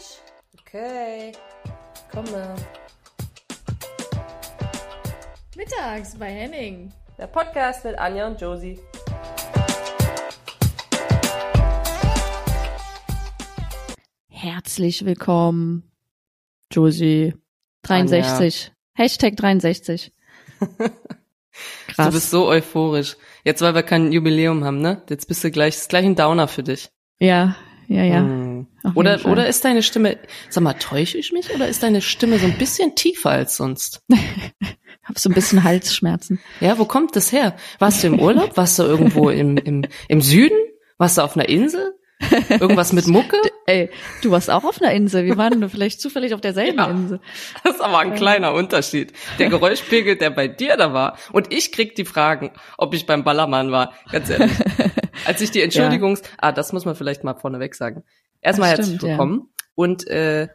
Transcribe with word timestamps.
Tisch. 0.00 0.18
Okay, 0.60 1.32
komme. 2.10 2.54
Mittags 5.56 6.16
bei 6.18 6.30
Henning. 6.30 6.92
Der 7.18 7.26
Podcast 7.26 7.84
mit 7.84 7.98
Anja 7.98 8.26
und 8.28 8.40
Josie. 8.40 8.78
Herzlich 14.28 15.04
willkommen, 15.04 15.90
Josie. 16.72 17.34
63. 17.82 18.72
Hashtag 18.94 19.36
63. 19.36 20.12
Krass. 20.58 20.90
Du 22.06 22.12
bist 22.12 22.30
so 22.30 22.46
euphorisch. 22.46 23.16
Jetzt, 23.44 23.60
weil 23.60 23.74
wir 23.74 23.82
kein 23.82 24.12
Jubiläum 24.12 24.64
haben, 24.64 24.80
ne? 24.80 25.02
Jetzt 25.10 25.28
bist 25.28 25.44
du 25.44 25.50
gleich, 25.50 25.76
ist 25.76 25.90
gleich 25.90 26.06
ein 26.06 26.16
Downer 26.16 26.48
für 26.48 26.62
dich. 26.62 26.88
Ja, 27.18 27.56
ja, 27.88 28.04
ja. 28.04 28.22
Oder, 28.94 29.24
oder 29.26 29.46
ist 29.46 29.64
deine 29.64 29.82
Stimme, 29.82 30.18
sag 30.48 30.62
mal, 30.62 30.74
täusche 30.74 31.18
ich 31.18 31.32
mich 31.32 31.54
oder 31.54 31.68
ist 31.68 31.82
deine 31.82 32.00
Stimme 32.00 32.38
so 32.38 32.46
ein 32.46 32.56
bisschen 32.58 32.94
tiefer 32.94 33.30
als 33.30 33.56
sonst? 33.56 34.02
Hab 35.04 35.18
so 35.18 35.28
ein 35.28 35.34
bisschen 35.34 35.64
Halsschmerzen. 35.64 36.40
Ja, 36.60 36.78
wo 36.78 36.84
kommt 36.84 37.16
das 37.16 37.32
her? 37.32 37.56
Warst 37.78 38.02
du 38.02 38.06
im 38.06 38.20
Urlaub? 38.20 38.56
Warst 38.56 38.78
du 38.78 38.84
irgendwo 38.84 39.30
im, 39.30 39.56
im, 39.56 39.84
im 40.08 40.20
Süden? 40.20 40.56
Warst 40.98 41.18
du 41.18 41.22
auf 41.22 41.36
einer 41.36 41.48
Insel? 41.48 41.94
Irgendwas 42.48 42.92
mit 42.92 43.06
Mucke? 43.06 43.36
Ey, 43.66 43.90
du 44.22 44.30
warst 44.30 44.50
auch 44.50 44.64
auf 44.64 44.80
einer 44.80 44.92
Insel. 44.92 45.24
Wir 45.24 45.36
waren 45.36 45.68
vielleicht 45.70 46.00
zufällig 46.00 46.34
auf 46.34 46.40
derselben 46.40 46.78
ja, 46.78 46.90
Insel. 46.90 47.20
Das 47.64 47.76
ist 47.76 47.80
aber 47.80 47.98
ein 48.00 48.14
kleiner 48.14 48.52
Unterschied. 48.52 49.12
Der 49.38 49.48
Geräuschpegel, 49.48 50.16
der 50.16 50.30
bei 50.30 50.48
dir 50.48 50.76
da 50.76 50.92
war. 50.92 51.16
Und 51.32 51.52
ich 51.52 51.72
krieg 51.72 51.94
die 51.94 52.04
Fragen, 52.04 52.52
ob 52.78 52.94
ich 52.94 53.06
beim 53.06 53.24
Ballermann 53.24 53.70
war. 53.70 53.94
Ganz 54.10 54.28
ehrlich. 54.28 54.50
Als 55.24 55.40
ich 55.40 55.50
die 55.50 55.62
Entschuldigungs... 55.62 56.20
Ja. 56.20 56.26
Ah, 56.38 56.52
das 56.52 56.72
muss 56.72 56.84
man 56.84 56.94
vielleicht 56.94 57.24
mal 57.24 57.34
vorneweg 57.34 57.74
sagen. 57.74 58.04
Erstmal 58.40 58.70
herzlich 58.70 59.02
willkommen. 59.02 59.40
Ja. 59.40 59.64
Und 59.74 60.06
äh, 60.08 60.48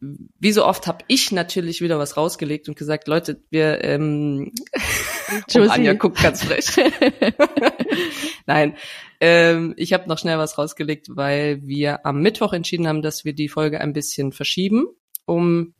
wie 0.00 0.52
so 0.52 0.66
oft 0.66 0.86
habe 0.86 1.04
ich 1.06 1.30
natürlich 1.30 1.80
wieder 1.80 1.98
was 1.98 2.16
rausgelegt 2.16 2.68
und 2.68 2.76
gesagt, 2.76 3.06
Leute, 3.06 3.42
wir 3.50 3.84
ähm, 3.84 4.52
oh, 5.54 5.60
Anja 5.60 5.94
guckt 5.94 6.20
ganz 6.20 6.44
frech. 6.44 6.66
Nein, 8.46 8.76
ähm, 9.20 9.74
ich 9.76 9.92
habe 9.92 10.08
noch 10.08 10.18
schnell 10.18 10.38
was 10.38 10.58
rausgelegt, 10.58 11.06
weil 11.10 11.62
wir 11.62 12.04
am 12.04 12.20
Mittwoch 12.20 12.52
entschieden 12.52 12.88
haben, 12.88 13.02
dass 13.02 13.24
wir 13.24 13.32
die 13.32 13.48
Folge 13.48 13.80
ein 13.80 13.92
bisschen 13.92 14.32
verschieben 14.32 14.86
um 15.24 15.74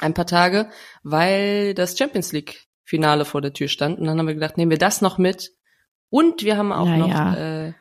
ein 0.00 0.12
paar 0.12 0.26
Tage, 0.26 0.68
weil 1.02 1.72
das 1.72 1.96
Champions 1.96 2.32
League 2.32 2.66
Finale 2.84 3.24
vor 3.24 3.40
der 3.40 3.54
Tür 3.54 3.68
stand. 3.68 3.98
Und 3.98 4.06
dann 4.06 4.18
haben 4.18 4.26
wir 4.26 4.34
gedacht, 4.34 4.58
nehmen 4.58 4.70
wir 4.70 4.78
das 4.78 5.00
noch 5.00 5.16
mit. 5.16 5.52
Und 6.10 6.44
wir 6.44 6.56
haben 6.58 6.72
auch 6.72 6.86
ja, 6.86 6.96
noch. 6.96 7.36
Äh, 7.36 7.72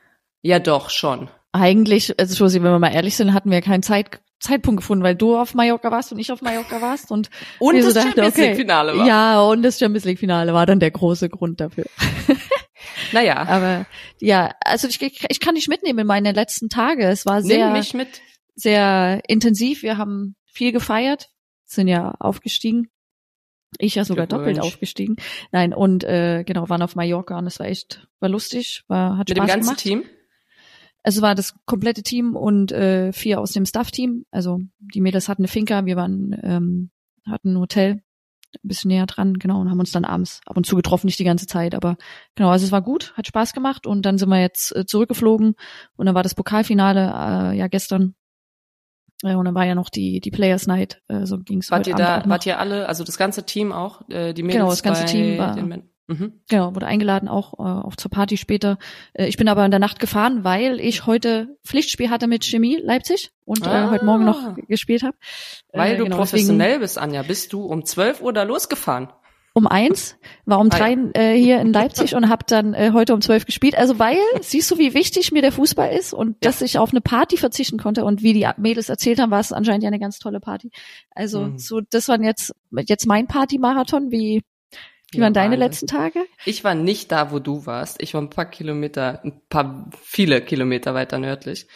ja 0.41 0.59
doch 0.59 0.89
schon. 0.89 1.29
Eigentlich, 1.55 2.19
also 2.19 2.35
Josi, 2.35 2.61
wenn 2.61 2.71
wir 2.71 2.79
mal 2.79 2.93
ehrlich 2.93 3.15
sind, 3.15 3.33
hatten 3.33 3.49
wir 3.49 3.61
keinen 3.61 3.81
Zeit, 3.81 4.19
Zeitpunkt 4.39 4.81
gefunden, 4.81 5.03
weil 5.03 5.15
du 5.15 5.37
auf 5.37 5.53
Mallorca 5.53 5.89
warst 5.89 6.11
und 6.11 6.19
ich 6.19 6.31
auf 6.31 6.41
Mallorca 6.41 6.81
warst 6.81 7.11
und 7.11 7.29
und 7.59 7.77
das 7.77 7.85
so 7.85 7.93
dachte, 7.93 8.09
Champions 8.09 8.37
League 8.37 8.55
Finale 8.57 8.91
okay, 8.91 8.99
war. 8.99 9.07
Ja, 9.07 9.41
und 9.41 9.63
das 9.63 9.79
Champions 9.79 10.05
League 10.05 10.19
Finale 10.19 10.53
war 10.53 10.65
dann 10.65 10.79
der 10.79 10.91
große 10.91 11.29
Grund 11.29 11.61
dafür. 11.61 11.85
Naja. 13.11 13.47
Aber 13.47 13.85
ja, 14.19 14.51
also 14.61 14.87
ich, 14.87 15.01
ich 15.01 15.39
kann 15.39 15.55
dich 15.55 15.67
mitnehmen 15.67 15.99
in 15.99 16.07
meine 16.07 16.31
letzten 16.31 16.69
Tage. 16.69 17.05
Es 17.07 17.25
war 17.25 17.41
sehr, 17.41 17.65
Nimm 17.65 17.77
mich 17.77 17.93
mit. 17.93 18.21
sehr 18.55 19.21
intensiv. 19.27 19.83
Wir 19.83 19.97
haben 19.97 20.35
viel 20.45 20.71
gefeiert, 20.71 21.29
sind 21.65 21.87
ja 21.87 22.13
aufgestiegen. 22.19 22.89
Ich 23.77 23.95
ja 23.95 24.05
sogar 24.05 24.27
doppelt 24.27 24.59
aufgestiegen. 24.59 25.17
Nein, 25.51 25.73
und 25.73 26.03
äh, 26.03 26.43
genau, 26.45 26.69
waren 26.69 26.81
auf 26.81 26.95
Mallorca 26.95 27.37
und 27.37 27.47
es 27.47 27.59
war 27.59 27.67
echt, 27.67 28.07
war 28.19 28.29
lustig, 28.29 28.83
war, 28.87 29.17
hat 29.17 29.29
Mit 29.29 29.37
Spaß 29.37 29.47
dem 29.47 29.53
ganzen 29.53 29.67
gemacht. 29.67 29.79
Team? 29.83 30.03
Also 31.05 31.21
war 31.21 31.35
das 31.35 31.53
komplette 31.65 32.01
Team 32.01 32.35
und 32.35 32.71
äh, 32.71 33.13
vier 33.13 33.39
aus 33.39 33.51
dem 33.51 33.67
Staff-Team. 33.67 34.25
Also 34.31 34.61
die 34.79 35.01
Mädels 35.01 35.29
hatten 35.29 35.43
eine 35.43 35.47
Finca, 35.47 35.85
wir 35.85 35.95
waren, 35.95 36.35
ähm, 36.41 36.89
hatten 37.29 37.53
ein 37.53 37.59
Hotel 37.59 38.01
ein 38.63 38.67
bisschen 38.67 38.89
näher 38.89 39.05
dran, 39.05 39.35
genau, 39.35 39.59
und 39.59 39.69
haben 39.69 39.79
uns 39.79 39.91
dann 39.91 40.05
abends 40.05 40.41
ab 40.47 40.57
und 40.57 40.65
zu 40.65 40.75
getroffen, 40.75 41.05
nicht 41.05 41.19
die 41.19 41.25
ganze 41.25 41.45
Zeit, 41.45 41.75
aber 41.75 41.97
genau, 42.33 42.49
also 42.49 42.65
es 42.65 42.71
war 42.71 42.81
gut, 42.81 43.13
hat 43.15 43.27
Spaß 43.27 43.53
gemacht 43.53 43.85
und 43.85 44.03
dann 44.03 44.17
sind 44.17 44.29
wir 44.29 44.39
jetzt 44.39 44.75
äh, 44.75 44.85
zurückgeflogen 44.85 45.55
und 45.95 46.05
dann 46.05 46.15
war 46.15 46.23
das 46.23 46.35
Pokalfinale 46.35 47.01
äh, 47.01 47.57
ja 47.57 47.67
gestern 47.67 48.15
äh, 49.23 49.35
und 49.35 49.45
dann 49.45 49.55
war 49.55 49.65
ja 49.65 49.75
noch 49.75 49.89
die 49.89 50.21
die 50.21 50.31
Players 50.31 50.67
Night, 50.67 51.01
äh, 51.09 51.25
so 51.25 51.37
ging's 51.37 51.69
Wart 51.69 51.85
ihr 51.85 51.95
da, 51.95 52.23
wart 52.25 52.45
ihr 52.45 52.57
alle, 52.57 52.87
also 52.87 53.03
das 53.03 53.17
ganze 53.17 53.45
Team 53.45 53.71
auch, 53.71 54.07
äh, 54.09 54.33
die 54.33 54.41
Mädels 54.41 54.55
Genau, 54.55 54.69
das 54.69 54.83
ganze 54.83 55.05
Team 55.05 55.37
war 55.37 55.55
Mhm. 56.07 56.41
Genau, 56.49 56.75
wurde 56.75 56.85
eingeladen 56.85 57.27
auch, 57.27 57.53
äh, 57.53 57.63
auch 57.63 57.95
zur 57.95 58.11
Party 58.11 58.37
später. 58.37 58.77
Äh, 59.13 59.27
ich 59.27 59.37
bin 59.37 59.47
aber 59.47 59.65
in 59.65 59.71
der 59.71 59.79
Nacht 59.79 59.99
gefahren, 59.99 60.43
weil 60.43 60.79
ich 60.79 61.05
heute 61.05 61.57
Pflichtspiel 61.65 62.09
hatte 62.09 62.27
mit 62.27 62.45
Chemie 62.45 62.77
Leipzig 62.77 63.31
und 63.43 63.67
ah. 63.67 63.87
äh, 63.87 63.89
heute 63.89 64.05
Morgen 64.05 64.25
noch 64.25 64.55
gespielt 64.67 65.03
habe. 65.03 65.17
Weil 65.73 65.95
äh, 65.95 65.97
du 65.97 66.03
genau, 66.03 66.17
professionell 66.17 66.67
deswegen, 66.67 66.81
bist, 66.81 66.97
Anja, 66.99 67.23
bist 67.23 67.53
du 67.53 67.63
um 67.63 67.85
12 67.85 68.21
Uhr 68.21 68.33
da 68.33 68.43
losgefahren? 68.43 69.09
Um 69.57 69.67
eins, 69.67 70.17
war 70.45 70.59
um 70.59 70.67
ah, 70.69 70.77
drei 70.77 70.97
äh, 71.13 71.33
hier 71.33 71.61
in 71.61 71.71
Leipzig 71.71 72.13
und 72.13 72.27
habe 72.27 72.43
dann 72.45 72.73
äh, 72.73 72.91
heute 72.93 73.13
um 73.13 73.21
zwölf 73.21 73.45
gespielt. 73.45 73.77
Also 73.77 73.99
weil, 73.99 74.17
siehst 74.41 74.69
du, 74.69 74.77
wie 74.77 74.93
wichtig 74.93 75.31
mir 75.31 75.41
der 75.41 75.53
Fußball 75.53 75.93
ist 75.93 76.13
und 76.13 76.31
ja. 76.31 76.35
dass 76.41 76.61
ich 76.61 76.77
auf 76.77 76.91
eine 76.91 76.99
Party 76.99 77.37
verzichten 77.37 77.77
konnte 77.77 78.03
und 78.03 78.21
wie 78.21 78.33
die 78.33 78.45
Mädels 78.57 78.89
erzählt 78.89 79.17
haben, 79.17 79.31
war 79.31 79.39
es 79.39 79.53
anscheinend 79.53 79.83
ja 79.83 79.87
eine 79.87 79.99
ganz 79.99 80.19
tolle 80.19 80.41
Party. 80.41 80.71
Also 81.11 81.43
mhm. 81.43 81.57
so, 81.57 81.79
das 81.79 82.09
war 82.09 82.21
jetzt 82.21 82.53
jetzt 82.85 83.07
mein 83.07 83.27
Party-Marathon, 83.27 84.11
wie 84.11 84.43
wie 85.15 85.21
waren 85.21 85.33
deine 85.33 85.55
letzten 85.55 85.87
Tage? 85.87 86.25
Ich 86.45 86.63
war 86.63 86.75
nicht 86.75 87.11
da, 87.11 87.31
wo 87.31 87.39
du 87.39 87.65
warst. 87.65 88.01
Ich 88.01 88.13
war 88.13 88.21
ein 88.21 88.29
paar 88.29 88.45
Kilometer, 88.45 89.21
ein 89.23 89.41
paar, 89.49 89.89
viele 90.01 90.41
Kilometer 90.41 90.93
weiter 90.93 91.19
nördlich. 91.19 91.67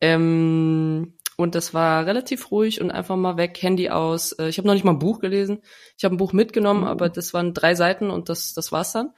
Ähm, 0.00 1.14
und 1.36 1.54
das 1.54 1.74
war 1.74 2.06
relativ 2.06 2.50
ruhig 2.50 2.80
und 2.80 2.90
einfach 2.90 3.16
mal 3.16 3.36
weg, 3.36 3.58
Handy 3.60 3.90
aus. 3.90 4.32
Äh, 4.32 4.48
ich 4.48 4.58
habe 4.58 4.66
noch 4.66 4.74
nicht 4.74 4.84
mal 4.84 4.92
ein 4.92 4.98
Buch 4.98 5.20
gelesen. 5.20 5.62
Ich 5.98 6.04
habe 6.04 6.14
ein 6.14 6.18
Buch 6.18 6.32
mitgenommen, 6.32 6.82
mhm. 6.82 6.86
aber 6.86 7.08
das 7.08 7.34
waren 7.34 7.52
drei 7.52 7.74
Seiten 7.74 8.10
und 8.10 8.28
das, 8.28 8.54
das 8.54 8.72
war's 8.72 8.92
dann. 8.92 9.10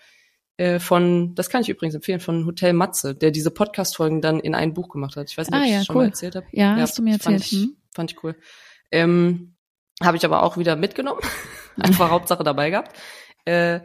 Äh, 0.57 0.81
von, 0.81 1.37
das 1.37 1.49
kann 1.51 1.63
ich 1.63 1.69
übrigens 1.69 1.95
empfehlen, 1.95 2.19
von 2.19 2.45
Hotel 2.45 2.73
Matze, 2.73 3.15
der 3.15 3.31
diese 3.31 3.53
Podcast-Folgen 3.53 4.21
dann 4.21 4.41
in 4.41 4.57
ein 4.57 4.75
Buch 4.75 4.89
gemacht 4.89 5.15
hat. 5.15 5.31
Ich 5.31 5.39
weiß 5.39 5.51
nicht, 5.51 5.59
ah, 5.59 5.63
ob 5.63 5.69
ja, 5.69 5.81
ich 5.81 5.87
schon 5.87 5.97
cool. 5.97 6.03
mal 6.03 6.09
erzählt 6.09 6.35
habe. 6.35 6.47
Ja, 6.51 6.77
ja, 6.77 6.83
hast 6.83 6.99
du 6.99 7.03
mir 7.03 7.13
erzählt. 7.13 7.41
Fand 7.41 7.53
ich, 7.53 7.53
hm? 7.53 7.77
fand 7.95 8.11
ich 8.11 8.25
cool. 8.25 8.35
Ähm, 8.91 9.55
habe 10.03 10.17
ich 10.17 10.25
aber 10.25 10.43
auch 10.43 10.57
wieder 10.57 10.75
mitgenommen. 10.75 11.21
einfach 11.79 12.11
Hauptsache 12.11 12.43
dabei 12.43 12.71
gehabt. 12.71 12.97
Äh, 13.49 13.81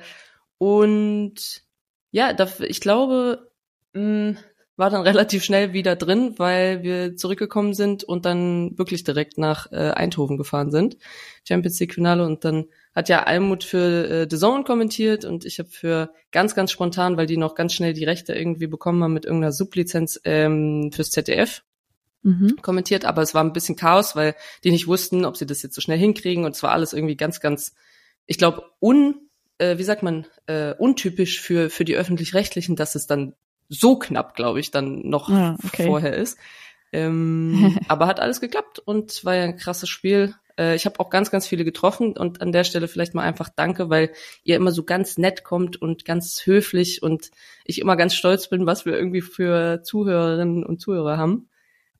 und 0.58 1.64
ja, 2.12 2.34
da, 2.34 2.48
ich 2.60 2.82
glaube, 2.82 3.52
mh, 3.94 4.36
war 4.76 4.90
dann 4.90 5.02
relativ 5.08 5.44
schnell 5.44 5.74
wieder 5.74 5.96
drin, 5.96 6.36
weil 6.38 6.84
wir 6.84 7.16
zurückgekommen 7.16 7.74
sind 7.74 8.04
und 8.04 8.26
dann 8.26 8.78
wirklich 8.78 9.04
direkt 9.04 9.38
nach 9.38 9.72
äh, 9.72 9.92
Eindhoven 9.92 10.38
gefahren 10.38 10.72
sind. 10.72 10.98
Champions 11.48 11.80
League 11.80 11.94
Finale 11.94 12.26
und 12.26 12.44
dann 12.46 12.66
hat 12.96 13.10
ja 13.10 13.24
Almut 13.24 13.64
für 13.64 14.10
äh, 14.10 14.28
The 14.30 14.38
Zone 14.38 14.64
kommentiert 14.64 15.26
und 15.26 15.46
ich 15.46 15.60
habe 15.60 15.70
für 15.70 16.14
ganz, 16.32 16.56
ganz 16.56 16.72
spontan, 16.72 17.18
weil 17.18 17.26
die 17.26 17.38
noch 17.38 17.56
ganz 17.56 17.74
schnell 17.74 17.94
die 17.94 18.06
Rechte 18.06 18.34
irgendwie 18.34 18.68
bekommen 18.68 19.04
haben 19.04 19.14
mit 19.14 19.26
irgendeiner 19.26 19.52
Sublizenz 19.52 20.20
ähm, 20.26 20.92
fürs 20.94 21.10
ZDF 21.12 21.64
mhm. 22.22 22.58
kommentiert, 22.62 23.06
aber 23.06 23.22
es 23.22 23.34
war 23.34 23.44
ein 23.44 23.54
bisschen 23.54 23.76
Chaos, 23.76 24.16
weil 24.16 24.36
die 24.64 24.72
nicht 24.72 24.88
wussten, 24.88 25.26
ob 25.26 25.38
sie 25.38 25.46
das 25.46 25.64
jetzt 25.64 25.76
so 25.76 25.82
schnell 25.82 25.98
hinkriegen 25.98 26.46
und 26.46 26.56
es 26.56 26.64
war 26.64 26.72
alles 26.72 26.94
irgendwie 26.94 27.18
ganz, 27.18 27.40
ganz, 27.40 27.74
ich 28.28 28.38
glaube, 28.38 28.64
un 28.80 29.16
äh, 29.58 29.78
wie 29.78 29.84
sagt 29.84 30.04
man, 30.04 30.26
äh, 30.48 30.74
untypisch 30.74 31.42
für, 31.42 31.70
für 31.70 31.86
die 31.86 31.96
öffentlich-rechtlichen, 31.96 32.76
dass 32.76 32.96
es 32.96 33.08
dann 33.08 33.34
so 33.70 33.98
knapp, 33.98 34.36
glaube 34.36 34.60
ich, 34.60 34.72
dann 34.72 35.08
noch 35.08 35.30
ah, 35.30 35.58
okay. 35.64 35.86
vorher 35.86 36.16
ist. 36.16 36.38
Ähm, 36.92 37.78
aber 37.88 38.08
hat 38.08 38.20
alles 38.20 38.42
geklappt 38.42 38.80
und 38.80 39.24
war 39.26 39.36
ja 39.36 39.44
ein 39.44 39.58
krasses 39.58 39.90
Spiel. 39.90 40.36
Äh, 40.60 40.76
ich 40.76 40.86
habe 40.86 41.00
auch 41.00 41.10
ganz, 41.10 41.32
ganz 41.32 41.48
viele 41.48 41.66
getroffen 41.66 42.16
und 42.16 42.42
an 42.42 42.52
der 42.52 42.64
Stelle 42.64 42.88
vielleicht 42.88 43.14
mal 43.14 43.24
einfach 43.24 43.50
danke, 43.56 43.90
weil 43.90 44.12
ihr 44.44 44.56
immer 44.56 44.72
so 44.72 44.84
ganz 44.84 45.18
nett 45.18 45.44
kommt 45.44 45.82
und 45.82 46.06
ganz 46.06 46.46
höflich 46.46 47.02
und 47.02 47.32
ich 47.66 47.80
immer 47.80 47.96
ganz 47.96 48.16
stolz 48.16 48.50
bin, 48.50 48.66
was 48.66 48.86
wir 48.86 48.94
irgendwie 48.94 49.22
für 49.22 49.82
Zuhörerinnen 49.84 50.64
und 50.64 50.80
Zuhörer 50.80 51.18
haben. 51.18 51.50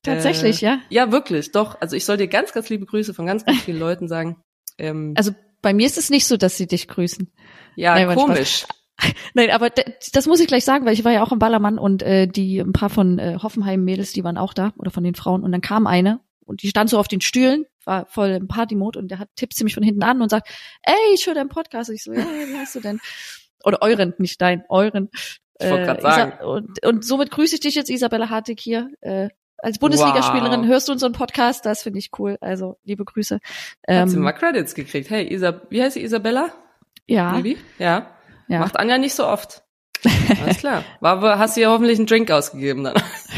Tatsächlich, 0.02 0.62
äh, 0.62 0.66
ja? 0.66 0.78
Ja, 0.90 1.12
wirklich, 1.12 1.50
doch. 1.52 1.80
Also 1.80 1.96
ich 1.96 2.04
soll 2.04 2.18
dir 2.18 2.28
ganz, 2.28 2.52
ganz 2.52 2.68
liebe 2.68 2.86
Grüße 2.86 3.14
von 3.14 3.26
ganz, 3.26 3.44
ganz 3.44 3.62
vielen 3.62 3.78
Leuten 3.78 4.06
sagen. 4.06 4.36
Ähm, 4.78 5.14
also 5.16 5.32
bei 5.64 5.74
mir 5.74 5.86
ist 5.86 5.98
es 5.98 6.10
nicht 6.10 6.26
so, 6.26 6.36
dass 6.36 6.56
sie 6.56 6.66
dich 6.66 6.86
grüßen. 6.86 7.32
Ja, 7.74 7.94
Nein, 7.94 8.14
komisch. 8.14 8.66
Nein, 9.34 9.50
aber 9.50 9.70
das 10.12 10.26
muss 10.26 10.38
ich 10.38 10.46
gleich 10.46 10.64
sagen, 10.64 10.84
weil 10.86 10.92
ich 10.92 11.04
war 11.04 11.10
ja 11.10 11.24
auch 11.24 11.32
im 11.32 11.40
Ballermann 11.40 11.78
und 11.78 12.02
äh, 12.02 12.28
die 12.28 12.60
ein 12.60 12.72
paar 12.72 12.90
von 12.90 13.18
äh, 13.18 13.38
Hoffenheim-Mädels, 13.42 14.12
die 14.12 14.22
waren 14.22 14.36
auch 14.36 14.52
da 14.52 14.72
oder 14.76 14.90
von 14.90 15.02
den 15.02 15.14
Frauen 15.14 15.42
und 15.42 15.50
dann 15.50 15.62
kam 15.62 15.86
eine 15.86 16.20
und 16.44 16.62
die 16.62 16.68
stand 16.68 16.90
so 16.90 16.98
auf 16.98 17.08
den 17.08 17.22
Stühlen, 17.22 17.64
war 17.84 18.06
voll 18.06 18.28
im 18.28 18.46
Party-Mode 18.46 18.98
und 18.98 19.08
der 19.08 19.18
hat 19.18 19.30
tippt 19.36 19.56
sie 19.56 19.64
mich 19.64 19.74
von 19.74 19.82
hinten 19.82 20.02
an 20.02 20.20
und 20.20 20.28
sagt, 20.28 20.48
ey, 20.82 21.14
ich 21.14 21.26
höre 21.26 21.34
deinen 21.34 21.48
Podcast. 21.48 21.90
Ich 21.90 22.04
so, 22.04 22.12
ja, 22.12 22.20
wie 22.20 22.56
heißt 22.56 22.76
du 22.76 22.80
denn? 22.80 23.00
Oder 23.64 23.80
euren, 23.80 24.14
nicht 24.18 24.40
dein, 24.42 24.64
euren. 24.68 25.08
Ich 25.58 25.70
wollte 25.70 25.98
äh, 25.98 26.00
sagen. 26.02 26.44
Und, 26.44 26.84
und 26.84 27.04
somit 27.04 27.30
grüße 27.30 27.54
ich 27.54 27.60
dich 27.60 27.74
jetzt, 27.74 27.88
Isabella 27.88 28.28
Hartig 28.28 28.60
hier. 28.60 28.90
Äh, 29.00 29.30
als 29.58 29.78
Bundesligaspielerin 29.78 30.62
wow. 30.62 30.68
hörst 30.68 30.88
du 30.88 30.92
unseren 30.92 31.12
Podcast, 31.12 31.64
das 31.64 31.82
finde 31.82 31.98
ich 31.98 32.10
cool. 32.18 32.36
Also 32.40 32.76
liebe 32.84 33.04
Grüße. 33.04 33.40
Ähm, 33.88 34.02
Hat 34.02 34.10
sie 34.10 34.16
mal 34.18 34.32
Credits 34.32 34.74
gekriegt. 34.74 35.10
Hey, 35.10 35.32
Isa, 35.32 35.62
wie 35.70 35.82
heißt 35.82 35.94
sie, 35.94 36.02
Isabella? 36.02 36.52
Ja. 37.06 37.32
Baby? 37.32 37.58
Ja. 37.78 38.10
ja. 38.48 38.60
Macht 38.60 38.78
Anja 38.78 38.98
nicht 38.98 39.14
so 39.14 39.26
oft. 39.26 39.62
Alles 40.42 40.58
klar. 40.58 40.84
War, 41.00 41.38
hast 41.38 41.56
du 41.56 41.62
ihr 41.62 41.70
hoffentlich 41.70 41.98
einen 41.98 42.06
Drink 42.06 42.30
ausgegeben 42.30 42.84
dann? 42.84 42.94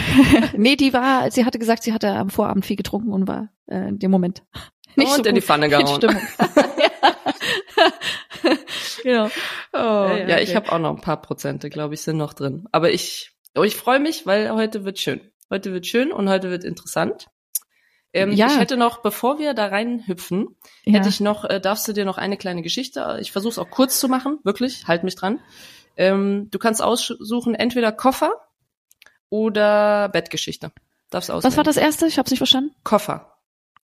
nee, 0.57 0.77
die 0.77 0.93
war, 0.93 1.31
sie 1.31 1.45
hatte 1.45 1.59
gesagt, 1.59 1.85
sie 1.85 1.93
hatte 1.93 2.11
am 2.11 2.31
Vorabend 2.31 2.67
viel 2.67 2.77
getrunken 2.77 3.13
und 3.13 3.29
war 3.29 3.49
äh, 3.67 3.89
in 3.89 3.99
dem 3.99 4.11
Moment 4.11 4.43
nicht 4.97 5.17
und 5.17 5.25
so 5.25 5.29
in 5.29 5.35
die 5.35 5.41
Pfanne 5.41 5.69
gehauen. 5.69 6.01
genau. 9.03 9.27
Oh, 9.73 9.79
ja, 9.79 10.17
ja, 10.17 10.29
ja, 10.29 10.39
ich 10.39 10.57
habe 10.57 10.73
auch 10.73 10.79
noch 10.79 10.91
ein 10.91 11.01
paar 11.01 11.21
Prozente, 11.21 11.71
glaube 11.71 11.95
ich, 11.95 12.01
sind 12.01 12.17
noch 12.17 12.35
drin. 12.35 12.67
Aber 12.73 12.91
ich, 12.91 13.33
oh, 13.55 13.63
ich 13.63 13.77
freue 13.77 14.01
mich, 14.01 14.27
weil 14.27 14.51
heute 14.53 14.85
wird 14.85 14.99
schön. 14.99 15.21
Heute 15.51 15.73
wird 15.73 15.87
schön 15.87 16.13
und 16.13 16.29
heute 16.29 16.51
wird 16.51 16.65
interessant. 16.65 17.29
Ähm, 18.13 18.33
ja. 18.33 18.47
Ich 18.47 18.59
hätte 18.59 18.77
noch, 18.77 19.03
bevor 19.03 19.39
wir 19.39 19.53
da 19.55 19.67
reinhüpfen, 19.67 20.57
ja. 20.85 20.95
hätte 20.95 21.09
ich 21.09 21.21
noch, 21.21 21.45
äh, 21.45 21.61
darfst 21.61 21.87
du 21.87 21.93
dir 21.93 22.05
noch 22.05 22.19
eine 22.19 22.37
kleine 22.37 22.63
Geschichte, 22.63 23.19
ich 23.21 23.31
versuche 23.31 23.53
es 23.53 23.59
auch 23.59 23.71
kurz 23.71 24.01
zu 24.01 24.09
machen, 24.09 24.39
wirklich, 24.43 24.87
halt 24.87 25.05
mich 25.05 25.17
dran. 25.17 25.41
Ähm, 25.97 26.49
du 26.51 26.59
kannst 26.59 26.83
aussuchen, 26.83 27.55
entweder 27.55 27.93
Koffer 27.93 28.33
oder 29.29 30.09
Bettgeschichte. 30.09 30.73
Darfst 31.11 31.31
auswählen. 31.31 31.53
Was 31.53 31.57
war 31.57 31.65
das 31.65 31.77
erste? 31.77 32.07
Ich 32.07 32.19
habe 32.19 32.29
nicht 32.31 32.39
verstanden. 32.39 32.75
Koffer. 32.85 33.33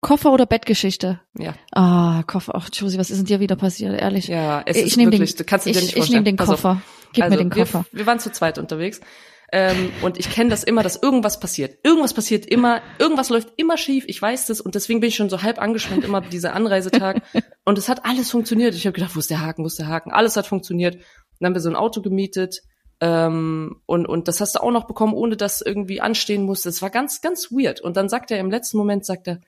Koffer 0.01 0.33
oder 0.33 0.47
Bettgeschichte? 0.47 1.21
Ja. 1.37 1.55
Ah, 1.73 2.23
Koffer. 2.27 2.53
Ach, 2.55 2.69
Josie, 2.73 2.99
was 2.99 3.11
ist 3.11 3.19
denn 3.19 3.27
dir 3.27 3.41
wieder 3.41 3.57
passiert? 3.57 4.01
Ehrlich. 4.01 4.29
Ja, 4.29 4.63
es 4.65 4.77
ich 4.77 4.87
ist 4.87 4.97
wirklich, 4.97 5.35
den, 5.35 5.39
du 5.39 5.45
kannst 5.45 5.67
dir 5.67 5.71
ich, 5.71 5.77
nicht 5.77 5.95
vorstellen. 5.95 6.05
Ich 6.05 6.11
nehme 6.11 6.25
den 6.25 6.37
Koffer. 6.37 6.83
Gib 7.13 7.25
also 7.25 7.37
mir 7.37 7.43
den 7.43 7.51
Koffer. 7.51 7.85
Wir, 7.91 8.01
wir 8.01 8.07
waren 8.07 8.21
zu 8.21 8.31
zweit 8.31 8.59
unterwegs. 8.59 9.01
Ähm, 9.51 9.91
und 10.03 10.19
ich 10.19 10.31
kenne 10.31 10.51
das 10.51 10.63
immer, 10.63 10.83
dass 10.83 10.97
irgendwas 10.97 11.41
passiert. 11.41 11.79
Irgendwas 11.83 12.13
passiert 12.13 12.45
immer, 12.47 12.83
irgendwas 12.99 13.31
läuft 13.31 13.53
immer 13.57 13.79
schief, 13.79 14.05
ich 14.07 14.21
weiß 14.21 14.47
das 14.47 14.61
und 14.61 14.75
deswegen 14.75 15.01
bin 15.01 15.09
ich 15.09 15.17
schon 15.17 15.31
so 15.31 15.43
halb 15.43 15.59
angespannt 15.59 16.05
immer 16.05 16.21
dieser 16.21 16.55
Anreisetag. 16.55 17.23
und 17.65 17.79
es 17.79 17.89
hat 17.89 18.05
alles 18.05 18.31
funktioniert. 18.31 18.75
Ich 18.75 18.87
habe 18.87 18.93
gedacht, 18.93 19.17
wo 19.17 19.21
ist 19.21 19.31
der 19.31 19.41
Haken, 19.41 19.63
wo 19.63 19.67
ist 19.67 19.79
der 19.79 19.89
Haken? 19.89 20.13
Alles 20.13 20.37
hat 20.37 20.47
funktioniert. 20.47 20.99
dann 21.41 21.47
haben 21.47 21.55
wir 21.55 21.63
so 21.63 21.71
ein 21.71 21.77
Auto 21.77 22.03
gemietet 22.03 22.63
ähm, 23.01 23.81
und, 23.87 24.07
und 24.07 24.29
das 24.29 24.41
hast 24.41 24.57
du 24.57 24.63
auch 24.63 24.71
noch 24.71 24.87
bekommen, 24.87 25.15
ohne 25.15 25.37
dass 25.37 25.61
irgendwie 25.61 26.01
anstehen 26.01 26.43
musste. 26.43 26.69
Es 26.69 26.83
war 26.83 26.91
ganz, 26.91 27.21
ganz 27.21 27.51
weird. 27.51 27.81
Und 27.81 27.97
dann 27.97 28.09
sagt 28.09 28.31
er 28.31 28.39
im 28.39 28.51
letzten 28.51 28.77
Moment, 28.77 29.05
sagt 29.05 29.29
er, 29.29 29.41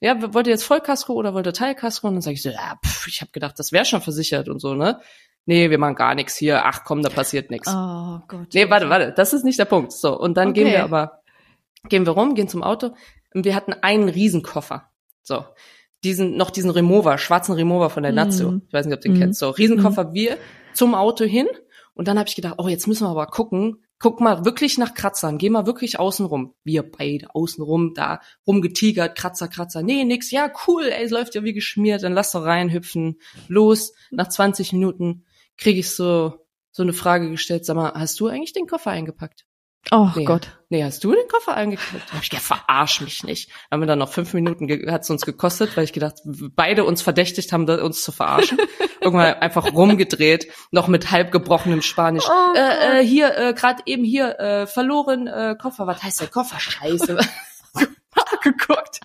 ja, 0.00 0.34
wollt 0.34 0.46
ihr 0.46 0.52
jetzt 0.52 0.64
Vollkasko 0.64 1.12
oder 1.12 1.34
wollt 1.34 1.46
ihr 1.46 1.52
Teilkasko? 1.52 2.08
Und 2.08 2.14
dann 2.14 2.22
sage 2.22 2.34
ich 2.34 2.42
so, 2.42 2.50
ja, 2.50 2.78
pff, 2.84 3.06
ich 3.08 3.20
habe 3.20 3.32
gedacht, 3.32 3.58
das 3.58 3.72
wäre 3.72 3.84
schon 3.84 4.02
versichert 4.02 4.48
und 4.48 4.60
so, 4.60 4.74
ne? 4.74 5.00
Nee, 5.46 5.70
wir 5.70 5.78
machen 5.78 5.94
gar 5.94 6.14
nichts 6.14 6.36
hier. 6.36 6.64
Ach 6.64 6.82
komm, 6.84 7.02
da 7.02 7.08
passiert 7.08 7.50
nichts. 7.50 7.68
Oh 7.68 8.18
Gott. 8.26 8.48
Nee, 8.52 8.68
warte, 8.68 8.90
warte, 8.90 9.12
das 9.12 9.32
ist 9.32 9.44
nicht 9.44 9.58
der 9.58 9.64
Punkt. 9.64 9.92
So, 9.92 10.18
und 10.18 10.36
dann 10.36 10.50
okay. 10.50 10.64
gehen 10.64 10.72
wir 10.72 10.82
aber, 10.82 11.22
gehen 11.88 12.04
wir 12.04 12.12
rum, 12.12 12.34
gehen 12.34 12.48
zum 12.48 12.64
Auto 12.64 12.90
und 13.32 13.44
wir 13.44 13.54
hatten 13.54 13.72
einen 13.72 14.08
Riesenkoffer. 14.08 14.90
So, 15.22 15.44
diesen, 16.02 16.36
noch 16.36 16.50
diesen 16.50 16.70
Remover, 16.70 17.16
schwarzen 17.18 17.54
Remover 17.54 17.90
von 17.90 18.02
der 18.02 18.12
Nazio. 18.12 18.50
Mm. 18.50 18.62
Ich 18.66 18.72
weiß 18.72 18.86
nicht, 18.86 18.94
ob 18.94 19.00
du 19.00 19.08
den 19.08 19.16
mm. 19.16 19.20
kennst. 19.20 19.38
So, 19.38 19.50
Riesenkoffer, 19.50 20.04
mm. 20.04 20.14
wir 20.14 20.36
zum 20.74 20.94
Auto 20.94 21.24
hin 21.24 21.46
und 21.94 22.08
dann 22.08 22.18
habe 22.18 22.28
ich 22.28 22.34
gedacht, 22.34 22.56
oh, 22.58 22.68
jetzt 22.68 22.86
müssen 22.86 23.04
wir 23.04 23.10
aber 23.10 23.26
gucken, 23.26 23.84
guck 23.98 24.20
mal 24.20 24.44
wirklich 24.44 24.78
nach 24.78 24.94
Kratzern, 24.94 25.38
geh 25.38 25.50
mal 25.50 25.66
wirklich 25.66 25.98
außen 25.98 26.26
rum. 26.26 26.54
Wir 26.64 26.82
beide 26.82 27.34
außen 27.34 27.62
rum, 27.62 27.92
da 27.94 28.20
rumgetigert, 28.46 29.16
Kratzer, 29.16 29.48
Kratzer. 29.48 29.82
Nee, 29.82 30.04
nix, 30.04 30.30
ja, 30.30 30.52
cool, 30.66 30.84
ey, 30.84 31.08
läuft 31.08 31.34
ja 31.34 31.44
wie 31.44 31.54
geschmiert, 31.54 32.02
dann 32.02 32.12
lass 32.12 32.32
doch 32.32 32.44
reinhüpfen. 32.44 33.18
Los, 33.48 33.94
nach 34.10 34.28
20 34.28 34.72
Minuten 34.72 35.24
kriege 35.56 35.80
ich 35.80 35.90
so 35.90 36.46
so 36.76 36.82
eine 36.82 36.92
Frage 36.92 37.30
gestellt, 37.30 37.64
sag 37.64 37.74
mal, 37.74 37.94
hast 37.94 38.20
du 38.20 38.26
eigentlich 38.26 38.52
den 38.52 38.66
Koffer 38.66 38.90
eingepackt? 38.90 39.46
Oh 39.92 40.10
nee. 40.16 40.24
Gott. 40.24 40.48
Nee, 40.68 40.82
hast 40.82 41.04
du 41.04 41.14
den 41.14 41.28
Koffer 41.28 41.54
eingepackt? 41.54 42.12
Hab 42.12 42.22
ich 42.22 42.30
gedacht, 42.30 42.44
verarsch 42.44 43.00
mich 43.00 43.22
nicht. 43.22 43.52
Haben 43.70 43.82
wir 43.82 43.86
dann 43.86 44.00
noch 44.00 44.10
fünf 44.10 44.34
Minuten, 44.34 44.68
hat 44.90 45.02
es 45.02 45.10
uns 45.10 45.24
gekostet, 45.24 45.76
weil 45.76 45.84
ich 45.84 45.92
gedacht, 45.92 46.16
beide 46.24 46.84
uns 46.84 47.02
verdächtigt 47.02 47.52
haben, 47.52 47.68
uns 47.68 48.02
zu 48.02 48.10
verarschen. 48.10 48.58
Irgendwann 49.00 49.34
einfach 49.34 49.72
rumgedreht, 49.72 50.48
noch 50.72 50.88
mit 50.88 51.12
halb 51.12 51.30
gebrochenem 51.30 51.82
Spanisch. 51.82 52.24
Oh 52.28 52.56
äh, 52.56 53.00
äh, 53.00 53.06
hier, 53.06 53.36
äh, 53.38 53.54
gerade 53.54 53.82
eben 53.86 54.02
hier, 54.02 54.40
äh, 54.40 54.66
verloren 54.66 55.28
äh, 55.28 55.54
Koffer. 55.56 55.86
Was 55.86 56.02
heißt 56.02 56.20
der 56.20 56.28
Koffer? 56.28 56.58
Scheiße. 56.58 57.18
geguckt. 58.42 59.00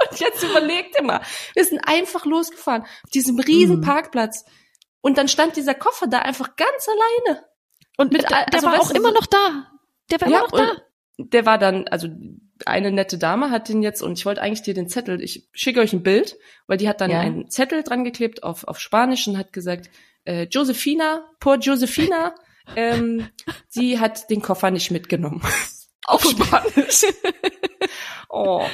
Und 0.00 0.20
jetzt 0.20 0.42
überlegt 0.42 0.96
immer, 0.98 1.20
wir 1.54 1.64
sind 1.64 1.80
einfach 1.86 2.24
losgefahren 2.24 2.82
auf 2.82 3.10
diesem 3.10 3.38
riesen 3.40 3.80
mm. 3.80 3.82
Parkplatz. 3.82 4.44
Und 5.00 5.18
dann 5.18 5.28
stand 5.28 5.56
dieser 5.56 5.74
Koffer 5.74 6.06
da 6.06 6.20
einfach 6.20 6.56
ganz 6.56 6.86
alleine. 6.88 7.44
Und 7.96 8.12
mit, 8.12 8.22
der, 8.22 8.46
der 8.46 8.54
also, 8.54 8.66
war 8.66 8.80
auch 8.80 8.90
immer 8.90 9.10
noch 9.10 9.26
da. 9.26 9.66
Der 10.10 10.20
war 10.20 10.28
ja, 10.28 10.40
noch 10.40 10.50
da. 10.50 10.72
Der 11.18 11.46
war 11.46 11.58
dann, 11.58 11.88
also 11.88 12.08
eine 12.64 12.90
nette 12.90 13.18
Dame 13.18 13.50
hat 13.50 13.68
den 13.68 13.82
jetzt, 13.82 14.02
und 14.02 14.18
ich 14.18 14.26
wollte 14.26 14.42
eigentlich 14.42 14.62
dir 14.62 14.74
den 14.74 14.88
Zettel, 14.88 15.20
ich 15.22 15.48
schicke 15.52 15.80
euch 15.80 15.92
ein 15.92 16.02
Bild, 16.02 16.36
weil 16.66 16.78
die 16.78 16.88
hat 16.88 17.00
dann 17.00 17.10
ja. 17.10 17.20
einen 17.20 17.50
Zettel 17.50 17.82
dran 17.82 18.04
geklebt 18.04 18.42
auf, 18.42 18.64
auf 18.64 18.78
Spanisch 18.78 19.26
und 19.26 19.38
hat 19.38 19.52
gesagt, 19.52 19.90
äh, 20.24 20.46
Josefina, 20.50 21.24
por 21.40 21.56
Josefina, 21.56 22.34
ähm, 22.76 23.28
sie 23.68 23.98
hat 23.98 24.30
den 24.30 24.42
Koffer 24.42 24.70
nicht 24.70 24.90
mitgenommen. 24.90 25.42
auf 26.04 26.24
Spanisch. 26.24 27.04
oh, 28.28 28.64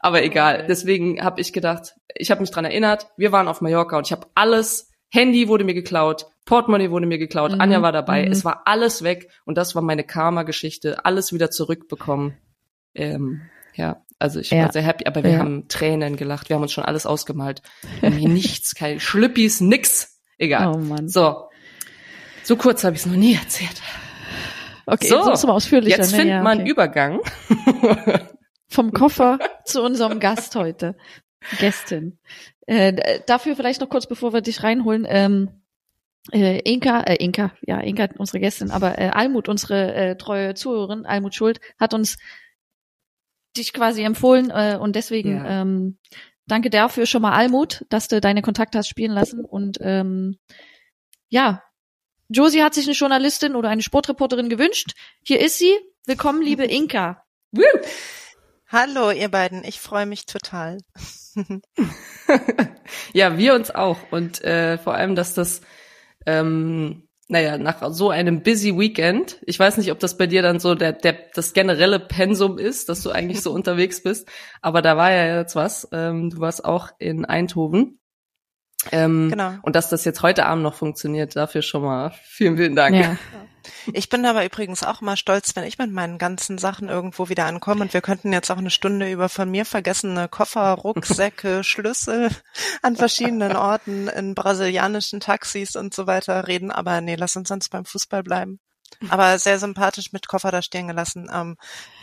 aber 0.00 0.22
egal. 0.22 0.66
Deswegen 0.68 1.22
habe 1.22 1.40
ich 1.40 1.52
gedacht, 1.52 1.94
ich 2.14 2.30
habe 2.30 2.40
mich 2.40 2.50
dran 2.50 2.64
erinnert, 2.64 3.08
wir 3.16 3.32
waren 3.32 3.48
auf 3.48 3.60
Mallorca 3.60 3.98
und 3.98 4.06
ich 4.06 4.12
habe 4.12 4.28
alles 4.34 4.92
Handy 5.14 5.46
wurde 5.46 5.62
mir 5.62 5.74
geklaut, 5.74 6.26
Portemonnaie 6.44 6.90
wurde 6.90 7.06
mir 7.06 7.18
geklaut, 7.18 7.52
mhm. 7.52 7.60
Anja 7.60 7.82
war 7.82 7.92
dabei, 7.92 8.26
mhm. 8.26 8.32
es 8.32 8.44
war 8.44 8.62
alles 8.64 9.04
weg 9.04 9.30
und 9.44 9.56
das 9.56 9.76
war 9.76 9.82
meine 9.82 10.02
Karma-Geschichte, 10.02 11.04
alles 11.04 11.32
wieder 11.32 11.52
zurückbekommen. 11.52 12.36
Ähm, 12.94 13.42
ja, 13.74 14.02
also 14.18 14.40
ich 14.40 14.50
ja. 14.50 14.64
war 14.64 14.72
sehr 14.72 14.82
happy, 14.82 15.06
aber 15.06 15.22
wir 15.22 15.30
ja. 15.30 15.38
haben 15.38 15.68
Tränen 15.68 16.16
gelacht, 16.16 16.48
wir 16.48 16.56
haben 16.56 16.62
uns 16.62 16.72
schon 16.72 16.84
alles 16.84 17.06
ausgemalt. 17.06 17.62
Nichts, 18.02 18.74
keine 18.74 18.98
Schlüppis, 18.98 19.60
nix. 19.60 20.20
Egal. 20.36 20.74
Oh 20.74 20.78
Mann. 20.78 21.08
So. 21.08 21.48
So 22.42 22.56
kurz 22.56 22.82
habe 22.82 22.96
ich 22.96 23.02
es 23.02 23.06
noch 23.06 23.14
nie 23.14 23.34
erzählt. 23.34 23.80
Okay, 24.84 25.06
so, 25.06 25.22
sonst 25.22 25.46
mal 25.46 25.52
ausführlicher. 25.52 25.96
Jetzt 25.96 26.10
ne? 26.10 26.18
findet 26.18 26.36
ja, 26.36 26.42
man 26.42 26.58
einen 26.58 26.66
Übergang. 26.66 27.20
Vom 28.68 28.92
Koffer 28.92 29.38
zu 29.64 29.80
unserem 29.80 30.18
Gast 30.18 30.56
heute. 30.56 30.96
Gästin. 31.58 32.18
Äh, 32.66 33.20
dafür 33.26 33.56
vielleicht 33.56 33.80
noch 33.80 33.88
kurz, 33.88 34.06
bevor 34.06 34.32
wir 34.32 34.40
dich 34.40 34.62
reinholen. 34.62 35.06
Ähm, 35.08 35.50
äh, 36.32 36.60
Inka, 36.60 37.00
äh, 37.02 37.16
Inka, 37.16 37.52
ja, 37.62 37.80
Inka, 37.80 38.08
unsere 38.16 38.40
Gästin, 38.40 38.70
aber 38.70 38.98
äh, 38.98 39.08
Almut, 39.08 39.48
unsere 39.48 39.94
äh, 39.94 40.16
treue 40.16 40.54
Zuhörerin, 40.54 41.04
Almut 41.04 41.34
Schuld, 41.34 41.60
hat 41.78 41.92
uns 41.92 42.16
dich 43.56 43.72
quasi 43.72 44.02
empfohlen 44.02 44.50
äh, 44.50 44.78
und 44.80 44.96
deswegen 44.96 45.36
ja. 45.36 45.62
ähm, 45.62 45.98
danke 46.46 46.70
dafür 46.70 47.06
schon 47.06 47.22
mal 47.22 47.32
Almut, 47.32 47.84
dass 47.90 48.08
du 48.08 48.20
deine 48.20 48.42
Kontakte 48.42 48.78
hast 48.78 48.88
spielen 48.88 49.12
lassen 49.12 49.44
und 49.44 49.78
ähm, 49.80 50.38
ja, 51.28 51.62
Josie 52.28 52.62
hat 52.62 52.74
sich 52.74 52.86
eine 52.86 52.94
Journalistin 52.94 53.54
oder 53.54 53.68
eine 53.68 53.82
Sportreporterin 53.82 54.48
gewünscht. 54.48 54.92
Hier 55.22 55.40
ist 55.40 55.58
sie. 55.58 55.74
Willkommen, 56.06 56.42
liebe 56.42 56.64
Inka. 56.64 57.24
Woo! 57.52 57.62
Hallo, 58.76 59.12
ihr 59.12 59.28
beiden. 59.28 59.62
Ich 59.62 59.78
freue 59.78 60.04
mich 60.04 60.26
total. 60.26 60.78
ja, 63.12 63.38
wir 63.38 63.54
uns 63.54 63.70
auch. 63.70 63.98
Und 64.10 64.42
äh, 64.42 64.78
vor 64.78 64.94
allem, 64.94 65.14
dass 65.14 65.32
das, 65.32 65.60
ähm, 66.26 67.06
naja, 67.28 67.56
nach 67.56 67.88
so 67.92 68.10
einem 68.10 68.42
busy 68.42 68.76
Weekend, 68.76 69.38
ich 69.46 69.60
weiß 69.60 69.76
nicht, 69.76 69.92
ob 69.92 70.00
das 70.00 70.18
bei 70.18 70.26
dir 70.26 70.42
dann 70.42 70.58
so 70.58 70.74
der, 70.74 70.90
der 70.90 71.16
das 71.34 71.52
generelle 71.52 72.00
Pensum 72.00 72.58
ist, 72.58 72.88
dass 72.88 73.04
du 73.04 73.12
eigentlich 73.12 73.42
so 73.42 73.52
unterwegs 73.54 74.02
bist, 74.02 74.28
aber 74.60 74.82
da 74.82 74.96
war 74.96 75.12
ja 75.12 75.38
jetzt 75.38 75.54
was. 75.54 75.86
Ähm, 75.92 76.30
du 76.30 76.40
warst 76.40 76.64
auch 76.64 76.88
in 76.98 77.24
Eindhoven. 77.24 78.00
Ähm, 78.92 79.30
genau. 79.30 79.54
Und 79.62 79.76
dass 79.76 79.88
das 79.88 80.04
jetzt 80.04 80.22
heute 80.22 80.46
Abend 80.46 80.62
noch 80.62 80.74
funktioniert, 80.74 81.36
dafür 81.36 81.62
schon 81.62 81.82
mal 81.82 82.12
vielen, 82.24 82.56
vielen 82.56 82.76
Dank. 82.76 82.96
Ja. 82.96 83.16
Ich 83.92 84.08
bin 84.08 84.24
aber 84.26 84.44
übrigens 84.44 84.82
auch 84.82 85.00
mal 85.00 85.16
stolz, 85.16 85.56
wenn 85.56 85.64
ich 85.64 85.78
mit 85.78 85.90
meinen 85.90 86.18
ganzen 86.18 86.58
Sachen 86.58 86.88
irgendwo 86.88 87.28
wieder 87.28 87.46
ankomme 87.46 87.82
und 87.82 87.94
wir 87.94 88.00
könnten 88.00 88.32
jetzt 88.32 88.50
auch 88.50 88.58
eine 88.58 88.70
Stunde 88.70 89.10
über 89.10 89.28
von 89.28 89.50
mir 89.50 89.64
vergessene 89.64 90.28
Koffer, 90.28 90.72
Rucksäcke, 90.72 91.64
Schlüssel 91.64 92.30
an 92.82 92.96
verschiedenen 92.96 93.56
Orten 93.56 94.08
in 94.08 94.34
brasilianischen 94.34 95.20
Taxis 95.20 95.76
und 95.76 95.94
so 95.94 96.06
weiter 96.06 96.46
reden, 96.46 96.70
aber 96.70 97.00
nee, 97.00 97.16
lass 97.16 97.36
uns 97.36 97.48
sonst 97.48 97.70
beim 97.70 97.84
Fußball 97.84 98.22
bleiben. 98.22 98.60
Aber 99.08 99.38
sehr 99.38 99.58
sympathisch 99.58 100.12
mit 100.12 100.28
Koffer 100.28 100.50
da 100.50 100.62
stehen 100.62 100.86
gelassen. 100.86 101.28
Ähm, 101.32 101.56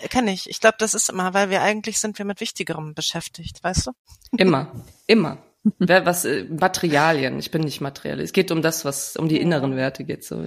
Kenne 0.10 0.34
ich. 0.34 0.50
Ich 0.50 0.60
glaube, 0.60 0.76
das 0.78 0.94
ist 0.94 1.10
immer, 1.10 1.34
weil 1.34 1.50
wir 1.50 1.62
eigentlich 1.62 2.00
sind 2.00 2.18
wir 2.18 2.26
mit 2.26 2.42
Wichtigerem 2.42 2.94
beschäftigt, 2.94 3.64
weißt 3.64 3.88
du? 3.88 3.92
Immer, 4.38 4.72
immer. 5.08 5.38
Wer, 5.78 6.06
was 6.08 6.26
äh, 6.26 6.46
Materialien, 6.46 7.38
ich 7.38 7.52
bin 7.52 7.62
nicht 7.62 7.82
materiell. 7.82 8.20
Es 8.20 8.34
geht 8.34 8.52
um 8.52 8.64
das, 8.64 8.84
was 8.84 9.16
um 9.16 9.30
die 9.30 9.40
inneren 9.40 9.76
Werte 9.76 10.04
geht 10.04 10.24
so. 10.24 10.38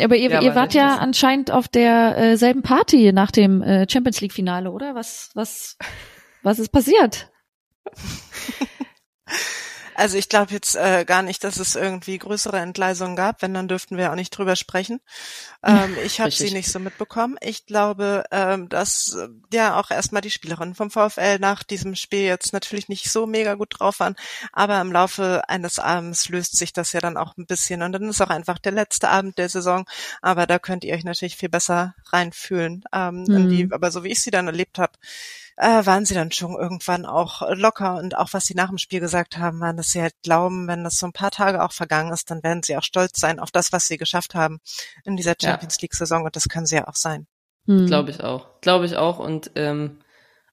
aber 0.00 0.16
ihr, 0.16 0.30
ja, 0.30 0.40
ihr 0.40 0.54
wart 0.54 0.72
ja 0.72 0.98
anscheinend 0.98 1.50
auf 1.50 1.66
der 1.66 2.16
äh, 2.16 2.36
selben 2.36 2.62
Party 2.62 3.12
nach 3.12 3.32
dem 3.32 3.62
äh, 3.62 3.86
Champions 3.90 4.20
League 4.20 4.32
Finale, 4.32 4.70
oder? 4.70 4.94
Was 4.94 5.30
was 5.34 5.76
was 6.42 6.60
ist 6.60 6.70
passiert? 6.70 7.30
Also 9.96 10.18
ich 10.18 10.28
glaube 10.28 10.52
jetzt 10.52 10.76
äh, 10.76 11.04
gar 11.06 11.22
nicht, 11.22 11.42
dass 11.42 11.58
es 11.58 11.74
irgendwie 11.74 12.18
größere 12.18 12.58
Entgleisungen 12.58 13.16
gab. 13.16 13.40
Wenn, 13.40 13.54
dann 13.54 13.66
dürften 13.66 13.96
wir 13.96 14.10
auch 14.10 14.16
nicht 14.16 14.30
drüber 14.30 14.56
sprechen. 14.56 15.00
Ähm, 15.66 15.96
ich 16.04 16.20
habe 16.20 16.30
sie 16.30 16.52
nicht 16.52 16.70
so 16.70 16.78
mitbekommen. 16.78 17.36
Ich 17.40 17.66
glaube, 17.66 18.22
ähm, 18.30 18.68
dass 18.68 19.16
äh, 19.16 19.26
ja 19.52 19.80
auch 19.80 19.90
erstmal 19.90 20.22
die 20.22 20.30
Spielerinnen 20.30 20.76
vom 20.76 20.92
VfL 20.92 21.40
nach 21.40 21.64
diesem 21.64 21.96
Spiel 21.96 22.20
jetzt 22.20 22.52
natürlich 22.52 22.88
nicht 22.88 23.10
so 23.10 23.26
mega 23.26 23.54
gut 23.54 23.74
drauf 23.76 23.98
waren. 23.98 24.14
Aber 24.52 24.80
im 24.80 24.92
Laufe 24.92 25.42
eines 25.48 25.80
Abends 25.80 26.28
löst 26.28 26.56
sich 26.56 26.72
das 26.72 26.92
ja 26.92 27.00
dann 27.00 27.16
auch 27.16 27.36
ein 27.36 27.46
bisschen. 27.46 27.82
Und 27.82 27.90
dann 27.90 28.08
ist 28.08 28.20
auch 28.20 28.30
einfach 28.30 28.60
der 28.60 28.72
letzte 28.72 29.08
Abend 29.08 29.38
der 29.38 29.48
Saison. 29.48 29.86
Aber 30.22 30.46
da 30.46 30.60
könnt 30.60 30.84
ihr 30.84 30.94
euch 30.94 31.02
natürlich 31.02 31.36
viel 31.36 31.48
besser 31.48 31.96
reinfühlen. 32.12 32.84
Ähm, 32.92 33.24
mhm. 33.24 33.48
die, 33.48 33.68
aber 33.72 33.90
so 33.90 34.04
wie 34.04 34.12
ich 34.12 34.22
sie 34.22 34.30
dann 34.30 34.46
erlebt 34.46 34.78
habe, 34.78 34.92
äh, 35.56 35.86
waren 35.86 36.04
sie 36.04 36.14
dann 36.14 36.32
schon 36.32 36.54
irgendwann 36.54 37.06
auch 37.06 37.42
locker 37.54 37.96
und 37.96 38.16
auch 38.16 38.28
was 38.32 38.44
sie 38.44 38.54
nach 38.54 38.68
dem 38.68 38.78
Spiel 38.78 39.00
gesagt 39.00 39.38
haben, 39.38 39.60
waren, 39.60 39.76
dass 39.76 39.88
sie 39.90 40.02
halt 40.02 40.14
glauben, 40.22 40.68
wenn 40.68 40.84
das 40.84 40.98
so 40.98 41.06
ein 41.06 41.12
paar 41.12 41.30
Tage 41.30 41.62
auch 41.64 41.72
vergangen 41.72 42.12
ist, 42.12 42.30
dann 42.30 42.42
werden 42.42 42.62
sie 42.62 42.76
auch 42.76 42.82
stolz 42.82 43.18
sein 43.18 43.38
auf 43.38 43.50
das, 43.50 43.72
was 43.72 43.86
sie 43.86 43.96
geschafft 43.96 44.34
haben 44.34 44.60
in 45.04 45.16
dieser 45.16 45.34
Champions 45.40 45.76
ja. 45.76 45.82
League 45.82 45.94
Saison 45.94 46.24
und 46.24 46.36
das 46.36 46.48
können 46.48 46.66
sie 46.66 46.76
ja 46.76 46.88
auch 46.88 46.94
sein. 46.94 47.26
Hm. 47.66 47.86
Glaube 47.86 48.10
ich 48.10 48.22
auch. 48.22 48.60
Glaube 48.60 48.86
ich 48.86 48.96
auch 48.96 49.18
und 49.18 49.50
ähm, 49.54 49.98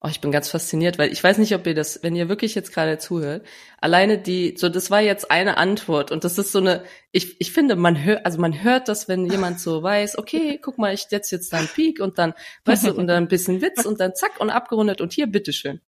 Oh, 0.06 0.10
ich 0.10 0.20
bin 0.20 0.34
ganz 0.34 0.50
fasziniert, 0.50 1.00
weil 1.00 1.14
ich 1.14 1.24
weiß 1.24 1.38
nicht, 1.38 1.56
ob 1.56 1.66
ihr 1.66 1.74
das, 1.74 2.04
wenn 2.04 2.14
ihr 2.14 2.28
wirklich 2.28 2.56
jetzt 2.56 2.74
gerade 2.74 2.98
zuhört, 2.98 3.46
alleine 3.80 4.18
die, 4.18 4.54
so 4.58 4.68
das 4.68 4.92
war 4.92 5.00
jetzt 5.00 5.32
eine 5.32 5.56
Antwort 5.56 6.12
und 6.12 6.26
das 6.26 6.38
ist 6.38 6.52
so 6.52 6.60
eine, 6.60 6.84
ich, 7.14 7.40
ich 7.40 7.54
finde, 7.54 7.78
man 7.78 8.04
hört, 8.04 8.26
also 8.26 8.38
man 8.42 8.64
hört 8.64 8.90
das, 8.90 9.08
wenn 9.08 9.26
jemand 9.26 9.62
so 9.62 9.82
weiß, 9.82 10.18
okay, 10.18 10.60
guck 10.62 10.78
mal, 10.78 10.94
ich 10.94 11.04
setze 11.04 11.38
jetzt 11.38 11.54
da 11.54 11.58
einen 11.60 11.70
Peak 11.70 12.02
und 12.02 12.18
dann, 12.18 12.34
weißt 12.66 12.88
du, 12.88 12.94
und 12.94 13.08
dann 13.08 13.24
ein 13.24 13.28
bisschen 13.30 13.62
Witz 13.62 13.86
und 13.86 14.02
dann 14.02 14.14
zack 14.14 14.42
und 14.42 14.50
abgerundet 14.50 15.00
und 15.00 15.14
hier, 15.14 15.26
bitteschön. 15.26 15.80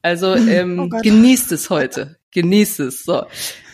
Also 0.00 0.34
ähm, 0.36 0.78
oh 0.78 1.00
genießt 1.02 1.50
es 1.50 1.68
heute, 1.68 2.20
genießt 2.30 2.78
es. 2.78 3.02
So. 3.02 3.24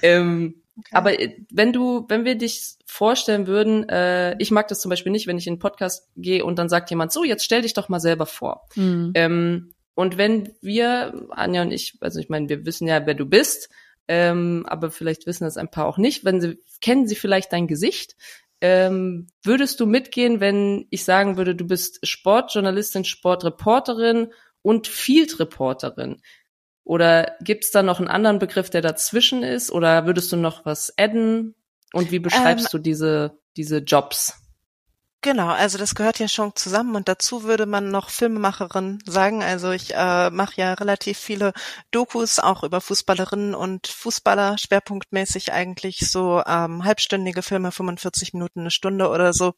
Ähm, 0.01 0.63
Okay. 0.75 0.89
Aber 0.93 1.21
äh, 1.21 1.37
wenn 1.51 1.75
du, 1.75 2.07
wenn 2.09 2.25
wir 2.25 2.35
dich 2.35 2.77
vorstellen 2.87 3.47
würden, 3.47 3.87
äh, 3.91 4.37
ich 4.39 4.51
mag 4.51 4.69
das 4.69 4.81
zum 4.81 4.89
Beispiel 4.89 5.13
nicht, 5.13 5.27
wenn 5.27 5.37
ich 5.37 5.47
in 5.47 5.53
einen 5.53 5.59
Podcast 5.59 6.09
gehe 6.17 6.45
und 6.45 6.59
dann 6.59 6.71
sagt 6.71 6.89
jemand, 6.89 7.13
so, 7.13 7.25
jetzt 7.25 7.45
stell 7.45 7.61
dich 7.61 7.75
doch 7.75 7.91
mal 7.91 8.01
selber 8.01 8.25
vor. 8.25 8.67
Mhm. 8.75 9.13
Ähm, 9.15 9.75
und 9.95 10.17
wenn 10.17 10.55
wir, 10.61 11.27
Anja 11.31 11.63
und 11.63 11.73
ich, 11.73 11.99
also 12.01 12.19
ich 12.19 12.29
meine, 12.29 12.49
wir 12.49 12.65
wissen 12.65 12.89
ja, 12.89 13.05
wer 13.07 13.15
du 13.15 13.27
bist, 13.27 13.69
ähm, 14.09 14.65
aber 14.67 14.91
vielleicht 14.91 15.27
wissen 15.27 15.45
das 15.45 15.57
ein 15.57 15.71
paar 15.71 15.87
auch 15.87 15.99
nicht, 15.99 16.25
wenn 16.25 16.41
sie, 16.41 16.59
kennen 16.81 17.07
sie 17.07 17.15
vielleicht 17.15 17.53
dein 17.53 17.67
Gesicht, 17.67 18.17
ähm, 18.61 19.27
würdest 19.43 19.81
du 19.81 19.87
mitgehen, 19.87 20.41
wenn 20.41 20.87
ich 20.91 21.05
sagen 21.05 21.37
würde, 21.37 21.57
du 21.57 21.67
bist 21.67 22.07
Sportjournalistin, 22.07 23.05
Sportreporterin 23.05 24.33
und 24.63 24.87
Field 24.87 25.41
Reporterin? 25.41 26.23
Oder 26.85 27.37
gibt's 27.41 27.73
da 27.73 27.83
noch 27.83 27.99
einen 27.99 28.09
anderen 28.09 28.39
Begriff, 28.39 28.71
der 28.71 28.81
dazwischen 28.81 29.43
ist? 29.43 29.73
Oder 29.73 30.07
würdest 30.07 30.31
du 30.31 30.37
noch 30.37 30.65
was 30.65 30.97
adden? 30.97 31.55
Und 31.93 32.13
wie 32.13 32.21
beschreibst 32.21 32.67
ähm, 32.67 32.79
du 32.79 32.79
diese, 32.79 33.39
diese 33.57 33.79
Jobs? 33.79 34.42
Genau, 35.25 35.51
also 35.51 35.79
das 35.79 35.95
gehört 35.95 36.19
ja 36.19 36.27
schon 36.27 36.57
zusammen 36.57 36.97
und 36.97 37.07
dazu 37.07 37.45
würde 37.45 37.65
man 37.65 37.93
noch 37.93 38.11
Filmemacherin 38.11 38.99
sagen. 39.07 39.45
Also 39.45 39.71
ich 39.71 39.95
äh, 39.95 40.31
mache 40.31 40.55
ja 40.57 40.75
relativ 40.75 41.17
viele 41.17 41.53
Dokus 41.93 42.41
auch 42.41 42.65
über 42.65 42.81
Fußballerinnen 42.81 43.55
und 43.55 43.87
Fußballer, 43.87 44.59
schwerpunktmäßig 44.59 45.53
eigentlich 45.53 46.11
so 46.11 46.43
ähm, 46.45 46.83
halbstündige 46.85 47.43
Filme, 47.43 47.71
45 47.71 48.35
Minuten, 48.35 48.61
eine 48.63 48.73
Stunde 48.73 49.11
oder 49.11 49.33
so. 49.33 49.53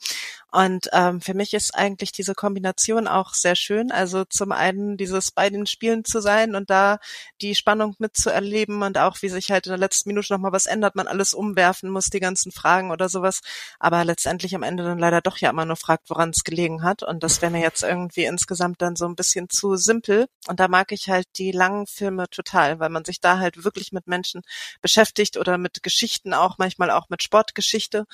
Und 0.52 0.90
ähm, 0.92 1.22
für 1.22 1.32
mich 1.32 1.54
ist 1.54 1.74
eigentlich 1.74 2.12
diese 2.12 2.34
Kombination 2.34 3.08
auch 3.08 3.32
sehr 3.32 3.56
schön. 3.56 3.90
Also 3.90 4.24
zum 4.26 4.52
einen 4.52 4.98
dieses 4.98 5.30
bei 5.30 5.48
den 5.48 5.64
Spielen 5.66 6.04
zu 6.04 6.20
sein 6.20 6.54
und 6.56 6.68
da 6.68 6.98
die 7.40 7.54
Spannung 7.54 7.96
mitzuerleben 7.98 8.82
und 8.82 8.98
auch 8.98 9.22
wie 9.22 9.30
sich 9.30 9.50
halt 9.50 9.66
in 9.66 9.70
der 9.70 9.78
letzten 9.78 10.10
Minute 10.10 10.30
nochmal 10.30 10.52
was 10.52 10.66
ändert, 10.66 10.94
man 10.94 11.08
alles 11.08 11.32
umwerfen 11.32 11.88
muss, 11.88 12.10
die 12.10 12.20
ganzen 12.20 12.52
Fragen 12.52 12.90
oder 12.90 13.08
sowas. 13.08 13.40
Aber 13.80 14.04
letztendlich 14.04 14.54
am 14.54 14.62
Ende 14.62 14.84
dann 14.84 14.98
leider 14.98 15.22
doch 15.22 15.38
ja 15.38 15.53
immer 15.54 15.64
nur 15.64 15.76
fragt, 15.76 16.10
woran 16.10 16.30
es 16.30 16.42
gelegen 16.42 16.82
hat. 16.82 17.04
Und 17.04 17.22
das 17.22 17.40
wäre 17.40 17.52
mir 17.52 17.60
jetzt 17.60 17.84
irgendwie 17.84 18.24
insgesamt 18.24 18.82
dann 18.82 18.96
so 18.96 19.06
ein 19.06 19.14
bisschen 19.14 19.48
zu 19.48 19.76
simpel. 19.76 20.26
Und 20.48 20.58
da 20.58 20.66
mag 20.66 20.90
ich 20.90 21.08
halt 21.08 21.26
die 21.36 21.52
langen 21.52 21.86
Filme 21.86 22.28
total, 22.28 22.80
weil 22.80 22.90
man 22.90 23.04
sich 23.04 23.20
da 23.20 23.38
halt 23.38 23.62
wirklich 23.62 23.92
mit 23.92 24.08
Menschen 24.08 24.42
beschäftigt 24.82 25.36
oder 25.36 25.56
mit 25.56 25.82
Geschichten 25.84 26.34
auch, 26.34 26.58
manchmal 26.58 26.90
auch 26.90 27.08
mit 27.08 27.22
Sportgeschichte, 27.22 28.04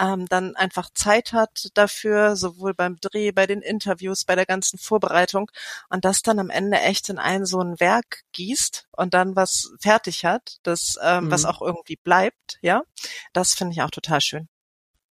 ähm, 0.00 0.26
dann 0.26 0.56
einfach 0.56 0.88
Zeit 0.94 1.32
hat 1.34 1.68
dafür, 1.74 2.36
sowohl 2.36 2.72
beim 2.72 2.96
Dreh, 3.00 3.30
bei 3.32 3.46
den 3.46 3.60
Interviews, 3.60 4.24
bei 4.24 4.34
der 4.34 4.46
ganzen 4.46 4.78
Vorbereitung 4.78 5.50
und 5.90 6.04
das 6.04 6.22
dann 6.22 6.38
am 6.38 6.50
Ende 6.50 6.78
echt 6.80 7.10
in 7.10 7.18
ein 7.18 7.44
so 7.44 7.60
ein 7.60 7.78
Werk 7.78 8.22
gießt 8.32 8.88
und 8.92 9.12
dann 9.14 9.36
was 9.36 9.72
fertig 9.80 10.24
hat, 10.24 10.58
das 10.62 10.98
ähm, 11.02 11.26
mhm. 11.26 11.30
was 11.30 11.44
auch 11.44 11.60
irgendwie 11.60 11.96
bleibt, 11.96 12.58
ja, 12.62 12.82
das 13.32 13.54
finde 13.54 13.74
ich 13.74 13.82
auch 13.82 13.90
total 13.90 14.20
schön. 14.20 14.48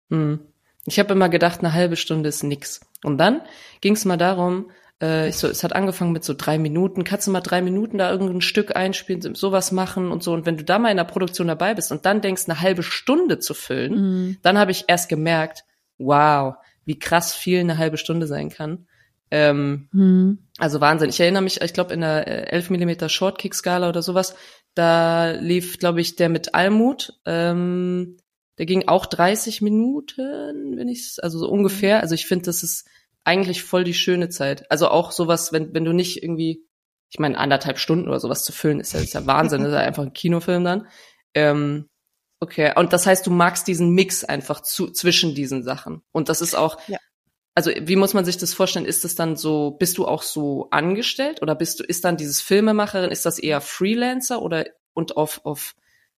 Mhm. 0.10 0.55
Ich 0.86 1.00
habe 1.00 1.14
immer 1.14 1.30
gedacht, 1.30 1.60
eine 1.60 1.74
halbe 1.74 1.96
Stunde 1.96 2.30
ist 2.30 2.44
nix. 2.44 2.82
Und 3.04 3.18
dann 3.18 3.42
ging 3.82 3.94
es 3.94 4.06
mal 4.06 4.18
darum, 4.18 4.72
äh, 5.02 5.30
ich 5.30 5.38
so, 5.38 5.48
es 5.48 5.64
hat 5.64 5.74
angefangen 5.74 6.12
mit 6.12 6.24
so 6.24 6.34
drei 6.38 6.58
Minuten, 6.58 7.04
kannst 7.04 7.28
du 7.28 7.32
mal 7.32 7.42
drei 7.42 7.62
Minuten 7.62 7.98
da 7.98 8.12
irgendein 8.12 8.42
Stück 8.42 8.76
einspielen, 8.76 9.36
sowas 9.36 9.72
machen 9.72 10.12
und 10.12 10.24
so. 10.24 10.34
Und 10.34 10.46
wenn 10.46 10.58
du 10.58 10.64
da 10.64 10.80
mal 10.80 10.92
in 10.92 10.98
der 10.98 11.04
Produktion 11.04 11.48
dabei 11.48 11.74
bist 11.74 11.92
und 11.92 12.06
dann 12.06 12.22
denkst, 12.22 12.44
eine 12.48 12.62
halbe 12.62 12.84
Stunde 12.84 13.40
zu 13.40 13.54
füllen, 13.54 13.94
mhm. 13.94 14.38
dann 14.42 14.58
habe 14.58 14.72
ich 14.72 14.86
erst 14.88 15.10
gemerkt, 15.10 15.64
wow, 15.98 16.56
wie 16.86 17.00
krass 17.00 17.34
viel 17.34 17.60
eine 17.60 17.78
halbe 17.78 17.98
Stunde 17.98 18.28
sein 18.28 18.50
kann. 18.50 18.88
Ähm, 19.32 19.90
mhm. 19.92 20.40
Also 20.60 20.82
Wahnsinn. 20.82 21.10
Ich 21.10 21.20
erinnere 21.20 21.42
mich, 21.42 21.62
ich 21.62 21.74
glaube, 21.74 21.94
in 21.94 22.02
der 22.02 22.54
11 22.54 22.70
mm 22.70 23.08
Shortkick-Skala 23.08 23.90
oder 23.90 24.02
sowas, 24.02 24.36
da 24.76 25.32
lief, 25.32 25.80
glaube 25.80 26.02
ich, 26.02 26.16
der 26.16 26.30
mit 26.30 26.54
Almut, 26.54 27.14
ähm, 27.26 28.18
der 28.58 28.66
ging 28.66 28.88
auch 28.88 29.06
30 29.06 29.62
Minuten, 29.62 30.78
wenn 30.78 30.88
ich 30.88 31.18
also 31.22 31.40
so 31.40 31.50
ungefähr. 31.50 32.02
Also 32.02 32.16
ich 32.16 32.26
finde, 32.26 32.46
das 32.46 32.64
ist 32.64 32.88
eigentlich 33.24 33.64
voll 33.64 33.84
die 33.84 33.94
schöne 33.94 34.30
Zeit. 34.30 34.70
Also 34.72 34.88
auch 34.88 35.12
sowas, 35.12 35.52
wenn, 35.52 35.74
wenn 35.74 35.84
du 35.84 35.92
nicht 35.92 36.24
irgendwie, 36.24 36.64
ich 37.10 37.20
meine, 37.20 37.38
anderthalb 37.38 37.80
Stunden 37.80 38.08
oder 38.08 38.20
sowas 38.20 38.44
zu 38.44 38.54
füllen, 38.54 38.80
ist 38.80 38.94
ja, 38.94 39.02
ist 39.02 39.14
ja 39.14 39.26
Wahnsinn, 39.26 39.62
das 39.62 39.72
ist 39.72 39.76
ja 39.76 39.82
einfach 39.86 40.04
ein 40.04 40.14
Kinofilm 40.14 40.64
dann. 40.64 40.88
Ähm, 41.34 41.90
okay, 42.40 42.72
und 42.76 42.94
das 42.94 43.06
heißt, 43.06 43.26
du 43.28 43.32
magst 43.32 43.68
diesen 43.68 43.90
Mix 43.90 44.24
einfach 44.24 44.62
zu, 44.62 44.90
zwischen 44.92 45.36
diesen 45.36 45.64
Sachen. 45.64 46.02
Und 46.12 46.30
das 46.30 46.40
ist 46.42 46.56
auch, 46.56 46.80
ja. 46.88 46.98
also 47.56 47.72
wie 47.82 47.98
muss 47.98 48.14
man 48.14 48.24
sich 48.24 48.38
das 48.38 48.54
vorstellen? 48.54 48.86
Ist 48.86 49.04
das 49.04 49.16
dann 49.16 49.36
so, 49.36 49.72
bist 49.72 49.98
du 49.98 50.08
auch 50.08 50.22
so 50.22 50.70
angestellt 50.70 51.42
oder 51.42 51.56
bist 51.56 51.80
du, 51.80 51.84
ist 51.84 52.06
dann 52.06 52.16
dieses 52.16 52.42
Filmemacherin, 52.42 53.12
ist 53.12 53.26
das 53.26 53.40
eher 53.40 53.60
Freelancer 53.60 54.42
oder 54.42 54.66
und 54.94 55.18
auf, 55.18 55.42
auf 55.44 55.76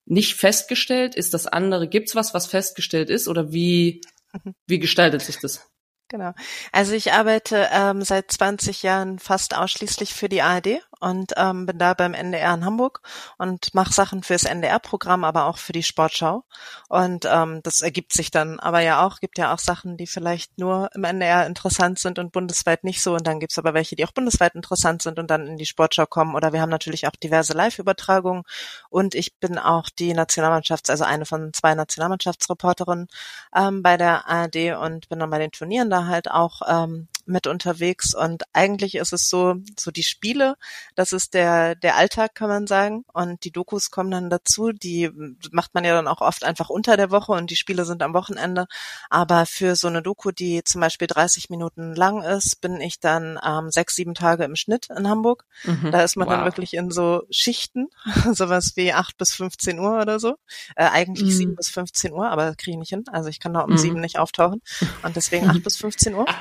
nicht 0.09 0.35
festgestellt? 0.35 1.15
Ist 1.15 1.33
das 1.33 1.47
andere, 1.47 1.87
gibt's 1.87 2.15
was, 2.15 2.33
was 2.33 2.47
festgestellt 2.47 3.09
ist 3.09 3.27
oder 3.27 3.51
wie, 3.51 4.01
mhm. 4.33 4.53
wie 4.65 4.79
gestaltet 4.79 5.21
sich 5.21 5.39
das? 5.39 5.69
Genau. 6.09 6.31
Also 6.71 6.93
ich 6.93 7.11
arbeite 7.11 7.67
ähm, 7.69 8.01
seit 8.01 8.31
20 8.31 8.81
Jahren 8.81 9.19
fast 9.19 9.53
ausschließlich 9.53 10.13
für 10.13 10.29
die 10.29 10.41
ARD 10.41 10.79
und 10.99 11.33
ähm, 11.35 11.65
bin 11.65 11.77
da 11.77 11.93
beim 11.93 12.13
NDR 12.13 12.53
in 12.53 12.65
Hamburg 12.65 13.01
und 13.37 13.73
mache 13.73 13.93
Sachen 13.93 14.23
fürs 14.23 14.45
NDR-Programm, 14.45 15.23
aber 15.23 15.45
auch 15.45 15.57
für 15.57 15.73
die 15.73 15.83
Sportschau. 15.83 16.43
Und 16.87 17.25
ähm, 17.29 17.61
das 17.63 17.81
ergibt 17.81 18.13
sich 18.13 18.31
dann 18.31 18.59
aber 18.59 18.79
ja 18.79 19.05
auch, 19.05 19.19
gibt 19.19 19.37
ja 19.37 19.53
auch 19.53 19.59
Sachen, 19.59 19.97
die 19.97 20.07
vielleicht 20.07 20.57
nur 20.57 20.89
im 20.95 21.03
NDR 21.03 21.45
interessant 21.45 21.99
sind 21.99 22.19
und 22.19 22.31
bundesweit 22.31 22.83
nicht 22.83 23.03
so. 23.03 23.13
Und 23.13 23.27
dann 23.27 23.39
gibt's 23.39 23.59
aber 23.59 23.73
welche, 23.73 23.95
die 23.95 24.05
auch 24.05 24.13
bundesweit 24.13 24.55
interessant 24.55 25.01
sind 25.01 25.19
und 25.19 25.29
dann 25.29 25.45
in 25.45 25.57
die 25.57 25.65
Sportschau 25.65 26.05
kommen. 26.05 26.35
Oder 26.35 26.53
wir 26.53 26.61
haben 26.61 26.69
natürlich 26.69 27.05
auch 27.07 27.11
diverse 27.11 27.53
Live-Übertragungen. 27.53 28.43
Und 28.89 29.13
ich 29.13 29.37
bin 29.39 29.57
auch 29.59 29.89
die 29.89 30.13
Nationalmannschafts-, 30.13 30.89
also 30.89 31.03
eine 31.03 31.25
von 31.25 31.53
zwei 31.53 31.75
Nationalmannschaftsreporterinnen 31.75 33.07
ähm, 33.55 33.83
bei 33.83 33.97
der 33.97 34.27
ARD 34.27 34.77
und 34.81 35.09
bin 35.09 35.19
dann 35.19 35.29
bei 35.29 35.39
den 35.39 35.51
Turnieren 35.51 35.89
da 35.89 35.96
halt 36.05 36.29
auch 36.29 36.61
ähm, 36.67 37.07
mit 37.27 37.47
unterwegs. 37.47 38.13
Und 38.13 38.43
eigentlich 38.53 38.95
ist 38.95 39.13
es 39.13 39.29
so, 39.29 39.55
so 39.77 39.91
die 39.91 40.03
Spiele, 40.03 40.55
das 40.95 41.11
ist 41.11 41.33
der, 41.33 41.75
der 41.75 41.95
Alltag, 41.95 42.35
kann 42.35 42.49
man 42.49 42.67
sagen. 42.67 43.03
Und 43.13 43.43
die 43.43 43.51
Dokus 43.51 43.91
kommen 43.91 44.11
dann 44.11 44.29
dazu. 44.29 44.71
Die 44.71 45.09
macht 45.51 45.73
man 45.73 45.83
ja 45.83 45.93
dann 45.93 46.07
auch 46.07 46.21
oft 46.21 46.43
einfach 46.43 46.69
unter 46.69 46.97
der 46.97 47.11
Woche 47.11 47.31
und 47.33 47.51
die 47.51 47.55
Spiele 47.55 47.85
sind 47.85 48.01
am 48.01 48.13
Wochenende. 48.13 48.67
Aber 49.09 49.45
für 49.45 49.75
so 49.75 49.87
eine 49.87 50.01
Doku, 50.01 50.31
die 50.31 50.63
zum 50.63 50.81
Beispiel 50.81 51.07
30 51.07 51.49
Minuten 51.49 51.95
lang 51.95 52.23
ist, 52.23 52.61
bin 52.61 52.79
ich 52.81 52.99
dann 52.99 53.39
ähm, 53.45 53.69
sechs, 53.69 53.95
sieben 53.95 54.13
Tage 54.13 54.43
im 54.43 54.55
Schnitt 54.55 54.87
in 54.95 55.07
Hamburg. 55.07 55.45
Mhm. 55.63 55.91
Da 55.91 56.01
ist 56.01 56.15
man 56.15 56.27
wow. 56.27 56.35
dann 56.35 56.45
wirklich 56.45 56.73
in 56.73 56.91
so 56.91 57.23
Schichten, 57.29 57.87
sowas 58.33 58.73
wie 58.75 58.93
acht 58.93 59.17
bis 59.17 59.33
15 59.33 59.79
Uhr 59.79 60.01
oder 60.01 60.19
so. 60.19 60.35
Äh, 60.75 60.85
eigentlich 60.85 61.35
sieben 61.35 61.51
mhm. 61.51 61.55
bis 61.57 61.69
15 61.69 62.13
Uhr, 62.13 62.29
aber 62.29 62.55
kriege 62.55 62.71
ich 62.71 62.77
nicht 62.77 62.89
hin. 62.89 63.03
Also 63.11 63.29
ich 63.29 63.39
kann 63.39 63.53
da 63.53 63.61
um 63.61 63.71
mhm. 63.71 63.77
sieben 63.77 63.99
nicht 63.99 64.19
auftauchen. 64.19 64.61
Und 65.03 65.15
deswegen 65.15 65.49
acht 65.49 65.63
bis 65.63 65.77
15 65.77 66.13
Uhr. 66.13 66.25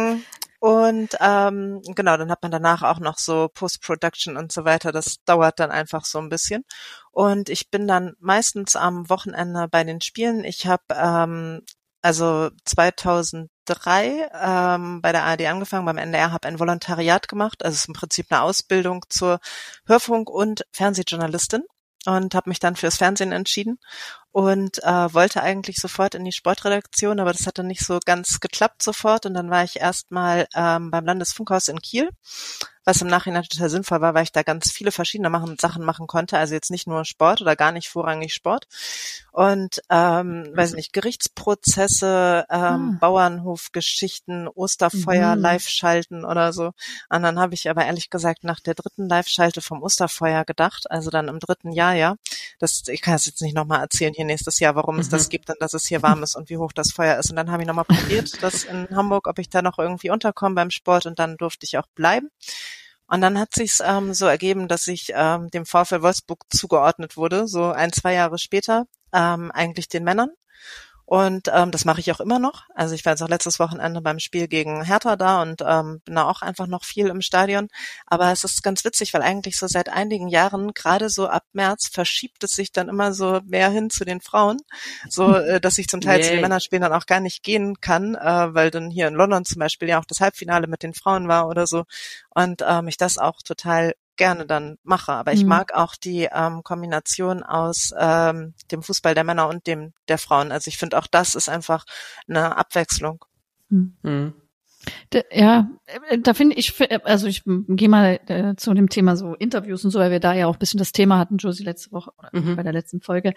Mhm. 0.00 0.24
Und 0.60 1.16
ähm, 1.20 1.80
genau, 1.94 2.18
dann 2.18 2.30
hat 2.30 2.42
man 2.42 2.50
danach 2.50 2.82
auch 2.82 2.98
noch 3.00 3.16
so 3.18 3.48
Post-Production 3.48 4.36
und 4.36 4.52
so 4.52 4.66
weiter. 4.66 4.92
Das 4.92 5.24
dauert 5.24 5.58
dann 5.58 5.70
einfach 5.70 6.04
so 6.04 6.18
ein 6.18 6.28
bisschen. 6.28 6.64
Und 7.12 7.48
ich 7.48 7.70
bin 7.70 7.88
dann 7.88 8.14
meistens 8.20 8.76
am 8.76 9.08
Wochenende 9.08 9.68
bei 9.68 9.84
den 9.84 10.02
Spielen. 10.02 10.44
Ich 10.44 10.66
habe 10.66 10.82
ähm, 10.90 11.62
also 12.02 12.50
2003 12.66 14.30
ähm, 14.34 15.00
bei 15.00 15.12
der 15.12 15.24
ARD 15.24 15.46
angefangen, 15.46 15.86
beim 15.86 15.98
NDR 15.98 16.32
habe 16.32 16.46
ein 16.48 16.58
Volontariat 16.58 17.28
gemacht. 17.28 17.64
Also 17.64 17.74
es 17.74 17.80
ist 17.82 17.88
im 17.88 17.94
Prinzip 17.94 18.26
eine 18.30 18.42
Ausbildung 18.42 19.06
zur 19.08 19.40
Hörfunk- 19.86 20.30
und 20.30 20.64
Fernsehjournalistin. 20.72 21.62
und 22.06 22.34
habe 22.34 22.50
mich 22.50 22.60
dann 22.60 22.76
fürs 22.76 22.98
Fernsehen 22.98 23.32
entschieden 23.32 23.78
und 24.32 24.82
äh, 24.82 25.14
wollte 25.14 25.42
eigentlich 25.42 25.76
sofort 25.76 26.14
in 26.14 26.24
die 26.24 26.32
Sportredaktion, 26.32 27.20
aber 27.20 27.32
das 27.32 27.46
hat 27.46 27.58
dann 27.58 27.66
nicht 27.66 27.84
so 27.84 27.98
ganz 28.04 28.40
geklappt 28.40 28.82
sofort 28.82 29.26
und 29.26 29.34
dann 29.34 29.50
war 29.50 29.64
ich 29.64 29.80
erstmal 29.80 30.46
ähm, 30.54 30.90
beim 30.90 31.04
Landesfunkhaus 31.04 31.68
in 31.68 31.80
Kiel 31.80 32.10
was 32.84 33.02
im 33.02 33.08
Nachhinein 33.08 33.44
total 33.44 33.68
sinnvoll 33.68 34.00
war, 34.00 34.14
weil 34.14 34.24
ich 34.24 34.32
da 34.32 34.42
ganz 34.42 34.72
viele 34.72 34.90
verschiedene 34.90 35.28
machen, 35.28 35.56
Sachen 35.60 35.84
machen 35.84 36.06
konnte. 36.06 36.38
Also 36.38 36.54
jetzt 36.54 36.70
nicht 36.70 36.86
nur 36.86 37.04
Sport 37.04 37.40
oder 37.42 37.54
gar 37.54 37.72
nicht 37.72 37.88
vorrangig 37.88 38.32
Sport. 38.32 38.66
Und 39.32 39.82
ähm, 39.90 40.50
weiß 40.54 40.72
nicht, 40.72 40.92
Gerichtsprozesse, 40.92 42.46
ähm, 42.48 42.58
ah. 42.58 42.96
Bauernhofgeschichten, 43.00 44.48
Osterfeuer 44.48 45.36
mhm. 45.36 45.42
live 45.42 45.68
schalten 45.68 46.24
oder 46.24 46.52
so. 46.52 46.72
Und 47.10 47.22
dann 47.22 47.38
habe 47.38 47.54
ich 47.54 47.68
aber 47.68 47.84
ehrlich 47.84 48.10
gesagt 48.10 48.44
nach 48.44 48.60
der 48.60 48.74
dritten 48.74 49.08
Live-Schalte 49.08 49.60
vom 49.60 49.82
Osterfeuer 49.82 50.44
gedacht, 50.44 50.90
also 50.90 51.10
dann 51.10 51.28
im 51.28 51.38
dritten 51.38 51.72
Jahr, 51.72 51.94
ja. 51.94 52.16
Das, 52.58 52.82
ich 52.88 53.02
kann 53.02 53.14
es 53.14 53.26
jetzt 53.26 53.42
nicht 53.42 53.54
nochmal 53.54 53.80
erzählen 53.80 54.14
hier 54.20 54.26
nächstes 54.26 54.58
Jahr, 54.58 54.74
warum 54.74 54.96
mhm. 54.96 55.00
es 55.00 55.08
das 55.08 55.26
mhm. 55.26 55.30
gibt 55.30 55.48
und 55.48 55.60
dass 55.60 55.72
es 55.72 55.86
hier 55.86 56.02
warm 56.02 56.22
ist 56.22 56.36
und 56.36 56.50
wie 56.50 56.58
hoch 56.58 56.72
das 56.72 56.92
Feuer 56.92 57.18
ist. 57.18 57.30
Und 57.30 57.36
dann 57.36 57.50
habe 57.50 57.62
ich 57.62 57.66
nochmal 57.66 57.86
probiert, 57.86 58.30
das 58.42 58.64
in 58.64 58.86
Hamburg, 58.94 59.26
ob 59.26 59.38
ich 59.38 59.48
da 59.48 59.62
noch 59.62 59.78
irgendwie 59.78 60.10
unterkomme 60.10 60.54
beim 60.54 60.70
Sport 60.70 61.06
und 61.06 61.18
dann 61.18 61.38
durfte 61.38 61.64
ich 61.64 61.78
auch 61.78 61.86
bleiben. 61.94 62.28
Und 63.06 63.22
dann 63.22 63.38
hat 63.38 63.54
sich's 63.54 63.82
ähm, 63.84 64.12
so 64.12 64.26
ergeben, 64.26 64.68
dass 64.68 64.86
ich 64.86 65.12
ähm, 65.14 65.50
dem 65.50 65.64
VfL 65.64 66.02
Wolfsburg 66.02 66.44
zugeordnet 66.50 67.16
wurde, 67.16 67.48
so 67.48 67.70
ein, 67.70 67.92
zwei 67.92 68.12
Jahre 68.14 68.38
später, 68.38 68.86
ähm, 69.12 69.50
eigentlich 69.52 69.88
den 69.88 70.04
Männern. 70.04 70.30
Und 71.10 71.50
ähm, 71.52 71.72
das 71.72 71.84
mache 71.84 71.98
ich 71.98 72.12
auch 72.12 72.20
immer 72.20 72.38
noch. 72.38 72.68
Also 72.72 72.94
ich 72.94 73.04
war 73.04 73.14
jetzt 73.14 73.22
auch 73.22 73.28
letztes 73.28 73.58
Wochenende 73.58 74.00
beim 74.00 74.20
Spiel 74.20 74.46
gegen 74.46 74.84
Hertha 74.84 75.16
da 75.16 75.42
und 75.42 75.60
ähm, 75.60 76.00
bin 76.04 76.14
da 76.14 76.22
auch 76.22 76.40
einfach 76.40 76.68
noch 76.68 76.84
viel 76.84 77.08
im 77.08 77.20
Stadion. 77.20 77.66
Aber 78.06 78.30
es 78.30 78.44
ist 78.44 78.62
ganz 78.62 78.84
witzig, 78.84 79.12
weil 79.12 79.22
eigentlich 79.22 79.58
so 79.58 79.66
seit 79.66 79.88
einigen 79.88 80.28
Jahren, 80.28 80.72
gerade 80.72 81.10
so 81.10 81.26
ab 81.26 81.42
März, 81.52 81.88
verschiebt 81.92 82.44
es 82.44 82.52
sich 82.52 82.70
dann 82.70 82.88
immer 82.88 83.12
so 83.12 83.40
mehr 83.44 83.70
hin 83.70 83.90
zu 83.90 84.04
den 84.04 84.20
Frauen. 84.20 84.58
So, 85.08 85.34
äh, 85.34 85.60
dass 85.60 85.78
ich 85.78 85.88
zum 85.88 86.00
Teil 86.00 86.20
yeah. 86.20 86.28
zu 86.28 86.32
den 86.34 86.42
Männerspielen 86.42 86.82
dann 86.82 86.92
auch 86.92 87.06
gar 87.06 87.18
nicht 87.18 87.42
gehen 87.42 87.80
kann, 87.80 88.14
äh, 88.14 88.54
weil 88.54 88.70
dann 88.70 88.88
hier 88.88 89.08
in 89.08 89.14
London 89.14 89.44
zum 89.44 89.58
Beispiel 89.58 89.88
ja 89.88 89.98
auch 89.98 90.04
das 90.04 90.20
Halbfinale 90.20 90.68
mit 90.68 90.84
den 90.84 90.94
Frauen 90.94 91.26
war 91.26 91.48
oder 91.48 91.66
so. 91.66 91.86
Und 92.36 92.62
ähm, 92.64 92.86
ich 92.86 92.98
das 92.98 93.18
auch 93.18 93.42
total 93.42 93.94
gerne 94.20 94.44
dann 94.44 94.76
mache. 94.82 95.12
Aber 95.12 95.32
ich 95.32 95.44
mhm. 95.44 95.48
mag 95.48 95.72
auch 95.74 95.96
die 95.96 96.28
ähm, 96.30 96.62
Kombination 96.62 97.42
aus 97.42 97.92
ähm, 97.98 98.52
dem 98.70 98.82
Fußball 98.82 99.14
der 99.14 99.24
Männer 99.24 99.48
und 99.48 99.66
dem 99.66 99.94
der 100.08 100.18
Frauen. 100.18 100.52
Also 100.52 100.68
ich 100.68 100.76
finde 100.76 100.98
auch 100.98 101.06
das 101.06 101.34
ist 101.34 101.48
einfach 101.48 101.86
eine 102.28 102.56
Abwechslung. 102.58 103.24
Mhm. 103.70 103.96
Mhm. 104.02 104.34
Ja, 105.32 105.70
äh, 106.08 106.18
da 106.18 106.34
finde 106.34 106.56
ich, 106.56 106.74
also 107.04 107.26
ich 107.26 107.42
gehe 107.46 107.88
mal 107.88 108.20
äh, 108.26 108.56
zu 108.56 108.74
dem 108.74 108.90
Thema 108.90 109.16
so 109.16 109.34
Interviews 109.34 109.84
und 109.86 109.90
so, 109.90 109.98
weil 109.98 110.10
wir 110.10 110.20
da 110.20 110.34
ja 110.34 110.46
auch 110.46 110.54
ein 110.54 110.58
bisschen 110.58 110.78
das 110.78 110.92
Thema 110.92 111.18
hatten, 111.18 111.38
Josie, 111.38 111.64
letzte 111.64 111.90
Woche 111.92 112.12
oder 112.18 112.30
mhm. 112.32 112.56
bei 112.56 112.62
der 112.62 112.74
letzten 112.74 113.00
Folge. 113.00 113.32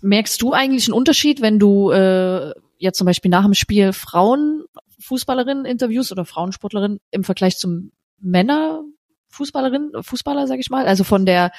Merkst 0.00 0.42
du 0.42 0.52
eigentlich 0.52 0.88
einen 0.88 0.94
Unterschied, 0.94 1.40
wenn 1.42 1.60
du 1.60 1.92
äh, 1.92 2.52
jetzt 2.78 2.98
zum 2.98 3.06
Beispiel 3.06 3.30
nach 3.30 3.44
dem 3.44 3.54
Spiel 3.54 3.92
Frauenfußballerinnen 3.92 5.64
interviewst 5.64 6.10
oder 6.10 6.24
Frauensportlerinnen 6.24 6.98
im 7.12 7.22
Vergleich 7.22 7.56
zum 7.56 7.92
Männer 8.18 8.82
Fußballerin, 9.34 9.92
Fußballer, 10.00 10.46
sag 10.46 10.58
ich 10.58 10.70
mal? 10.70 10.86
Also 10.86 11.04
von 11.04 11.26
der 11.26 11.52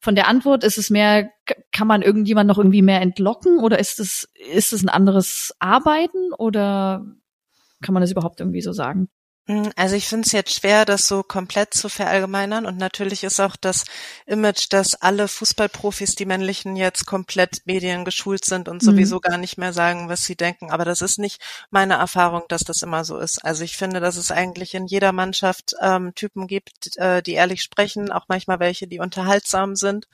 von 0.00 0.14
der 0.14 0.28
Antwort 0.28 0.64
ist 0.64 0.78
es 0.78 0.90
mehr, 0.90 1.30
kann 1.72 1.88
man 1.88 2.02
irgendjemand 2.02 2.48
noch 2.48 2.58
irgendwie 2.58 2.82
mehr 2.82 3.00
entlocken 3.00 3.58
oder 3.58 3.78
ist 3.78 3.98
es 4.00 4.28
ist 4.52 4.72
es 4.72 4.82
ein 4.82 4.88
anderes 4.88 5.54
Arbeiten 5.58 6.32
oder 6.36 7.04
kann 7.82 7.94
man 7.94 8.02
das 8.02 8.12
überhaupt 8.12 8.40
irgendwie 8.40 8.62
so 8.62 8.72
sagen? 8.72 9.08
Hm, 9.46 9.72
also 9.76 9.94
ich 9.94 10.08
finde 10.08 10.24
es 10.26 10.32
jetzt 10.32 10.54
schwer, 10.54 10.86
das 10.86 11.06
so 11.06 11.22
komplett 11.22 11.74
zu 11.74 11.90
verallgemeinern 11.90 12.64
und 12.64 12.78
natürlich 12.78 13.24
ist 13.24 13.40
auch 13.40 13.56
das 13.56 13.84
Image, 14.24 14.68
dass 14.70 14.94
alle 14.94 15.28
Fußballprofis, 15.28 16.14
die 16.14 16.24
männlichen, 16.24 16.76
jetzt 16.76 17.04
komplett 17.04 17.60
mediengeschult 17.66 18.42
sind 18.44 18.68
und 18.68 18.82
mhm. 18.82 18.86
sowieso 18.86 19.20
gar 19.20 19.36
nicht 19.36 19.58
mehr 19.58 19.74
sagen, 19.74 20.08
was 20.08 20.24
sie 20.24 20.34
denken. 20.34 20.70
Aber 20.70 20.86
das 20.86 21.02
ist 21.02 21.18
nicht 21.18 21.42
meine 21.70 21.94
Erfahrung, 21.94 22.44
dass 22.48 22.64
das 22.64 22.80
immer 22.80 23.04
so 23.04 23.18
ist. 23.18 23.44
Also 23.44 23.64
ich 23.64 23.76
finde, 23.76 24.00
dass 24.00 24.16
es 24.16 24.30
eigentlich 24.30 24.72
in 24.74 24.86
jeder 24.86 25.12
Mannschaft 25.12 25.74
ähm, 25.82 26.14
Typen 26.14 26.46
gibt, 26.46 26.96
äh, 26.96 27.22
die 27.22 27.32
ehrlich 27.32 27.62
sprechen, 27.62 28.10
auch 28.10 28.24
manchmal 28.28 28.60
welche, 28.60 28.86
die 28.86 28.98
unterhaltsam 28.98 29.76
sind 29.76 30.08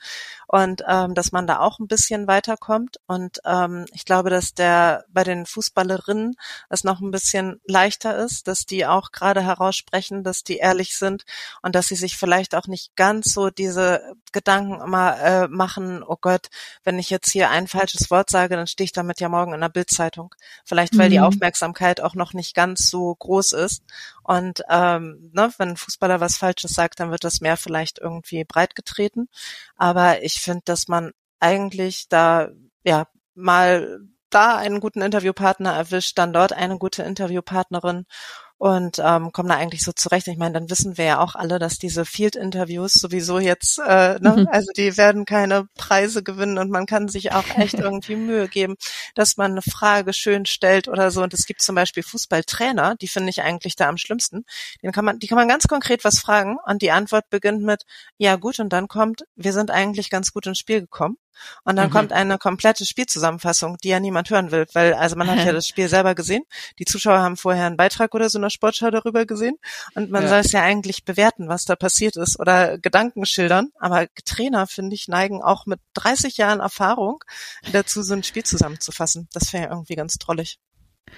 und 0.51 0.83
ähm, 0.85 1.15
dass 1.15 1.31
man 1.31 1.47
da 1.47 1.59
auch 1.59 1.79
ein 1.79 1.87
bisschen 1.87 2.27
weiterkommt. 2.27 2.97
Und 3.07 3.39
ähm, 3.45 3.85
ich 3.93 4.03
glaube, 4.03 4.29
dass 4.29 4.53
der 4.53 5.05
bei 5.07 5.23
den 5.23 5.45
Fußballerinnen 5.45 6.35
es 6.67 6.83
noch 6.83 6.99
ein 6.99 7.09
bisschen 7.09 7.61
leichter 7.65 8.17
ist, 8.17 8.49
dass 8.49 8.65
die 8.65 8.85
auch 8.85 9.13
gerade 9.13 9.41
heraussprechen, 9.41 10.25
dass 10.25 10.43
die 10.43 10.57
ehrlich 10.57 10.97
sind 10.97 11.23
und 11.61 11.73
dass 11.73 11.87
sie 11.87 11.95
sich 11.95 12.17
vielleicht 12.17 12.53
auch 12.53 12.67
nicht 12.67 12.97
ganz 12.97 13.33
so 13.33 13.49
diese 13.49 14.01
Gedanken 14.33 14.81
immer 14.81 15.17
äh, 15.21 15.47
machen, 15.47 16.03
oh 16.03 16.17
Gott, 16.19 16.49
wenn 16.83 16.99
ich 16.99 17.09
jetzt 17.09 17.31
hier 17.31 17.49
ein 17.49 17.69
falsches 17.69 18.11
Wort 18.11 18.29
sage, 18.29 18.57
dann 18.57 18.67
stehe 18.67 18.83
ich 18.83 18.91
damit 18.91 19.21
ja 19.21 19.29
morgen 19.29 19.53
in 19.53 19.61
der 19.61 19.69
Bildzeitung. 19.69 20.35
Vielleicht 20.65 20.97
weil 20.97 21.07
mhm. 21.07 21.11
die 21.11 21.19
Aufmerksamkeit 21.21 22.01
auch 22.01 22.15
noch 22.15 22.33
nicht 22.33 22.55
ganz 22.55 22.89
so 22.89 23.15
groß 23.15 23.53
ist. 23.53 23.83
Und 24.23 24.63
ähm, 24.69 25.31
ne, 25.33 25.53
wenn 25.57 25.69
ein 25.69 25.77
Fußballer 25.77 26.19
was 26.19 26.37
Falsches 26.37 26.73
sagt, 26.73 26.99
dann 26.99 27.11
wird 27.11 27.23
das 27.23 27.39
mehr 27.39 27.55
vielleicht 27.55 27.99
irgendwie 27.99 28.43
breitgetreten. 28.43 29.29
Aber 29.77 30.21
ich 30.23 30.40
finde, 30.43 30.63
dass 30.65 30.87
man 30.87 31.11
eigentlich 31.39 32.07
da 32.09 32.49
ja 32.83 33.07
mal 33.35 33.99
da 34.29 34.57
einen 34.57 34.79
guten 34.79 35.01
Interviewpartner 35.01 35.73
erwischt, 35.73 36.17
dann 36.17 36.33
dort 36.33 36.53
eine 36.53 36.77
gute 36.77 37.03
Interviewpartnerin 37.03 38.05
und 38.61 39.01
ähm, 39.03 39.31
kommen 39.31 39.49
da 39.49 39.55
eigentlich 39.55 39.81
so 39.81 39.91
zurecht. 39.91 40.27
Ich 40.27 40.37
meine, 40.37 40.53
dann 40.53 40.69
wissen 40.69 40.95
wir 40.95 41.05
ja 41.05 41.19
auch 41.19 41.33
alle, 41.33 41.57
dass 41.57 41.79
diese 41.79 42.05
Field-Interviews 42.05 42.93
sowieso 42.93 43.39
jetzt, 43.39 43.79
äh, 43.79 44.19
ne, 44.19 44.35
mhm. 44.37 44.47
also 44.51 44.67
die 44.77 44.97
werden 44.97 45.25
keine 45.25 45.65
Preise 45.75 46.21
gewinnen 46.21 46.59
und 46.59 46.69
man 46.69 46.85
kann 46.85 47.07
sich 47.07 47.31
auch 47.31 47.57
echt 47.57 47.73
irgendwie 47.79 48.15
Mühe 48.15 48.47
geben, 48.47 48.75
dass 49.15 49.35
man 49.35 49.53
eine 49.53 49.63
Frage 49.63 50.13
schön 50.13 50.45
stellt 50.45 50.87
oder 50.87 51.09
so. 51.09 51.23
Und 51.23 51.33
es 51.33 51.47
gibt 51.47 51.63
zum 51.63 51.73
Beispiel 51.73 52.03
Fußballtrainer, 52.03 52.97
die 53.01 53.07
finde 53.07 53.31
ich 53.31 53.41
eigentlich 53.41 53.75
da 53.75 53.89
am 53.89 53.97
schlimmsten. 53.97 54.45
Den 54.83 54.91
kann 54.91 55.05
man, 55.05 55.17
die 55.17 55.25
kann 55.25 55.39
man 55.39 55.47
ganz 55.47 55.67
konkret 55.67 56.03
was 56.03 56.19
fragen 56.19 56.59
und 56.63 56.83
die 56.83 56.91
Antwort 56.91 57.31
beginnt 57.31 57.63
mit, 57.63 57.85
ja 58.19 58.35
gut, 58.35 58.59
und 58.59 58.71
dann 58.71 58.87
kommt, 58.87 59.23
wir 59.35 59.53
sind 59.53 59.71
eigentlich 59.71 60.11
ganz 60.11 60.33
gut 60.33 60.45
ins 60.45 60.59
Spiel 60.59 60.81
gekommen. 60.81 61.17
Und 61.63 61.75
dann 61.75 61.89
mhm. 61.89 61.93
kommt 61.93 62.13
eine 62.13 62.37
komplette 62.37 62.85
Spielzusammenfassung, 62.85 63.77
die 63.83 63.89
ja 63.89 63.99
niemand 63.99 64.29
hören 64.29 64.51
will, 64.51 64.65
weil 64.73 64.93
also 64.93 65.15
man 65.15 65.29
hat 65.29 65.45
ja 65.45 65.51
das 65.53 65.67
Spiel 65.67 65.87
selber 65.87 66.15
gesehen. 66.15 66.43
Die 66.79 66.85
Zuschauer 66.85 67.19
haben 67.19 67.37
vorher 67.37 67.65
einen 67.65 67.77
Beitrag 67.77 68.13
oder 68.13 68.29
so 68.29 68.37
einer 68.37 68.49
Sportschau 68.49 68.91
darüber 68.91 69.25
gesehen 69.25 69.57
und 69.95 70.11
man 70.11 70.23
ja. 70.23 70.29
soll 70.29 70.39
es 70.39 70.51
ja 70.51 70.61
eigentlich 70.61 71.05
bewerten, 71.05 71.47
was 71.47 71.65
da 71.65 71.75
passiert 71.75 72.15
ist 72.17 72.39
oder 72.39 72.77
Gedanken 72.77 73.25
schildern. 73.25 73.69
Aber 73.79 74.07
Trainer, 74.25 74.67
finde 74.67 74.95
ich, 74.95 75.07
neigen 75.07 75.41
auch 75.41 75.65
mit 75.65 75.79
30 75.95 76.37
Jahren 76.37 76.59
Erfahrung 76.59 77.23
dazu, 77.71 78.03
so 78.03 78.13
ein 78.13 78.23
Spiel 78.23 78.43
zusammenzufassen. 78.43 79.27
Das 79.33 79.53
wäre 79.53 79.65
ja 79.65 79.69
irgendwie 79.71 79.95
ganz 79.95 80.17
trollig. 80.17 80.59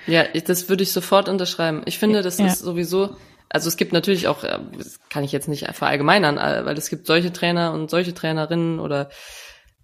Ja, 0.08 0.23
das 0.28 0.69
würde 0.69 0.84
ich 0.84 0.91
sofort 0.91 1.30
unterschreiben. 1.30 1.84
Ich 1.86 1.99
finde, 1.99 2.21
das 2.21 2.39
ja. 2.39 2.47
ist 2.47 2.60
sowieso 2.60 3.15
also 3.54 3.67
es 3.67 3.78
gibt 3.78 3.93
natürlich 3.93 4.28
auch, 4.28 4.43
äh, 4.43 4.60
das 4.78 4.99
kann 5.10 5.23
ich 5.23 5.32
jetzt 5.32 5.47
nicht 5.47 5.67
verallgemeinern, 5.73 6.38
äh, 6.39 6.65
weil 6.65 6.76
es 6.76 6.89
gibt 6.89 7.06
solche 7.06 7.32
Trainer 7.32 7.71
und 7.71 7.89
solche 7.89 8.13
Trainerinnen 8.13 8.80
oder 8.80 9.10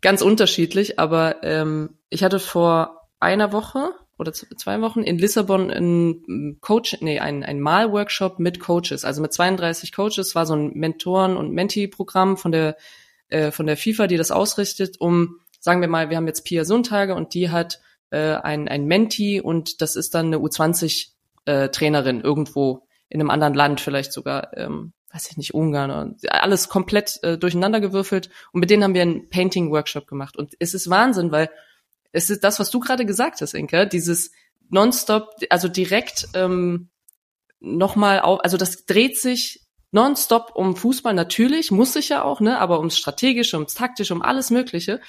ganz 0.01 0.21
unterschiedlich, 0.21 0.99
aber 0.99 1.43
ähm, 1.43 1.97
ich 2.09 2.23
hatte 2.23 2.39
vor 2.39 3.07
einer 3.19 3.51
Woche 3.51 3.91
oder 4.17 4.33
zwei 4.33 4.81
Wochen 4.81 5.01
in 5.01 5.17
Lissabon 5.17 5.71
ein 5.71 6.57
Coach, 6.59 6.97
nee, 6.99 7.19
ein, 7.19 7.43
ein 7.43 7.61
Malworkshop 7.61 8.39
mit 8.39 8.59
Coaches, 8.59 9.05
also 9.05 9.21
mit 9.21 9.31
32 9.31 9.93
Coaches, 9.93 10.35
war 10.35 10.45
so 10.45 10.55
ein 10.55 10.73
Mentoren- 10.73 11.37
und 11.37 11.53
Mentee-Programm 11.53 12.37
von 12.37 12.51
der, 12.51 12.75
äh, 13.29 13.51
von 13.51 13.65
der 13.65 13.77
FIFA, 13.77 14.07
die 14.07 14.17
das 14.17 14.31
ausrichtet, 14.31 14.99
um, 14.99 15.39
sagen 15.59 15.79
wir 15.79 15.87
mal, 15.87 16.09
wir 16.09 16.17
haben 16.17 16.27
jetzt 16.27 16.43
Pia 16.43 16.65
Sundtage 16.65 17.15
und 17.15 17.33
die 17.33 17.49
hat 17.49 17.79
äh, 18.09 18.33
ein, 18.35 18.67
ein 18.67 18.85
Mentee 18.85 19.39
und 19.39 19.81
das 19.81 19.95
ist 19.95 20.13
dann 20.15 20.27
eine 20.27 20.37
U20-Trainerin 20.37 22.19
äh, 22.19 22.23
irgendwo 22.23 22.87
in 23.07 23.21
einem 23.21 23.29
anderen 23.29 23.53
Land 23.53 23.79
vielleicht 23.79 24.11
sogar. 24.11 24.55
Ähm, 24.57 24.93
weiß 25.11 25.31
ich 25.31 25.37
nicht, 25.37 25.53
Ungarn 25.53 25.91
und 25.91 26.31
alles 26.31 26.69
komplett 26.69 27.19
äh, 27.23 27.37
durcheinander 27.37 27.79
gewürfelt. 27.79 28.29
Und 28.51 28.59
mit 28.59 28.69
denen 28.69 28.83
haben 28.83 28.93
wir 28.93 29.01
einen 29.01 29.29
Painting-Workshop 29.29 30.07
gemacht. 30.07 30.37
Und 30.37 30.53
es 30.59 30.73
ist 30.73 30.89
Wahnsinn, 30.89 31.31
weil 31.31 31.49
es 32.11 32.29
ist 32.29 32.43
das, 32.43 32.59
was 32.59 32.69
du 32.69 32.79
gerade 32.79 33.05
gesagt 33.05 33.41
hast, 33.41 33.53
Inke, 33.53 33.87
dieses 33.87 34.31
nonstop, 34.69 35.35
also 35.49 35.67
direkt 35.67 36.27
ähm, 36.33 36.89
nochmal 37.59 38.21
auf, 38.21 38.39
also 38.43 38.57
das 38.57 38.85
dreht 38.85 39.17
sich 39.17 39.65
nonstop 39.91 40.51
um 40.55 40.75
Fußball, 40.75 41.13
natürlich, 41.13 41.71
muss 41.71 41.93
sich 41.93 42.09
ja 42.09 42.23
auch, 42.23 42.39
ne, 42.39 42.59
aber 42.59 42.77
ums 42.77 42.97
Strategische, 42.97 43.57
ums 43.57 43.73
Taktische, 43.73 44.13
um 44.13 44.21
alles 44.21 44.51
Mögliche. 44.51 45.01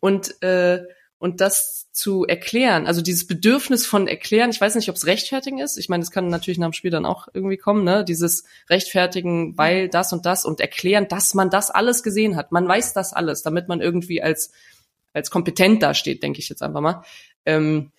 Und 0.00 0.40
äh, 0.42 0.84
und 1.18 1.40
das 1.40 1.77
zu 1.98 2.24
erklären, 2.24 2.86
also 2.86 3.02
dieses 3.02 3.26
Bedürfnis 3.26 3.84
von 3.84 4.06
erklären, 4.06 4.50
ich 4.50 4.60
weiß 4.60 4.76
nicht, 4.76 4.88
ob 4.88 4.94
es 4.94 5.06
rechtfertigen 5.06 5.58
ist. 5.58 5.76
Ich 5.76 5.88
meine, 5.88 6.04
es 6.04 6.12
kann 6.12 6.28
natürlich 6.28 6.58
nach 6.58 6.68
dem 6.68 6.72
Spiel 6.72 6.92
dann 6.92 7.04
auch 7.04 7.26
irgendwie 7.34 7.56
kommen, 7.56 7.82
ne? 7.82 8.04
Dieses 8.04 8.44
rechtfertigen, 8.70 9.58
weil 9.58 9.88
das 9.88 10.12
und 10.12 10.24
das 10.24 10.44
und 10.44 10.60
erklären, 10.60 11.08
dass 11.08 11.34
man 11.34 11.50
das 11.50 11.72
alles 11.72 12.04
gesehen 12.04 12.36
hat. 12.36 12.52
Man 12.52 12.68
weiß 12.68 12.92
das 12.92 13.12
alles, 13.12 13.42
damit 13.42 13.66
man 13.66 13.80
irgendwie 13.80 14.22
als 14.22 14.52
als 15.12 15.32
kompetent 15.32 15.82
dasteht, 15.82 16.22
denke 16.22 16.38
ich 16.38 16.48
jetzt 16.48 16.62
einfach 16.62 16.80
mal. 16.80 17.02
Ähm, 17.44 17.90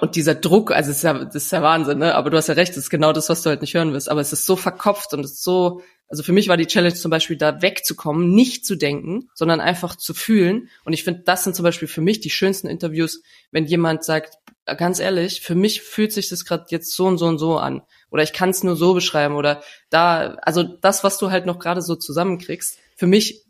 und 0.00 0.16
dieser 0.16 0.34
Druck, 0.34 0.72
also 0.72 0.90
es 0.90 0.98
ist 0.98 1.02
ja, 1.02 1.12
das 1.12 1.34
ist 1.34 1.52
ja 1.52 1.62
Wahnsinn, 1.62 1.98
ne? 1.98 2.14
Aber 2.14 2.30
du 2.30 2.36
hast 2.36 2.48
ja 2.48 2.54
recht, 2.54 2.70
das 2.70 2.84
ist 2.84 2.90
genau 2.90 3.12
das, 3.12 3.28
was 3.28 3.42
du 3.42 3.50
halt 3.50 3.60
nicht 3.60 3.74
hören 3.74 3.92
willst. 3.92 4.08
Aber 4.08 4.20
es 4.20 4.32
ist 4.32 4.46
so 4.46 4.56
verkopft 4.56 5.12
und 5.12 5.20
es 5.20 5.32
ist 5.32 5.44
so, 5.44 5.82
also 6.08 6.22
für 6.22 6.32
mich 6.32 6.48
war 6.48 6.56
die 6.56 6.66
Challenge 6.66 6.94
zum 6.94 7.10
Beispiel 7.10 7.36
da 7.36 7.60
wegzukommen, 7.62 8.34
nicht 8.34 8.64
zu 8.64 8.76
denken, 8.76 9.28
sondern 9.34 9.60
einfach 9.60 9.96
zu 9.96 10.14
fühlen. 10.14 10.68
Und 10.84 10.92
ich 10.92 11.04
finde, 11.04 11.22
das 11.24 11.44
sind 11.44 11.54
zum 11.54 11.64
Beispiel 11.64 11.88
für 11.88 12.00
mich 12.00 12.20
die 12.20 12.30
schönsten 12.30 12.68
Interviews, 12.68 13.22
wenn 13.50 13.66
jemand 13.66 14.04
sagt, 14.04 14.38
ganz 14.64 14.98
ehrlich, 14.98 15.42
für 15.42 15.54
mich 15.54 15.82
fühlt 15.82 16.12
sich 16.12 16.28
das 16.28 16.44
gerade 16.44 16.66
jetzt 16.70 16.94
so 16.94 17.06
und 17.06 17.18
so 17.18 17.26
und 17.26 17.38
so 17.38 17.58
an. 17.58 17.82
Oder 18.10 18.22
ich 18.22 18.32
kann 18.32 18.50
es 18.50 18.64
nur 18.64 18.76
so 18.76 18.94
beschreiben. 18.94 19.34
Oder 19.34 19.62
da, 19.90 20.36
also 20.42 20.62
das, 20.62 21.04
was 21.04 21.18
du 21.18 21.30
halt 21.30 21.44
noch 21.44 21.58
gerade 21.58 21.82
so 21.82 21.96
zusammenkriegst, 21.96 22.78
für 22.96 23.06
mich 23.06 23.44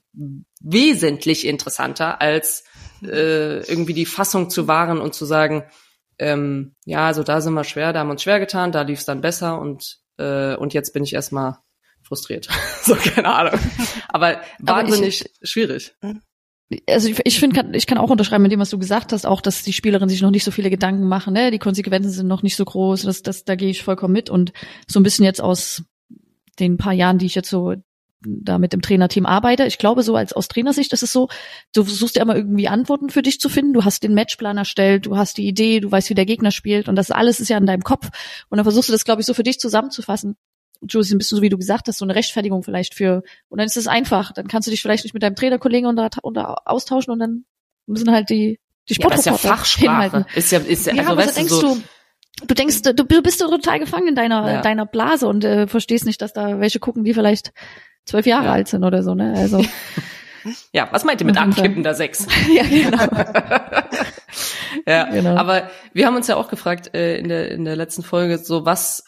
wesentlich 0.60 1.46
interessanter 1.46 2.20
als 2.20 2.64
äh, 3.02 3.60
irgendwie 3.60 3.94
die 3.94 4.06
Fassung 4.06 4.50
zu 4.50 4.66
wahren 4.66 4.98
und 4.98 5.14
zu 5.14 5.24
sagen, 5.26 5.64
ähm, 6.18 6.74
ja, 6.84 7.06
also 7.06 7.22
da 7.22 7.40
sind 7.40 7.54
wir 7.54 7.64
schwer, 7.64 7.92
da 7.92 8.00
haben 8.00 8.08
wir 8.08 8.12
uns 8.12 8.22
schwer 8.22 8.40
getan, 8.40 8.72
da 8.72 8.82
lief 8.82 9.00
es 9.00 9.04
dann 9.04 9.20
besser 9.20 9.58
und 9.60 9.98
äh, 10.18 10.56
und 10.56 10.74
jetzt 10.74 10.92
bin 10.92 11.04
ich 11.04 11.12
erstmal 11.12 11.58
frustriert. 12.02 12.48
so, 12.82 12.94
keine 12.94 13.34
Ahnung. 13.34 13.60
Aber 14.08 14.40
wahnsinnig 14.58 15.24
ich, 15.42 15.50
schwierig. 15.50 15.94
Also 16.88 17.08
ich, 17.08 17.20
ich 17.24 17.38
finde, 17.38 17.76
ich 17.76 17.86
kann 17.86 17.98
auch 17.98 18.10
unterschreiben 18.10 18.42
mit 18.42 18.52
dem, 18.52 18.60
was 18.60 18.70
du 18.70 18.78
gesagt 18.78 19.12
hast, 19.12 19.24
auch, 19.24 19.40
dass 19.40 19.62
die 19.62 19.72
Spielerinnen 19.72 20.08
sich 20.08 20.22
noch 20.22 20.30
nicht 20.30 20.44
so 20.44 20.50
viele 20.50 20.70
Gedanken 20.70 21.06
machen, 21.06 21.34
ne? 21.34 21.50
Die 21.50 21.60
Konsequenzen 21.60 22.10
sind 22.10 22.26
noch 22.26 22.42
nicht 22.42 22.56
so 22.56 22.64
groß, 22.64 23.02
das, 23.02 23.22
das, 23.22 23.44
da 23.44 23.54
gehe 23.54 23.70
ich 23.70 23.84
vollkommen 23.84 24.12
mit. 24.12 24.30
Und 24.30 24.52
so 24.88 24.98
ein 24.98 25.04
bisschen 25.04 25.24
jetzt 25.24 25.40
aus 25.40 25.84
den 26.58 26.76
paar 26.76 26.92
Jahren, 26.92 27.18
die 27.18 27.26
ich 27.26 27.34
jetzt 27.34 27.50
so 27.50 27.74
da 28.26 28.58
mit 28.58 28.72
dem 28.72 28.82
Trainerteam 28.82 29.26
arbeite. 29.26 29.66
Ich 29.66 29.78
glaube, 29.78 30.02
so 30.02 30.16
als 30.16 30.32
aus 30.32 30.48
Trainersicht 30.48 30.92
ist 30.92 31.02
es 31.02 31.12
so, 31.12 31.28
du 31.74 31.84
versuchst 31.84 32.16
ja 32.16 32.22
immer 32.22 32.36
irgendwie 32.36 32.68
Antworten 32.68 33.10
für 33.10 33.22
dich 33.22 33.40
zu 33.40 33.48
finden. 33.48 33.72
Du 33.72 33.84
hast 33.84 34.02
den 34.02 34.14
Matchplan 34.14 34.58
erstellt, 34.58 35.06
du 35.06 35.16
hast 35.16 35.38
die 35.38 35.46
Idee, 35.46 35.80
du 35.80 35.90
weißt, 35.90 36.10
wie 36.10 36.14
der 36.14 36.26
Gegner 36.26 36.50
spielt 36.50 36.88
und 36.88 36.96
das 36.96 37.10
alles 37.10 37.40
ist 37.40 37.48
ja 37.48 37.58
in 37.58 37.66
deinem 37.66 37.82
Kopf. 37.82 38.10
Und 38.48 38.58
dann 38.58 38.64
versuchst 38.64 38.88
du 38.88 38.92
das, 38.92 39.04
glaube 39.04 39.20
ich, 39.20 39.26
so 39.26 39.34
für 39.34 39.42
dich 39.42 39.58
zusammenzufassen. 39.58 40.36
Josie, 40.82 41.14
ein 41.14 41.18
bisschen 41.18 41.36
so 41.36 41.42
wie 41.42 41.48
du 41.48 41.56
gesagt 41.56 41.88
hast, 41.88 41.98
so 41.98 42.04
eine 42.04 42.14
Rechtfertigung 42.14 42.62
vielleicht 42.62 42.94
für, 42.94 43.22
und 43.48 43.58
dann 43.58 43.66
ist 43.66 43.76
es 43.76 43.86
einfach. 43.86 44.32
Dann 44.32 44.48
kannst 44.48 44.66
du 44.66 44.70
dich 44.70 44.82
vielleicht 44.82 45.04
nicht 45.04 45.14
mit 45.14 45.22
deinem 45.22 45.36
Trainerkollegen 45.36 45.88
unter, 45.88 46.10
unter 46.22 46.68
austauschen 46.68 47.12
und 47.12 47.18
dann 47.18 47.44
müssen 47.86 48.10
halt 48.10 48.30
die, 48.30 48.58
die 48.88 48.94
Sportreporter 48.94 49.30
ja, 49.30 49.36
ist 49.36 49.42
ja 49.44 49.50
Fachsprache. 49.50 49.86
hinhalten. 49.86 50.24
Ist 50.34 50.52
ja, 50.52 50.58
ist 50.58 50.86
ja, 50.86 50.94
ja 50.94 51.02
also 51.02 51.16
weißt 51.16 51.36
denkst 51.36 51.50
du, 51.50 51.60
so, 51.60 51.78
du, 52.46 52.54
denkst, 52.54 52.82
du, 52.82 52.94
du 52.94 53.22
bist 53.22 53.40
total 53.40 53.78
gefangen 53.78 54.08
in 54.08 54.14
deiner, 54.14 54.52
ja. 54.52 54.60
deiner 54.60 54.86
Blase 54.86 55.26
und 55.26 55.44
äh, 55.44 55.66
verstehst 55.66 56.04
nicht, 56.04 56.20
dass 56.22 56.32
da 56.32 56.60
welche 56.60 56.78
gucken, 56.78 57.04
die 57.04 57.14
vielleicht 57.14 57.52
zwölf 58.06 58.26
Jahre 58.26 58.46
ja. 58.46 58.52
alt 58.52 58.68
sind 58.68 58.84
oder 58.84 59.02
so, 59.02 59.14
ne? 59.14 59.34
Also. 59.36 59.64
Ja, 60.72 60.88
was 60.92 61.02
meint 61.04 61.20
ihr 61.20 61.26
mit 61.26 61.38
abkippender 61.38 61.92
Sex? 61.92 62.24
ja, 62.54 62.62
genau. 62.62 62.98
ja, 64.86 65.10
genau. 65.10 65.34
aber 65.34 65.68
wir 65.92 66.06
haben 66.06 66.14
uns 66.14 66.28
ja 66.28 66.36
auch 66.36 66.46
gefragt 66.46 66.94
äh, 66.94 67.18
in 67.18 67.28
der 67.28 67.50
in 67.50 67.64
der 67.64 67.74
letzten 67.74 68.04
Folge 68.04 68.38
so 68.38 68.64
was 68.64 69.02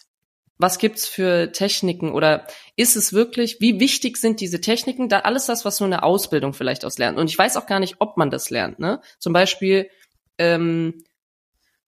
was 0.58 0.78
gibt's 0.78 1.06
für 1.06 1.52
Techniken 1.52 2.10
oder 2.10 2.46
ist 2.74 2.96
es 2.96 3.12
wirklich, 3.12 3.60
wie 3.60 3.78
wichtig 3.78 4.16
sind 4.16 4.40
diese 4.40 4.60
Techniken? 4.60 5.08
Da 5.08 5.20
alles 5.20 5.46
das, 5.46 5.64
was 5.64 5.78
nur 5.78 5.86
eine 5.86 6.02
Ausbildung 6.02 6.52
vielleicht 6.52 6.84
aus 6.84 6.98
lernt. 6.98 7.16
Und 7.16 7.30
ich 7.30 7.38
weiß 7.38 7.56
auch 7.56 7.66
gar 7.66 7.78
nicht, 7.78 7.96
ob 8.00 8.16
man 8.16 8.30
das 8.30 8.50
lernt. 8.50 8.80
Ne? 8.80 9.00
Zum 9.20 9.32
Beispiel 9.32 9.88
ähm, 10.36 11.04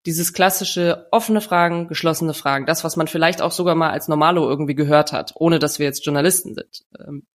dieses 0.06 0.32
klassische 0.32 1.06
offene 1.10 1.40
Fragen, 1.40 1.88
geschlossene 1.88 2.34
Fragen, 2.34 2.66
das, 2.66 2.84
was 2.84 2.96
man 2.96 3.06
vielleicht 3.06 3.42
auch 3.42 3.52
sogar 3.52 3.74
mal 3.74 3.90
als 3.90 4.08
Normalo 4.08 4.48
irgendwie 4.48 4.74
gehört 4.74 5.12
hat, 5.12 5.32
ohne 5.34 5.58
dass 5.58 5.78
wir 5.78 5.86
jetzt 5.86 6.04
Journalisten 6.04 6.54
sind. 6.54 6.84
Ähm, 6.98 7.26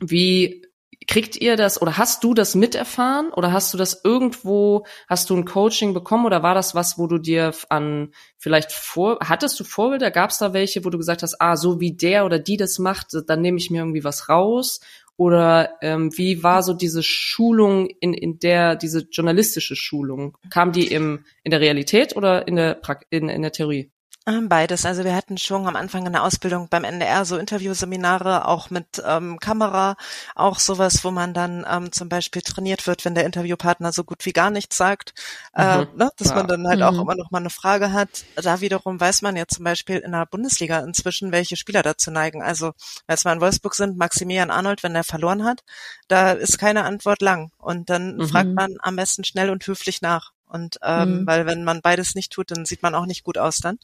wie 0.00 0.62
kriegt 1.06 1.36
ihr 1.36 1.56
das 1.56 1.80
oder 1.80 1.98
hast 1.98 2.24
du 2.24 2.34
das 2.34 2.54
miterfahren 2.54 3.30
oder 3.30 3.52
hast 3.52 3.72
du 3.72 3.78
das 3.78 4.00
irgendwo, 4.02 4.86
hast 5.08 5.30
du 5.30 5.36
ein 5.36 5.44
Coaching 5.44 5.94
bekommen 5.94 6.26
oder 6.26 6.42
war 6.42 6.54
das 6.54 6.74
was, 6.74 6.98
wo 6.98 7.06
du 7.06 7.18
dir 7.18 7.52
an 7.68 8.12
vielleicht 8.38 8.72
vor, 8.72 9.18
hattest 9.22 9.58
du 9.60 9.64
Vorbilder, 9.64 10.10
gab 10.10 10.30
es 10.30 10.38
da 10.38 10.52
welche, 10.52 10.84
wo 10.84 10.90
du 10.90 10.98
gesagt 10.98 11.22
hast, 11.22 11.40
ah, 11.40 11.56
so 11.56 11.80
wie 11.80 11.92
der 11.92 12.24
oder 12.24 12.38
die 12.38 12.56
das 12.56 12.78
macht, 12.78 13.08
dann 13.26 13.40
nehme 13.40 13.58
ich 13.58 13.70
mir 13.70 13.78
irgendwie 13.78 14.04
was 14.04 14.28
raus 14.28 14.80
oder 15.16 15.78
ähm, 15.80 16.10
wie 16.16 16.42
war 16.42 16.62
so 16.62 16.74
diese 16.74 17.02
Schulung 17.02 17.88
in, 18.00 18.12
in 18.12 18.38
der, 18.38 18.76
diese 18.76 19.06
journalistische 19.10 19.76
Schulung? 19.76 20.36
Kam 20.50 20.72
die 20.72 20.88
im, 20.88 21.24
in 21.42 21.50
der 21.50 21.60
Realität 21.60 22.16
oder 22.16 22.46
in 22.46 22.56
der, 22.56 22.74
pra 22.74 22.98
in, 23.10 23.28
in 23.28 23.42
der 23.42 23.52
Theorie? 23.52 23.90
Ähm, 24.28 24.48
beides. 24.48 24.84
Also 24.84 25.04
wir 25.04 25.14
hatten 25.14 25.38
schon 25.38 25.68
am 25.68 25.76
Anfang 25.76 26.04
in 26.04 26.12
der 26.12 26.24
Ausbildung 26.24 26.68
beim 26.68 26.82
NDR 26.82 27.24
so 27.24 27.36
Interviewseminare, 27.36 28.48
auch 28.48 28.70
mit 28.70 29.00
ähm, 29.06 29.38
Kamera, 29.38 29.96
auch 30.34 30.58
sowas, 30.58 31.04
wo 31.04 31.12
man 31.12 31.32
dann 31.32 31.64
ähm, 31.70 31.92
zum 31.92 32.08
Beispiel 32.08 32.42
trainiert 32.42 32.88
wird, 32.88 33.04
wenn 33.04 33.14
der 33.14 33.24
Interviewpartner 33.24 33.92
so 33.92 34.02
gut 34.02 34.26
wie 34.26 34.32
gar 34.32 34.50
nichts 34.50 34.76
sagt, 34.76 35.14
äh, 35.54 35.84
mhm. 35.84 35.96
ne, 35.96 36.10
dass 36.16 36.30
ja. 36.30 36.34
man 36.34 36.48
dann 36.48 36.66
halt 36.66 36.80
mhm. 36.80 36.84
auch 36.86 37.00
immer 37.02 37.14
noch 37.14 37.30
mal 37.30 37.38
eine 37.38 37.50
Frage 37.50 37.92
hat. 37.92 38.24
Da 38.34 38.60
wiederum 38.60 38.98
weiß 38.98 39.22
man 39.22 39.36
ja 39.36 39.46
zum 39.46 39.64
Beispiel 39.64 39.98
in 39.98 40.10
der 40.10 40.26
Bundesliga 40.26 40.80
inzwischen, 40.80 41.30
welche 41.30 41.56
Spieler 41.56 41.84
dazu 41.84 42.10
neigen. 42.10 42.42
Also 42.42 42.72
als 43.06 43.24
wir 43.24 43.32
in 43.32 43.40
Wolfsburg 43.40 43.76
sind, 43.76 43.96
Maximilian 43.96 44.50
Arnold, 44.50 44.82
wenn 44.82 44.96
er 44.96 45.04
verloren 45.04 45.44
hat, 45.44 45.62
da 46.08 46.32
ist 46.32 46.58
keine 46.58 46.82
Antwort 46.82 47.22
lang. 47.22 47.52
Und 47.58 47.90
dann 47.90 48.16
mhm. 48.16 48.28
fragt 48.28 48.52
man 48.52 48.74
am 48.82 48.96
besten 48.96 49.22
schnell 49.22 49.50
und 49.50 49.64
höflich 49.64 50.02
nach. 50.02 50.32
Und 50.48 50.78
ähm, 50.82 51.20
mhm. 51.20 51.26
weil 51.26 51.46
wenn 51.46 51.64
man 51.64 51.80
beides 51.80 52.14
nicht 52.14 52.32
tut, 52.32 52.50
dann 52.50 52.64
sieht 52.64 52.82
man 52.82 52.94
auch 52.94 53.06
nicht 53.06 53.24
gut 53.24 53.38
aus 53.38 53.58
dann. 53.58 53.78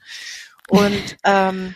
Und 0.68 1.16
ähm, 1.24 1.74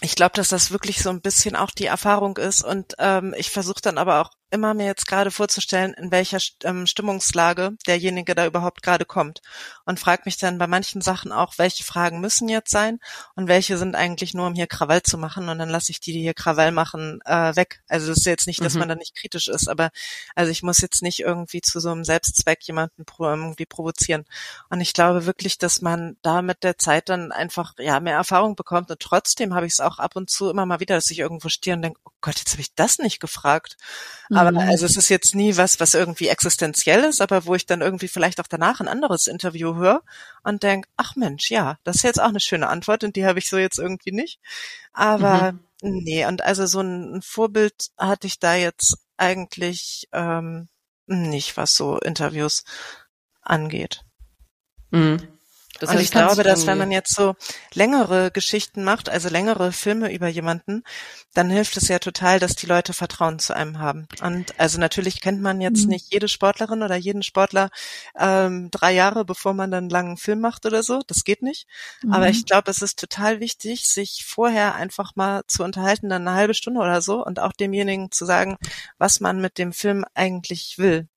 ich 0.00 0.14
glaube, 0.14 0.34
dass 0.34 0.48
das 0.48 0.70
wirklich 0.70 1.02
so 1.02 1.10
ein 1.10 1.20
bisschen 1.20 1.56
auch 1.56 1.70
die 1.70 1.86
Erfahrung 1.86 2.36
ist. 2.36 2.64
Und 2.64 2.94
ähm, 2.98 3.34
ich 3.36 3.50
versuche 3.50 3.80
dann 3.82 3.98
aber 3.98 4.20
auch 4.20 4.30
immer 4.52 4.74
mir 4.74 4.86
jetzt 4.86 5.08
gerade 5.08 5.30
vorzustellen, 5.30 5.94
in 5.94 6.10
welcher 6.10 6.38
ähm, 6.64 6.86
Stimmungslage 6.86 7.72
derjenige 7.86 8.34
da 8.34 8.46
überhaupt 8.46 8.82
gerade 8.82 9.04
kommt. 9.04 9.40
Und 9.86 9.98
frage 9.98 10.22
mich 10.26 10.36
dann 10.36 10.58
bei 10.58 10.66
manchen 10.66 11.00
Sachen 11.00 11.32
auch, 11.32 11.54
welche 11.56 11.84
Fragen 11.84 12.20
müssen 12.20 12.48
jetzt 12.48 12.70
sein 12.70 13.00
und 13.34 13.48
welche 13.48 13.78
sind 13.78 13.96
eigentlich 13.96 14.34
nur, 14.34 14.46
um 14.46 14.54
hier 14.54 14.66
Krawall 14.66 15.02
zu 15.02 15.16
machen. 15.16 15.48
Und 15.48 15.58
dann 15.58 15.70
lasse 15.70 15.90
ich 15.90 16.00
die, 16.00 16.12
die 16.12 16.20
hier 16.20 16.34
Krawall 16.34 16.70
machen, 16.70 17.20
äh, 17.24 17.56
weg. 17.56 17.82
Also 17.88 18.08
das 18.08 18.18
ist 18.18 18.26
jetzt 18.26 18.46
nicht, 18.46 18.62
dass 18.62 18.74
mhm. 18.74 18.80
man 18.80 18.88
da 18.90 18.94
nicht 18.94 19.16
kritisch 19.16 19.48
ist, 19.48 19.68
aber 19.68 19.90
also 20.34 20.50
ich 20.50 20.62
muss 20.62 20.80
jetzt 20.80 21.02
nicht 21.02 21.20
irgendwie 21.20 21.62
zu 21.62 21.80
so 21.80 21.90
einem 21.90 22.04
Selbstzweck 22.04 22.62
jemanden 22.64 23.06
pro, 23.06 23.24
irgendwie 23.24 23.66
provozieren. 23.66 24.24
Und 24.68 24.82
ich 24.82 24.92
glaube 24.92 25.26
wirklich, 25.26 25.56
dass 25.58 25.80
man 25.80 26.18
da 26.22 26.42
mit 26.42 26.62
der 26.62 26.76
Zeit 26.78 27.08
dann 27.08 27.32
einfach 27.32 27.72
ja 27.78 28.00
mehr 28.00 28.16
Erfahrung 28.16 28.54
bekommt. 28.54 28.90
Und 28.90 29.00
trotzdem 29.00 29.54
habe 29.54 29.66
ich 29.66 29.72
es 29.72 29.80
auch 29.80 29.98
ab 29.98 30.14
und 30.14 30.28
zu 30.30 30.50
immer 30.50 30.66
mal 30.66 30.80
wieder, 30.80 30.94
dass 30.96 31.10
ich 31.10 31.18
irgendwo 31.18 31.48
stehe 31.48 31.74
und 31.74 31.82
denke, 31.82 32.00
oh 32.04 32.11
Gott, 32.22 32.38
jetzt 32.38 32.52
habe 32.52 32.62
ich 32.62 32.74
das 32.74 32.98
nicht 32.98 33.20
gefragt. 33.20 33.76
Aber 34.30 34.50
mhm. 34.50 34.58
also 34.58 34.86
es 34.86 34.96
ist 34.96 35.10
jetzt 35.10 35.34
nie 35.34 35.56
was, 35.56 35.80
was 35.80 35.92
irgendwie 35.92 36.28
existenziell 36.28 37.04
ist, 37.04 37.20
aber 37.20 37.44
wo 37.44 37.54
ich 37.54 37.66
dann 37.66 37.82
irgendwie 37.82 38.08
vielleicht 38.08 38.40
auch 38.40 38.46
danach 38.46 38.80
ein 38.80 38.88
anderes 38.88 39.26
Interview 39.26 39.74
höre 39.74 40.02
und 40.42 40.62
denk, 40.62 40.86
ach 40.96 41.16
Mensch, 41.16 41.50
ja, 41.50 41.78
das 41.84 41.96
ist 41.96 42.04
jetzt 42.04 42.22
auch 42.22 42.28
eine 42.28 42.40
schöne 42.40 42.68
Antwort 42.68 43.04
und 43.04 43.16
die 43.16 43.26
habe 43.26 43.38
ich 43.38 43.50
so 43.50 43.58
jetzt 43.58 43.78
irgendwie 43.78 44.12
nicht. 44.12 44.40
Aber 44.92 45.52
mhm. 45.52 45.58
nee, 45.82 46.24
und 46.24 46.42
also 46.42 46.64
so 46.64 46.80
ein, 46.80 47.16
ein 47.16 47.22
Vorbild 47.22 47.90
hatte 47.98 48.26
ich 48.26 48.38
da 48.38 48.54
jetzt 48.54 48.96
eigentlich 49.18 50.08
ähm, 50.12 50.68
nicht, 51.06 51.56
was 51.56 51.74
so 51.74 51.98
Interviews 51.98 52.64
angeht. 53.42 54.04
Mhm. 54.90 55.28
Das 55.82 55.90
und 55.90 56.00
ich 56.00 56.12
glaube, 56.12 56.44
dass 56.44 56.68
wenn 56.68 56.78
man 56.78 56.92
jetzt 56.92 57.12
so 57.12 57.34
längere 57.74 58.30
Geschichten 58.30 58.84
macht, 58.84 59.08
also 59.08 59.28
längere 59.28 59.72
Filme 59.72 60.14
über 60.14 60.28
jemanden, 60.28 60.84
dann 61.34 61.50
hilft 61.50 61.76
es 61.76 61.88
ja 61.88 61.98
total, 61.98 62.38
dass 62.38 62.54
die 62.54 62.66
Leute 62.66 62.92
Vertrauen 62.92 63.40
zu 63.40 63.56
einem 63.56 63.80
haben. 63.80 64.06
Und 64.22 64.60
also 64.60 64.78
natürlich 64.78 65.20
kennt 65.20 65.42
man 65.42 65.60
jetzt 65.60 65.84
mhm. 65.84 65.90
nicht 65.90 66.12
jede 66.12 66.28
Sportlerin 66.28 66.84
oder 66.84 66.94
jeden 66.94 67.24
Sportler 67.24 67.70
ähm, 68.16 68.70
drei 68.70 68.92
Jahre, 68.92 69.24
bevor 69.24 69.54
man 69.54 69.72
dann 69.72 69.84
einen 69.84 69.90
langen 69.90 70.16
Film 70.18 70.38
macht 70.38 70.66
oder 70.66 70.84
so. 70.84 71.00
Das 71.08 71.24
geht 71.24 71.42
nicht. 71.42 71.66
Mhm. 72.04 72.12
Aber 72.12 72.28
ich 72.28 72.46
glaube, 72.46 72.70
es 72.70 72.80
ist 72.80 73.00
total 73.00 73.40
wichtig, 73.40 73.88
sich 73.88 74.24
vorher 74.24 74.76
einfach 74.76 75.16
mal 75.16 75.42
zu 75.48 75.64
unterhalten, 75.64 76.08
dann 76.08 76.28
eine 76.28 76.36
halbe 76.36 76.54
Stunde 76.54 76.80
oder 76.80 77.02
so 77.02 77.24
und 77.24 77.40
auch 77.40 77.52
demjenigen 77.52 78.12
zu 78.12 78.24
sagen, 78.24 78.56
was 78.98 79.18
man 79.18 79.40
mit 79.40 79.58
dem 79.58 79.72
Film 79.72 80.04
eigentlich 80.14 80.78
will. 80.78 81.08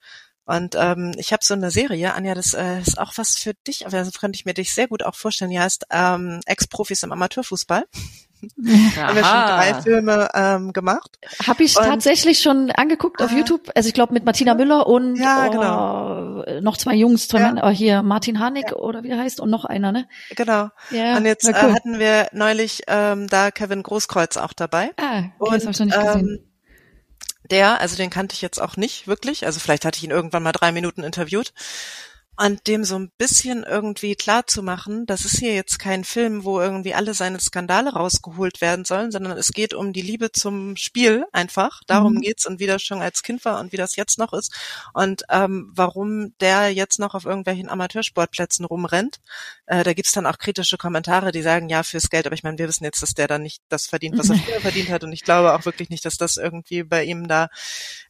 Und 0.45 0.75
ähm, 0.77 1.13
ich 1.17 1.33
habe 1.33 1.43
so 1.43 1.55
eine 1.55 1.71
Serie, 1.71 2.13
Anja, 2.13 2.35
das 2.35 2.53
äh, 2.53 2.79
ist 2.79 2.99
auch 2.99 3.13
was 3.15 3.35
für 3.37 3.53
dich, 3.67 3.87
aber 3.87 3.97
das 3.97 4.19
könnte 4.19 4.37
ich 4.37 4.45
mir 4.45 4.53
dich 4.53 4.73
sehr 4.73 4.87
gut 4.87 5.03
auch 5.03 5.15
vorstellen. 5.15 5.49
Die 5.49 5.59
heißt 5.59 5.87
ähm, 5.89 6.39
Ex-Profis 6.45 7.01
im 7.03 7.11
Amateurfußball. 7.11 7.85
haben 8.97 9.15
wir 9.15 9.23
schon 9.23 9.47
drei 9.47 9.81
Filme 9.81 10.29
ähm, 10.33 10.73
gemacht. 10.73 11.17
Habe 11.47 11.63
ich 11.63 11.75
und, 11.77 11.85
tatsächlich 11.85 12.41
schon 12.41 12.69
angeguckt 12.71 13.21
auf 13.21 13.31
äh, 13.31 13.37
YouTube. 13.37 13.71
Also 13.73 13.87
ich 13.87 13.93
glaube 13.93 14.13
mit 14.13 14.25
Martina 14.25 14.53
Müller 14.53 14.85
und 14.87 15.15
ja, 15.15 15.47
genau. 15.47 16.43
oh, 16.45 16.61
noch 16.61 16.77
zwei 16.77 16.93
Jungs, 16.95 17.27
zwei 17.27 17.39
ja. 17.39 17.47
Männer, 17.47 17.63
oh, 17.65 17.69
hier 17.69 18.03
Martin 18.03 18.39
Hanig 18.39 18.65
ja. 18.69 18.75
oder 18.75 19.03
wie 19.03 19.09
er 19.09 19.17
heißt 19.17 19.39
und 19.39 19.49
noch 19.49 19.65
einer, 19.65 19.91
ne? 19.91 20.07
Genau. 20.35 20.69
Ja, 20.91 21.17
und 21.17 21.25
jetzt 21.25 21.45
cool. 21.45 21.53
äh, 21.53 21.73
hatten 21.73 21.97
wir 21.99 22.27
neulich 22.33 22.83
ähm, 22.87 23.27
da 23.27 23.51
Kevin 23.51 23.81
Großkreuz 23.81 24.37
auch 24.37 24.53
dabei. 24.53 24.91
Ah, 24.97 25.23
okay, 25.39 25.53
und, 25.53 25.53
das 25.53 25.63
habe 25.63 25.71
ich 25.71 25.79
noch 25.79 25.85
nicht 25.85 26.13
gesehen. 26.13 26.51
Der, 27.51 27.79
also 27.79 27.95
den 27.95 28.09
kannte 28.09 28.33
ich 28.33 28.41
jetzt 28.41 28.61
auch 28.61 28.77
nicht 28.77 29.07
wirklich, 29.07 29.45
also 29.45 29.59
vielleicht 29.59 29.85
hatte 29.85 29.97
ich 29.97 30.03
ihn 30.03 30.11
irgendwann 30.11 30.43
mal 30.43 30.51
drei 30.51 30.71
Minuten 30.71 31.03
interviewt. 31.03 31.53
Und 32.37 32.67
dem 32.67 32.83
so 32.83 32.97
ein 32.97 33.11
bisschen 33.17 33.63
irgendwie 33.63 34.15
klar 34.15 34.45
zu 34.47 34.61
machen, 34.61 35.05
das 35.05 35.25
ist 35.25 35.39
hier 35.39 35.53
jetzt 35.53 35.79
kein 35.79 36.03
Film, 36.03 36.43
wo 36.43 36.59
irgendwie 36.59 36.93
alle 36.93 37.13
seine 37.13 37.39
Skandale 37.39 37.93
rausgeholt 37.93 38.61
werden 38.61 38.85
sollen, 38.85 39.11
sondern 39.11 39.37
es 39.37 39.49
geht 39.49 39.73
um 39.73 39.93
die 39.93 40.01
Liebe 40.01 40.31
zum 40.31 40.75
Spiel 40.75 41.25
einfach. 41.31 41.81
Darum 41.87 42.15
mhm. 42.15 42.21
geht's 42.21 42.45
und 42.45 42.59
wie 42.59 42.67
das 42.67 42.81
schon 42.81 43.01
als 43.01 43.23
Kind 43.23 43.45
war 43.45 43.59
und 43.59 43.71
wie 43.71 43.77
das 43.77 43.95
jetzt 43.95 44.19
noch 44.19 44.33
ist 44.33 44.53
und 44.93 45.23
ähm, 45.29 45.71
warum 45.73 46.33
der 46.39 46.69
jetzt 46.73 46.99
noch 46.99 47.15
auf 47.15 47.25
irgendwelchen 47.25 47.69
Amateursportplätzen 47.69 48.65
rumrennt. 48.65 49.19
Äh, 49.65 49.83
da 49.83 49.93
gibt's 49.93 50.11
dann 50.11 50.25
auch 50.25 50.37
kritische 50.37 50.77
Kommentare, 50.77 51.31
die 51.31 51.41
sagen, 51.41 51.69
ja, 51.69 51.83
fürs 51.83 52.09
Geld, 52.09 52.25
aber 52.25 52.35
ich 52.35 52.43
meine, 52.43 52.57
wir 52.57 52.67
wissen 52.67 52.83
jetzt, 52.83 53.01
dass 53.01 53.13
der 53.13 53.27
dann 53.27 53.43
nicht 53.43 53.61
das 53.69 53.87
verdient, 53.87 54.17
was 54.17 54.29
er 54.29 54.35
früher 54.45 54.61
verdient 54.61 54.89
hat 54.89 55.03
und 55.03 55.13
ich 55.13 55.23
glaube 55.23 55.53
auch 55.53 55.65
wirklich 55.65 55.89
nicht, 55.89 56.05
dass 56.05 56.17
das 56.17 56.37
irgendwie 56.37 56.83
bei 56.83 57.03
ihm 57.03 57.27
da 57.27 57.47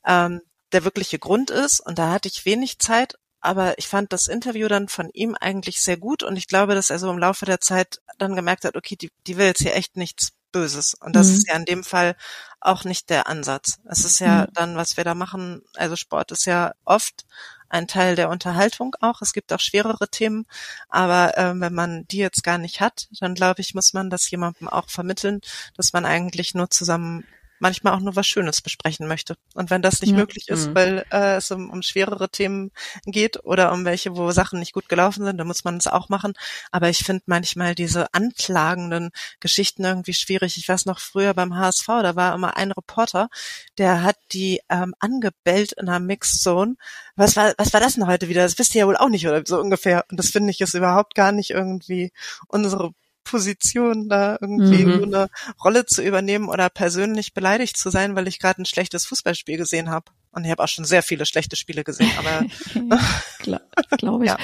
ähm, 0.05 0.41
der 0.71 0.83
wirkliche 0.83 1.19
Grund 1.19 1.51
ist. 1.51 1.79
Und 1.79 1.99
da 1.99 2.11
hatte 2.11 2.27
ich 2.27 2.45
wenig 2.45 2.79
Zeit, 2.79 3.15
aber 3.45 3.77
ich 3.77 3.87
fand 3.87 4.11
das 4.11 4.27
Interview 4.27 4.67
dann 4.67 4.87
von 4.87 5.09
ihm 5.13 5.35
eigentlich 5.39 5.81
sehr 5.81 5.97
gut 5.97 6.23
und 6.23 6.35
ich 6.35 6.47
glaube, 6.47 6.75
dass 6.75 6.89
er 6.89 6.99
so 6.99 7.09
im 7.11 7.19
Laufe 7.19 7.45
der 7.45 7.61
Zeit 7.61 8.01
dann 8.17 8.35
gemerkt 8.35 8.65
hat, 8.65 8.75
okay, 8.75 8.95
die, 8.95 9.11
die 9.27 9.37
will 9.37 9.45
jetzt 9.45 9.61
hier 9.61 9.75
echt 9.75 9.97
nichts 9.97 10.33
Böses. 10.51 10.93
Und 11.01 11.17
das 11.17 11.27
mhm. 11.27 11.33
ist 11.33 11.49
ja 11.49 11.55
in 11.55 11.65
dem 11.65 11.83
Fall 11.83 12.15
auch 12.61 12.85
nicht 12.85 13.09
der 13.09 13.27
Ansatz. 13.27 13.77
Es 13.89 14.05
ist 14.05 14.19
ja 14.19 14.43
mhm. 14.43 14.53
dann, 14.53 14.75
was 14.77 14.95
wir 14.95 15.03
da 15.03 15.13
machen, 15.13 15.61
also 15.75 15.97
Sport 15.97 16.31
ist 16.31 16.45
ja 16.45 16.73
oft 16.85 17.25
ein 17.67 17.87
Teil 17.87 18.15
der 18.15 18.29
Unterhaltung 18.29 18.95
auch. 19.01 19.21
Es 19.21 19.33
gibt 19.33 19.51
auch 19.51 19.59
schwerere 19.59 20.07
Themen, 20.07 20.45
aber 20.87 21.37
äh, 21.37 21.59
wenn 21.59 21.73
man 21.73 22.07
die 22.07 22.19
jetzt 22.19 22.43
gar 22.43 22.57
nicht 22.57 22.79
hat, 22.79 23.07
dann 23.19 23.35
glaube 23.35 23.61
ich, 23.61 23.75
muss 23.75 23.93
man 23.93 24.09
das 24.09 24.29
jemandem 24.31 24.69
auch 24.69 24.89
vermitteln, 24.89 25.41
dass 25.75 25.91
man 25.91 26.05
eigentlich 26.05 26.53
nur 26.53 26.69
zusammen 26.69 27.25
manchmal 27.59 27.93
auch 27.93 27.99
nur 27.99 28.15
was 28.15 28.27
Schönes 28.27 28.61
besprechen 28.61 29.07
möchte. 29.07 29.35
Und 29.53 29.69
wenn 29.69 29.81
das 29.81 30.01
nicht 30.01 30.11
ja. 30.11 30.17
möglich 30.17 30.49
ist, 30.49 30.69
mhm. 30.69 30.75
weil 30.75 31.05
äh, 31.11 31.35
es 31.37 31.51
um, 31.51 31.69
um 31.69 31.81
schwerere 31.81 32.29
Themen 32.29 32.71
geht 33.05 33.43
oder 33.43 33.71
um 33.71 33.85
welche, 33.85 34.15
wo 34.15 34.31
Sachen 34.31 34.59
nicht 34.59 34.73
gut 34.73 34.89
gelaufen 34.89 35.23
sind, 35.23 35.37
dann 35.37 35.47
muss 35.47 35.63
man 35.63 35.77
es 35.77 35.87
auch 35.87 36.09
machen. 36.09 36.33
Aber 36.71 36.89
ich 36.89 36.99
finde 36.99 37.23
manchmal 37.25 37.75
diese 37.75 38.13
anklagenden 38.13 39.11
Geschichten 39.39 39.83
irgendwie 39.83 40.13
schwierig. 40.13 40.57
Ich 40.57 40.67
weiß 40.67 40.85
noch 40.85 40.99
früher 40.99 41.33
beim 41.33 41.55
HSV, 41.55 41.87
da 41.87 42.15
war 42.15 42.35
immer 42.35 42.57
ein 42.57 42.71
Reporter, 42.71 43.29
der 43.77 44.03
hat 44.03 44.17
die 44.31 44.61
ähm, 44.69 44.93
angebellt 44.99 45.73
in 45.73 45.87
einer 45.87 45.99
Mixed 45.99 46.41
Zone. 46.41 46.75
Was 47.15 47.35
war, 47.35 47.53
was 47.57 47.73
war 47.73 47.79
das 47.79 47.95
denn 47.95 48.07
heute 48.07 48.27
wieder? 48.27 48.43
Das 48.43 48.59
wisst 48.59 48.75
ihr 48.75 48.81
ja 48.81 48.87
wohl 48.87 48.97
auch 48.97 49.09
nicht, 49.09 49.27
oder 49.27 49.41
so 49.45 49.59
ungefähr. 49.59 50.05
Und 50.11 50.17
das 50.17 50.29
finde 50.29 50.51
ich 50.51 50.61
ist 50.61 50.73
überhaupt 50.73 51.15
gar 51.15 51.31
nicht 51.31 51.51
irgendwie 51.51 52.11
unsere 52.47 52.93
Position, 53.25 54.07
da 54.07 54.37
irgendwie 54.39 54.85
mhm. 54.85 54.99
so 54.99 55.03
eine 55.03 55.27
Rolle 55.63 55.85
zu 55.85 56.01
übernehmen 56.01 56.47
oder 56.47 56.69
persönlich 56.69 57.33
beleidigt 57.33 57.75
zu 57.75 57.89
sein, 57.89 58.15
weil 58.15 58.27
ich 58.29 58.39
gerade 58.39 58.61
ein 58.61 58.65
schlechtes 58.65 59.05
Fußballspiel 59.05 59.57
gesehen 59.57 59.89
habe. 59.89 60.11
Und 60.31 60.45
ich 60.45 60.51
habe 60.51 60.63
auch 60.63 60.67
schon 60.69 60.85
sehr 60.85 61.03
viele 61.03 61.25
schlechte 61.25 61.57
Spiele 61.57 61.83
gesehen, 61.83 62.11
aber 62.17 62.99
Klar, 63.39 63.61
glaube 63.97 64.25
ich. 64.25 64.31
Ja. 64.31 64.37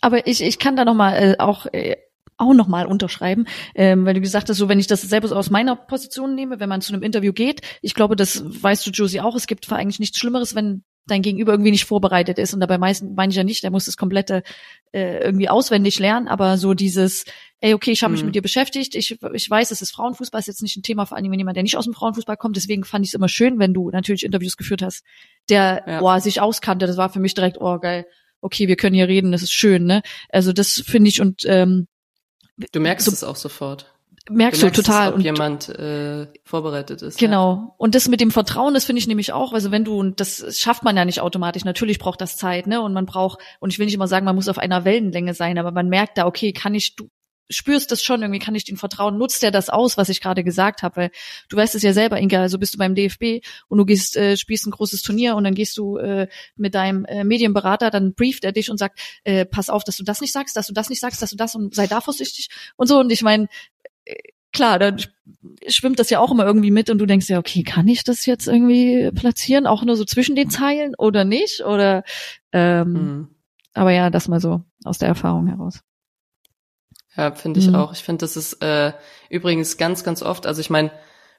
Aber 0.00 0.26
ich, 0.26 0.42
ich 0.42 0.58
kann 0.58 0.76
da 0.76 0.84
nochmal 0.84 1.14
äh, 1.14 1.36
auch 1.38 1.66
äh, 1.72 1.96
auch 2.38 2.52
nochmal 2.52 2.86
unterschreiben, 2.86 3.46
ähm, 3.74 4.04
weil 4.04 4.14
du 4.14 4.20
gesagt 4.20 4.48
hast, 4.50 4.58
so 4.58 4.68
wenn 4.68 4.78
ich 4.78 4.86
das 4.86 5.00
selber 5.00 5.28
so 5.28 5.36
aus 5.36 5.48
meiner 5.50 5.74
Position 5.74 6.34
nehme, 6.34 6.60
wenn 6.60 6.68
man 6.68 6.82
zu 6.82 6.92
einem 6.92 7.02
Interview 7.02 7.32
geht, 7.32 7.62
ich 7.80 7.94
glaube, 7.94 8.14
das 8.14 8.42
weißt 8.44 8.86
du, 8.86 8.90
Josie, 8.90 9.20
auch, 9.20 9.34
es 9.34 9.46
gibt 9.46 9.70
eigentlich 9.72 10.00
nichts 10.00 10.18
Schlimmeres, 10.18 10.54
wenn 10.54 10.84
dein 11.06 11.22
Gegenüber 11.22 11.52
irgendwie 11.52 11.70
nicht 11.70 11.84
vorbereitet 11.84 12.38
ist. 12.38 12.52
Und 12.52 12.60
dabei 12.60 12.78
meisten 12.78 13.14
meine 13.14 13.30
ich 13.30 13.36
ja 13.36 13.44
nicht, 13.44 13.62
der 13.62 13.70
muss 13.70 13.86
das 13.86 13.96
komplette 13.96 14.42
äh, 14.92 15.18
irgendwie 15.18 15.48
auswendig 15.48 15.98
lernen, 15.98 16.28
aber 16.28 16.58
so 16.58 16.74
dieses, 16.74 17.24
ey, 17.60 17.74
okay, 17.74 17.92
ich 17.92 18.02
habe 18.02 18.12
mich 18.12 18.22
mhm. 18.22 18.26
mit 18.26 18.34
dir 18.34 18.42
beschäftigt, 18.42 18.94
ich, 18.94 19.18
ich 19.32 19.50
weiß, 19.50 19.70
es 19.70 19.82
ist 19.82 19.92
Frauenfußball, 19.92 20.40
ist 20.40 20.46
jetzt 20.46 20.62
nicht 20.62 20.76
ein 20.76 20.82
Thema 20.82 21.06
vor 21.06 21.16
allem, 21.16 21.30
wenn 21.30 21.38
jemand, 21.38 21.56
der 21.56 21.62
nicht 21.62 21.76
aus 21.76 21.84
dem 21.84 21.94
Frauenfußball 21.94 22.36
kommt, 22.36 22.56
deswegen 22.56 22.84
fand 22.84 23.04
ich 23.04 23.10
es 23.10 23.14
immer 23.14 23.28
schön, 23.28 23.58
wenn 23.58 23.72
du 23.72 23.90
natürlich 23.90 24.24
Interviews 24.24 24.56
geführt 24.56 24.82
hast, 24.82 25.04
der 25.48 25.84
ja. 25.86 26.00
oh, 26.02 26.18
sich 26.18 26.40
auskannte, 26.40 26.86
das 26.86 26.96
war 26.96 27.10
für 27.10 27.20
mich 27.20 27.34
direkt, 27.34 27.60
oh 27.60 27.78
geil, 27.78 28.06
okay, 28.40 28.68
wir 28.68 28.76
können 28.76 28.94
hier 28.94 29.08
reden, 29.08 29.32
das 29.32 29.42
ist 29.42 29.52
schön, 29.52 29.84
ne? 29.84 30.02
Also 30.28 30.52
das 30.52 30.82
finde 30.86 31.08
ich 31.08 31.20
und 31.20 31.42
ähm, 31.46 31.88
Du 32.72 32.80
merkst 32.80 33.04
so, 33.04 33.12
es 33.12 33.22
auch 33.22 33.36
sofort 33.36 33.95
merkst 34.30 34.62
du, 34.62 34.66
merkst 34.66 34.84
total. 34.84 35.06
Es, 35.06 35.08
ob 35.10 35.14
und 35.16 35.20
jemand 35.22 35.68
äh, 35.68 36.26
vorbereitet 36.44 37.02
ist. 37.02 37.18
Genau. 37.18 37.54
Ja. 37.54 37.74
Und 37.78 37.94
das 37.94 38.08
mit 38.08 38.20
dem 38.20 38.30
Vertrauen, 38.30 38.74
das 38.74 38.84
finde 38.84 39.00
ich 39.00 39.06
nämlich 39.06 39.32
auch, 39.32 39.52
also 39.52 39.70
wenn 39.70 39.84
du, 39.84 40.02
das 40.10 40.58
schafft 40.58 40.82
man 40.82 40.96
ja 40.96 41.04
nicht 41.04 41.20
automatisch, 41.20 41.64
natürlich 41.64 41.98
braucht 41.98 42.20
das 42.20 42.36
Zeit, 42.36 42.66
ne? 42.66 42.80
Und 42.80 42.92
man 42.92 43.06
braucht, 43.06 43.40
und 43.60 43.72
ich 43.72 43.78
will 43.78 43.86
nicht 43.86 43.94
immer 43.94 44.08
sagen, 44.08 44.24
man 44.24 44.36
muss 44.36 44.48
auf 44.48 44.58
einer 44.58 44.84
Wellenlänge 44.84 45.34
sein, 45.34 45.58
aber 45.58 45.70
man 45.70 45.88
merkt 45.88 46.18
da, 46.18 46.26
okay, 46.26 46.52
kann 46.52 46.74
ich, 46.74 46.96
du 46.96 47.08
spürst 47.48 47.92
das 47.92 48.02
schon, 48.02 48.22
irgendwie 48.22 48.38
kann 48.38 48.54
ich 48.54 48.64
den 48.64 48.76
vertrauen, 48.76 49.18
nutzt 49.18 49.42
er 49.42 49.50
das 49.50 49.68
aus, 49.68 49.96
was 49.96 50.08
ich 50.08 50.20
gerade 50.20 50.44
gesagt 50.44 50.82
habe, 50.82 50.96
weil 50.96 51.10
du 51.48 51.56
weißt 51.56 51.74
es 51.74 51.82
ja 51.82 51.92
selber, 51.92 52.18
Inga, 52.18 52.40
also 52.40 52.58
bist 52.58 52.74
du 52.74 52.78
beim 52.78 52.94
DFB 52.94 53.44
und 53.68 53.78
du 53.78 53.84
gehst, 53.84 54.16
äh, 54.16 54.36
spielst 54.36 54.66
ein 54.66 54.72
großes 54.72 55.02
Turnier 55.02 55.36
und 55.36 55.44
dann 55.44 55.54
gehst 55.54 55.76
du 55.78 55.96
äh, 55.98 56.28
mit 56.56 56.74
deinem 56.74 57.04
äh, 57.04 57.24
Medienberater, 57.24 57.90
dann 57.90 58.14
brieft 58.14 58.44
er 58.44 58.52
dich 58.52 58.70
und 58.70 58.78
sagt, 58.78 59.00
äh, 59.24 59.44
pass 59.44 59.70
auf, 59.70 59.84
dass 59.84 59.96
du 59.96 60.04
das 60.04 60.20
nicht 60.20 60.32
sagst, 60.32 60.56
dass 60.56 60.66
du 60.66 60.72
das 60.72 60.90
nicht 60.90 61.00
sagst, 61.00 61.22
dass 61.22 61.30
du 61.30 61.36
das 61.36 61.54
und 61.54 61.74
sei 61.74 61.86
da 61.86 62.00
vorsichtig 62.00 62.48
und 62.76 62.88
so 62.88 62.98
und 62.98 63.12
ich 63.12 63.22
meine, 63.22 63.48
klar, 64.52 64.78
dann 64.78 65.02
schwimmt 65.68 65.98
das 65.98 66.10
ja 66.10 66.18
auch 66.18 66.30
immer 66.30 66.46
irgendwie 66.46 66.70
mit 66.70 66.90
und 66.90 66.98
du 66.98 67.06
denkst 67.06 67.28
ja, 67.28 67.38
okay, 67.38 67.62
kann 67.62 67.86
ich 67.88 68.04
das 68.04 68.26
jetzt 68.26 68.48
irgendwie 68.48 69.10
platzieren, 69.14 69.66
auch 69.66 69.84
nur 69.84 69.96
so 69.96 70.04
zwischen 70.04 70.36
den 70.36 70.50
Zeilen 70.50 70.94
oder 70.96 71.24
nicht? 71.24 71.64
Oder 71.64 72.04
ähm, 72.52 72.92
mhm. 72.92 73.28
aber 73.74 73.90
ja, 73.92 74.10
das 74.10 74.28
mal 74.28 74.40
so 74.40 74.62
aus 74.84 74.98
der 74.98 75.08
Erfahrung 75.08 75.46
heraus. 75.46 75.80
Ja, 77.16 77.32
finde 77.34 77.60
ich 77.60 77.68
mhm. 77.68 77.74
auch. 77.74 77.92
Ich 77.92 78.02
finde, 78.02 78.20
das 78.20 78.36
ist 78.36 78.62
äh, 78.62 78.92
übrigens 79.30 79.76
ganz, 79.78 80.04
ganz 80.04 80.22
oft, 80.22 80.46
also 80.46 80.60
ich 80.60 80.70
meine, 80.70 80.90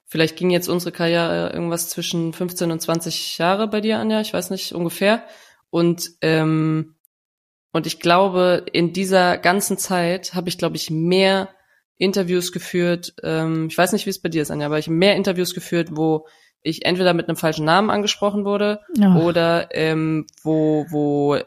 vielleicht 0.06 0.36
ging 0.36 0.49
jetzt 0.49 0.69
unsere 0.69 0.91
Karriere 0.91 1.51
irgendwas 1.53 1.89
zwischen 1.89 2.34
15 2.34 2.71
und 2.71 2.82
20 2.82 3.38
Jahre 3.38 3.67
bei 3.67 3.82
dir, 3.82 3.99
Anja, 3.99 4.21
ich 4.21 4.34
weiß 4.34 4.49
nicht, 4.49 4.73
ungefähr. 4.73 5.23
Und 5.69 6.12
ähm, 6.21 6.95
und 7.73 7.86
ich 7.86 7.99
glaube, 7.99 8.65
in 8.71 8.93
dieser 8.93 9.38
ganzen 9.38 9.77
Zeit 9.77 10.34
habe 10.34 10.49
ich, 10.49 10.58
glaube 10.58 10.77
ich, 10.77 10.89
mehr 10.89 11.49
Interviews 11.97 12.51
geführt. 12.51 13.13
Ähm, 13.23 13.67
ich 13.69 13.77
weiß 13.77 13.93
nicht, 13.93 14.05
wie 14.05 14.12
es 14.12 14.21
bei 14.21 14.29
dir 14.29 14.41
ist, 14.41 14.51
Anja, 14.51 14.67
aber 14.67 14.79
ich 14.79 14.88
habe 14.88 14.95
mehr 14.95 15.15
Interviews 15.15 15.53
geführt, 15.53 15.89
wo 15.91 16.27
ich 16.63 16.86
entweder 16.86 17.13
mit 17.13 17.27
einem 17.27 17.38
falschen 17.38 17.65
Namen 17.65 17.89
angesprochen 17.89 18.43
wurde 18.43 18.81
ja. 18.95 19.15
oder 19.15 19.69
ähm, 19.71 20.25
wo, 20.43 20.86
wo 20.89 21.36
äh, 21.36 21.45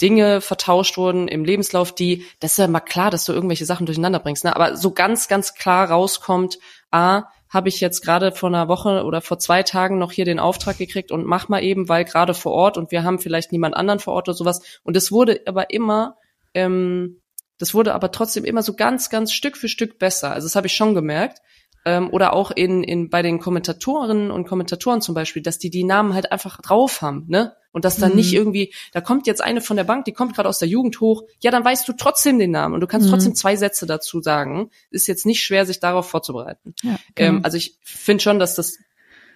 Dinge 0.00 0.40
vertauscht 0.40 0.98
wurden 0.98 1.28
im 1.28 1.44
Lebenslauf, 1.44 1.94
die, 1.94 2.24
das 2.40 2.52
ist 2.52 2.58
ja 2.58 2.68
mal 2.68 2.80
klar, 2.80 3.10
dass 3.10 3.24
du 3.24 3.32
irgendwelche 3.32 3.64
Sachen 3.64 3.86
durcheinander 3.86 4.18
bringst, 4.20 4.44
ne? 4.44 4.54
aber 4.54 4.76
so 4.76 4.92
ganz, 4.92 5.28
ganz 5.28 5.54
klar 5.54 5.90
rauskommt, 5.90 6.58
a, 6.90 7.24
habe 7.48 7.68
ich 7.70 7.80
jetzt 7.80 8.02
gerade 8.02 8.32
vor 8.32 8.50
einer 8.50 8.68
Woche 8.68 9.04
oder 9.04 9.22
vor 9.22 9.38
zwei 9.38 9.62
Tagen 9.62 9.98
noch 9.98 10.12
hier 10.12 10.26
den 10.26 10.38
Auftrag 10.38 10.76
gekriegt 10.76 11.10
und 11.10 11.24
mach 11.24 11.48
mal 11.48 11.62
eben, 11.62 11.88
weil 11.88 12.04
gerade 12.04 12.34
vor 12.34 12.52
Ort 12.52 12.76
und 12.76 12.90
wir 12.90 13.04
haben 13.04 13.18
vielleicht 13.18 13.52
niemand 13.52 13.74
anderen 13.74 14.00
vor 14.00 14.14
Ort 14.14 14.28
oder 14.28 14.36
sowas. 14.36 14.60
Und 14.82 14.96
es 14.96 15.10
wurde 15.10 15.40
aber 15.46 15.70
immer 15.70 16.16
ähm, 16.52 17.20
das 17.58 17.74
wurde 17.74 17.94
aber 17.94 18.10
trotzdem 18.12 18.44
immer 18.44 18.62
so 18.62 18.74
ganz, 18.74 19.10
ganz 19.10 19.32
Stück 19.32 19.56
für 19.56 19.68
Stück 19.68 19.98
besser. 19.98 20.32
Also 20.32 20.46
das 20.46 20.56
habe 20.56 20.66
ich 20.66 20.74
schon 20.74 20.94
gemerkt. 20.94 21.40
Ähm, 21.84 22.10
oder 22.10 22.32
auch 22.32 22.50
in, 22.50 22.82
in 22.82 23.08
bei 23.08 23.22
den 23.22 23.38
Kommentatorinnen 23.38 24.30
und 24.30 24.46
Kommentatoren 24.46 25.00
zum 25.00 25.14
Beispiel, 25.14 25.42
dass 25.42 25.58
die 25.58 25.70
die 25.70 25.84
Namen 25.84 26.12
halt 26.12 26.32
einfach 26.32 26.60
drauf 26.60 27.02
haben, 27.02 27.26
ne? 27.28 27.54
Und 27.70 27.84
dass 27.84 27.96
dann 27.96 28.10
mhm. 28.10 28.16
nicht 28.16 28.32
irgendwie, 28.32 28.74
da 28.92 29.00
kommt 29.00 29.26
jetzt 29.26 29.42
eine 29.42 29.60
von 29.60 29.76
der 29.76 29.84
Bank, 29.84 30.04
die 30.04 30.12
kommt 30.12 30.34
gerade 30.34 30.48
aus 30.48 30.58
der 30.58 30.68
Jugend 30.68 31.00
hoch, 31.00 31.22
ja, 31.40 31.50
dann 31.50 31.64
weißt 31.64 31.86
du 31.86 31.92
trotzdem 31.92 32.38
den 32.38 32.50
Namen 32.50 32.74
und 32.74 32.80
du 32.80 32.86
kannst 32.86 33.06
mhm. 33.06 33.12
trotzdem 33.12 33.34
zwei 33.34 33.56
Sätze 33.56 33.86
dazu 33.86 34.20
sagen. 34.20 34.70
Ist 34.90 35.06
jetzt 35.06 35.24
nicht 35.24 35.42
schwer, 35.42 35.66
sich 35.66 35.78
darauf 35.78 36.08
vorzubereiten. 36.08 36.74
Ja, 36.82 36.98
genau. 37.14 37.28
ähm, 37.36 37.40
also 37.44 37.56
ich 37.56 37.78
finde 37.82 38.22
schon, 38.22 38.38
dass 38.38 38.54
das 38.54 38.78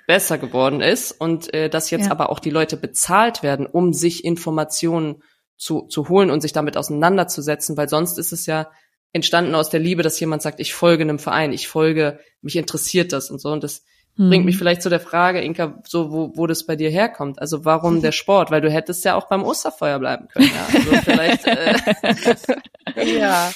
besser 0.07 0.37
geworden 0.39 0.81
ist 0.81 1.13
und 1.13 1.55
äh, 1.55 1.71
dass 1.71 1.91
jetzt 1.91 2.07
ja. 2.07 2.11
aber 2.11 2.31
auch 2.31 2.41
die 2.41 2.51
Leute 2.51 2.77
bezahlt 2.77 3.43
werden, 3.43 3.67
um 3.67 3.93
sich 3.93 4.25
Informationen 4.25 5.23
zu, 5.63 5.83
zu 5.83 6.09
holen 6.09 6.33
und 6.33 6.41
sich 6.41 6.53
damit 6.53 6.77
auseinanderzusetzen, 6.77 7.77
weil 7.77 7.89
sonst 7.89 8.19
ist 8.19 8.33
es 8.33 8.47
ja 8.47 8.69
entstanden 9.13 9.55
aus 9.55 9.71
der 9.71 9.79
Liebe, 9.79 10.03
dass 10.03 10.19
jemand 10.19 10.43
sagt, 10.43 10.59
ich 10.59 10.75
folge 10.75 11.05
einem 11.05 11.21
Verein, 11.21 11.53
ich 11.53 11.69
folge, 11.69 12.19
mich 12.41 12.57
interessiert 12.57 13.13
das 13.13 13.31
und 13.31 13.41
so. 13.41 13.51
Und 13.51 13.63
das 13.63 13.85
hm. 14.17 14.29
bringt 14.29 14.45
mich 14.45 14.59
vielleicht 14.59 14.83
zu 14.83 14.91
der 14.91 15.01
Frage, 15.01 15.41
Inka, 15.41 15.83
so 15.87 16.13
wo, 16.13 16.33
wo 16.35 16.47
das 16.47 16.67
bei 16.67 16.77
dir 16.77 16.91
herkommt. 16.91 17.41
Also 17.41 17.65
warum 17.65 18.03
der 18.03 18.13
Sport? 18.13 18.51
Weil 18.51 18.61
du 18.61 18.71
hättest 18.71 19.05
ja 19.05 19.15
auch 19.15 19.29
beim 19.29 19.43
Osterfeuer 19.43 19.99
bleiben 19.99 20.29
können. 20.29 20.51
Ja, 20.55 20.79
also 20.79 20.91
vielleicht, 21.05 21.47
äh, 21.47 21.75
ja. 23.19 23.51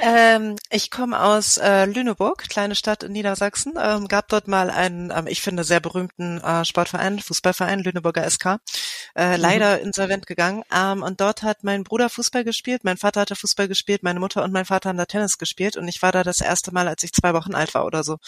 Ähm, 0.00 0.56
ich 0.70 0.90
komme 0.90 1.20
aus 1.20 1.58
äh, 1.58 1.84
Lüneburg, 1.84 2.48
kleine 2.48 2.74
Stadt 2.74 3.02
in 3.02 3.12
Niedersachsen. 3.12 3.74
Ähm, 3.78 4.08
gab 4.08 4.28
dort 4.28 4.48
mal 4.48 4.70
einen, 4.70 5.12
ähm, 5.14 5.26
ich 5.26 5.42
finde, 5.42 5.64
sehr 5.64 5.80
berühmten 5.80 6.38
äh, 6.38 6.64
Sportverein, 6.64 7.18
Fußballverein, 7.18 7.80
Lüneburger 7.80 8.28
SK. 8.28 8.60
Äh, 9.14 9.36
mhm. 9.36 9.42
leider 9.42 9.80
insolvent 9.80 10.26
gegangen. 10.26 10.62
Ähm, 10.74 11.02
und 11.02 11.20
dort 11.20 11.42
hat 11.42 11.64
mein 11.64 11.84
Bruder 11.84 12.08
Fußball 12.08 12.44
gespielt, 12.44 12.84
mein 12.84 12.96
Vater 12.96 13.22
hatte 13.22 13.36
Fußball 13.36 13.68
gespielt, 13.68 14.02
meine 14.02 14.20
Mutter 14.20 14.44
und 14.44 14.52
mein 14.52 14.64
Vater 14.64 14.88
haben 14.88 14.98
da 14.98 15.06
Tennis 15.06 15.38
gespielt. 15.38 15.76
Und 15.76 15.88
ich 15.88 16.02
war 16.02 16.12
da 16.12 16.22
das 16.22 16.40
erste 16.40 16.72
Mal, 16.72 16.88
als 16.88 17.02
ich 17.02 17.12
zwei 17.12 17.34
Wochen 17.34 17.54
alt 17.54 17.74
war 17.74 17.84
oder 17.84 18.04
so. 18.04 18.18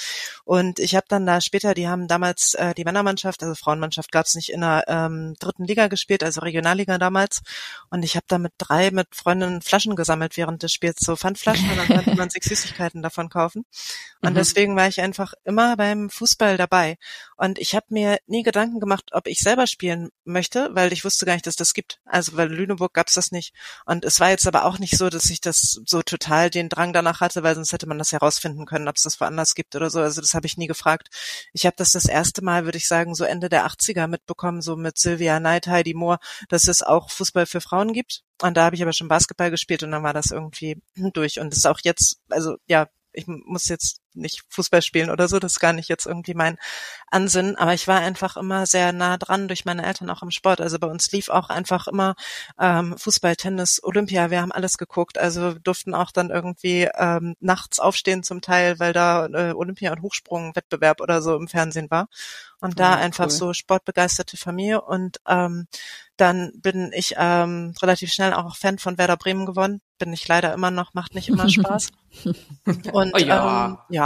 Und 0.45 0.79
ich 0.79 0.95
habe 0.95 1.07
dann 1.09 1.27
da 1.27 1.41
später, 1.41 1.70
die 1.75 1.89
haben 1.89 2.09
damals 2.09 2.55
äh, 2.55 2.75
die 2.75 2.85
Männermannschaft, 2.85 3.43
also 3.43 3.55
Frauenmannschaft 3.55 4.13
gab 4.13 4.27
es 4.27 4.35
nicht 4.35 4.51
in 4.51 4.61
der 4.61 4.85
ähm, 4.89 5.35
dritten 5.39 5.65
Liga 5.65 5.89
gespielt, 5.89 6.23
also 6.23 6.41
Regionalliga 6.41 6.99
damals. 6.99 7.43
Und 7.91 8.03
ich 8.03 8.17
habe 8.17 8.27
da 8.29 8.39
mit 8.39 8.53
drei 8.59 8.91
mit 8.91 9.15
Freundinnen 9.15 9.63
Flaschen 9.63 9.97
gesammelt 9.97 10.37
während 10.37 10.63
des 10.63 10.73
Spiels, 10.73 10.99
so 11.01 11.17
Pfandflaschen 11.17 11.71
und 11.71 11.79
dann 11.79 11.89
konnte 11.89 12.15
man 12.17 12.31
sich 12.31 12.43
Süßigkeiten 12.45 13.03
davon 13.03 13.29
kaufen. 13.29 13.65
Und 14.23 14.33
mhm. 14.33 14.37
deswegen 14.37 14.77
war 14.77 14.89
ich 14.89 15.01
einfach 15.01 15.33
immer 15.45 15.77
beim 15.77 16.11
Fußball 16.11 16.57
dabei. 16.57 16.97
Und 17.37 17.59
ich 17.59 17.75
habe 17.75 17.87
mir 17.89 18.19
nie 18.27 18.43
Gedanken 18.43 18.81
gemacht, 18.81 19.11
ob 19.13 19.27
ich 19.27 19.39
selber 19.41 19.67
spielen 19.67 20.11
möchte, 20.25 20.71
weil 20.73 20.93
ich 20.93 21.05
wusste 21.05 21.27
gar 21.27 21.35
nicht, 21.35 21.47
dass 21.47 21.57
das 21.57 21.75
gibt. 21.75 22.01
Also 22.05 22.37
weil 22.37 22.53
Lüneburg 22.53 22.93
gab's 22.93 23.15
das 23.15 23.33
nicht. 23.33 23.55
Und 23.87 24.05
es 24.05 24.21
war 24.21 24.31
jetzt 24.31 24.47
aber 24.47 24.65
auch 24.65 24.79
nicht 24.79 24.97
so, 24.97 25.09
dass 25.09 25.31
ich 25.31 25.41
das 25.41 25.81
so 25.87 26.03
total 26.03 26.51
den 26.51 26.69
Drang 26.69 26.93
danach 26.93 27.21
hatte, 27.21 27.43
weil 27.43 27.55
sonst 27.55 27.73
hätte 27.73 27.87
man 27.87 27.99
das 27.99 28.13
herausfinden 28.13 28.67
können, 28.67 28.89
ob 28.89 28.97
es 28.97 29.03
das 29.03 29.21
woanders 29.21 29.55
gibt 29.55 29.75
oder 29.75 29.91
so. 29.91 30.01
Also 30.01 30.21
das 30.21 30.35
habe 30.35 30.47
ich 30.47 30.57
nie 30.57 30.67
gefragt. 30.67 31.09
Ich 31.53 31.60
habe 31.67 31.77
das 31.77 31.93
das 31.93 32.07
erste 32.07 32.43
Mal, 32.43 32.65
würde 32.65 32.79
ich 32.79 32.87
sagen, 32.87 33.15
so 33.15 33.25
Ende 33.25 33.49
der 33.49 33.67
80er 33.67 34.07
mitbekommen, 34.07 34.63
so 34.63 34.77
mit 34.77 34.99
Sylvia 34.99 35.39
Knight, 35.39 35.67
Heidi 35.67 35.95
Moore, 35.95 36.19
dass 36.49 36.69
es 36.69 36.83
auch 36.83 37.11
Fußball 37.11 37.47
für 37.47 37.61
Frauen 37.61 37.93
gibt. 37.93 38.23
Und 38.43 38.57
da 38.57 38.65
habe 38.65 38.77
ich 38.77 38.83
aber 38.83 38.93
schon 38.93 39.09
Basketball 39.09 39.51
gespielt 39.51 39.83
und 39.83 39.91
dann 39.91 40.03
war 40.03 40.13
das 40.13 40.31
irgendwie 40.31 40.83
durch. 40.95 41.41
Und 41.41 41.51
das 41.51 41.59
ist 41.59 41.67
auch 41.67 41.81
jetzt, 41.83 42.21
also 42.29 42.57
ja, 42.67 42.89
ich 43.13 43.27
muss 43.27 43.69
jetzt 43.69 44.01
nicht 44.15 44.43
Fußball 44.49 44.83
spielen 44.83 45.11
oder 45.11 45.29
so, 45.29 45.39
das 45.39 45.53
ist 45.53 45.61
gar 45.61 45.73
nicht 45.73 45.89
jetzt 45.89 46.07
irgendwie 46.07 46.35
mein 46.35 46.59
Ansinnen, 47.11 47.57
aber 47.57 47.75
ich 47.75 47.89
war 47.89 48.01
einfach 48.01 48.37
immer 48.37 48.67
sehr 48.67 48.93
nah 48.93 49.17
dran 49.17 49.49
durch 49.49 49.65
meine 49.65 49.85
Eltern 49.85 50.11
auch 50.11 50.23
im 50.23 50.31
Sport. 50.31 50.61
Also 50.61 50.79
bei 50.79 50.87
uns 50.87 51.11
lief 51.13 51.29
auch 51.29 51.49
einfach 51.49 51.87
immer 51.87 52.15
ähm, 52.59 52.97
Fußball, 52.97 53.37
Tennis, 53.37 53.83
Olympia, 53.83 54.31
wir 54.31 54.41
haben 54.41 54.53
alles 54.53 54.79
geguckt, 54.79 55.19
also 55.19 55.55
durften 55.55 55.95
auch 55.95 56.13
dann 56.13 56.31
irgendwie 56.31 56.89
ähm, 56.97 57.37
nachts 57.41 57.81
aufstehen 57.81 58.23
zum 58.23 58.41
Teil, 58.41 58.79
weil 58.79 58.93
da 58.93 59.27
äh, 59.27 59.53
Olympia- 59.53 59.93
und 59.93 60.03
Hochsprungwettbewerb 60.03 61.01
oder 61.01 61.23
so 61.23 61.37
im 61.37 61.49
Fernsehen 61.49 61.91
war. 61.91 62.09
Und 62.61 62.79
da 62.79 62.93
oh, 62.93 62.99
einfach 62.99 63.25
cool. 63.27 63.31
so 63.31 63.53
sportbegeisterte 63.55 64.37
Familie 64.37 64.83
und 64.83 65.19
ähm, 65.27 65.67
dann 66.21 66.53
bin 66.57 66.91
ich 66.93 67.15
ähm, 67.17 67.73
relativ 67.81 68.13
schnell 68.13 68.35
auch 68.35 68.55
Fan 68.57 68.79
von 68.79 68.99
Werder 68.99 69.17
Bremen 69.17 69.47
geworden. 69.47 69.81
Bin 69.99 70.13
ich 70.13 70.29
leider 70.29 70.53
immer 70.53 70.71
noch, 70.71 70.93
macht 70.93 71.15
nicht 71.15 71.31
immer 71.31 71.49
Spaß. 71.49 71.93
und 72.93 73.15
oh 73.15 73.19
ja. 73.19 73.67
Ähm, 73.67 73.79
ja, 73.89 74.00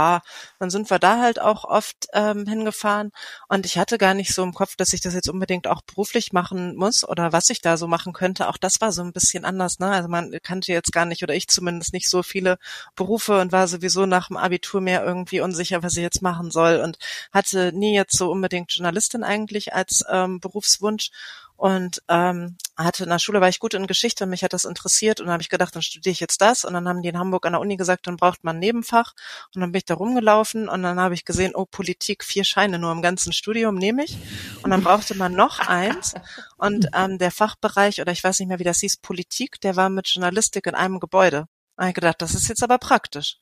dann 0.59 0.69
sind 0.69 0.89
wir 0.89 0.99
da 0.99 1.19
halt 1.19 1.39
auch 1.39 1.63
oft 1.63 2.07
ähm, 2.13 2.47
hingefahren. 2.47 3.11
Und 3.47 3.65
ich 3.65 3.77
hatte 3.77 3.97
gar 3.97 4.13
nicht 4.13 4.33
so 4.33 4.43
im 4.43 4.53
Kopf, 4.53 4.75
dass 4.75 4.93
ich 4.93 5.01
das 5.01 5.13
jetzt 5.13 5.29
unbedingt 5.29 5.67
auch 5.67 5.81
beruflich 5.81 6.33
machen 6.33 6.75
muss 6.75 7.07
oder 7.07 7.31
was 7.33 7.49
ich 7.49 7.61
da 7.61 7.77
so 7.77 7.87
machen 7.87 8.13
könnte. 8.13 8.47
Auch 8.47 8.57
das 8.57 8.81
war 8.81 8.91
so 8.91 9.01
ein 9.01 9.13
bisschen 9.13 9.45
anders. 9.45 9.79
Ne? 9.79 9.89
Also 9.89 10.09
man 10.09 10.35
kannte 10.43 10.71
jetzt 10.71 10.91
gar 10.91 11.05
nicht, 11.05 11.23
oder 11.23 11.35
ich 11.35 11.47
zumindest 11.47 11.93
nicht 11.93 12.09
so 12.09 12.23
viele 12.23 12.57
Berufe 12.95 13.39
und 13.39 13.51
war 13.51 13.67
sowieso 13.67 14.05
nach 14.05 14.27
dem 14.27 14.37
Abitur 14.37 14.81
mehr 14.81 15.03
irgendwie 15.03 15.41
unsicher, 15.41 15.83
was 15.83 15.95
ich 15.97 16.03
jetzt 16.03 16.21
machen 16.21 16.51
soll 16.51 16.77
und 16.77 16.97
hatte 17.31 17.71
nie 17.73 17.93
jetzt 17.95 18.17
so 18.17 18.31
unbedingt 18.31 18.73
Journalistin 18.73 19.23
eigentlich 19.23 19.73
als 19.73 20.03
ähm, 20.09 20.39
Berufswunsch 20.39 21.09
und 21.57 22.01
ähm, 22.09 22.57
hatte 22.77 23.03
in 23.03 23.09
der 23.09 23.19
Schule 23.19 23.39
war 23.39 23.47
ich 23.47 23.59
gut 23.59 23.73
in 23.73 23.87
Geschichte 23.87 24.25
und 24.25 24.29
mich 24.29 24.43
hat 24.43 24.51
das 24.51 24.65
interessiert. 24.65 25.19
Und 25.19 25.27
dann 25.27 25.33
habe 25.33 25.41
ich 25.41 25.49
gedacht, 25.49 25.73
dann 25.75 25.81
studiere 25.81 26.11
ich 26.11 26.19
jetzt 26.19 26.41
das. 26.41 26.65
Und 26.65 26.73
dann 26.73 26.87
haben 26.87 27.01
die 27.01 27.07
in 27.07 27.17
Hamburg 27.17 27.45
an 27.45 27.53
der 27.53 27.61
Uni 27.61 27.77
gesagt, 27.77 28.07
dann 28.07 28.17
braucht 28.17 28.43
man 28.43 28.57
ein 28.57 28.59
Nebenfach. 28.59 29.13
Und 29.53 29.61
dann 29.61 29.71
bin 29.71 29.79
ich 29.79 29.85
da 29.85 29.93
rumgelaufen. 29.93 30.67
Und 30.67 30.83
dann 30.83 30.99
habe 30.99 31.13
ich 31.13 31.23
gesehen, 31.23 31.53
oh 31.55 31.65
Politik, 31.65 32.23
vier 32.25 32.43
Scheine 32.43 32.77
nur 32.77 32.91
im 32.91 33.01
ganzen 33.01 33.31
Studium 33.31 33.75
nehme 33.75 34.03
ich. 34.03 34.17
Und 34.63 34.71
dann 34.71 34.83
brauchte 34.83 35.15
man 35.15 35.33
noch 35.33 35.59
eins. 35.59 36.15
Und 36.57 36.87
ähm, 36.93 37.17
der 37.17 37.31
Fachbereich 37.31 38.01
oder 38.01 38.11
ich 38.11 38.23
weiß 38.23 38.39
nicht 38.39 38.49
mehr, 38.49 38.59
wie 38.59 38.65
das 38.65 38.79
hieß, 38.79 38.97
Politik, 38.97 39.61
der 39.61 39.77
war 39.77 39.89
mit 39.89 40.09
Journalistik 40.09 40.67
in 40.67 40.75
einem 40.75 40.99
Gebäude. 40.99 41.47
Da 41.77 41.83
habe 41.83 41.89
ich 41.89 41.95
gedacht, 41.95 42.21
das 42.21 42.35
ist 42.35 42.49
jetzt 42.49 42.63
aber 42.63 42.77
praktisch. 42.77 43.37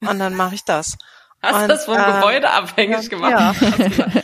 Und 0.00 0.18
dann 0.18 0.34
mache 0.34 0.54
ich 0.54 0.64
das. 0.64 0.96
Hast 1.44 1.62
du 1.64 1.68
das 1.68 1.84
vom 1.84 1.96
ähm, 1.96 2.14
Gebäude 2.14 2.50
abhängig 2.50 3.10
gemacht? 3.10 3.30
Ja. 3.30 3.54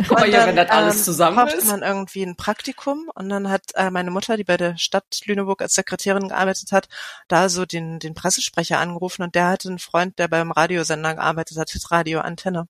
Guck 0.09 0.19
mal 0.19 0.29
hier, 0.29 0.47
wenn 0.47 0.57
das 0.57 0.71
alles 0.71 0.97
ähm, 0.99 1.05
zusammen 1.05 1.49
ist. 1.49 1.67
man 1.67 1.83
irgendwie 1.83 2.23
ein 2.23 2.37
Praktikum 2.37 3.11
und 3.15 3.29
dann 3.29 3.51
hat 3.51 3.63
äh, 3.75 3.91
meine 3.91 4.11
Mutter, 4.11 4.37
die 4.37 4.45
bei 4.45 4.57
der 4.57 4.77
Stadt 4.77 5.05
Lüneburg 5.25 5.63
als 5.63 5.75
Sekretärin 5.75 6.29
gearbeitet 6.29 6.73
hat, 6.73 6.89
da 7.29 7.49
so 7.49 7.67
den, 7.67 7.99
den 7.99 8.15
Pressesprecher 8.15 8.79
angerufen 8.79 9.23
und 9.23 9.35
der 9.35 9.49
hatte 9.49 9.69
einen 9.69 9.79
Freund, 9.79 10.19
der 10.19 10.29
beim 10.29 10.51
Radiosender 10.51 11.15
gearbeitet 11.15 11.57
hat, 11.59 11.71
Radio 11.91 12.21
Antenne. 12.21 12.69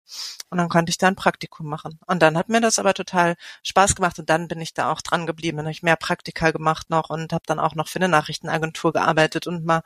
Und 0.51 0.59
dann 0.59 0.69
konnte 0.69 0.91
ich 0.91 0.99
da 0.99 1.09
ein 1.09 1.17
Praktikum 1.17 1.69
machen. 1.69 1.99
Und 2.07 2.23
dann 2.23 2.37
hat 2.37 2.49
mir 2.49 2.61
das 2.61 2.79
aber 2.79 2.95
total 2.95 3.37
Spaß 3.63 3.95
gemacht 3.95 4.19
und 4.19 4.31
dann 4.31 4.49
bin 4.49 4.61
ich 4.61 4.75
da 4.75 4.91
auch 4.91 5.01
dran 5.01 5.27
geblieben. 5.27 5.59
Dann 5.59 5.67
habe 5.67 5.73
ich 5.73 5.83
mehr 5.83 5.97
Praktika 5.97 6.51
gemacht 6.51 6.91
noch 6.91 7.11
und 7.11 7.33
habe 7.33 7.45
dann 7.47 7.61
auch 7.61 7.75
noch 7.75 7.89
für 7.89 7.99
eine 7.99 8.09
Nachrichtenagentur 8.09 8.93
gearbeitet 8.93 9.47
und 9.47 9.65
mal 9.65 9.83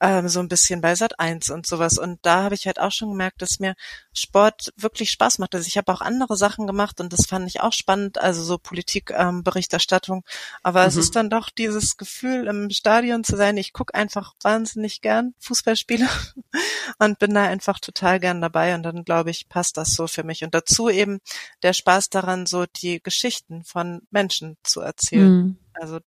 ähm, 0.00 0.28
so 0.28 0.40
ein 0.40 0.48
bisschen 0.48 0.80
bei 0.80 0.94
Sat 0.94 1.18
1 1.18 1.50
und 1.50 1.66
sowas. 1.66 1.98
Und 1.98 2.18
da 2.22 2.44
habe 2.44 2.54
ich 2.54 2.66
halt 2.66 2.80
auch 2.80 2.92
schon 2.92 3.10
gemerkt, 3.10 3.42
dass 3.42 3.58
mir 3.58 3.74
Sport 4.12 4.72
wirklich 4.76 5.10
Spaß 5.10 5.38
macht. 5.38 5.54
Also 5.54 5.66
ich 5.66 5.76
habe 5.76 5.92
auch 5.92 6.00
andere 6.00 6.36
Sachen 6.36 6.66
gemacht 6.66 7.00
und 7.00 7.12
das 7.12 7.26
fand 7.26 7.48
ich 7.48 7.60
auch 7.60 7.72
spannend, 7.72 8.18
also 8.18 8.42
so 8.42 8.58
Politikberichterstattung. 8.58 10.18
Ähm, 10.18 10.60
Aber 10.62 10.82
mhm. 10.82 10.88
es 10.88 10.96
ist 10.96 11.16
dann 11.16 11.30
doch 11.30 11.50
dieses 11.50 11.96
Gefühl, 11.96 12.46
im 12.46 12.70
Stadion 12.70 13.24
zu 13.24 13.36
sein. 13.36 13.56
Ich 13.56 13.72
gucke 13.72 13.94
einfach 13.94 14.34
wahnsinnig 14.42 15.00
gern 15.00 15.34
Fußballspiele 15.38 16.08
und 16.98 17.18
bin 17.18 17.34
da 17.34 17.44
einfach 17.44 17.78
total 17.78 18.20
gern 18.20 18.40
dabei. 18.40 18.74
Und 18.74 18.82
dann 18.82 19.04
glaube 19.04 19.30
ich, 19.30 19.48
passt 19.48 19.76
das 19.76 19.94
so 19.94 20.06
für 20.06 20.24
mich. 20.24 20.44
Und 20.44 20.54
dazu 20.54 20.88
eben 20.88 21.20
der 21.62 21.72
Spaß 21.72 22.10
daran, 22.10 22.46
so 22.46 22.66
die 22.66 23.02
Geschichten 23.02 23.64
von 23.64 24.02
Menschen 24.10 24.56
zu 24.62 24.80
erzählen. 24.80 25.36
Mhm. 25.36 25.58
Also 25.74 26.00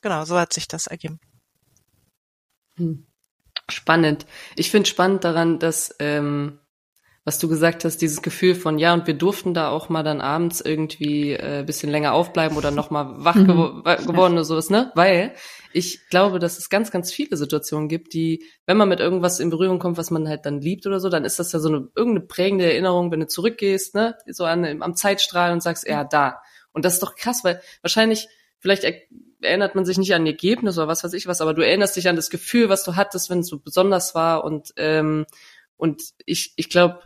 genau, 0.00 0.24
so 0.24 0.38
hat 0.38 0.52
sich 0.52 0.68
das 0.68 0.86
ergeben. 0.86 1.20
Hm. 2.76 3.06
Spannend. 3.68 4.26
Ich 4.56 4.70
finde 4.70 4.88
spannend 4.88 5.24
daran, 5.24 5.58
dass 5.58 5.94
ähm, 5.98 6.58
was 7.24 7.38
du 7.38 7.48
gesagt 7.48 7.84
hast, 7.84 7.98
dieses 7.98 8.20
Gefühl 8.20 8.56
von 8.56 8.78
ja 8.78 8.92
und 8.92 9.06
wir 9.06 9.14
durften 9.14 9.54
da 9.54 9.68
auch 9.68 9.88
mal 9.88 10.02
dann 10.02 10.20
abends 10.20 10.60
irgendwie 10.60 11.32
äh, 11.32 11.62
bisschen 11.64 11.90
länger 11.90 12.14
aufbleiben 12.14 12.56
oder 12.56 12.72
noch 12.72 12.90
mal 12.90 13.24
wach 13.24 13.36
mhm. 13.36 13.46
gewo 13.46 13.82
geworden 13.82 14.32
oder 14.32 14.44
sowas, 14.44 14.70
ne? 14.70 14.90
Weil 14.96 15.34
ich 15.72 16.08
glaube, 16.10 16.40
dass 16.40 16.58
es 16.58 16.68
ganz, 16.68 16.90
ganz 16.90 17.12
viele 17.12 17.36
Situationen 17.36 17.88
gibt, 17.88 18.12
die, 18.12 18.44
wenn 18.66 18.76
man 18.76 18.88
mit 18.88 18.98
irgendwas 18.98 19.38
in 19.38 19.50
Berührung 19.50 19.78
kommt, 19.78 19.98
was 19.98 20.10
man 20.10 20.28
halt 20.28 20.44
dann 20.46 20.60
liebt 20.60 20.84
oder 20.86 20.98
so, 20.98 21.08
dann 21.08 21.24
ist 21.24 21.38
das 21.38 21.52
ja 21.52 21.60
so 21.60 21.68
eine 21.68 21.88
irgendeine 21.94 22.26
prägende 22.26 22.64
Erinnerung, 22.64 23.12
wenn 23.12 23.20
du 23.20 23.28
zurückgehst, 23.28 23.94
ne, 23.94 24.16
so 24.26 24.44
an, 24.44 24.82
am 24.82 24.96
Zeitstrahl 24.96 25.52
und 25.52 25.62
sagst, 25.62 25.86
ja, 25.86 26.02
da. 26.02 26.40
Und 26.72 26.84
das 26.84 26.94
ist 26.94 27.02
doch 27.02 27.14
krass, 27.14 27.44
weil 27.44 27.60
wahrscheinlich, 27.82 28.28
vielleicht 28.58 28.84
erinnert 29.40 29.76
man 29.76 29.84
sich 29.84 29.96
nicht 29.96 30.14
an 30.14 30.26
Ergebnis 30.26 30.76
oder 30.76 30.88
was 30.88 31.04
weiß 31.04 31.12
ich 31.12 31.26
was, 31.28 31.40
aber 31.40 31.54
du 31.54 31.62
erinnerst 31.62 31.96
dich 31.96 32.08
an 32.08 32.16
das 32.16 32.30
Gefühl, 32.30 32.68
was 32.68 32.82
du 32.82 32.96
hattest, 32.96 33.30
wenn 33.30 33.40
es 33.40 33.48
so 33.48 33.60
besonders 33.60 34.14
war 34.16 34.42
und 34.44 34.72
ähm, 34.76 35.24
und 35.82 36.12
ich, 36.26 36.52
ich 36.54 36.68
glaube, 36.68 37.02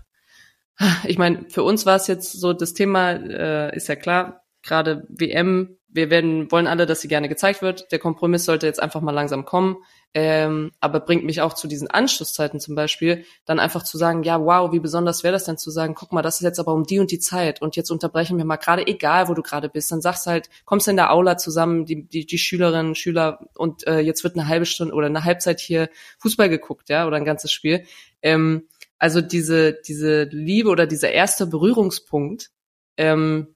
ich 1.07 1.19
meine, 1.19 1.47
für 1.49 1.63
uns 1.63 1.87
war 1.87 1.97
es 1.97 2.07
jetzt 2.07 2.33
so, 2.33 2.53
das 2.53 2.75
Thema 2.75 3.13
äh, 3.13 3.77
ist 3.77 3.89
ja 3.89 3.97
klar, 3.97 4.43
gerade 4.63 5.07
WM, 5.09 5.79
wir 5.89 6.11
werden, 6.11 6.51
wollen 6.53 6.67
alle, 6.67 6.87
dass 6.87 7.01
sie 7.01 7.09
gerne 7.09 7.29
gezeigt 7.29 7.63
wird. 7.63 7.91
Der 7.91 7.99
Kompromiss 7.99 8.45
sollte 8.45 8.67
jetzt 8.67 8.83
einfach 8.83 9.01
mal 9.01 9.13
langsam 9.13 9.45
kommen. 9.47 9.77
Ähm, 10.15 10.73
aber 10.81 11.01
bringt 11.01 11.25
mich 11.25 11.43
auch 11.43 11.53
zu 11.53 11.69
diesen 11.69 11.91
Anschlusszeiten 11.91 12.59
zum 12.59 12.75
Beispiel, 12.75 13.25
dann 13.45 13.59
einfach 13.59 13.83
zu 13.83 13.99
sagen, 13.99 14.23
ja, 14.23 14.41
wow, 14.41 14.73
wie 14.73 14.81
besonders 14.81 15.25
wäre 15.25 15.33
das 15.33 15.45
denn 15.45 15.59
zu 15.59 15.71
sagen, 15.71 15.95
guck 15.95 16.13
mal, 16.13 16.23
das 16.23 16.37
ist 16.37 16.43
jetzt 16.43 16.59
aber 16.59 16.73
um 16.73 16.85
die 16.85 17.01
und 17.01 17.11
die 17.11 17.19
Zeit 17.19 17.61
und 17.61 17.77
jetzt 17.77 17.91
unterbrechen 17.91 18.39
wir 18.39 18.47
mal 18.47 18.57
gerade, 18.57 18.87
egal 18.87 19.29
wo 19.29 19.35
du 19.35 19.43
gerade 19.43 19.69
bist, 19.69 19.93
dann 19.93 20.01
sagst 20.01 20.27
halt, 20.27 20.49
kommst 20.65 20.89
in 20.89 20.97
der 20.97 21.13
Aula 21.13 21.37
zusammen, 21.37 21.85
die, 21.85 22.09
die, 22.09 22.25
die 22.25 22.39
Schülerinnen, 22.39 22.95
Schüler 22.95 23.41
und 23.57 23.87
äh, 23.87 23.99
jetzt 23.99 24.25
wird 24.25 24.37
eine 24.37 24.49
halbe 24.49 24.65
Stunde 24.65 24.95
oder 24.95 25.07
eine 25.07 25.25
Halbzeit 25.25 25.61
hier 25.61 25.91
Fußball 26.19 26.49
geguckt, 26.49 26.89
ja, 26.89 27.07
oder 27.07 27.19
ein 27.19 27.27
ganzes 27.27 27.53
Spiel. 27.53 27.85
Ähm, 28.23 28.69
also 28.99 29.21
diese, 29.21 29.75
diese 29.87 30.25
Liebe 30.25 30.71
oder 30.71 30.87
dieser 30.87 31.11
erste 31.11 31.47
Berührungspunkt 31.47 32.51
ähm, 32.97 33.55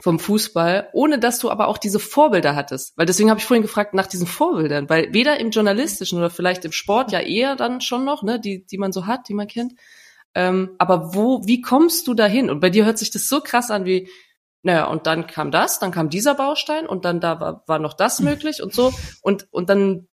vom 0.00 0.18
Fußball, 0.18 0.90
ohne 0.92 1.18
dass 1.18 1.40
du 1.40 1.50
aber 1.50 1.66
auch 1.66 1.78
diese 1.78 1.98
Vorbilder 1.98 2.54
hattest. 2.54 2.96
Weil 2.96 3.06
deswegen 3.06 3.30
habe 3.30 3.40
ich 3.40 3.46
vorhin 3.46 3.62
gefragt 3.62 3.94
nach 3.94 4.06
diesen 4.06 4.26
Vorbildern, 4.26 4.88
weil 4.88 5.12
weder 5.12 5.40
im 5.40 5.50
journalistischen 5.50 6.18
oder 6.18 6.30
vielleicht 6.30 6.64
im 6.64 6.72
Sport 6.72 7.10
ja 7.12 7.20
eher 7.20 7.56
dann 7.56 7.80
schon 7.80 8.04
noch, 8.04 8.22
ne, 8.22 8.38
die, 8.40 8.64
die 8.64 8.78
man 8.78 8.92
so 8.92 9.06
hat, 9.06 9.28
die 9.28 9.34
man 9.34 9.48
kennt. 9.48 9.74
Ähm, 10.34 10.76
aber 10.78 11.14
wo, 11.14 11.46
wie 11.46 11.60
kommst 11.60 12.06
du 12.06 12.14
dahin? 12.14 12.50
Und 12.50 12.60
bei 12.60 12.70
dir 12.70 12.84
hört 12.84 12.98
sich 12.98 13.10
das 13.10 13.28
so 13.28 13.40
krass 13.40 13.70
an 13.70 13.84
wie, 13.84 14.08
naja, 14.62 14.86
und 14.86 15.06
dann 15.06 15.26
kam 15.26 15.50
das, 15.50 15.78
dann 15.78 15.90
kam 15.90 16.10
dieser 16.10 16.34
Baustein 16.34 16.86
und 16.86 17.04
dann 17.04 17.20
da 17.20 17.40
war, 17.40 17.64
war 17.66 17.78
noch 17.78 17.94
das 17.94 18.20
möglich 18.20 18.62
und 18.62 18.72
so. 18.72 18.92
Und, 19.22 19.48
und 19.50 19.68
dann 19.70 20.08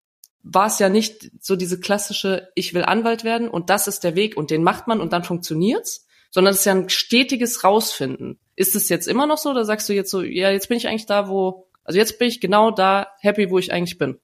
war 0.44 0.66
es 0.66 0.78
ja 0.78 0.88
nicht 0.88 1.30
so 1.40 1.56
diese 1.56 1.80
klassische, 1.80 2.50
ich 2.54 2.74
will 2.74 2.84
Anwalt 2.84 3.24
werden 3.24 3.48
und 3.48 3.70
das 3.70 3.88
ist 3.88 4.04
der 4.04 4.14
Weg 4.14 4.36
und 4.36 4.50
den 4.50 4.62
macht 4.62 4.86
man 4.86 5.00
und 5.00 5.12
dann 5.12 5.24
funktioniert's, 5.24 6.06
sondern 6.30 6.52
es 6.52 6.60
ist 6.60 6.66
ja 6.66 6.74
ein 6.74 6.90
stetiges 6.90 7.64
Rausfinden. 7.64 8.38
Ist 8.54 8.76
es 8.76 8.88
jetzt 8.88 9.08
immer 9.08 9.26
noch 9.26 9.38
so 9.38 9.50
oder 9.50 9.64
sagst 9.64 9.88
du 9.88 9.94
jetzt 9.94 10.10
so, 10.10 10.22
ja, 10.22 10.50
jetzt 10.50 10.68
bin 10.68 10.76
ich 10.76 10.86
eigentlich 10.86 11.06
da, 11.06 11.28
wo, 11.28 11.66
also 11.82 11.98
jetzt 11.98 12.18
bin 12.18 12.28
ich 12.28 12.40
genau 12.40 12.70
da 12.70 13.08
happy, 13.20 13.50
wo 13.50 13.58
ich 13.58 13.72
eigentlich 13.72 13.98
bin? 13.98 14.20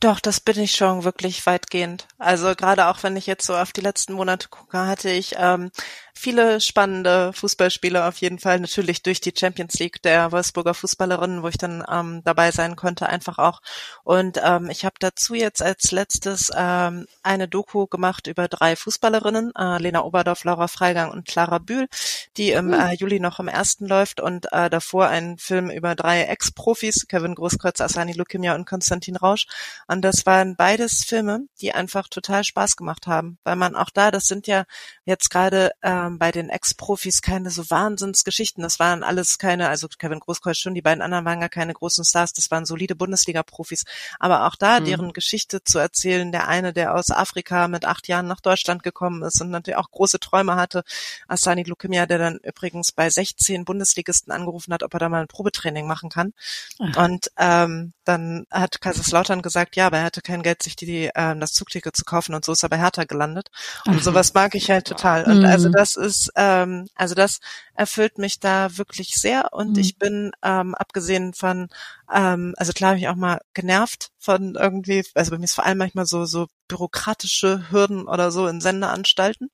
Doch, 0.00 0.20
das 0.20 0.38
bin 0.38 0.60
ich 0.60 0.72
schon 0.72 1.02
wirklich 1.02 1.44
weitgehend. 1.46 2.06
Also 2.18 2.54
gerade 2.54 2.86
auch 2.86 3.02
wenn 3.02 3.16
ich 3.16 3.26
jetzt 3.26 3.44
so 3.46 3.56
auf 3.56 3.72
die 3.72 3.80
letzten 3.80 4.12
Monate 4.12 4.48
gucke, 4.48 4.86
hatte 4.86 5.10
ich 5.10 5.34
ähm, 5.36 5.70
viele 6.18 6.60
spannende 6.60 7.32
Fußballspiele 7.32 8.04
auf 8.04 8.18
jeden 8.18 8.38
Fall. 8.38 8.60
Natürlich 8.60 9.02
durch 9.02 9.20
die 9.20 9.32
Champions 9.36 9.74
League 9.78 10.02
der 10.02 10.32
Wolfsburger 10.32 10.74
Fußballerinnen, 10.74 11.42
wo 11.42 11.48
ich 11.48 11.58
dann 11.58 11.84
ähm, 11.90 12.22
dabei 12.24 12.50
sein 12.50 12.76
konnte, 12.76 13.08
einfach 13.08 13.38
auch. 13.38 13.60
Und 14.04 14.40
ähm, 14.42 14.68
ich 14.70 14.84
habe 14.84 14.96
dazu 14.98 15.34
jetzt 15.34 15.62
als 15.62 15.92
letztes 15.92 16.50
ähm, 16.54 17.06
eine 17.22 17.48
Doku 17.48 17.86
gemacht 17.86 18.26
über 18.26 18.48
drei 18.48 18.74
Fußballerinnen, 18.74 19.52
äh, 19.56 19.78
Lena 19.78 20.04
Oberdorf, 20.04 20.44
Laura 20.44 20.66
Freigang 20.68 21.10
und 21.10 21.26
Clara 21.26 21.58
Bühl, 21.58 21.88
die 22.36 22.50
im 22.50 22.72
äh, 22.72 22.94
Juli 22.94 23.20
noch 23.20 23.38
im 23.38 23.48
ersten 23.48 23.86
läuft 23.86 24.20
und 24.20 24.52
äh, 24.52 24.68
davor 24.68 25.06
einen 25.06 25.38
Film 25.38 25.70
über 25.70 25.94
drei 25.94 26.22
Ex-Profis, 26.22 27.06
Kevin 27.08 27.36
Großkreuz, 27.36 27.80
Asani 27.80 28.12
Lukimia 28.12 28.54
und 28.54 28.66
Konstantin 28.66 29.16
Rausch. 29.16 29.46
Und 29.86 30.02
das 30.02 30.26
waren 30.26 30.56
beides 30.56 31.04
Filme, 31.04 31.46
die 31.60 31.72
einfach 31.72 32.08
total 32.08 32.42
Spaß 32.42 32.76
gemacht 32.76 33.06
haben, 33.06 33.38
weil 33.44 33.56
man 33.56 33.76
auch 33.76 33.90
da, 33.90 34.10
das 34.10 34.26
sind 34.26 34.46
ja 34.48 34.64
jetzt 35.04 35.30
gerade 35.30 35.70
äh, 35.80 36.07
ähm, 36.08 36.18
bei 36.18 36.32
den 36.32 36.48
Ex-Profis 36.48 37.22
keine 37.22 37.50
so 37.50 37.68
Wahnsinnsgeschichten. 37.70 38.62
Das 38.62 38.78
waren 38.78 39.02
alles 39.02 39.38
keine, 39.38 39.68
also 39.68 39.88
Kevin 39.88 40.20
Großkreuz 40.20 40.58
schon, 40.58 40.74
die 40.74 40.82
beiden 40.82 41.02
anderen 41.02 41.24
waren 41.24 41.40
gar 41.40 41.48
keine 41.48 41.74
großen 41.74 42.04
Stars, 42.04 42.32
das 42.32 42.50
waren 42.50 42.64
solide 42.64 42.94
Bundesliga-Profis. 42.94 43.84
Aber 44.18 44.46
auch 44.46 44.56
da, 44.56 44.80
mhm. 44.80 44.84
deren 44.86 45.12
Geschichte 45.12 45.62
zu 45.62 45.78
erzählen, 45.78 46.32
der 46.32 46.48
eine, 46.48 46.72
der 46.72 46.94
aus 46.94 47.10
Afrika 47.10 47.68
mit 47.68 47.84
acht 47.84 48.08
Jahren 48.08 48.26
nach 48.26 48.40
Deutschland 48.40 48.82
gekommen 48.82 49.22
ist 49.22 49.40
und 49.40 49.50
natürlich 49.50 49.76
auch 49.78 49.90
große 49.90 50.20
Träume 50.20 50.56
hatte, 50.56 50.82
Asani 51.26 51.62
Lukemia, 51.62 52.06
der 52.06 52.18
dann 52.18 52.38
übrigens 52.38 52.92
bei 52.92 53.10
16 53.10 53.64
Bundesligisten 53.64 54.32
angerufen 54.32 54.72
hat, 54.72 54.82
ob 54.82 54.94
er 54.94 55.00
da 55.00 55.08
mal 55.08 55.20
ein 55.20 55.28
Probetraining 55.28 55.86
machen 55.86 56.10
kann. 56.10 56.32
Ach. 56.78 57.04
Und 57.04 57.30
ähm, 57.36 57.92
dann 58.04 58.46
hat 58.50 58.80
Kaiserslautern 58.80 59.42
gesagt, 59.42 59.76
ja, 59.76 59.86
aber 59.86 59.98
er 59.98 60.04
hatte 60.04 60.22
kein 60.22 60.42
Geld, 60.42 60.62
sich 60.62 60.76
die, 60.76 61.10
ähm, 61.14 61.40
das 61.40 61.52
Zugticket 61.52 61.96
zu 61.96 62.04
kaufen 62.04 62.34
und 62.34 62.44
so 62.44 62.52
ist 62.52 62.62
er 62.62 62.68
bei 62.68 62.78
Hertha 62.78 63.04
gelandet. 63.04 63.48
Und 63.86 64.02
sowas 64.02 64.34
mag 64.34 64.54
ich 64.54 64.70
halt 64.70 64.86
total. 64.86 65.24
Und 65.24 65.44
also 65.44 65.68
mhm. 65.68 65.72
das 65.72 65.96
ist, 65.98 66.32
ähm, 66.36 66.88
also 66.94 67.14
das 67.14 67.40
erfüllt 67.74 68.18
mich 68.18 68.40
da 68.40 68.76
wirklich 68.78 69.16
sehr. 69.16 69.52
Und 69.52 69.72
mhm. 69.72 69.78
ich 69.80 69.98
bin, 69.98 70.32
ähm, 70.42 70.74
abgesehen 70.74 71.34
von, 71.34 71.68
ähm, 72.12 72.54
also 72.56 72.72
klar 72.72 72.90
habe 72.90 73.00
ich 73.00 73.08
auch 73.08 73.16
mal 73.16 73.40
genervt 73.54 74.10
von 74.18 74.54
irgendwie, 74.54 75.04
also 75.14 75.30
bei 75.30 75.38
mir 75.38 75.44
ist 75.44 75.54
vor 75.54 75.66
allem 75.66 75.78
manchmal 75.78 76.06
so, 76.06 76.24
so 76.24 76.48
bürokratische 76.68 77.70
Hürden 77.70 78.08
oder 78.08 78.30
so 78.30 78.46
in 78.46 78.60
Sendeanstalten, 78.60 79.50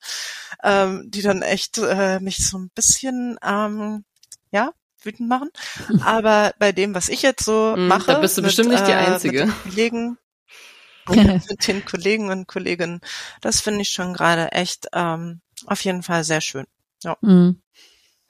ähm, 0.62 1.10
die 1.10 1.22
dann 1.22 1.42
echt 1.42 1.78
äh, 1.78 2.20
mich 2.20 2.46
so 2.48 2.58
ein 2.58 2.70
bisschen, 2.74 3.38
ähm, 3.42 4.04
ja, 4.50 4.72
wütend 5.04 5.28
machen. 5.28 5.50
Aber 6.04 6.54
bei 6.58 6.72
dem, 6.72 6.94
was 6.94 7.08
ich 7.08 7.22
jetzt 7.22 7.44
so 7.44 7.74
mm, 7.76 7.86
mache, 7.86 8.06
da 8.06 8.18
bist 8.18 8.36
du 8.36 8.42
mit, 8.42 8.48
bestimmt 8.48 8.70
nicht 8.70 8.86
die 8.86 8.92
Einzige. 8.92 9.42
Äh, 9.42 9.46
mit 9.46 9.54
den 9.54 9.62
Kollegen, 9.62 10.18
mit 11.48 11.68
den 11.68 11.84
Kollegen 11.84 12.30
und 12.30 12.48
Kolleginnen, 12.48 13.00
das 13.40 13.60
finde 13.60 13.82
ich 13.82 13.90
schon 13.90 14.14
gerade 14.14 14.52
echt 14.52 14.86
ähm, 14.92 15.40
auf 15.66 15.80
jeden 15.84 16.02
Fall 16.02 16.24
sehr 16.24 16.40
schön. 16.40 16.64
Ja. 17.02 17.16
Mhm. 17.20 17.60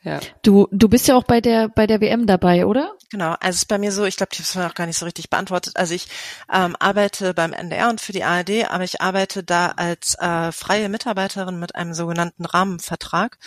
Ja. 0.05 0.21
Du, 0.43 0.69
du 0.71 0.89
bist 0.91 1.09
ja 1.09 1.17
auch 1.17 1.25
bei 1.25 1.41
der, 1.41 1.69
bei 1.71 1.87
der 1.87 2.01
WM 2.03 2.27
dabei, 2.27 2.67
oder? 2.67 2.93
Genau, 3.11 3.31
also 3.41 3.51
es 3.51 3.57
ist 3.57 3.69
bei 3.69 3.79
mir 3.79 3.91
so, 3.91 4.05
ich 4.05 4.17
glaube, 4.17 4.31
die 4.37 4.43
haben 4.43 4.63
noch 4.63 4.75
gar 4.75 4.87
nicht 4.87 4.99
so 4.99 5.07
richtig 5.07 5.31
beantwortet. 5.31 5.77
Also 5.77 5.95
ich 5.95 6.09
ähm, 6.53 6.77
arbeite 6.79 7.33
beim 7.33 7.55
NDR 7.55 7.89
und 7.89 8.03
für 8.03 8.13
die 8.13 8.23
ARD, 8.23 8.71
aber 8.71 8.85
ich 8.85 9.01
arbeite 9.01 9.43
da 9.43 9.69
als 9.69 10.15
äh, 10.19 10.53
freie 10.53 10.91
Mitarbeiterin 10.91 11.59
mit 11.59 11.75
einem 11.75 11.95
sogenannten 11.95 12.45
Rahmenvertrag. 12.45 13.39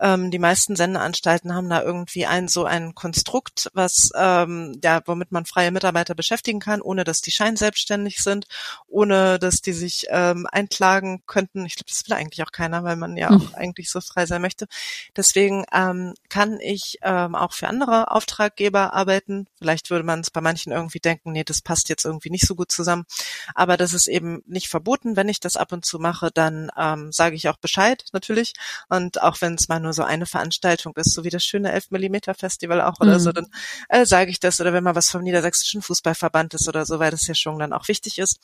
Ähm, 0.00 0.32
die 0.32 0.40
meisten 0.40 0.74
Sendeanstalten 0.74 1.54
haben 1.54 1.68
da 1.68 1.82
irgendwie 1.82 2.26
ein 2.26 2.48
so 2.48 2.64
ein 2.64 2.94
Konstrukt, 2.96 3.70
was 3.74 4.10
ähm, 4.16 4.80
ja, 4.82 5.02
womit 5.06 5.30
man 5.30 5.44
freie 5.44 5.70
Mitarbeiter 5.70 6.16
beschäftigen 6.16 6.58
kann, 6.58 6.80
ohne 6.80 7.04
dass 7.04 7.20
die 7.20 7.30
scheinselbstständig 7.30 8.22
sind, 8.22 8.46
ohne 8.88 9.38
dass 9.38 9.60
die 9.60 9.74
sich 9.74 10.06
ähm, 10.08 10.48
einklagen 10.50 11.22
könnten. 11.26 11.66
Ich 11.66 11.76
glaube, 11.76 11.90
das 11.90 12.08
will 12.08 12.16
eigentlich 12.16 12.42
auch 12.42 12.52
keiner, 12.52 12.82
weil 12.82 12.96
man 12.96 13.16
ja 13.16 13.28
hm. 13.28 13.36
auch 13.36 13.54
eigentlich 13.54 13.90
so 13.90 14.00
frei 14.00 14.26
sein 14.26 14.42
möchte. 14.42 14.66
Deswegen 15.16 15.64
ähm, 15.72 15.99
ähm, 16.00 16.14
kann 16.28 16.60
ich 16.60 16.98
ähm, 17.02 17.34
auch 17.34 17.52
für 17.52 17.68
andere 17.68 18.10
Auftraggeber 18.10 18.92
arbeiten. 18.92 19.46
Vielleicht 19.58 19.90
würde 19.90 20.04
man 20.04 20.20
es 20.20 20.30
bei 20.30 20.40
manchen 20.40 20.72
irgendwie 20.72 21.00
denken, 21.00 21.32
nee, 21.32 21.44
das 21.44 21.62
passt 21.62 21.88
jetzt 21.88 22.04
irgendwie 22.04 22.30
nicht 22.30 22.46
so 22.46 22.54
gut 22.54 22.72
zusammen. 22.72 23.04
Aber 23.54 23.76
das 23.76 23.92
ist 23.94 24.06
eben 24.06 24.42
nicht 24.46 24.68
verboten. 24.68 25.16
Wenn 25.16 25.28
ich 25.28 25.40
das 25.40 25.56
ab 25.56 25.72
und 25.72 25.84
zu 25.84 25.98
mache, 25.98 26.30
dann 26.32 26.70
ähm, 26.76 27.12
sage 27.12 27.36
ich 27.36 27.48
auch 27.48 27.56
Bescheid 27.58 28.04
natürlich. 28.12 28.54
Und 28.88 29.22
auch 29.22 29.40
wenn 29.40 29.54
es 29.54 29.68
mal 29.68 29.80
nur 29.80 29.92
so 29.92 30.02
eine 30.02 30.26
Veranstaltung 30.26 30.94
ist, 30.96 31.12
so 31.12 31.24
wie 31.24 31.30
das 31.30 31.44
schöne 31.44 31.72
11 31.72 31.90
Millimeter 31.90 32.34
Festival 32.34 32.80
auch 32.80 33.00
oder 33.00 33.14
mhm. 33.14 33.20
so, 33.20 33.32
dann 33.32 33.46
äh, 33.88 34.06
sage 34.06 34.30
ich 34.30 34.40
das. 34.40 34.60
Oder 34.60 34.72
wenn 34.72 34.84
mal 34.84 34.94
was 34.94 35.10
vom 35.10 35.22
Niedersächsischen 35.22 35.82
Fußballverband 35.82 36.54
ist 36.54 36.68
oder 36.68 36.86
so, 36.86 36.98
weil 36.98 37.10
das 37.10 37.26
ja 37.26 37.34
schon 37.34 37.58
dann 37.58 37.72
auch 37.72 37.88
wichtig 37.88 38.18
ist. 38.18 38.38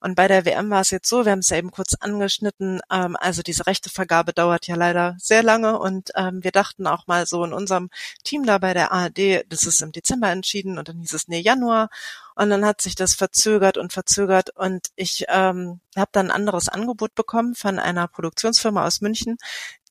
Und 0.00 0.14
bei 0.14 0.28
der 0.28 0.44
WM 0.44 0.70
war 0.70 0.80
es 0.80 0.90
jetzt 0.90 1.08
so, 1.08 1.24
wir 1.24 1.32
haben 1.32 1.40
es 1.40 1.48
ja 1.48 1.56
eben 1.56 1.70
kurz 1.70 1.94
angeschnitten, 1.94 2.80
ähm, 2.90 3.16
also 3.18 3.42
diese 3.42 3.66
Rechtevergabe 3.66 4.32
dauert 4.32 4.66
ja 4.66 4.76
leider 4.76 5.16
sehr 5.18 5.42
lange 5.42 5.78
und 5.78 6.10
ähm, 6.16 6.42
wir 6.44 6.52
dachten 6.52 6.86
auch 6.86 7.06
mal 7.06 7.26
so 7.26 7.44
in 7.44 7.52
unserem 7.52 7.90
Team 8.22 8.46
da 8.46 8.58
bei 8.58 8.74
der 8.74 8.92
ARD, 8.92 9.44
das 9.48 9.64
ist 9.64 9.82
im 9.82 9.92
Dezember 9.92 10.30
entschieden 10.30 10.78
und 10.78 10.88
dann 10.88 11.00
hieß 11.00 11.12
es 11.14 11.28
nee, 11.28 11.40
Januar. 11.40 11.88
Und 12.36 12.50
dann 12.50 12.64
hat 12.64 12.80
sich 12.80 12.94
das 12.94 13.14
verzögert 13.14 13.78
und 13.78 13.92
verzögert 13.92 14.50
und 14.50 14.90
ich 14.94 15.24
ähm, 15.28 15.80
habe 15.96 16.10
dann 16.12 16.26
ein 16.26 16.36
anderes 16.36 16.68
Angebot 16.68 17.16
bekommen 17.16 17.56
von 17.56 17.80
einer 17.80 18.06
Produktionsfirma 18.06 18.86
aus 18.86 19.00
München, 19.00 19.38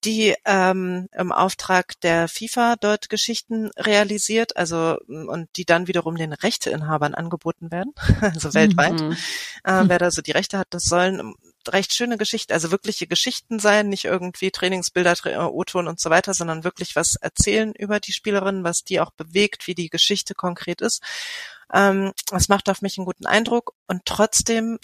die 0.03 0.35
ähm, 0.45 1.07
im 1.17 1.31
Auftrag 1.31 1.99
der 2.01 2.27
FIFA 2.27 2.75
dort 2.79 3.09
Geschichten 3.09 3.71
realisiert, 3.77 4.55
also 4.57 4.97
und 5.07 5.49
die 5.55 5.65
dann 5.65 5.87
wiederum 5.87 6.15
den 6.15 6.33
Rechteinhabern 6.33 7.13
angeboten 7.13 7.71
werden, 7.71 7.93
also 8.21 8.53
weltweit. 8.53 8.99
Mhm. 8.99 9.17
Äh, 9.63 9.83
wer 9.87 9.99
da 9.99 10.11
so 10.11 10.21
die 10.21 10.31
Rechte 10.31 10.57
hat, 10.57 10.67
das 10.71 10.83
sollen 10.83 11.35
recht 11.67 11.93
schöne 11.93 12.17
Geschichten, 12.17 12.53
also 12.53 12.71
wirkliche 12.71 13.07
Geschichten 13.07 13.59
sein, 13.59 13.89
nicht 13.89 14.05
irgendwie 14.05 14.51
Trainingsbilder, 14.51 15.15
äh, 15.25 15.37
O-Ton 15.37 15.87
und 15.87 15.99
so 15.99 16.09
weiter, 16.09 16.33
sondern 16.33 16.63
wirklich 16.63 16.95
was 16.95 17.15
erzählen 17.15 17.73
über 17.73 17.99
die 17.99 18.13
Spielerin, 18.13 18.63
was 18.63 18.83
die 18.83 18.99
auch 18.99 19.11
bewegt, 19.11 19.67
wie 19.67 19.75
die 19.75 19.89
Geschichte 19.89 20.33
konkret 20.33 20.81
ist. 20.81 21.03
Ähm, 21.73 22.13
das 22.27 22.47
macht 22.49 22.69
auf 22.69 22.81
mich 22.81 22.97
einen 22.97 23.05
guten 23.05 23.25
Eindruck 23.25 23.73
und 23.87 24.05
trotzdem 24.05 24.79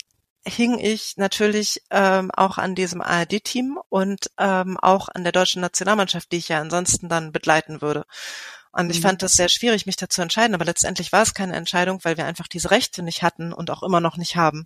hing 0.46 0.78
ich 0.80 1.18
natürlich 1.18 1.82
ähm, 1.90 2.32
auch 2.32 2.58
an 2.58 2.76
diesem 2.76 3.02
ARD-Team 3.02 3.80
und 3.90 4.30
ähm, 4.38 4.78
auch 4.78 5.10
an 5.10 5.24
der 5.24 5.32
deutschen 5.32 5.62
Nationalmannschaft, 5.62 6.32
die 6.32 6.38
ich 6.38 6.50
ja 6.50 6.60
ansonsten 6.60 7.10
dann 7.10 7.32
begleiten 7.32 7.82
würde. 7.82 8.06
Und 8.72 8.90
ich 8.90 8.98
mhm. 8.98 9.04
fand 9.04 9.22
das 9.22 9.34
sehr 9.34 9.50
schwierig, 9.50 9.86
mich 9.86 9.96
dazu 9.96 10.22
entscheiden, 10.22 10.56
aber 10.56 10.66
letztendlich 10.66 11.12
war 11.12 11.22
es 11.22 11.34
keine 11.34 11.56
Entscheidung, 11.56 12.00
weil 12.04 12.18
wir 12.18 12.26
einfach 12.26 12.48
diese 12.48 12.72
Rechte 12.72 13.04
nicht 13.04 13.22
hatten 13.22 13.54
und 13.54 13.70
auch 13.70 13.84
immer 13.84 14.02
noch 14.02 14.18
nicht 14.18 14.36
haben. 14.36 14.66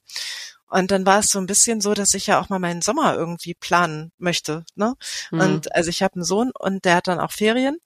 Und 0.70 0.92
dann 0.92 1.06
war 1.06 1.20
es 1.20 1.30
so 1.30 1.40
ein 1.40 1.46
bisschen 1.46 1.82
so, 1.82 1.94
dass 1.94 2.14
ich 2.14 2.28
ja 2.28 2.40
auch 2.40 2.50
mal 2.50 2.60
meinen 2.60 2.82
Sommer 2.82 3.16
irgendwie 3.16 3.54
planen 3.54 4.12
möchte. 4.18 4.66
Ne? 4.76 4.96
Mhm. 5.32 5.40
Und 5.40 5.76
also 5.76 5.90
ich 5.90 6.02
habe 6.02 6.16
einen 6.16 6.24
Sohn 6.24 6.52
und 6.58 6.86
der 6.86 6.96
hat 6.96 7.08
dann 7.08 7.20
auch 7.20 7.32
Ferien 7.32 7.78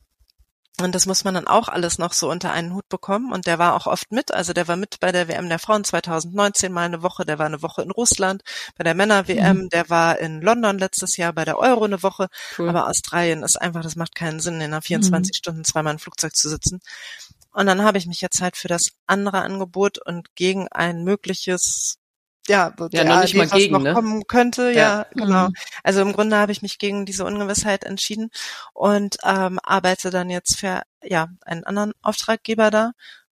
und 0.79 0.95
das 0.95 1.05
muss 1.05 1.23
man 1.23 1.33
dann 1.33 1.47
auch 1.47 1.67
alles 1.67 1.97
noch 1.97 2.13
so 2.13 2.29
unter 2.29 2.51
einen 2.51 2.73
Hut 2.73 2.87
bekommen. 2.89 3.31
Und 3.31 3.45
der 3.45 3.59
war 3.59 3.75
auch 3.75 3.87
oft 3.87 4.11
mit. 4.11 4.33
Also 4.33 4.53
der 4.53 4.67
war 4.67 4.77
mit 4.77 4.99
bei 4.99 5.11
der 5.11 5.27
WM 5.27 5.49
der 5.49 5.59
Frauen 5.59 5.83
2019 5.83 6.71
mal 6.71 6.85
eine 6.85 7.03
Woche. 7.03 7.25
Der 7.25 7.37
war 7.37 7.45
eine 7.45 7.61
Woche 7.61 7.81
in 7.83 7.91
Russland 7.91 8.43
bei 8.77 8.83
der 8.83 8.95
Männer-WM. 8.95 9.57
Mhm. 9.57 9.69
Der 9.69 9.89
war 9.89 10.17
in 10.19 10.41
London 10.41 10.79
letztes 10.79 11.17
Jahr 11.17 11.33
bei 11.33 11.45
der 11.45 11.59
Euro 11.59 11.83
eine 11.83 12.01
Woche. 12.01 12.29
Cool. 12.57 12.69
Aber 12.69 12.87
Australien 12.87 13.43
ist 13.43 13.61
einfach, 13.61 13.83
das 13.83 13.95
macht 13.95 14.15
keinen 14.15 14.39
Sinn, 14.39 14.55
in 14.55 14.61
einer 14.73 14.81
24 14.81 15.33
mhm. 15.33 15.35
Stunden 15.35 15.63
zweimal 15.65 15.93
im 15.93 15.99
Flugzeug 15.99 16.35
zu 16.35 16.49
sitzen. 16.49 16.79
Und 17.53 17.65
dann 17.65 17.83
habe 17.83 17.97
ich 17.97 18.07
mich 18.07 18.21
jetzt 18.21 18.41
halt 18.41 18.55
für 18.55 18.69
das 18.69 18.93
andere 19.07 19.41
Angebot 19.41 19.99
und 19.99 20.35
gegen 20.35 20.67
ein 20.69 21.03
mögliches 21.03 22.00
ja, 22.47 22.73
ja 22.91 23.03
noch 23.03 23.21
nicht 23.21 23.35
mal 23.35 23.47
gegen, 23.47 23.73
noch 23.73 23.81
ne? 23.81 23.93
kommen 23.93 24.25
könnte. 24.27 24.71
Ja, 24.71 24.73
ja 24.73 25.05
genau. 25.13 25.47
Mhm. 25.47 25.53
Also 25.83 26.01
im 26.01 26.13
Grunde 26.13 26.37
habe 26.37 26.51
ich 26.51 26.61
mich 26.61 26.79
gegen 26.79 27.05
diese 27.05 27.25
Ungewissheit 27.25 27.83
entschieden 27.83 28.29
und 28.73 29.17
ähm, 29.23 29.59
arbeite 29.63 30.09
dann 30.09 30.29
jetzt 30.29 30.57
für 30.59 30.81
ja 31.03 31.27
einen 31.45 31.63
anderen 31.63 31.93
Auftraggeber 32.01 32.71
da. 32.71 32.91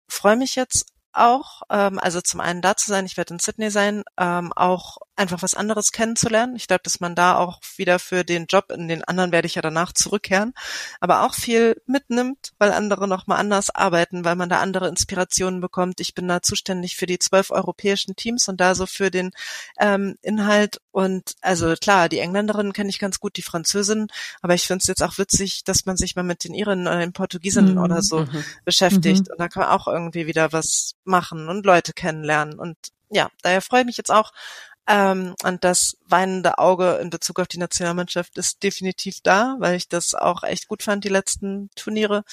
Freue 0.07 0.37
mich 0.37 0.55
jetzt 0.55 0.93
auch, 1.13 1.61
ähm, 1.69 1.99
also 1.99 2.21
zum 2.21 2.39
einen 2.39 2.61
da 2.61 2.75
zu 2.75 2.89
sein, 2.89 3.05
ich 3.05 3.17
werde 3.17 3.33
in 3.33 3.39
Sydney 3.39 3.71
sein, 3.71 4.03
ähm, 4.17 4.53
auch 4.53 4.97
einfach 5.17 5.41
was 5.41 5.53
anderes 5.53 5.91
kennenzulernen. 5.91 6.55
Ich 6.55 6.67
glaube, 6.67 6.83
dass 6.83 6.99
man 6.99 7.15
da 7.15 7.37
auch 7.37 7.59
wieder 7.75 7.99
für 7.99 8.23
den 8.23 8.45
Job, 8.47 8.71
in 8.71 8.87
den 8.87 9.03
anderen 9.03 9.31
werde 9.31 9.47
ich 9.47 9.55
ja 9.55 9.61
danach 9.61 9.91
zurückkehren, 9.91 10.53
aber 10.99 11.25
auch 11.25 11.33
viel 11.33 11.81
mitnimmt, 11.85 12.53
weil 12.59 12.71
andere 12.71 13.07
nochmal 13.07 13.39
anders 13.39 13.69
arbeiten, 13.69 14.23
weil 14.23 14.35
man 14.35 14.49
da 14.49 14.59
andere 14.59 14.87
Inspirationen 14.87 15.59
bekommt. 15.59 15.99
Ich 15.99 16.13
bin 16.13 16.27
da 16.27 16.41
zuständig 16.41 16.95
für 16.95 17.07
die 17.07 17.19
zwölf 17.19 17.51
europäischen 17.51 18.15
Teams 18.15 18.47
und 18.47 18.61
da 18.61 18.75
so 18.75 18.85
für 18.85 19.11
den 19.11 19.31
ähm, 19.79 20.15
Inhalt 20.21 20.79
und 20.91 21.35
also 21.41 21.73
klar, 21.75 22.09
die 22.09 22.19
Engländerin 22.19 22.73
kenne 22.73 22.89
ich 22.89 22.99
ganz 22.99 23.19
gut, 23.19 23.37
die 23.37 23.43
Französin, 23.43 24.07
aber 24.41 24.53
ich 24.53 24.67
finde 24.67 24.81
es 24.81 24.87
jetzt 24.87 25.03
auch 25.03 25.17
witzig, 25.17 25.63
dass 25.63 25.85
man 25.85 25.97
sich 25.97 26.15
mal 26.15 26.23
mit 26.23 26.43
den 26.43 26.53
Irinnen 26.53 26.87
oder 26.87 26.99
den 26.99 27.13
Portugiesinnen 27.13 27.75
mhm. 27.75 27.83
oder 27.83 28.01
so 28.01 28.21
mhm. 28.21 28.43
beschäftigt. 28.65 29.27
Mhm. 29.27 29.31
Und 29.31 29.39
da 29.39 29.47
kann 29.47 29.63
man 29.63 29.71
auch 29.71 29.87
irgendwie 29.87 30.27
wieder 30.27 30.53
was 30.53 30.95
machen 31.03 31.49
und 31.49 31.65
Leute 31.65 31.93
kennenlernen. 31.93 32.59
Und 32.59 32.77
ja, 33.09 33.29
daher 33.41 33.61
freue 33.61 33.81
ich 33.81 33.85
mich 33.85 33.97
jetzt 33.97 34.11
auch. 34.11 34.31
Ähm, 34.87 35.35
und 35.43 35.63
das 35.65 35.97
weinende 36.07 36.59
Auge 36.59 36.99
in 37.01 37.09
Bezug 37.09 37.39
auf 37.39 37.47
die 37.47 37.57
Nationalmannschaft 37.57 38.37
ist 38.37 38.63
definitiv 38.63 39.17
da, 39.21 39.57
weil 39.59 39.75
ich 39.75 39.89
das 39.89 40.15
auch 40.15 40.43
echt 40.43 40.67
gut 40.67 40.81
fand, 40.81 41.03
die 41.03 41.09
letzten 41.09 41.69
Turniere. 41.75 42.23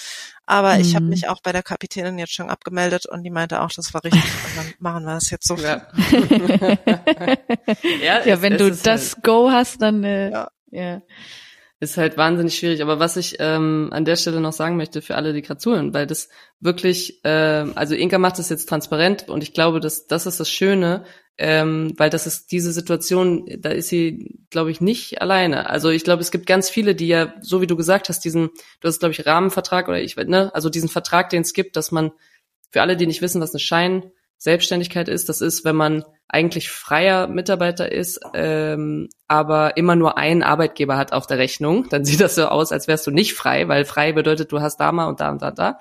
Aber 0.46 0.74
mhm. 0.74 0.80
ich 0.80 0.94
habe 0.94 1.06
mich 1.06 1.28
auch 1.28 1.40
bei 1.42 1.50
der 1.50 1.64
Kapitänin 1.64 2.18
jetzt 2.18 2.32
schon 2.32 2.50
abgemeldet 2.50 3.06
und 3.06 3.24
die 3.24 3.30
meinte 3.30 3.60
auch, 3.60 3.70
das 3.72 3.92
war 3.92 4.04
richtig. 4.04 4.22
und 4.46 4.56
dann 4.56 4.74
machen 4.78 5.04
wir 5.04 5.16
es 5.16 5.30
jetzt 5.30 5.48
so. 5.48 5.56
Ja, 5.56 5.88
ja, 8.02 8.24
ja 8.24 8.40
wenn 8.40 8.56
du 8.56 8.70
das 8.70 9.14
halt 9.14 9.22
Go 9.24 9.50
hast, 9.50 9.82
dann 9.82 10.04
äh, 10.04 10.30
ja. 10.30 10.48
ja 10.70 11.02
ist 11.80 11.96
halt 11.96 12.16
wahnsinnig 12.16 12.56
schwierig. 12.56 12.82
Aber 12.82 12.98
was 12.98 13.16
ich 13.16 13.36
ähm, 13.38 13.90
an 13.92 14.04
der 14.04 14.16
Stelle 14.16 14.40
noch 14.40 14.52
sagen 14.52 14.76
möchte 14.76 15.02
für 15.02 15.16
alle, 15.16 15.32
die 15.32 15.42
gerade 15.42 15.58
zuhören, 15.58 15.94
weil 15.94 16.06
das 16.06 16.28
wirklich, 16.60 17.20
ähm, 17.24 17.72
also 17.76 17.94
Inka 17.94 18.18
macht 18.18 18.38
das 18.38 18.48
jetzt 18.48 18.68
transparent 18.68 19.28
und 19.28 19.42
ich 19.42 19.52
glaube, 19.52 19.80
dass 19.80 20.06
das 20.06 20.26
ist 20.26 20.40
das 20.40 20.50
Schöne, 20.50 21.04
ähm, 21.36 21.92
weil 21.96 22.10
das 22.10 22.26
ist 22.26 22.52
diese 22.52 22.72
Situation, 22.72 23.46
da 23.58 23.70
ist 23.70 23.88
sie, 23.88 24.38
glaube 24.50 24.70
ich, 24.70 24.80
nicht 24.80 25.20
alleine. 25.20 25.68
Also 25.68 25.90
ich 25.90 26.04
glaube, 26.04 26.22
es 26.22 26.30
gibt 26.30 26.46
ganz 26.46 26.70
viele, 26.70 26.94
die 26.94 27.08
ja, 27.08 27.34
so 27.40 27.60
wie 27.60 27.66
du 27.66 27.76
gesagt 27.76 28.08
hast, 28.08 28.24
diesen, 28.24 28.50
du 28.80 28.88
hast, 28.88 29.00
glaube 29.00 29.12
ich, 29.12 29.26
Rahmenvertrag 29.26 29.88
oder 29.88 30.00
ich, 30.00 30.16
ne, 30.16 30.54
also 30.54 30.70
diesen 30.70 30.88
Vertrag, 30.88 31.30
den 31.30 31.42
es 31.42 31.52
gibt, 31.52 31.76
dass 31.76 31.90
man 31.90 32.12
für 32.70 32.82
alle, 32.82 32.96
die 32.96 33.06
nicht 33.06 33.22
wissen, 33.22 33.40
was 33.40 33.52
eine 33.52 33.60
Schein 33.60 34.10
Selbstständigkeit 34.38 35.08
ist. 35.08 35.28
Das 35.28 35.40
ist, 35.40 35.64
wenn 35.64 35.76
man 35.76 36.04
eigentlich 36.28 36.70
freier 36.70 37.28
Mitarbeiter 37.28 37.90
ist, 37.90 38.20
ähm, 38.34 39.08
aber 39.26 39.76
immer 39.76 39.96
nur 39.96 40.18
einen 40.18 40.42
Arbeitgeber 40.42 40.96
hat 40.96 41.12
auf 41.12 41.26
der 41.26 41.38
Rechnung. 41.38 41.88
Dann 41.88 42.04
sieht 42.04 42.20
das 42.20 42.34
so 42.34 42.46
aus, 42.46 42.70
als 42.70 42.86
wärst 42.86 43.06
du 43.06 43.10
nicht 43.10 43.34
frei, 43.34 43.68
weil 43.68 43.84
frei 43.84 44.12
bedeutet, 44.12 44.52
du 44.52 44.60
hast 44.60 44.78
da 44.78 44.92
mal 44.92 45.06
und 45.06 45.20
da 45.20 45.30
und 45.30 45.42
da 45.42 45.48
und 45.48 45.58
da. 45.58 45.78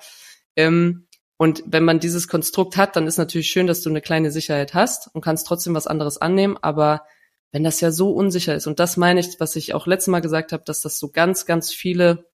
Ähm, 0.56 1.06
und 1.36 1.62
wenn 1.66 1.84
man 1.84 2.00
dieses 2.00 2.28
Konstrukt 2.28 2.76
hat, 2.76 2.96
dann 2.96 3.06
ist 3.06 3.18
natürlich 3.18 3.48
schön, 3.48 3.66
dass 3.66 3.82
du 3.82 3.90
eine 3.90 4.00
kleine 4.00 4.30
Sicherheit 4.30 4.74
hast 4.74 5.10
und 5.14 5.20
kannst 5.20 5.46
trotzdem 5.46 5.74
was 5.74 5.86
anderes 5.86 6.18
annehmen. 6.18 6.56
Aber 6.60 7.02
wenn 7.50 7.64
das 7.64 7.80
ja 7.80 7.90
so 7.90 8.12
unsicher 8.12 8.54
ist, 8.54 8.66
und 8.66 8.78
das 8.78 8.96
meine 8.96 9.20
ich, 9.20 9.40
was 9.40 9.56
ich 9.56 9.74
auch 9.74 9.86
letztes 9.86 10.12
Mal 10.12 10.20
gesagt 10.20 10.52
habe, 10.52 10.62
dass 10.64 10.80
das 10.80 10.98
so 10.98 11.10
ganz, 11.10 11.44
ganz 11.46 11.72
viele 11.72 12.26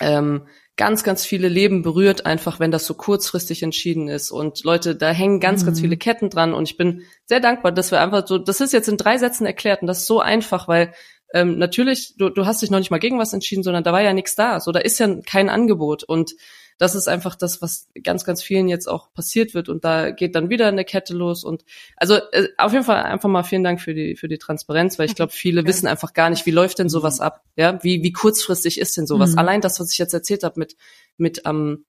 ähm, 0.00 0.46
ganz, 0.76 1.04
ganz 1.04 1.24
viele 1.24 1.48
Leben 1.48 1.82
berührt, 1.82 2.26
einfach 2.26 2.58
wenn 2.58 2.72
das 2.72 2.86
so 2.86 2.94
kurzfristig 2.94 3.62
entschieden 3.62 4.08
ist. 4.08 4.30
Und 4.30 4.64
Leute, 4.64 4.96
da 4.96 5.10
hängen 5.10 5.38
ganz, 5.38 5.62
mhm. 5.62 5.66
ganz 5.66 5.80
viele 5.80 5.96
Ketten 5.96 6.30
dran. 6.30 6.52
Und 6.52 6.68
ich 6.68 6.76
bin 6.76 7.02
sehr 7.26 7.40
dankbar, 7.40 7.72
dass 7.72 7.92
wir 7.92 8.00
einfach 8.00 8.26
so, 8.26 8.38
das 8.38 8.60
ist 8.60 8.72
jetzt 8.72 8.88
in 8.88 8.96
drei 8.96 9.18
Sätzen 9.18 9.46
erklärt 9.46 9.82
und 9.82 9.86
das 9.86 10.00
ist 10.00 10.06
so 10.06 10.20
einfach, 10.20 10.66
weil 10.66 10.92
ähm, 11.32 11.58
natürlich, 11.58 12.16
du, 12.16 12.28
du 12.28 12.46
hast 12.46 12.62
dich 12.62 12.70
noch 12.70 12.78
nicht 12.78 12.90
mal 12.90 12.98
gegen 12.98 13.18
was 13.18 13.32
entschieden, 13.32 13.62
sondern 13.62 13.84
da 13.84 13.92
war 13.92 14.02
ja 14.02 14.12
nichts 14.12 14.34
da. 14.34 14.58
So, 14.60 14.72
da 14.72 14.80
ist 14.80 14.98
ja 14.98 15.08
kein 15.22 15.48
Angebot. 15.48 16.02
Und 16.02 16.32
das 16.78 16.94
ist 16.94 17.08
einfach 17.08 17.36
das, 17.36 17.62
was 17.62 17.88
ganz, 18.02 18.24
ganz 18.24 18.42
vielen 18.42 18.68
jetzt 18.68 18.88
auch 18.88 19.12
passiert 19.12 19.54
wird 19.54 19.68
und 19.68 19.84
da 19.84 20.10
geht 20.10 20.34
dann 20.34 20.50
wieder 20.50 20.66
eine 20.66 20.84
Kette 20.84 21.14
los 21.14 21.44
und 21.44 21.64
also 21.96 22.16
äh, 22.32 22.48
auf 22.58 22.72
jeden 22.72 22.84
Fall 22.84 23.02
einfach 23.02 23.28
mal 23.28 23.42
vielen 23.44 23.64
Dank 23.64 23.80
für 23.80 23.94
die 23.94 24.16
für 24.16 24.28
die 24.28 24.38
Transparenz, 24.38 24.98
weil 24.98 25.06
ich 25.06 25.14
glaube, 25.14 25.32
viele 25.32 25.62
ja. 25.62 25.66
wissen 25.66 25.86
einfach 25.86 26.12
gar 26.12 26.30
nicht, 26.30 26.46
wie 26.46 26.50
läuft 26.50 26.78
denn 26.78 26.88
sowas 26.88 27.20
ab, 27.20 27.44
ja, 27.56 27.82
wie 27.82 28.02
wie 28.02 28.12
kurzfristig 28.12 28.80
ist 28.80 28.96
denn 28.96 29.06
sowas? 29.06 29.32
Mhm. 29.32 29.38
Allein 29.38 29.60
das, 29.60 29.80
was 29.80 29.92
ich 29.92 29.98
jetzt 29.98 30.14
erzählt 30.14 30.42
habe 30.44 30.58
mit 30.58 30.76
mit 31.16 31.46
am 31.46 31.84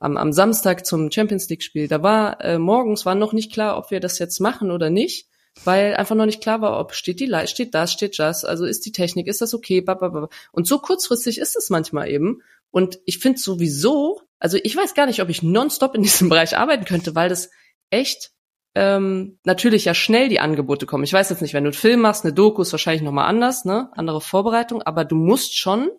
am, 0.00 0.16
am 0.16 0.32
Samstag 0.32 0.86
zum 0.86 1.10
Champions 1.10 1.48
League 1.48 1.62
Spiel, 1.62 1.88
da 1.88 2.02
war 2.02 2.40
äh, 2.44 2.58
morgens 2.58 3.04
war 3.04 3.16
noch 3.16 3.32
nicht 3.32 3.52
klar, 3.52 3.76
ob 3.76 3.90
wir 3.90 4.00
das 4.00 4.18
jetzt 4.18 4.40
machen 4.40 4.70
oder 4.70 4.90
nicht 4.90 5.28
weil 5.64 5.94
einfach 5.96 6.14
noch 6.14 6.26
nicht 6.26 6.40
klar 6.40 6.60
war, 6.60 6.78
ob 6.78 6.94
steht 6.94 7.20
die 7.20 7.26
Light, 7.26 7.50
steht 7.50 7.74
das, 7.74 7.92
steht 7.92 8.18
das, 8.18 8.44
also 8.44 8.64
ist 8.64 8.86
die 8.86 8.92
Technik, 8.92 9.26
ist 9.26 9.40
das 9.40 9.54
okay, 9.54 9.84
und 10.52 10.66
so 10.66 10.78
kurzfristig 10.78 11.38
ist 11.38 11.56
es 11.56 11.70
manchmal 11.70 12.08
eben. 12.08 12.42
Und 12.70 12.98
ich 13.06 13.18
finde 13.18 13.38
sowieso, 13.38 14.20
also 14.38 14.58
ich 14.62 14.76
weiß 14.76 14.94
gar 14.94 15.06
nicht, 15.06 15.22
ob 15.22 15.28
ich 15.28 15.42
nonstop 15.42 15.94
in 15.94 16.02
diesem 16.02 16.28
Bereich 16.30 16.56
arbeiten 16.56 16.84
könnte, 16.84 17.14
weil 17.14 17.28
das 17.28 17.50
echt 17.90 18.30
ähm, 18.74 19.38
natürlich 19.44 19.86
ja 19.86 19.94
schnell 19.94 20.28
die 20.28 20.40
Angebote 20.40 20.86
kommen. 20.86 21.04
Ich 21.04 21.12
weiß 21.12 21.30
jetzt 21.30 21.42
nicht, 21.42 21.54
wenn 21.54 21.64
du 21.64 21.68
einen 21.68 21.74
Film 21.74 22.00
machst, 22.00 22.24
eine 22.24 22.34
Doku 22.34 22.62
ist 22.62 22.72
wahrscheinlich 22.72 23.02
nochmal 23.02 23.28
anders, 23.28 23.64
ne? 23.64 23.90
Andere 23.92 24.20
Vorbereitung, 24.20 24.82
aber 24.82 25.04
du 25.04 25.16
musst 25.16 25.58
schon 25.58 25.90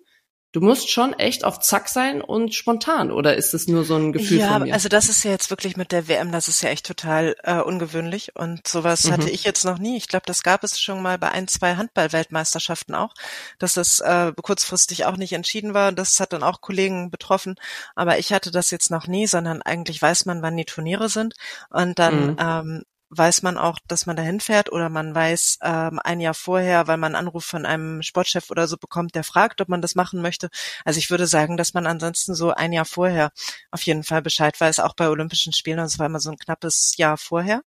Du 0.51 0.61
musst 0.61 0.89
schon 0.89 1.13
echt 1.13 1.43
auf 1.43 1.59
Zack 1.59 1.89
sein 1.89 2.21
und 2.21 2.55
spontan, 2.55 3.11
oder 3.11 3.35
ist 3.35 3.53
es 3.53 3.67
nur 3.67 3.83
so 3.83 3.95
ein 3.95 4.11
Gefühl 4.11 4.39
ja, 4.39 4.53
von 4.53 4.63
mir? 4.63 4.73
also 4.73 4.89
das 4.89 5.07
ist 5.07 5.23
ja 5.23 5.29
jetzt 5.29 5.51
wirklich 5.51 5.77
mit 5.77 5.91
der 5.91 6.07
WM, 6.07 6.31
das 6.31 6.47
ist 6.47 6.63
ja 6.63 6.69
echt 6.69 6.87
total 6.87 7.35
äh, 7.43 7.59
ungewöhnlich 7.59 8.35
und 8.35 8.67
sowas 8.67 9.03
mhm. 9.03 9.11
hatte 9.11 9.29
ich 9.29 9.43
jetzt 9.43 9.63
noch 9.63 9.77
nie. 9.77 9.95
Ich 9.95 10.07
glaube, 10.07 10.23
das 10.25 10.41
gab 10.41 10.63
es 10.63 10.79
schon 10.79 11.03
mal 11.03 11.19
bei 11.19 11.29
ein, 11.29 11.47
zwei 11.47 11.75
Handball-Weltmeisterschaften 11.75 12.95
auch, 12.95 13.13
dass 13.59 13.75
das 13.75 13.99
äh, 13.99 14.33
kurzfristig 14.41 15.05
auch 15.05 15.17
nicht 15.17 15.33
entschieden 15.33 15.75
war. 15.75 15.91
Das 15.91 16.19
hat 16.19 16.33
dann 16.33 16.41
auch 16.41 16.61
Kollegen 16.61 17.11
betroffen, 17.11 17.53
aber 17.93 18.17
ich 18.17 18.33
hatte 18.33 18.49
das 18.49 18.71
jetzt 18.71 18.89
noch 18.89 19.05
nie, 19.05 19.27
sondern 19.27 19.61
eigentlich 19.61 20.01
weiß 20.01 20.25
man, 20.25 20.41
wann 20.41 20.57
die 20.57 20.65
Turniere 20.65 21.09
sind 21.09 21.35
und 21.69 21.99
dann 21.99 22.31
mhm. 22.31 22.37
ähm, 22.39 22.83
weiß 23.09 23.41
man 23.41 23.57
auch, 23.57 23.79
dass 23.87 24.05
man 24.05 24.15
dahin 24.15 24.39
fährt 24.39 24.71
oder 24.71 24.89
man 24.89 25.15
weiß 25.15 25.59
ähm, 25.63 25.99
ein 26.03 26.19
Jahr 26.19 26.33
vorher, 26.33 26.87
weil 26.87 26.97
man 26.97 27.15
einen 27.15 27.27
Anruf 27.27 27.45
von 27.45 27.65
einem 27.65 28.01
Sportchef 28.03 28.51
oder 28.51 28.67
so 28.67 28.77
bekommt, 28.77 29.15
der 29.15 29.23
fragt, 29.23 29.61
ob 29.61 29.69
man 29.69 29.81
das 29.81 29.95
machen 29.95 30.21
möchte. 30.21 30.49
Also 30.85 30.99
ich 30.99 31.09
würde 31.09 31.27
sagen, 31.27 31.57
dass 31.57 31.73
man 31.73 31.87
ansonsten 31.87 32.35
so 32.35 32.51
ein 32.51 32.71
Jahr 32.71 32.85
vorher 32.85 33.31
auf 33.71 33.81
jeden 33.83 34.03
Fall 34.03 34.21
Bescheid 34.21 34.59
weiß, 34.59 34.79
auch 34.79 34.95
bei 34.95 35.09
Olympischen 35.09 35.53
Spielen, 35.53 35.77
das 35.77 35.99
war 35.99 36.05
immer 36.05 36.19
so 36.19 36.29
ein 36.29 36.37
knappes 36.37 36.95
Jahr 36.97 37.17
vorher. 37.17 37.61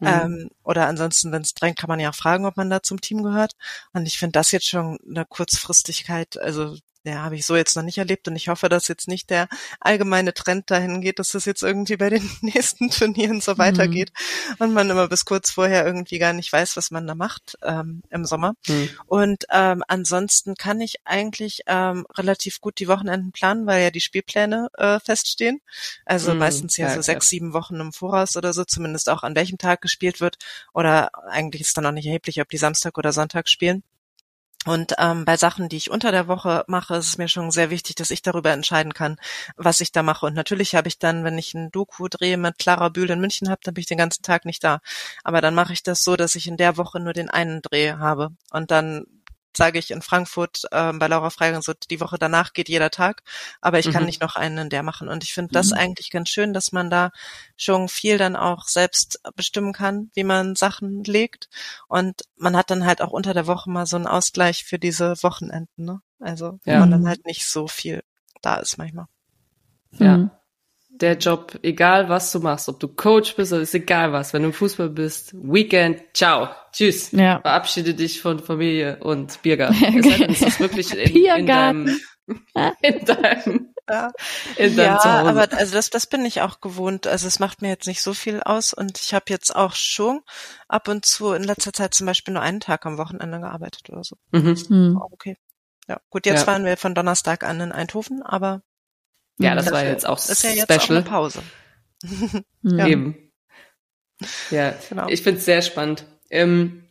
Mhm. 0.00 0.08
Ähm, 0.08 0.50
oder 0.64 0.86
ansonsten, 0.88 1.30
wenn 1.32 1.42
es 1.42 1.54
drängt, 1.54 1.78
kann 1.78 1.88
man 1.88 2.00
ja 2.00 2.12
fragen, 2.12 2.46
ob 2.46 2.56
man 2.56 2.70
da 2.70 2.82
zum 2.82 3.00
Team 3.00 3.22
gehört. 3.22 3.52
Und 3.92 4.06
ich 4.06 4.18
finde 4.18 4.32
das 4.32 4.50
jetzt 4.50 4.66
schon 4.68 4.98
eine 5.08 5.26
Kurzfristigkeit, 5.26 6.38
also 6.38 6.76
ja, 7.04 7.22
habe 7.22 7.34
ich 7.34 7.46
so 7.46 7.56
jetzt 7.56 7.76
noch 7.76 7.82
nicht 7.82 7.96
erlebt 7.96 8.28
und 8.28 8.36
ich 8.36 8.48
hoffe, 8.48 8.68
dass 8.68 8.88
jetzt 8.88 9.08
nicht 9.08 9.30
der 9.30 9.48
allgemeine 9.80 10.34
Trend 10.34 10.70
dahin 10.70 11.00
geht, 11.00 11.18
dass 11.18 11.30
das 11.30 11.46
jetzt 11.46 11.62
irgendwie 11.62 11.96
bei 11.96 12.10
den 12.10 12.30
nächsten 12.42 12.90
Turnieren 12.90 13.40
so 13.40 13.56
weitergeht 13.56 14.12
mhm. 14.12 14.54
und 14.58 14.74
man 14.74 14.90
immer 14.90 15.08
bis 15.08 15.24
kurz 15.24 15.50
vorher 15.50 15.86
irgendwie 15.86 16.18
gar 16.18 16.34
nicht 16.34 16.52
weiß, 16.52 16.76
was 16.76 16.90
man 16.90 17.06
da 17.06 17.14
macht 17.14 17.56
ähm, 17.62 18.02
im 18.10 18.26
Sommer. 18.26 18.54
Mhm. 18.68 18.90
Und 19.06 19.44
ähm, 19.50 19.82
ansonsten 19.88 20.56
kann 20.56 20.80
ich 20.80 20.96
eigentlich 21.04 21.62
ähm, 21.66 22.06
relativ 22.16 22.60
gut 22.60 22.78
die 22.78 22.88
Wochenenden 22.88 23.32
planen, 23.32 23.66
weil 23.66 23.82
ja 23.82 23.90
die 23.90 24.00
Spielpläne 24.00 24.68
äh, 24.76 25.00
feststehen. 25.00 25.60
Also 26.04 26.32
mhm. 26.32 26.38
meistens 26.38 26.76
ja, 26.76 26.88
ja 26.88 26.94
so 26.94 27.02
sechs, 27.02 27.30
sieben 27.30 27.54
Wochen 27.54 27.76
im 27.76 27.92
Voraus 27.92 28.36
oder 28.36 28.52
so, 28.52 28.64
zumindest 28.64 29.08
auch 29.08 29.22
an 29.22 29.34
welchem 29.34 29.56
Tag 29.56 29.80
gespielt 29.80 30.20
wird. 30.20 30.36
Oder 30.74 31.10
eigentlich 31.30 31.62
ist 31.62 31.76
dann 31.76 31.86
auch 31.86 31.92
nicht 31.92 32.06
erheblich, 32.06 32.42
ob 32.42 32.48
die 32.50 32.58
Samstag 32.58 32.98
oder 32.98 33.12
Sonntag 33.12 33.48
spielen. 33.48 33.82
Und 34.66 34.94
ähm, 34.98 35.24
bei 35.24 35.38
Sachen, 35.38 35.70
die 35.70 35.78
ich 35.78 35.90
unter 35.90 36.12
der 36.12 36.28
Woche 36.28 36.64
mache, 36.66 36.96
ist 36.96 37.08
es 37.08 37.18
mir 37.18 37.28
schon 37.28 37.50
sehr 37.50 37.70
wichtig, 37.70 37.96
dass 37.96 38.10
ich 38.10 38.20
darüber 38.20 38.50
entscheiden 38.50 38.92
kann, 38.92 39.16
was 39.56 39.80
ich 39.80 39.90
da 39.90 40.02
mache. 40.02 40.26
Und 40.26 40.34
natürlich 40.34 40.74
habe 40.74 40.88
ich 40.88 40.98
dann, 40.98 41.24
wenn 41.24 41.38
ich 41.38 41.54
ein 41.54 41.70
Doku 41.70 42.08
drehe 42.08 42.36
mit 42.36 42.58
Clara 42.58 42.90
Bühl 42.90 43.08
in 43.10 43.20
München 43.20 43.48
habe, 43.48 43.60
dann 43.64 43.72
bin 43.72 43.80
ich 43.80 43.86
den 43.86 43.96
ganzen 43.96 44.22
Tag 44.22 44.44
nicht 44.44 44.62
da. 44.62 44.80
Aber 45.24 45.40
dann 45.40 45.54
mache 45.54 45.72
ich 45.72 45.82
das 45.82 46.04
so, 46.04 46.14
dass 46.14 46.34
ich 46.34 46.46
in 46.46 46.58
der 46.58 46.76
Woche 46.76 47.00
nur 47.00 47.14
den 47.14 47.30
einen 47.30 47.62
Dreh 47.62 47.92
habe. 47.92 48.32
Und 48.50 48.70
dann 48.70 49.06
sage 49.56 49.78
ich 49.78 49.90
in 49.90 50.02
Frankfurt 50.02 50.62
äh, 50.70 50.92
bei 50.92 51.06
Laura 51.06 51.30
Freigang 51.30 51.62
so, 51.62 51.72
die 51.90 52.00
Woche 52.00 52.18
danach 52.18 52.52
geht 52.52 52.68
jeder 52.68 52.90
Tag, 52.90 53.22
aber 53.60 53.78
ich 53.78 53.90
kann 53.90 54.02
mhm. 54.02 54.06
nicht 54.06 54.20
noch 54.20 54.36
einen 54.36 54.58
in 54.58 54.70
der 54.70 54.82
machen. 54.82 55.08
Und 55.08 55.24
ich 55.24 55.34
finde 55.34 55.52
das 55.52 55.70
mhm. 55.70 55.78
eigentlich 55.78 56.10
ganz 56.10 56.28
schön, 56.28 56.52
dass 56.52 56.72
man 56.72 56.90
da 56.90 57.10
schon 57.56 57.88
viel 57.88 58.18
dann 58.18 58.36
auch 58.36 58.68
selbst 58.68 59.20
bestimmen 59.36 59.72
kann, 59.72 60.10
wie 60.14 60.24
man 60.24 60.56
Sachen 60.56 61.04
legt. 61.04 61.48
Und 61.88 62.22
man 62.36 62.56
hat 62.56 62.70
dann 62.70 62.86
halt 62.86 63.02
auch 63.02 63.10
unter 63.10 63.34
der 63.34 63.46
Woche 63.46 63.70
mal 63.70 63.86
so 63.86 63.96
einen 63.96 64.06
Ausgleich 64.06 64.64
für 64.64 64.78
diese 64.78 65.22
Wochenenden. 65.22 65.84
Ne? 65.84 66.00
Also 66.18 66.58
ja. 66.64 66.74
wo 66.74 66.80
man 66.80 66.90
dann 66.90 67.08
halt 67.08 67.26
nicht 67.26 67.46
so 67.46 67.66
viel 67.66 68.02
da 68.42 68.56
ist 68.56 68.78
manchmal. 68.78 69.06
Ja. 69.92 70.16
Mhm 70.16 70.30
der 71.00 71.16
Job, 71.16 71.58
egal 71.62 72.08
was 72.08 72.32
du 72.32 72.40
machst, 72.40 72.68
ob 72.68 72.78
du 72.80 72.88
Coach 72.88 73.34
bist 73.36 73.52
oder 73.52 73.62
ist 73.62 73.74
egal 73.74 74.12
was, 74.12 74.32
wenn 74.32 74.42
du 74.42 74.48
im 74.48 74.54
Fußball 74.54 74.90
bist, 74.90 75.32
Weekend, 75.34 76.02
ciao, 76.14 76.48
tschüss, 76.72 77.12
ja. 77.12 77.40
verabschiede 77.40 77.94
dich 77.94 78.20
von 78.20 78.38
Familie 78.38 78.98
und 79.00 79.40
Biergarten. 79.42 79.76
Es 80.00 80.06
sei 80.06 80.18
denn, 80.18 80.30
es 80.30 80.42
ist 80.42 80.60
wirklich 80.60 80.92
in, 80.92 81.24
in 81.24 81.46
deinem, 81.46 82.00
in 82.82 83.04
deinem, 83.04 83.74
ja, 83.88 84.12
in 84.56 84.76
deinem 84.76 84.76
ja 84.76 85.00
aber 85.00 85.52
also 85.52 85.74
das, 85.74 85.90
das 85.90 86.06
bin 86.06 86.24
ich 86.24 86.42
auch 86.42 86.60
gewohnt. 86.60 87.06
Also 87.06 87.26
es 87.26 87.38
macht 87.38 87.62
mir 87.62 87.68
jetzt 87.68 87.86
nicht 87.86 88.02
so 88.02 88.14
viel 88.14 88.42
aus 88.42 88.72
und 88.72 88.98
ich 89.00 89.14
habe 89.14 89.26
jetzt 89.28 89.54
auch 89.54 89.74
schon 89.74 90.20
ab 90.68 90.88
und 90.88 91.04
zu 91.04 91.32
in 91.32 91.42
letzter 91.42 91.72
Zeit 91.72 91.94
zum 91.94 92.06
Beispiel 92.06 92.34
nur 92.34 92.42
einen 92.42 92.60
Tag 92.60 92.86
am 92.86 92.98
Wochenende 92.98 93.40
gearbeitet 93.40 93.90
oder 93.90 94.04
so. 94.04 94.16
Mhm. 94.32 94.56
mhm. 94.68 95.00
Okay. 95.12 95.36
Ja, 95.88 96.00
gut, 96.08 96.24
jetzt 96.24 96.42
ja. 96.42 96.46
waren 96.46 96.64
wir 96.64 96.76
von 96.76 96.94
Donnerstag 96.94 97.42
an 97.42 97.60
in 97.60 97.72
Eindhoven, 97.72 98.22
aber 98.22 98.62
ja, 99.42 99.54
das, 99.54 99.66
das 99.66 99.74
war 99.74 99.84
jetzt 99.84 100.06
auch 100.06 100.18
ist 100.18 100.42
ja 100.42 100.50
jetzt 100.50 100.72
special. 100.72 100.80
Auch 100.80 100.90
eine 100.90 101.02
Pause. 101.02 101.42
ja. 102.62 102.86
Eben. 102.86 103.32
Ja, 104.50 104.74
genau. 104.88 105.08
ich 105.08 105.22
finde 105.22 105.38
es 105.38 105.44
sehr 105.44 105.62
spannend. 105.62 106.04
Ähm, 106.30 106.84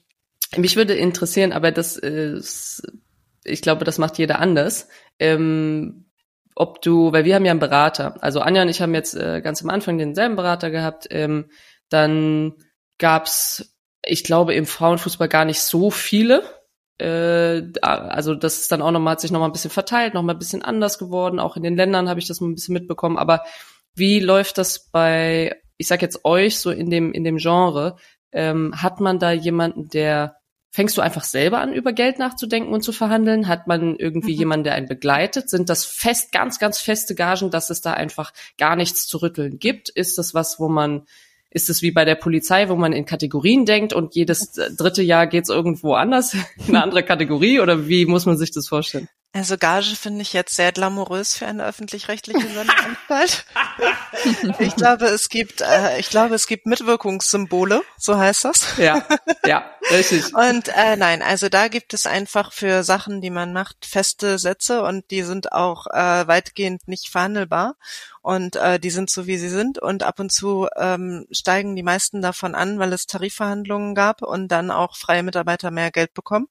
mich 0.57 0.75
würde 0.75 0.95
interessieren, 0.95 1.53
aber 1.53 1.71
das 1.71 1.95
ist, 1.95 2.81
ich 3.43 3.61
glaube, 3.61 3.85
das 3.85 3.97
macht 3.97 4.17
jeder 4.17 4.39
anders. 4.39 4.87
Ähm, 5.19 6.05
ob 6.55 6.81
du, 6.81 7.11
weil 7.13 7.23
wir 7.23 7.35
haben 7.35 7.45
ja 7.45 7.51
einen 7.51 7.59
Berater, 7.59 8.21
also 8.21 8.41
Anja 8.41 8.63
und 8.63 8.69
ich 8.69 8.81
haben 8.81 8.93
jetzt 8.93 9.15
äh, 9.15 9.41
ganz 9.41 9.61
am 9.61 9.69
Anfang 9.69 9.97
denselben 9.97 10.35
Berater 10.35 10.71
gehabt, 10.71 11.07
ähm, 11.11 11.49
dann 11.89 12.55
gab's, 12.97 13.77
ich 14.03 14.23
glaube, 14.23 14.55
im 14.55 14.65
Frauenfußball 14.65 15.29
gar 15.29 15.45
nicht 15.45 15.61
so 15.61 15.91
viele 15.91 16.43
äh, 16.99 17.63
also 17.81 18.35
das 18.35 18.59
ist 18.59 18.71
dann 18.71 18.81
auch 18.81 18.91
nochmal, 18.91 19.13
hat 19.13 19.21
sich 19.21 19.31
nochmal 19.31 19.49
ein 19.49 19.53
bisschen 19.53 19.71
verteilt, 19.71 20.13
nochmal 20.13 20.35
ein 20.35 20.39
bisschen 20.39 20.61
anders 20.61 20.99
geworden. 20.99 21.39
Auch 21.39 21.57
in 21.57 21.63
den 21.63 21.75
Ländern 21.75 22.09
habe 22.09 22.19
ich 22.19 22.27
das 22.27 22.41
mal 22.41 22.47
ein 22.47 22.55
bisschen 22.55 22.73
mitbekommen. 22.73 23.17
Aber 23.17 23.43
wie 23.95 24.19
läuft 24.19 24.57
das 24.57 24.89
bei, 24.91 25.55
ich 25.77 25.87
sag 25.87 26.01
jetzt 26.01 26.25
euch, 26.25 26.59
so 26.59 26.71
in 26.71 26.89
dem, 26.89 27.11
in 27.11 27.23
dem 27.23 27.37
Genre? 27.37 27.95
Ähm, 28.31 28.73
hat 28.75 28.99
man 28.99 29.19
da 29.19 29.31
jemanden, 29.31 29.89
der 29.89 30.39
Fängst 30.71 30.97
du 30.97 31.01
einfach 31.01 31.23
selber 31.23 31.61
an, 31.61 31.73
über 31.73 31.93
Geld 31.93 32.19
nachzudenken 32.19 32.73
und 32.73 32.83
zu 32.83 32.91
verhandeln? 32.91 33.47
Hat 33.47 33.65
man 33.65 33.95
irgendwie 33.95 34.33
mhm. 34.33 34.39
jemanden, 34.39 34.63
der 34.65 34.75
einen 34.75 34.87
begleitet? 34.87 35.49
Sind 35.49 35.67
das 35.67 35.83
fest, 35.83 36.31
ganz, 36.31 36.59
ganz 36.59 36.77
feste 36.77 37.15
Gagen, 37.15 37.49
dass 37.49 37.71
es 37.71 37.81
da 37.81 37.93
einfach 37.93 38.33
gar 38.59 38.75
nichts 38.75 39.07
zu 39.07 39.17
rütteln 39.17 39.57
gibt? 39.57 39.89
Ist 39.89 40.19
das 40.19 40.35
was, 40.35 40.59
wo 40.59 40.69
man 40.69 41.07
ist 41.51 41.69
es 41.69 41.81
wie 41.81 41.91
bei 41.91 42.05
der 42.05 42.15
Polizei, 42.15 42.69
wo 42.69 42.75
man 42.75 42.93
in 42.93 43.05
Kategorien 43.05 43.65
denkt 43.65 43.93
und 43.93 44.15
jedes 44.15 44.51
dritte 44.51 45.01
Jahr 45.01 45.27
geht's 45.27 45.49
irgendwo 45.49 45.93
anders, 45.93 46.33
in 46.67 46.75
eine 46.75 46.83
andere 46.83 47.03
Kategorie? 47.03 47.59
Oder 47.59 47.87
wie 47.87 48.05
muss 48.05 48.25
man 48.25 48.37
sich 48.37 48.51
das 48.51 48.67
vorstellen? 48.67 49.09
Also 49.31 49.57
Gage 49.57 49.95
finde 49.95 50.23
ich 50.23 50.33
jetzt 50.33 50.55
sehr 50.55 50.71
glamourös 50.71 51.35
für 51.35 51.45
eine 51.45 51.63
öffentlich-rechtliche 51.63 52.47
Sendeanstalt. 52.47 53.45
ich 54.59 54.75
glaube, 54.75 55.05
es 55.05 55.29
gibt, 55.29 55.61
äh, 55.61 55.99
ich 55.99 56.09
glaube, 56.09 56.33
es 56.33 56.47
gibt 56.47 56.65
Mitwirkungssymbole, 56.65 57.83
so 57.95 58.17
heißt 58.17 58.45
das. 58.45 58.77
Ja, 58.77 59.05
ja, 59.45 59.69
Richtig. 59.91 60.33
Und 60.35 60.67
äh, 60.69 60.95
nein, 60.95 61.21
also 61.21 61.49
da 61.49 61.67
gibt 61.67 61.93
es 61.93 62.05
einfach 62.05 62.51
für 62.53 62.83
Sachen, 62.83 63.21
die 63.21 63.29
man 63.29 63.53
macht, 63.53 63.85
feste 63.85 64.37
Sätze 64.37 64.83
und 64.83 65.09
die 65.11 65.23
sind 65.23 65.51
auch 65.51 65.87
äh, 65.87 66.27
weitgehend 66.27 66.87
nicht 66.87 67.09
verhandelbar 67.09 67.75
und 68.21 68.55
äh, 68.55 68.79
die 68.79 68.89
sind 68.89 69.09
so, 69.09 69.27
wie 69.27 69.37
sie 69.37 69.49
sind 69.49 69.79
und 69.79 70.03
ab 70.03 70.19
und 70.19 70.31
zu 70.31 70.67
ähm, 70.75 71.25
steigen 71.31 71.75
die 71.75 71.83
meisten 71.83 72.21
davon 72.21 72.55
an, 72.55 72.79
weil 72.79 72.93
es 72.93 73.05
Tarifverhandlungen 73.05 73.95
gab 73.95 74.21
und 74.21 74.49
dann 74.49 74.71
auch 74.71 74.95
freie 74.95 75.23
Mitarbeiter 75.23 75.71
mehr 75.71 75.91
Geld 75.91 76.13
bekommen 76.13 76.47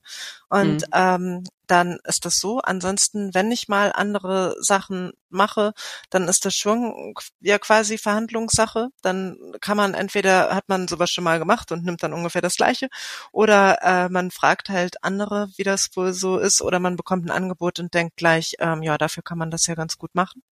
und 0.48 0.82
mhm. 0.82 0.92
ähm, 0.92 1.44
dann 1.68 1.98
ist 2.04 2.24
das 2.24 2.38
so. 2.40 2.60
Ansonsten, 2.60 3.34
wenn 3.34 3.52
ich 3.52 3.68
mal 3.68 3.92
andere 3.94 4.56
Sachen 4.60 5.12
mache, 5.28 5.74
dann 6.10 6.26
ist 6.26 6.44
das 6.46 6.54
schon 6.54 7.14
ja 7.40 7.58
quasi 7.58 7.98
Verhandlungssache. 7.98 8.88
Dann 9.02 9.36
kann 9.60 9.76
man 9.76 9.94
entweder 9.94 10.54
hat 10.54 10.68
man 10.68 10.88
sowas 10.88 11.10
schon 11.10 11.24
mal 11.24 11.38
gemacht 11.38 11.70
und 11.70 11.84
nimmt 11.84 12.02
dann 12.02 12.14
ungefähr 12.14 12.40
das 12.42 12.56
Gleiche, 12.56 12.88
oder 13.32 13.82
äh, 13.82 14.08
man 14.08 14.30
fragt 14.30 14.70
halt 14.70 15.04
andere, 15.04 15.50
wie 15.56 15.62
das 15.62 15.90
wohl 15.94 16.14
so 16.14 16.38
ist, 16.38 16.62
oder 16.62 16.80
man 16.80 16.96
bekommt 16.96 17.26
ein 17.26 17.30
Angebot 17.30 17.78
und 17.78 17.92
denkt 17.94 18.16
gleich, 18.16 18.54
ähm, 18.58 18.82
ja, 18.82 18.96
dafür 18.98 19.22
kann 19.22 19.38
man 19.38 19.50
das 19.50 19.66
ja 19.66 19.74
ganz 19.74 19.98
gut 19.98 20.14
machen. 20.14 20.42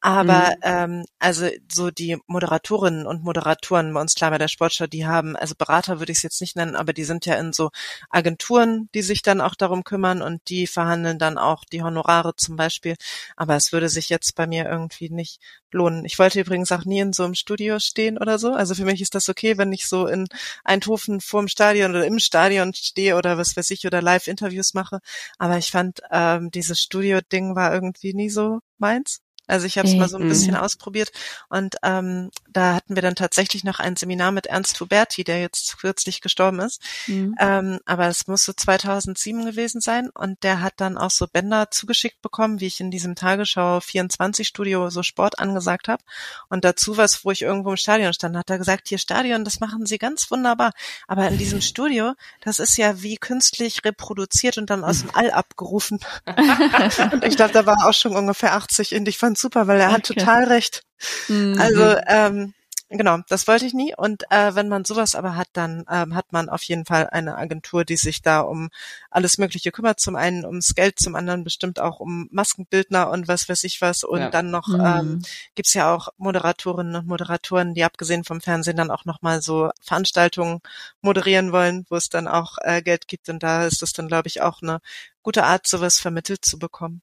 Aber 0.00 0.50
mhm. 0.56 0.62
ähm, 0.62 1.04
also 1.18 1.48
so 1.70 1.90
die 1.90 2.18
Moderatorinnen 2.26 3.06
und 3.06 3.24
Moderatoren 3.24 3.92
bei 3.92 4.00
uns 4.00 4.14
klar 4.14 4.30
bei 4.30 4.38
der 4.38 4.48
Sportschau, 4.48 4.86
die 4.86 5.06
haben, 5.06 5.36
also 5.36 5.54
Berater 5.56 5.98
würde 5.98 6.12
ich 6.12 6.18
es 6.18 6.22
jetzt 6.22 6.40
nicht 6.40 6.56
nennen, 6.56 6.76
aber 6.76 6.92
die 6.92 7.04
sind 7.04 7.26
ja 7.26 7.34
in 7.34 7.52
so 7.52 7.70
Agenturen, 8.10 8.88
die 8.94 9.02
sich 9.02 9.22
dann 9.22 9.40
auch 9.40 9.54
darum 9.54 9.84
kümmern 9.84 10.22
und 10.22 10.48
die 10.48 10.66
verhandeln 10.66 11.18
dann 11.18 11.38
auch 11.38 11.64
die 11.64 11.82
Honorare 11.82 12.36
zum 12.36 12.56
Beispiel. 12.56 12.96
Aber 13.36 13.56
es 13.56 13.72
würde 13.72 13.88
sich 13.88 14.08
jetzt 14.08 14.34
bei 14.34 14.46
mir 14.46 14.66
irgendwie 14.66 15.10
nicht 15.10 15.40
lohnen. 15.72 16.04
Ich 16.04 16.18
wollte 16.18 16.40
übrigens 16.40 16.72
auch 16.72 16.84
nie 16.84 17.00
in 17.00 17.12
so 17.12 17.24
einem 17.24 17.34
Studio 17.34 17.78
stehen 17.78 18.18
oder 18.18 18.38
so. 18.38 18.52
Also 18.52 18.74
für 18.74 18.84
mich 18.84 19.00
ist 19.00 19.14
das 19.14 19.28
okay, 19.28 19.58
wenn 19.58 19.72
ich 19.72 19.86
so 19.86 20.06
in 20.06 20.26
Eindhoven 20.64 21.20
vorm 21.20 21.48
Stadion 21.48 21.90
oder 21.90 22.06
im 22.06 22.18
Stadion 22.18 22.72
stehe 22.74 23.16
oder 23.16 23.38
was 23.38 23.56
weiß 23.56 23.70
ich 23.70 23.86
oder 23.86 24.02
Live-Interviews 24.02 24.74
mache. 24.74 25.00
Aber 25.38 25.58
ich 25.58 25.70
fand, 25.70 26.00
ähm, 26.10 26.50
dieses 26.50 26.80
Studio-Ding 26.80 27.54
war 27.54 27.72
irgendwie 27.74 28.14
nie 28.14 28.30
so 28.30 28.60
meins. 28.78 29.20
Also 29.48 29.66
ich 29.66 29.78
habe 29.78 29.88
es 29.88 29.94
mal 29.94 30.08
so 30.08 30.18
ein 30.18 30.28
bisschen 30.28 30.52
mhm. 30.54 30.60
ausprobiert 30.60 31.10
und 31.48 31.76
ähm, 31.82 32.30
da 32.50 32.74
hatten 32.74 32.94
wir 32.94 33.02
dann 33.02 33.14
tatsächlich 33.14 33.64
noch 33.64 33.78
ein 33.78 33.96
Seminar 33.96 34.30
mit 34.30 34.46
Ernst 34.46 34.78
Huberti, 34.78 35.24
der 35.24 35.40
jetzt 35.40 35.78
kürzlich 35.78 36.20
gestorben 36.20 36.60
ist. 36.60 36.82
Mhm. 37.06 37.34
Ähm, 37.40 37.80
aber 37.86 38.08
es 38.08 38.26
muss 38.26 38.44
so 38.44 38.52
2007 38.52 39.46
gewesen 39.46 39.80
sein 39.80 40.10
und 40.10 40.42
der 40.42 40.60
hat 40.60 40.74
dann 40.76 40.98
auch 40.98 41.10
so 41.10 41.26
Bänder 41.26 41.70
zugeschickt 41.70 42.20
bekommen, 42.20 42.60
wie 42.60 42.66
ich 42.66 42.80
in 42.80 42.90
diesem 42.90 43.14
Tagesschau 43.14 43.80
24 43.80 44.46
Studio 44.46 44.90
so 44.90 45.02
Sport 45.02 45.38
angesagt 45.38 45.88
habe 45.88 46.02
und 46.50 46.64
dazu 46.64 46.98
was, 46.98 47.24
wo 47.24 47.30
ich 47.30 47.42
irgendwo 47.42 47.70
im 47.70 47.76
Stadion 47.78 48.12
stand, 48.12 48.36
hat 48.36 48.50
er 48.50 48.58
gesagt, 48.58 48.88
hier 48.88 48.98
Stadion, 48.98 49.44
das 49.44 49.60
machen 49.60 49.86
Sie 49.86 49.96
ganz 49.96 50.30
wunderbar, 50.30 50.72
aber 51.06 51.26
in 51.28 51.38
diesem 51.38 51.60
Studio, 51.62 52.12
das 52.42 52.58
ist 52.58 52.76
ja 52.76 53.02
wie 53.02 53.16
künstlich 53.16 53.84
reproduziert 53.84 54.58
und 54.58 54.68
dann 54.68 54.84
aus 54.84 55.00
dem 55.00 55.14
All 55.14 55.30
abgerufen. 55.30 56.00
und 57.12 57.24
ich 57.24 57.36
glaube, 57.36 57.52
da 57.52 57.64
war 57.64 57.86
auch 57.86 57.94
schon 57.94 58.14
ungefähr 58.14 58.54
80 58.54 58.94
und 58.94 59.08
ich 59.08 59.16
fand 59.16 59.37
super, 59.38 59.66
weil 59.66 59.80
er 59.80 59.88
okay. 59.88 59.94
hat 59.94 60.06
total 60.06 60.44
recht. 60.44 60.82
Mhm. 61.28 61.56
Also 61.58 61.96
ähm, 62.06 62.54
genau, 62.88 63.18
das 63.28 63.46
wollte 63.46 63.66
ich 63.66 63.74
nie. 63.74 63.94
Und 63.96 64.24
äh, 64.30 64.54
wenn 64.54 64.68
man 64.68 64.84
sowas 64.84 65.14
aber 65.14 65.36
hat, 65.36 65.48
dann 65.52 65.84
ähm, 65.90 66.14
hat 66.14 66.32
man 66.32 66.48
auf 66.48 66.62
jeden 66.62 66.84
Fall 66.84 67.08
eine 67.10 67.36
Agentur, 67.36 67.84
die 67.84 67.96
sich 67.96 68.22
da 68.22 68.40
um 68.40 68.70
alles 69.10 69.38
Mögliche 69.38 69.70
kümmert. 69.72 70.00
Zum 70.00 70.16
einen 70.16 70.44
ums 70.44 70.74
Geld, 70.74 70.98
zum 70.98 71.14
anderen 71.14 71.44
bestimmt 71.44 71.80
auch 71.80 72.00
um 72.00 72.28
Maskenbildner 72.30 73.10
und 73.10 73.28
was 73.28 73.48
weiß 73.48 73.64
ich 73.64 73.80
was. 73.80 74.04
Und 74.04 74.20
ja. 74.20 74.30
dann 74.30 74.50
noch 74.50 74.68
mhm. 74.68 74.80
ähm, 74.84 75.22
gibt 75.54 75.72
ja 75.74 75.94
auch 75.94 76.08
Moderatorinnen 76.16 76.96
und 76.96 77.06
Moderatoren, 77.06 77.74
die 77.74 77.84
abgesehen 77.84 78.24
vom 78.24 78.40
Fernsehen 78.40 78.76
dann 78.76 78.90
auch 78.90 79.04
nochmal 79.04 79.42
so 79.42 79.70
Veranstaltungen 79.82 80.60
moderieren 81.00 81.52
wollen, 81.52 81.84
wo 81.88 81.96
es 81.96 82.08
dann 82.08 82.28
auch 82.28 82.56
äh, 82.62 82.82
Geld 82.82 83.08
gibt. 83.08 83.28
Und 83.28 83.42
da 83.42 83.66
ist 83.66 83.82
es 83.82 83.92
dann, 83.92 84.08
glaube 84.08 84.28
ich, 84.28 84.40
auch 84.40 84.62
eine 84.62 84.80
gute 85.22 85.44
Art, 85.44 85.66
sowas 85.66 86.00
vermittelt 86.00 86.44
zu 86.44 86.58
bekommen. 86.58 87.02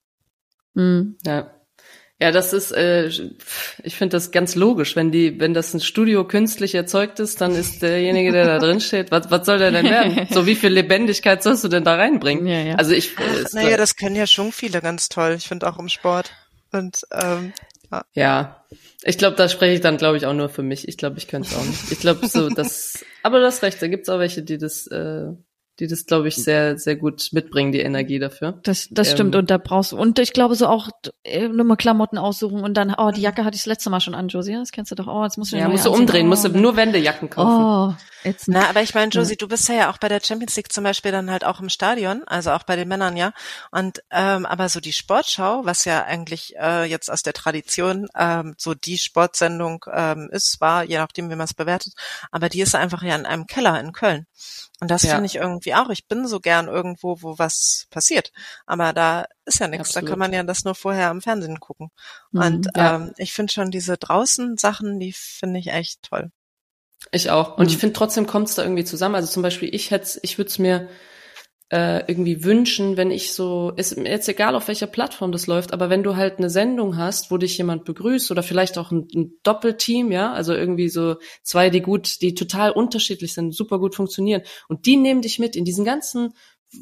Mhm. 0.74 1.18
Ja. 1.24 1.55
Ja, 2.20 2.32
das 2.32 2.54
ist, 2.54 2.72
äh, 2.72 3.08
ich 3.84 3.96
finde 3.96 4.16
das 4.16 4.32
ganz 4.32 4.56
logisch. 4.56 4.96
Wenn 4.96 5.12
die, 5.12 5.38
wenn 5.40 5.54
das 5.54 5.74
ein 5.74 5.82
Studio 5.82 6.26
künstlich 6.26 6.74
erzeugt 6.74 7.20
ist, 7.20 7.42
dann 7.42 7.54
ist 7.54 7.82
derjenige, 7.82 8.32
der 8.32 8.46
da 8.46 8.60
drin 8.60 8.80
steht, 8.80 9.12
was, 9.12 9.30
was 9.32 9.46
soll 9.46 9.58
der 9.60 9.72
denn 9.72 9.86
werden? 9.86 10.28
So 10.32 10.46
wie 10.46 10.56
viel 10.56 10.72
Lebendigkeit 10.72 11.44
sollst 11.44 11.66
du 11.66 11.68
denn 11.68 11.84
da 11.84 11.96
reinbringen? 11.96 12.48
Ja, 12.48 12.60
ja. 12.62 12.76
Also 12.76 12.94
ich. 12.94 13.18
Äh, 13.18 13.44
naja, 13.52 13.76
das 13.76 13.98
können 13.98 14.16
ja 14.16 14.28
schon 14.28 14.54
viele 14.54 14.82
ganz 14.82 15.10
toll. 15.10 15.36
Ich 15.38 15.48
finde 15.48 15.68
auch 15.68 15.78
im 15.78 15.90
Sport. 15.90 16.32
Und 16.72 17.02
ähm, 17.12 17.54
ja. 17.92 18.06
ja. 18.14 18.66
Ich 19.04 19.18
glaube, 19.18 19.36
da 19.36 19.50
spreche 19.50 19.76
ich 19.76 19.82
dann, 19.82 19.98
glaube 19.98 20.16
ich, 20.16 20.26
auch 20.26 20.34
nur 20.34 20.48
für 20.48 20.64
mich. 20.64 20.88
Ich 20.88 20.98
glaube, 20.98 21.18
ich 21.18 21.28
könnte 21.28 21.50
es 21.50 21.56
auch 21.56 21.66
nicht. 21.66 21.92
Ich 21.92 22.00
glaube, 22.00 22.28
so 22.28 22.50
das. 22.50 23.04
Aber 23.24 23.40
du 23.40 23.46
hast 23.46 23.62
recht. 23.62 23.82
Da 23.82 23.88
gibt's 23.88 24.08
auch 24.08 24.20
welche, 24.20 24.42
die 24.42 24.58
das 24.58 24.88
äh, 24.88 25.28
die 25.80 25.88
das, 25.88 26.06
glaube 26.06 26.30
ich, 26.30 26.36
sehr, 26.36 26.78
sehr 26.78 26.96
gut 26.96 27.30
mitbringen, 27.32 27.72
die 27.72 27.82
Energie 27.82 28.18
dafür. 28.18 28.60
Das, 28.64 28.88
das 28.92 29.10
ähm, 29.10 29.14
stimmt. 29.14 29.36
Und 29.36 29.50
da 29.50 29.58
brauchst 29.58 29.92
du, 29.92 29.98
und 29.98 30.18
ich 30.20 30.32
glaube 30.32 30.56
so 30.56 30.68
auch 30.68 30.90
äh, 31.24 31.50
nur 31.50 31.66
mal 31.66 31.76
Klamotten 31.76 32.18
aussuchen 32.18 32.62
und 32.62 32.76
dann, 32.76 32.96
oh, 32.98 33.12
die 33.12 33.22
Jacke 33.22 33.44
hatte 33.44 33.56
ich 33.56 33.64
das 33.64 33.68
letzte 33.68 33.90
Mal 33.90 34.00
schon 34.00 34.16
an, 34.16 34.30
Josie. 34.30 34.54
Das 34.54 34.72
kennst 34.72 34.92
du 34.92 34.96
doch. 34.96 35.08
Oh, 35.08 35.24
jetzt 35.24 35.38
musst 35.38 35.52
du 35.52 35.58
Ja, 35.58 35.68
musst 35.68 35.86
du 35.86 35.92
umdrehen, 35.92 36.28
oh, 36.28 36.30
musst 36.30 36.46
du 36.46 36.50
nur 36.50 36.78
Wendejacken 36.78 37.30
kaufen. 37.30 37.52
Oh, 37.52 37.94
jetzt. 38.24 38.48
Na, 38.48 38.70
aber 38.70 38.84
ich 38.84 38.94
meine, 38.94 39.12
Josie, 39.12 39.36
du 39.36 39.50
bist 39.50 39.68
ja 39.68 39.92
auch 39.92 39.98
bei 39.98 40.08
der 40.08 40.22
Champions 40.24 40.56
League 40.56 40.72
zum 40.72 40.86
Beispiel 40.86 41.12
dann 41.12 41.30
halt 41.30 41.44
auch 41.44 41.60
im 41.60 41.70
Stadion, 41.70 42.24
also 42.26 42.52
auch 42.52 42.64
bei 42.64 42.78
den 42.78 42.88
Männern, 42.88 43.18
ja. 43.18 43.34
Und, 43.72 44.02
ähm, 44.12 44.46
aber 44.46 44.70
so 44.70 44.80
die 44.80 44.94
Sportschau, 44.94 45.66
was 45.66 45.84
ja 45.84 46.06
eigentlich 46.06 46.56
äh, 46.58 46.86
jetzt 46.86 47.12
aus 47.12 47.22
der 47.22 47.34
Tradition 47.34 48.08
ähm, 48.18 48.56
so 48.58 48.74
die 48.74 48.98
Sportsendung 48.98 49.86
ähm, 49.92 50.30
ist, 50.32 50.62
war, 50.62 50.84
je 50.86 50.98
nachdem, 50.98 51.30
wie 51.30 51.36
man 51.36 51.46
es 51.46 51.54
bewertet, 51.54 51.94
aber 52.32 52.48
die 52.48 52.62
ist 52.62 52.76
einfach 52.76 53.04
ja 53.04 53.16
in 53.16 53.26
einem 53.26 53.46
Keller 53.46 53.78
in 53.80 53.92
Köln. 53.92 54.26
Und 54.82 54.92
das 54.92 55.04
ja. 55.04 55.12
finde 55.12 55.28
ich 55.28 55.36
irgendwie 55.36 55.74
auch. 55.74 55.90
Ich 55.90 56.08
bin 56.08 56.28
so 56.28 56.40
gern 56.40 56.68
irgendwo, 56.68 57.22
wo 57.22 57.40
was 57.40 57.88
passiert. 57.92 58.32
Aber 58.66 58.92
da 58.92 59.26
ist 59.46 59.60
ja 59.60 59.68
nichts. 59.68 59.94
Da 59.94 60.02
kann 60.02 60.20
man 60.20 60.34
ja 60.34 60.44
das 60.44 60.66
nur 60.66 60.76
vorher 60.76 61.10
am 61.10 61.22
Fernsehen 61.22 61.60
gucken. 61.60 61.92
Mhm, 62.32 62.42
und 62.42 62.68
ja. 62.76 62.96
ähm, 62.96 63.14
ich 63.18 63.32
finde 63.32 63.54
schon 63.54 63.72
diese 63.72 63.98
draußen 63.98 64.58
Sachen, 64.58 65.00
die 65.00 65.14
finde 65.14 65.60
ich 65.60 65.68
echt 65.68 66.04
toll. 66.04 66.32
Ich 67.12 67.30
auch. 67.30 67.58
Und 67.58 67.66
mhm. 67.66 67.72
ich 67.72 67.78
finde 67.78 67.94
trotzdem 67.94 68.28
kommt 68.28 68.50
es 68.50 68.56
da 68.56 68.64
irgendwie 68.64 68.84
zusammen. 68.84 69.16
Also 69.16 69.32
zum 69.32 69.44
Beispiel, 69.44 69.74
ich 69.74 69.92
hätte, 69.92 70.20
ich 70.24 70.38
würde 70.38 70.50
es 70.50 70.60
mir 70.60 70.90
äh, 71.70 72.04
irgendwie 72.08 72.44
wünschen, 72.44 72.96
wenn 72.96 73.10
ich 73.10 73.34
so, 73.34 73.72
ist 73.76 73.98
jetzt 73.98 74.30
egal 74.30 74.56
auf 74.56 74.68
welcher 74.68 74.86
Plattform 74.86 75.32
das 75.32 75.48
läuft, 75.48 75.74
aber 75.74 75.90
wenn 75.90 76.04
du 76.04 76.16
halt 76.16 76.38
eine 76.38 76.50
Sendung 76.50 76.96
hast, 76.96 77.32
wo 77.32 77.38
dich 77.38 77.58
jemand 77.58 77.86
begrüßt 77.86 78.30
oder 78.30 78.44
vielleicht 78.44 78.78
auch 78.78 78.92
ein, 78.92 79.08
ein 79.16 79.34
Doppelteam, 79.42 80.12
ja, 80.12 80.32
also 80.32 80.54
irgendwie 80.54 80.90
so 80.90 81.16
zwei, 81.42 81.72
die 81.72 81.82
gut, 81.82 82.22
die 82.22 82.36
total 82.36 82.72
unterschiedlich 82.72 83.34
sind, 83.34 83.56
super 83.56 83.80
gut 83.80 83.96
funktionieren 83.96 84.44
und 84.68 84.86
die 84.86 84.96
nehmen 84.96 85.22
dich 85.22 85.40
mit 85.40 85.56
in 85.56 85.66
diesen 85.66 85.86
ganzen 85.86 86.34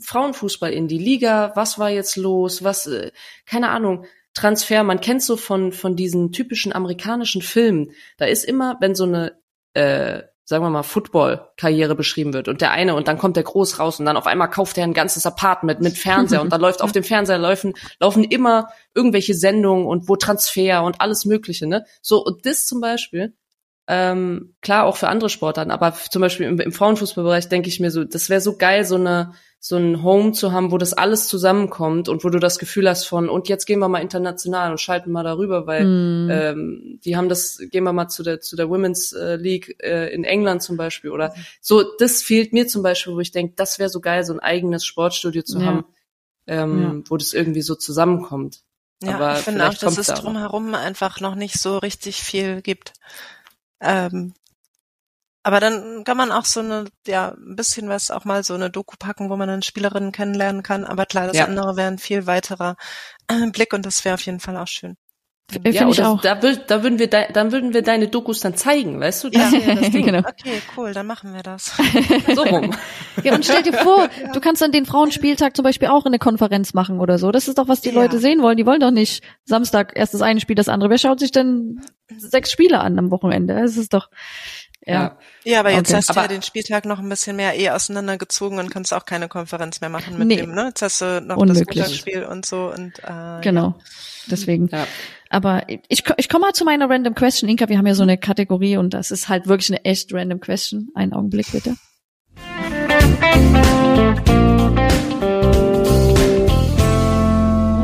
Frauenfußball, 0.01 0.73
in 0.73 0.87
die 0.89 0.97
Liga, 0.97 1.53
was 1.55 1.79
war 1.79 1.89
jetzt 1.89 2.17
los, 2.17 2.63
was, 2.63 2.85
äh, 2.87 3.11
keine 3.45 3.69
Ahnung, 3.69 4.05
Transfer, 4.33 4.83
man 4.83 4.99
kennt 4.99 5.21
so 5.21 5.37
von, 5.37 5.71
von 5.71 5.95
diesen 5.95 6.31
typischen 6.31 6.73
amerikanischen 6.73 7.41
Filmen, 7.41 7.91
da 8.17 8.25
ist 8.25 8.43
immer, 8.43 8.77
wenn 8.81 8.95
so 8.95 9.05
eine 9.05 9.37
äh, 9.75 10.23
sagen 10.45 10.63
wir 10.63 10.69
mal, 10.69 10.83
Football-Karriere 10.83 11.95
beschrieben 11.95 12.33
wird 12.33 12.47
und 12.47 12.61
der 12.61 12.71
eine 12.71 12.95
und 12.95 13.07
dann 13.07 13.17
kommt 13.17 13.37
der 13.37 13.43
groß 13.43 13.79
raus 13.79 13.99
und 13.99 14.05
dann 14.05 14.17
auf 14.17 14.27
einmal 14.27 14.49
kauft 14.49 14.77
er 14.77 14.83
ein 14.83 14.93
ganzes 14.93 15.25
Apartment 15.25 15.81
mit 15.81 15.97
Fernseher 15.97 16.41
und 16.41 16.51
dann 16.51 16.61
läuft 16.61 16.81
auf 16.81 16.91
dem 16.91 17.03
Fernseher 17.03 17.37
laufen, 17.37 17.73
laufen 17.99 18.23
immer 18.23 18.69
irgendwelche 18.93 19.33
Sendungen 19.33 19.85
und 19.85 20.09
wo 20.09 20.15
Transfer 20.15 20.83
und 20.83 20.99
alles 20.99 21.25
Mögliche, 21.25 21.65
ne? 21.67 21.85
So, 22.01 22.23
und 22.23 22.45
das 22.45 22.65
zum 22.65 22.81
Beispiel, 22.81 23.33
ähm, 23.87 24.55
klar 24.61 24.85
auch 24.85 24.97
für 24.97 25.07
andere 25.07 25.29
Sportarten, 25.29 25.71
aber 25.71 25.93
zum 25.93 26.21
Beispiel 26.21 26.47
im, 26.47 26.59
im 26.59 26.71
Frauenfußballbereich 26.71 27.49
denke 27.49 27.69
ich 27.69 27.79
mir 27.79 27.91
so, 27.91 28.03
das 28.03 28.29
wäre 28.29 28.41
so 28.41 28.57
geil, 28.57 28.85
so 28.85 28.95
eine 28.95 29.33
so 29.65 29.77
ein 29.77 30.03
Home 30.03 30.33
zu 30.33 30.51
haben, 30.51 30.73
wo 30.73 30.77
das 30.77 30.91
alles 30.91 31.29
zusammenkommt 31.29 32.09
und 32.09 32.25
wo 32.25 32.29
du 32.29 32.37
das 32.37 32.59
Gefühl 32.59 32.89
hast 32.89 33.05
von, 33.05 33.29
und 33.29 33.47
jetzt 33.47 33.65
gehen 33.65 33.79
wir 33.79 33.87
mal 33.87 34.01
international 34.01 34.71
und 34.71 34.81
schalten 34.81 35.09
mal 35.09 35.23
darüber, 35.23 35.65
weil 35.65 35.85
mm. 35.85 36.29
ähm, 36.29 36.99
die 37.05 37.15
haben 37.15 37.29
das, 37.29 37.59
gehen 37.71 37.85
wir 37.85 37.93
mal 37.93 38.09
zu 38.09 38.23
der, 38.23 38.41
zu 38.41 38.57
der 38.57 38.69
Women's 38.69 39.13
äh, 39.13 39.37
League 39.37 39.77
äh, 39.81 40.13
in 40.13 40.25
England 40.25 40.63
zum 40.63 40.75
Beispiel 40.75 41.11
oder 41.11 41.33
so, 41.61 41.81
das 41.97 42.21
fehlt 42.21 42.51
mir 42.51 42.67
zum 42.67 42.83
Beispiel, 42.83 43.13
wo 43.13 43.21
ich 43.21 43.31
denke, 43.31 43.53
das 43.55 43.79
wäre 43.79 43.87
so 43.87 44.01
geil, 44.01 44.25
so 44.25 44.33
ein 44.33 44.41
eigenes 44.41 44.85
Sportstudio 44.85 45.43
zu 45.43 45.59
ja. 45.59 45.65
haben, 45.65 45.85
ähm, 46.45 46.81
ja. 46.81 47.09
wo 47.09 47.15
das 47.15 47.31
irgendwie 47.31 47.61
so 47.61 47.75
zusammenkommt. 47.75 48.63
Ja, 49.01 49.15
Aber 49.15 49.37
ich 49.37 49.45
finde 49.45 49.69
auch, 49.69 49.75
dass 49.75 49.97
es 49.97 50.07
drumherum 50.07 50.75
einfach 50.75 51.21
noch 51.21 51.35
nicht 51.35 51.57
so 51.57 51.77
richtig 51.77 52.21
viel 52.21 52.61
gibt. 52.61 52.91
Ähm, 53.79 54.33
aber 55.43 55.59
dann 55.59 56.03
kann 56.05 56.17
man 56.17 56.31
auch 56.31 56.45
so 56.45 56.61
eine, 56.61 56.85
ja, 57.05 57.35
ein 57.37 57.55
bisschen 57.55 57.89
was 57.89 58.11
auch 58.11 58.23
mal 58.23 58.43
so 58.43 58.53
eine 58.53 58.69
Doku 58.69 58.95
packen, 58.97 59.29
wo 59.29 59.35
man 59.35 59.49
dann 59.49 59.61
Spielerinnen 59.61 60.13
kennenlernen 60.13 60.63
kann. 60.63 60.85
Aber 60.85 61.05
klar, 61.05 61.27
das 61.27 61.37
ja. 61.37 61.45
andere 61.45 61.75
wäre 61.75 61.89
ein 61.89 61.99
viel 61.99 62.25
weiterer 62.25 62.77
äh, 63.27 63.49
Blick 63.51 63.73
und 63.73 63.85
das 63.85 64.05
wäre 64.05 64.15
auf 64.15 64.21
jeden 64.21 64.39
Fall 64.39 64.57
auch 64.57 64.67
schön. 64.67 64.95
Ja, 65.65 65.87
ich 65.87 66.01
auch. 66.01 66.21
Da, 66.21 66.35
da 66.35 66.83
würden 66.83 66.99
wir, 66.99 67.09
de, 67.09 67.31
dann 67.31 67.51
würden 67.51 67.73
wir 67.73 67.81
deine 67.83 68.07
Dokus 68.07 68.39
dann 68.39 68.55
zeigen, 68.55 68.99
weißt 68.99 69.25
du? 69.25 69.29
Das 69.29 69.51
ja, 69.51 69.59
ja 69.59 69.75
das 69.75 69.89
Ding. 69.91 70.05
genau. 70.05 70.19
Okay, 70.19 70.61
cool, 70.77 70.93
dann 70.93 71.05
machen 71.05 71.33
wir 71.33 71.43
das. 71.43 71.73
so 72.35 72.43
rum. 72.43 72.73
Ja, 73.23 73.35
und 73.35 73.45
stell 73.45 73.61
dir 73.61 73.73
vor, 73.73 74.09
ja. 74.21 74.31
du 74.31 74.39
kannst 74.39 74.61
dann 74.61 74.71
den 74.71 74.85
Frauenspieltag 74.85 75.55
zum 75.55 75.63
Beispiel 75.63 75.89
auch 75.89 76.05
in 76.05 76.11
eine 76.11 76.19
Konferenz 76.19 76.73
machen 76.73 76.99
oder 76.99 77.19
so. 77.19 77.31
Das 77.31 77.47
ist 77.47 77.57
doch, 77.57 77.67
was 77.67 77.81
die 77.81 77.89
ja. 77.89 77.95
Leute 77.95 78.19
sehen 78.19 78.41
wollen. 78.41 78.57
Die 78.57 78.65
wollen 78.65 78.79
doch 78.79 78.91
nicht 78.91 79.23
Samstag 79.43 79.91
erst 79.95 80.13
das 80.13 80.21
eine 80.21 80.39
Spiel, 80.39 80.55
das 80.55 80.69
andere. 80.69 80.89
Wer 80.89 80.97
schaut 80.97 81.19
sich 81.19 81.31
denn 81.31 81.81
sechs 82.17 82.51
Spiele 82.51 82.79
an 82.79 82.97
am 82.97 83.11
Wochenende? 83.11 83.55
Das 83.55 83.77
ist 83.77 83.93
doch, 83.93 84.09
Ja. 84.85 85.17
Ja, 85.43 85.59
aber 85.61 85.71
jetzt 85.71 85.89
Okay. 85.89 85.97
hast 85.97 86.09
du 86.09 86.13
Aber- 86.13 86.21
ja 86.23 86.27
den 86.27 86.41
Spieltag 86.41 86.85
noch 86.85 86.99
ein 86.99 87.07
bisschen 87.07 87.35
mehr 87.37 87.57
eh 87.57 87.69
auseinandergezogen 87.69 88.59
und 88.59 88.69
kannst 88.69 88.93
auch 88.93 89.05
keine 89.05 89.27
Konferenz 89.29 89.79
mehr 89.81 89.89
machen 89.89 90.17
mit 90.17 90.27
Nee. 90.27 90.35
dem, 90.37 90.53
ne? 90.53 90.65
Jetzt 90.67 90.81
hast 90.81 91.01
du 91.01 91.21
noch 91.21 91.37
Unmöglich. 91.37 91.65
das 91.67 91.75
Montagsspiel 91.77 92.23
und 92.25 92.45
so 92.45 92.71
und 92.73 92.99
äh, 93.03 93.41
Genau. 93.41 93.75
Deswegen. 94.27 94.67
Ja. 94.67 94.85
Aber 95.29 95.63
ich, 95.67 96.03
ich 96.17 96.29
komme 96.29 96.47
mal 96.47 96.53
zu 96.53 96.63
meiner 96.65 96.89
Random 96.89 97.15
Question. 97.15 97.49
Inka, 97.49 97.67
wir 97.69 97.77
haben 97.77 97.87
ja 97.87 97.95
so 97.95 98.03
eine 98.03 98.17
Kategorie 98.17 98.77
und 98.77 98.93
das 98.93 99.11
ist 99.11 99.29
halt 99.29 99.47
wirklich 99.47 99.69
eine 99.69 99.83
echt 99.85 100.13
Random 100.13 100.39
Question. 100.39 100.89
Einen 100.95 101.13
Augenblick 101.13 101.51
bitte. 101.51 101.75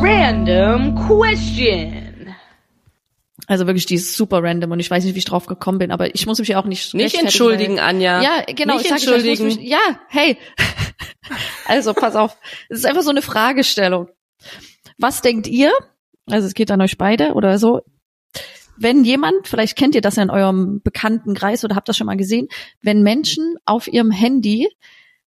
Random 0.02 0.96
question. 0.96 2.09
Also 3.50 3.66
wirklich, 3.66 3.88
die 3.88 3.96
ist 3.96 4.16
super 4.16 4.44
random 4.44 4.70
und 4.70 4.80
ich 4.80 4.92
weiß 4.92 5.04
nicht, 5.04 5.16
wie 5.16 5.20
ich 5.20 5.26
drauf 5.26 5.48
gekommen 5.48 5.80
bin, 5.80 5.90
aber 5.90 6.14
ich 6.14 6.28
muss 6.28 6.38
mich 6.38 6.56
auch 6.56 6.66
nicht 6.66 6.94
Nicht 6.94 7.20
entschuldigen, 7.20 7.80
Anja. 7.80 8.22
Ja, 8.22 8.44
genau. 8.46 8.76
Nicht 8.76 8.86
ich 8.86 8.90
sag, 8.92 9.00
ich 9.00 9.08
muss 9.08 9.16
entschuldigen. 9.16 9.46
mich, 9.46 9.68
ja, 9.68 10.00
hey. 10.08 10.38
also 11.66 11.96
pass 11.96 12.16
auf. 12.16 12.38
Es 12.70 12.78
ist 12.78 12.86
einfach 12.86 13.02
so 13.02 13.10
eine 13.10 13.24
Fragestellung. 13.24 14.08
Was 15.00 15.22
denkt 15.22 15.48
ihr? 15.48 15.72
Also 16.28 16.46
es 16.46 16.54
geht 16.54 16.70
an 16.70 16.80
euch 16.80 17.00
beide 17.00 17.34
oder 17.34 17.58
so. 17.58 17.82
Wenn 18.78 19.04
jemand, 19.04 19.48
vielleicht 19.48 19.76
kennt 19.76 19.96
ihr 19.96 20.02
das 20.02 20.18
ja 20.18 20.24
in 20.24 20.30
eurem 20.30 20.82
bekannten 20.84 21.34
Kreis 21.34 21.66
oder 21.66 21.76
habt 21.76 21.90
das 21.90 21.98
schon 21.98 22.06
mal 22.06 22.18
gesehen, 22.18 22.50
wenn 22.84 23.02
Menschen 23.02 23.56
auf 23.66 23.88
ihrem 23.88 24.12
Handy 24.12 24.70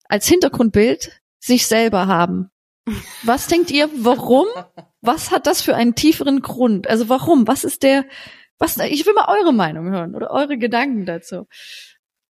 als 0.04 0.28
Hintergrundbild 0.28 1.22
sich 1.38 1.66
selber 1.66 2.06
haben. 2.06 2.50
Was 3.22 3.46
denkt 3.46 3.70
ihr, 3.70 3.88
warum? 3.94 4.46
Was 5.00 5.30
hat 5.30 5.46
das 5.46 5.62
für 5.62 5.74
einen 5.74 5.94
tieferen 5.94 6.40
Grund? 6.40 6.88
Also 6.88 7.08
warum? 7.08 7.46
Was 7.46 7.64
ist 7.64 7.82
der, 7.82 8.04
was, 8.58 8.76
ich 8.76 9.06
will 9.06 9.14
mal 9.14 9.28
eure 9.28 9.52
Meinung 9.52 9.90
hören 9.90 10.14
oder 10.14 10.30
eure 10.30 10.58
Gedanken 10.58 11.06
dazu. 11.06 11.46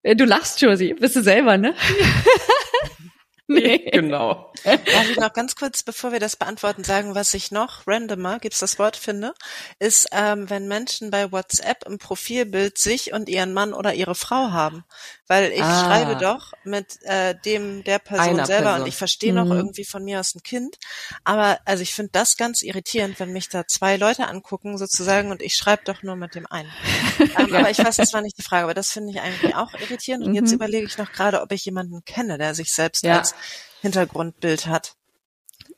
Äh, 0.03 0.15
Du 0.17 0.25
lachst, 0.25 0.61
Josie. 0.61 0.95
Bist 0.95 1.17
du 1.17 1.23
selber, 1.23 1.57
ne? 1.57 1.75
nee. 3.49 3.79
Genau. 3.93 4.53
Darf 4.65 5.11
ich 5.11 5.17
noch 5.17 5.33
ganz 5.33 5.55
kurz, 5.57 5.83
bevor 5.83 6.13
wir 6.13 6.21
das 6.21 6.37
beantworten, 6.37 6.85
sagen, 6.85 7.15
was 7.15 7.33
ich 7.33 7.51
noch 7.51 7.87
randomer, 7.87 8.39
gibt's 8.39 8.59
das 8.59 8.79
Wort, 8.79 8.97
finde, 8.97 9.33
ist, 9.79 10.09
ähm, 10.13 10.51
wenn 10.51 10.69
Menschen 10.69 11.11
bei 11.11 11.33
WhatsApp 11.33 11.87
im 11.87 11.99
Profilbild 11.99 12.77
sich 12.77 13.13
und 13.13 13.29
ihren 13.29 13.55
Mann 13.55 13.73
oder 13.73 13.95
ihre 13.95 14.15
Frau 14.15 14.51
haben. 14.51 14.85
Weil 15.29 15.53
ich 15.53 15.63
Ah. 15.63 15.85
schreibe 15.85 16.17
doch 16.17 16.53
mit 16.65 17.03
äh, 17.05 17.35
dem 17.45 17.85
der 17.85 17.99
Person 17.99 18.29
Einer 18.31 18.47
selber 18.47 18.65
Person. 18.71 18.83
und 18.83 18.89
ich 18.89 18.97
verstehe 18.97 19.33
noch 19.35 19.45
Mhm. 19.45 19.53
irgendwie 19.53 19.85
von 19.85 20.03
mir 20.03 20.21
aus 20.21 20.35
ein 20.35 20.43
Kind. 20.43 20.77
Aber 21.25 21.59
also 21.67 21.83
ich 21.83 21.95
finde 21.95 22.11
das 22.13 22.37
ganz 22.39 22.63
irritierend, 22.63 23.21
wenn 23.21 23.33
mich 23.33 23.49
da 23.51 23.67
zwei 23.67 23.97
Leute 23.97 24.27
angucken 24.29 24.79
sozusagen 24.79 25.31
und 25.31 25.43
ich 25.43 25.55
schreibe 25.55 25.83
doch 25.85 26.03
nur 26.03 26.17
mit 26.17 26.35
dem 26.35 26.47
einen. 26.47 26.71
ähm, 27.39 27.55
aber 27.55 27.71
ich 27.71 27.79
weiß, 27.79 27.97
das 27.97 28.13
war 28.15 28.23
nicht 28.23 28.39
die 28.39 28.43
Frage, 28.43 28.65
aber 28.65 28.75
das 28.75 28.91
finde 28.91 29.11
ich 29.13 29.21
eigentlich 29.21 29.55
auch 29.55 29.75
irritierend. 29.75 30.25
Und 30.27 30.35
jetzt 30.35 30.49
Mhm. 30.49 30.55
überlege 30.57 30.87
ich 30.87 30.97
noch 30.99 31.13
gerade, 31.13 31.43
ob 31.43 31.53
ich 31.53 31.65
jemanden 31.65 32.05
kenne, 32.05 32.39
der 32.39 32.55
sich 32.55 32.73
selbst 32.73 33.05
Ja. 33.05 33.19
als 33.19 33.35
Hintergrundbild 33.83 34.67
hat. 34.67 34.95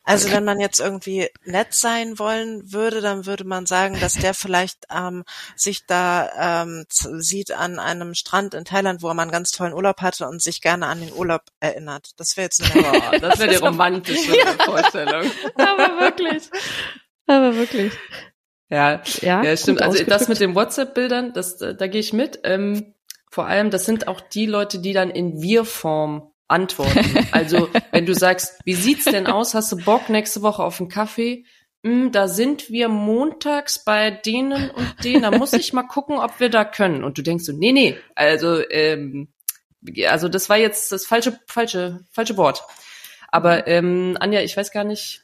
Also 0.02 0.30
wenn 0.32 0.44
man 0.44 0.60
jetzt 0.60 0.80
irgendwie 0.80 1.28
nett 1.44 1.74
sein 1.74 2.18
wollen 2.18 2.72
würde, 2.72 3.00
dann 3.00 3.26
würde 3.26 3.44
man 3.44 3.66
sagen, 3.66 3.98
dass 4.00 4.14
der 4.14 4.34
vielleicht 4.34 4.86
ähm, 4.94 5.24
sich 5.56 5.86
da 5.86 6.62
ähm, 6.62 6.86
sieht 6.88 7.52
an 7.52 7.78
einem 7.78 8.14
Strand 8.14 8.54
in 8.54 8.64
Thailand, 8.64 9.02
wo 9.02 9.08
er 9.08 9.14
mal 9.14 9.22
einen 9.22 9.30
ganz 9.30 9.50
tollen 9.50 9.74
Urlaub 9.74 10.00
hatte 10.00 10.26
und 10.26 10.42
sich 10.42 10.60
gerne 10.62 10.86
an 10.86 11.00
den 11.00 11.12
Urlaub 11.12 11.42
erinnert. 11.60 12.10
Das 12.16 12.36
wäre 12.36 12.46
jetzt 12.46 12.62
eine 12.62 13.20
das 13.20 13.38
wäre 13.38 13.50
die 13.50 13.56
romantische 13.64 14.32
Vorstellung. 14.64 15.30
Aber 15.54 16.00
wirklich. 16.00 16.50
Aber 17.26 17.54
wirklich. 17.56 17.92
Ja, 18.68 19.02
Ja, 19.20 19.42
ja 19.42 19.56
stimmt. 19.56 19.82
Also 19.82 20.02
das 20.04 20.28
mit 20.28 20.40
den 20.40 20.54
WhatsApp-Bildern, 20.54 21.32
das, 21.32 21.60
äh, 21.60 21.74
da 21.74 21.86
gehe 21.86 22.00
ich 22.00 22.12
mit. 22.12 22.40
Ähm, 22.44 22.94
vor 23.30 23.46
allem, 23.46 23.70
das 23.70 23.84
sind 23.84 24.08
auch 24.08 24.20
die 24.20 24.46
Leute, 24.46 24.80
die 24.80 24.92
dann 24.92 25.10
in 25.10 25.40
Wir-Form 25.40 26.32
antworten. 26.50 27.26
Also 27.32 27.68
wenn 27.92 28.06
du 28.06 28.14
sagst, 28.14 28.58
wie 28.64 28.74
sieht's 28.74 29.04
denn 29.04 29.26
aus? 29.26 29.54
Hast 29.54 29.70
du 29.72 29.76
Bock 29.76 30.08
nächste 30.08 30.42
Woche 30.42 30.62
auf 30.62 30.80
einen 30.80 30.88
Kaffee? 30.88 31.44
Hm, 31.84 32.12
da 32.12 32.28
sind 32.28 32.70
wir 32.70 32.88
montags 32.88 33.84
bei 33.84 34.10
denen 34.10 34.70
und 34.70 35.04
denen. 35.04 35.22
Da 35.22 35.30
muss 35.30 35.52
ich 35.52 35.72
mal 35.72 35.84
gucken, 35.84 36.18
ob 36.18 36.40
wir 36.40 36.50
da 36.50 36.64
können. 36.64 37.04
Und 37.04 37.16
du 37.16 37.22
denkst 37.22 37.44
so, 37.44 37.52
nee, 37.52 37.72
nee. 37.72 37.96
Also 38.14 38.62
ähm, 38.70 39.28
also 40.08 40.28
das 40.28 40.48
war 40.48 40.58
jetzt 40.58 40.92
das 40.92 41.06
falsche, 41.06 41.38
falsche, 41.46 42.00
falsche 42.10 42.36
Wort. 42.36 42.62
Aber 43.28 43.66
ähm, 43.66 44.16
Anja, 44.20 44.40
ich 44.40 44.56
weiß 44.56 44.72
gar 44.72 44.84
nicht. 44.84 45.22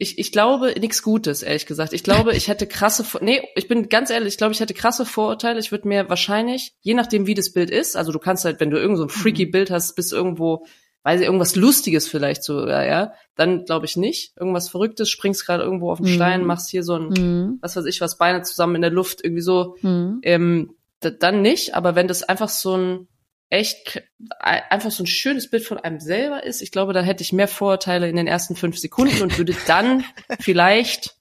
Ich, 0.00 0.18
ich 0.18 0.30
glaube 0.30 0.74
nichts 0.78 1.02
Gutes, 1.02 1.42
ehrlich 1.42 1.66
gesagt. 1.66 1.92
Ich 1.92 2.04
glaube, 2.04 2.32
ich 2.34 2.46
hätte 2.46 2.68
krasse, 2.68 3.04
nee, 3.20 3.42
ich 3.56 3.66
bin 3.66 3.88
ganz 3.88 4.10
ehrlich, 4.10 4.34
ich 4.34 4.38
glaube, 4.38 4.52
ich 4.52 4.60
hätte 4.60 4.72
krasse 4.72 5.04
Vorurteile. 5.04 5.58
Ich 5.58 5.72
würde 5.72 5.88
mir 5.88 6.08
wahrscheinlich, 6.08 6.74
je 6.82 6.94
nachdem, 6.94 7.26
wie 7.26 7.34
das 7.34 7.52
Bild 7.52 7.68
ist, 7.70 7.96
also 7.96 8.12
du 8.12 8.20
kannst 8.20 8.44
halt, 8.44 8.60
wenn 8.60 8.70
du 8.70 8.78
irgend 8.78 8.98
so 8.98 9.02
ein 9.04 9.08
freaky 9.08 9.46
Bild 9.46 9.72
hast, 9.72 9.96
bist 9.96 10.12
irgendwo, 10.12 10.64
weiß 11.02 11.20
ich, 11.20 11.26
irgendwas 11.26 11.56
Lustiges 11.56 12.06
vielleicht 12.06 12.44
so, 12.44 12.64
ja, 12.68 12.84
ja, 12.84 13.12
dann 13.34 13.64
glaube 13.64 13.86
ich 13.86 13.96
nicht. 13.96 14.36
Irgendwas 14.38 14.68
Verrücktes, 14.68 15.10
springst 15.10 15.44
gerade 15.44 15.64
irgendwo 15.64 15.90
auf 15.90 15.98
den 15.98 16.06
Mhm. 16.06 16.14
Stein, 16.14 16.44
machst 16.44 16.70
hier 16.70 16.84
so 16.84 16.94
ein, 16.94 17.08
Mhm. 17.08 17.58
was 17.60 17.74
weiß 17.74 17.86
ich, 17.86 18.00
was 18.00 18.18
Beine 18.18 18.42
zusammen 18.42 18.76
in 18.76 18.82
der 18.82 18.90
Luft, 18.92 19.24
irgendwie 19.24 19.42
so, 19.42 19.74
Mhm. 19.82 20.20
ähm, 20.22 20.74
dann 21.00 21.42
nicht, 21.42 21.74
aber 21.74 21.96
wenn 21.96 22.06
das 22.08 22.22
einfach 22.22 22.48
so 22.48 22.76
ein 22.76 23.08
echt 23.50 24.02
einfach 24.40 24.90
so 24.90 25.02
ein 25.02 25.06
schönes 25.06 25.48
Bild 25.48 25.64
von 25.64 25.78
einem 25.78 26.00
selber 26.00 26.44
ist, 26.44 26.60
ich 26.60 26.70
glaube, 26.70 26.92
da 26.92 27.00
hätte 27.00 27.22
ich 27.22 27.32
mehr 27.32 27.48
Vorurteile 27.48 28.08
in 28.08 28.16
den 28.16 28.26
ersten 28.26 28.56
fünf 28.56 28.78
Sekunden 28.78 29.22
und 29.22 29.38
würde 29.38 29.54
dann 29.66 30.04
vielleicht 30.40 31.16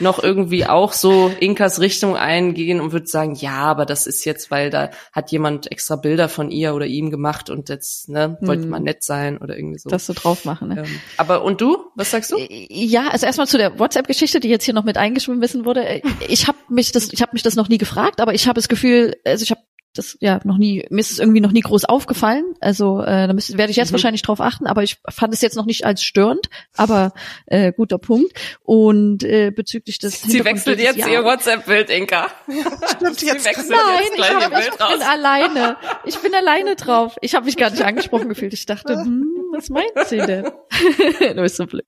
noch 0.00 0.22
irgendwie 0.22 0.64
auch 0.64 0.92
so 0.92 1.32
Inkas 1.40 1.80
Richtung 1.80 2.16
eingehen 2.16 2.80
und 2.80 2.92
würde 2.92 3.08
sagen, 3.08 3.34
ja, 3.34 3.56
aber 3.56 3.84
das 3.84 4.06
ist 4.06 4.24
jetzt, 4.24 4.50
weil 4.52 4.70
da 4.70 4.90
hat 5.12 5.32
jemand 5.32 5.72
extra 5.72 5.96
Bilder 5.96 6.28
von 6.28 6.52
ihr 6.52 6.74
oder 6.74 6.86
ihm 6.86 7.10
gemacht 7.10 7.50
und 7.50 7.68
jetzt, 7.68 8.08
ne, 8.08 8.38
wollte 8.40 8.62
Hm. 8.62 8.68
mal 8.70 8.78
nett 8.78 9.02
sein 9.02 9.38
oder 9.38 9.56
irgendwie 9.56 9.78
so. 9.78 9.90
Das 9.90 10.06
so 10.06 10.12
drauf 10.12 10.44
machen, 10.44 10.68
ne? 10.68 10.84
ähm, 10.86 11.00
aber 11.16 11.42
und 11.42 11.60
du? 11.60 11.90
Was 11.96 12.12
sagst 12.12 12.30
du? 12.30 12.36
Ja, 12.48 13.08
also 13.08 13.26
erstmal 13.26 13.48
zu 13.48 13.58
der 13.58 13.80
WhatsApp-Geschichte, 13.80 14.38
die 14.38 14.48
jetzt 14.48 14.64
hier 14.64 14.74
noch 14.74 14.84
mit 14.84 14.96
eingeschmissen 14.96 15.64
wurde. 15.64 16.00
Ich 16.28 16.46
habe 16.46 16.58
mich 16.68 16.92
das, 16.92 17.12
ich 17.12 17.20
habe 17.20 17.32
mich 17.32 17.42
das 17.42 17.56
noch 17.56 17.68
nie 17.68 17.78
gefragt, 17.78 18.20
aber 18.20 18.34
ich 18.34 18.46
habe 18.46 18.54
das 18.54 18.68
Gefühl, 18.68 19.16
also 19.24 19.42
ich 19.42 19.50
habe 19.50 19.60
das 19.94 20.16
ja 20.20 20.40
noch 20.44 20.58
nie, 20.58 20.86
mir 20.90 21.00
ist 21.00 21.10
es 21.10 21.18
irgendwie 21.18 21.40
noch 21.40 21.52
nie 21.52 21.60
groß 21.60 21.84
aufgefallen. 21.86 22.44
Also 22.60 23.00
äh, 23.02 23.26
da 23.26 23.32
müsste, 23.32 23.58
werde 23.58 23.70
ich 23.70 23.76
jetzt 23.76 23.90
Mhm. 23.90 23.94
wahrscheinlich 23.94 24.22
drauf 24.22 24.40
achten, 24.40 24.66
aber 24.66 24.82
ich 24.82 24.98
fand 25.08 25.34
es 25.34 25.40
jetzt 25.40 25.56
noch 25.56 25.66
nicht 25.66 25.84
als 25.84 26.02
störend, 26.04 26.48
aber 26.76 27.12
äh, 27.46 27.72
guter 27.72 27.98
Punkt. 27.98 28.32
Und 28.62 29.24
äh, 29.24 29.50
bezüglich 29.50 29.98
des 29.98 30.20
Sie 30.22 30.44
wechselt 30.44 30.78
jetzt 30.78 30.98
ja. 30.98 31.08
ihr 31.08 31.24
WhatsApp-Bild, 31.24 31.90
Inka. 31.90 32.28
Stimmt, 32.96 33.18
Sie 33.18 33.26
jetzt 33.26 33.44
wechselt 33.46 33.70
Nein, 33.70 33.78
jetzt 34.00 34.10
ich, 34.10 34.16
gleich 34.16 34.30
hab, 34.34 34.52
ihr 34.52 34.58
ich 34.58 34.68
Bild 34.68 34.80
raus. 34.80 34.92
bin 34.92 35.02
alleine. 35.02 35.76
Ich 36.04 36.18
bin 36.18 36.34
alleine 36.34 36.76
drauf. 36.76 37.16
Ich 37.22 37.34
habe 37.34 37.46
mich 37.46 37.56
gar 37.56 37.70
nicht 37.70 37.82
angesprochen 37.88 38.28
gefühlt. 38.28 38.52
Ich 38.52 38.66
dachte, 38.66 38.94
hm, 39.04 39.37
was 39.52 39.68
meint 39.68 39.92
sie 40.06 40.18
denn? 40.18 40.44
du 41.20 41.42
bist 41.42 41.56
so 41.56 41.66
blöd. 41.66 41.84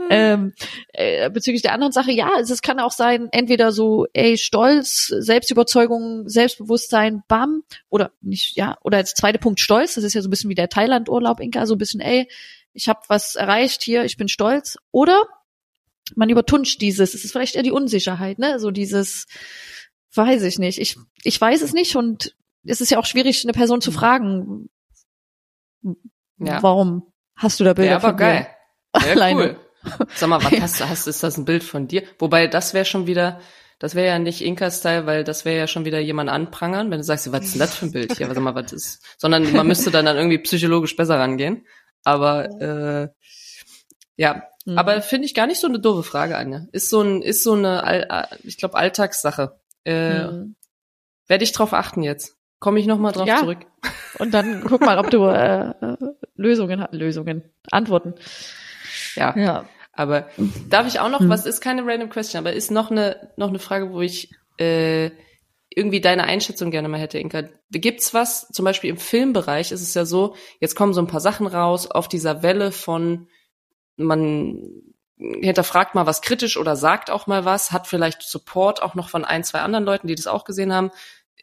ähm, 0.09 0.53
äh, 0.93 1.29
bezüglich 1.29 1.61
der 1.61 1.73
anderen 1.73 1.91
Sache, 1.91 2.11
ja, 2.11 2.31
es, 2.39 2.49
es 2.49 2.61
kann 2.61 2.79
auch 2.79 2.91
sein, 2.91 3.29
entweder 3.31 3.71
so, 3.71 4.05
ey, 4.13 4.37
Stolz, 4.37 5.07
Selbstüberzeugung, 5.07 6.27
Selbstbewusstsein, 6.29 7.23
bam, 7.27 7.63
oder 7.89 8.11
nicht, 8.21 8.55
ja, 8.57 8.77
oder 8.83 8.97
als 8.97 9.13
zweiter 9.13 9.39
Punkt 9.39 9.59
Stolz, 9.59 9.95
das 9.95 10.03
ist 10.03 10.13
ja 10.13 10.21
so 10.21 10.27
ein 10.27 10.31
bisschen 10.31 10.49
wie 10.49 10.55
der 10.55 10.69
Thailand-Urlaub, 10.69 11.39
Inka, 11.39 11.65
so 11.65 11.75
ein 11.75 11.79
bisschen, 11.79 12.01
ey, 12.01 12.27
ich 12.73 12.87
habe 12.87 12.99
was 13.07 13.35
erreicht 13.35 13.81
hier, 13.81 14.05
ich 14.05 14.17
bin 14.17 14.27
stolz. 14.27 14.77
Oder 14.91 15.23
man 16.15 16.29
übertunscht 16.29 16.79
dieses, 16.79 17.15
es 17.15 17.25
ist 17.25 17.31
vielleicht 17.31 17.55
eher 17.55 17.63
die 17.63 17.71
Unsicherheit, 17.71 18.39
ne, 18.39 18.59
so 18.59 18.71
dieses, 18.71 19.25
weiß 20.13 20.43
ich 20.43 20.59
nicht, 20.59 20.79
ich, 20.79 20.95
ich 21.23 21.41
weiß 21.41 21.61
es 21.63 21.73
nicht 21.73 21.95
und 21.95 22.35
es 22.63 22.79
ist 22.81 22.91
ja 22.91 22.99
auch 22.99 23.05
schwierig, 23.05 23.43
eine 23.43 23.53
Person 23.53 23.81
zu 23.81 23.91
fragen, 23.91 24.69
Ja. 26.39 26.61
warum 26.61 27.11
hast 27.35 27.59
du 27.59 27.63
da 27.63 27.73
Bilder 27.73 27.91
Ja, 27.91 27.97
aber 27.97 28.09
von 28.09 28.17
geil. 28.17 28.47
Sehr 28.99 29.11
Alleine. 29.15 29.39
cool. 29.39 29.59
Sag 30.15 30.29
mal, 30.29 30.43
was 30.43 30.51
hast 30.59 30.79
du, 30.81 30.89
hast, 30.89 31.07
ist 31.07 31.23
das 31.23 31.37
ein 31.37 31.45
Bild 31.45 31.63
von 31.63 31.87
dir? 31.87 32.03
Wobei, 32.19 32.47
das 32.47 32.73
wäre 32.73 32.85
schon 32.85 33.07
wieder, 33.07 33.39
das 33.79 33.95
wäre 33.95 34.07
ja 34.07 34.19
nicht 34.19 34.41
Inka-Style, 34.41 35.05
weil 35.05 35.23
das 35.23 35.45
wäre 35.45 35.57
ja 35.57 35.67
schon 35.67 35.85
wieder 35.85 35.99
jemand 35.99 36.29
anprangern, 36.29 36.91
wenn 36.91 36.97
du 36.99 37.03
sagst, 37.03 37.31
was 37.31 37.45
ist 37.45 37.53
denn 37.53 37.59
das 37.59 37.75
für 37.75 37.85
ein 37.85 37.91
Bild 37.91 38.13
hier? 38.17 38.27
Sag 38.27 38.37
mal, 38.39 38.55
was 38.55 38.73
ist, 38.73 39.03
sondern 39.17 39.51
man 39.53 39.67
müsste 39.67 39.89
dann, 39.91 40.05
dann 40.05 40.17
irgendwie 40.17 40.39
psychologisch 40.39 40.95
besser 40.95 41.19
rangehen. 41.19 41.65
Aber, 42.03 42.49
äh, 42.61 43.09
ja, 44.15 44.43
Mhm. 44.65 44.77
aber 44.77 45.01
finde 45.01 45.25
ich 45.25 45.33
gar 45.33 45.47
nicht 45.47 45.61
so 45.61 45.67
eine 45.67 45.79
doofe 45.79 46.03
Frage, 46.03 46.37
Anja. 46.37 46.65
Ist 46.73 46.89
so 46.89 47.01
ein, 47.01 47.21
ist 47.21 47.43
so 47.43 47.53
eine, 47.53 47.83
All- 47.83 48.27
ich 48.43 48.57
glaube, 48.57 48.75
Alltagssache. 48.75 49.59
Äh, 49.85 50.27
Mhm. 50.27 50.55
Werde 51.27 51.43
ich 51.43 51.51
drauf 51.53 51.73
achten 51.73 52.03
jetzt. 52.03 52.36
Komme 52.59 52.79
ich 52.79 52.87
nochmal 52.87 53.11
drauf 53.11 53.27
Ja. 53.27 53.37
zurück. 53.37 53.59
Und 54.19 54.33
dann 54.33 54.63
guck 54.67 54.81
mal, 54.81 54.97
ob 54.97 55.11
du 55.11 55.25
äh, 55.25 55.69
äh, 55.69 55.97
Lösungen 56.35 56.81
hast, 56.81 56.93
Lösungen, 56.93 57.43
Antworten. 57.71 58.15
Ja. 59.15 59.37
Ja. 59.37 59.65
Aber 59.93 60.27
darf 60.69 60.87
ich 60.87 60.99
auch 60.99 61.09
noch, 61.09 61.21
Hm. 61.21 61.29
was 61.29 61.45
ist 61.45 61.61
keine 61.61 61.85
random 61.85 62.09
question, 62.09 62.39
aber 62.39 62.53
ist 62.53 62.71
noch 62.71 62.91
eine, 62.91 63.31
noch 63.35 63.49
eine 63.49 63.59
Frage, 63.59 63.91
wo 63.91 64.01
ich 64.01 64.31
äh, 64.59 65.11
irgendwie 65.69 66.01
deine 66.01 66.23
Einschätzung 66.23 66.71
gerne 66.71 66.87
mal 66.87 66.99
hätte, 66.99 67.19
Inka. 67.19 67.43
Gibt's 67.71 68.13
was, 68.13 68.47
zum 68.47 68.65
Beispiel 68.65 68.89
im 68.89 68.97
Filmbereich 68.97 69.71
ist 69.71 69.81
es 69.81 69.93
ja 69.93 70.05
so, 70.05 70.35
jetzt 70.59 70.75
kommen 70.75 70.93
so 70.93 71.01
ein 71.01 71.07
paar 71.07 71.19
Sachen 71.19 71.45
raus 71.45 71.89
auf 71.89 72.07
dieser 72.07 72.41
Welle 72.41 72.71
von, 72.71 73.27
man 73.97 74.61
hinterfragt 75.19 75.95
mal 75.95 76.05
was 76.05 76.21
kritisch 76.21 76.57
oder 76.57 76.75
sagt 76.75 77.09
auch 77.09 77.25
mal 77.27 77.43
was, 77.45 77.71
hat 77.71 77.87
vielleicht 77.87 78.21
Support 78.21 78.81
auch 78.83 78.93
noch 78.95 79.09
von 79.09 79.25
ein, 79.25 79.43
zwei 79.43 79.61
anderen 79.61 79.85
Leuten, 79.85 80.07
die 80.07 80.15
das 80.15 80.27
auch 80.27 80.43
gesehen 80.45 80.73
haben. 80.73 80.91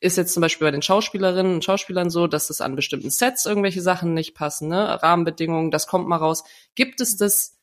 Ist 0.05 0.18
jetzt 0.18 0.34
zum 0.34 0.42
Beispiel 0.42 0.66
bei 0.66 0.70
den 0.70 0.82
Schauspielerinnen 0.82 1.55
und 1.55 1.64
Schauspielern 1.64 2.11
so, 2.11 2.26
dass 2.26 2.50
es 2.50 2.61
an 2.61 2.76
bestimmten 2.76 3.09
Sets 3.09 3.46
irgendwelche 3.46 3.80
Sachen 3.80 4.12
nicht 4.12 4.34
passen, 4.34 4.68
ne? 4.68 5.02
Rahmenbedingungen, 5.02 5.70
das 5.70 5.86
kommt 5.86 6.07
mal 6.07 6.18
raus. 6.18 6.44
Gibt 6.74 7.00
es 7.00 7.16
das, 7.16 7.57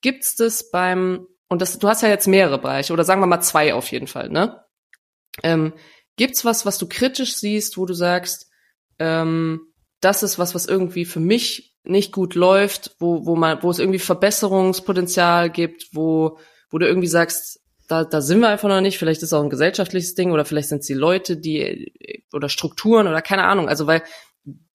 gibt's 0.00 0.34
das 0.34 0.72
beim, 0.72 1.28
und 1.48 1.62
das, 1.62 1.78
du 1.78 1.86
hast 1.86 2.02
ja 2.02 2.08
jetzt 2.08 2.26
mehrere 2.26 2.58
Bereiche, 2.58 2.92
oder 2.92 3.04
sagen 3.04 3.20
wir 3.20 3.28
mal 3.28 3.42
zwei 3.42 3.74
auf 3.74 3.92
jeden 3.92 4.08
Fall, 4.08 4.28
ne? 4.28 4.64
Ähm, 5.44 5.72
gibt's 6.16 6.44
was, 6.44 6.66
was 6.66 6.78
du 6.78 6.88
kritisch 6.88 7.36
siehst, 7.36 7.78
wo 7.78 7.86
du 7.86 7.94
sagst, 7.94 8.50
ähm, 8.98 9.60
das 10.00 10.24
ist 10.24 10.36
was, 10.36 10.56
was 10.56 10.66
irgendwie 10.66 11.04
für 11.04 11.20
mich 11.20 11.76
nicht 11.84 12.10
gut 12.10 12.34
läuft, 12.34 12.96
wo, 12.98 13.24
wo 13.24 13.36
man, 13.36 13.62
wo 13.62 13.70
es 13.70 13.78
irgendwie 13.78 14.00
Verbesserungspotenzial 14.00 15.48
gibt, 15.48 15.90
wo, 15.92 16.40
wo 16.70 16.78
du 16.78 16.88
irgendwie 16.88 17.06
sagst, 17.06 17.60
da, 17.88 18.04
da 18.04 18.20
sind 18.20 18.40
wir 18.40 18.48
einfach 18.48 18.68
noch 18.68 18.80
nicht, 18.80 18.98
vielleicht 18.98 19.22
ist 19.22 19.28
es 19.28 19.32
auch 19.32 19.42
ein 19.42 19.50
gesellschaftliches 19.50 20.14
Ding 20.14 20.30
oder 20.30 20.44
vielleicht 20.44 20.68
sind 20.68 20.80
es 20.80 20.86
die 20.86 20.94
Leute, 20.94 21.36
die 21.36 22.22
oder 22.32 22.48
Strukturen 22.48 23.08
oder 23.08 23.22
keine 23.22 23.44
Ahnung. 23.44 23.68
Also 23.68 23.86
weil 23.86 24.02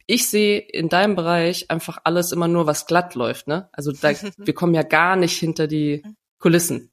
ich 0.06 0.30
sehe 0.30 0.60
in 0.60 0.90
deinem 0.90 1.16
Bereich 1.16 1.70
einfach 1.72 2.00
alles 2.04 2.32
immer 2.32 2.48
nur, 2.48 2.68
was 2.68 2.88
glatt 2.88 3.16
läuft, 3.16 3.48
ne? 3.48 3.70
Also 3.72 3.92
da, 3.92 4.12
wir 4.38 4.54
kommen 4.54 4.74
ja 4.74 4.84
gar 4.84 5.16
nicht 5.16 5.38
hinter 5.38 5.68
die 5.68 6.04
Kulissen. 6.40 6.92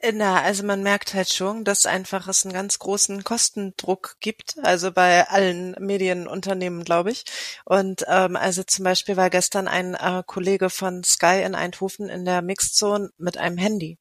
Äh, 0.00 0.12
na, 0.12 0.42
also 0.42 0.64
man 0.64 0.82
merkt 0.82 1.14
halt 1.14 1.28
schon, 1.28 1.64
dass 1.64 1.86
einfach 1.86 2.28
es 2.28 2.44
einen 2.44 2.54
ganz 2.54 2.78
großen 2.78 3.24
Kostendruck 3.24 4.16
gibt, 4.20 4.56
also 4.62 4.92
bei 4.92 5.28
allen 5.28 5.74
Medienunternehmen, 5.78 6.84
glaube 6.84 7.10
ich. 7.10 7.24
Und 7.64 8.04
ähm, 8.08 8.36
also 8.36 8.62
zum 8.62 8.84
Beispiel 8.84 9.16
war 9.16 9.30
gestern 9.30 9.68
ein 9.68 9.94
äh, 9.94 10.22
Kollege 10.24 10.70
von 10.70 11.02
Sky 11.04 11.42
in 11.44 11.54
Eindhoven 11.54 12.08
in 12.08 12.24
der 12.24 12.42
Mixzone 12.42 13.10
mit 13.18 13.36
einem 13.36 13.58
Handy. 13.58 13.98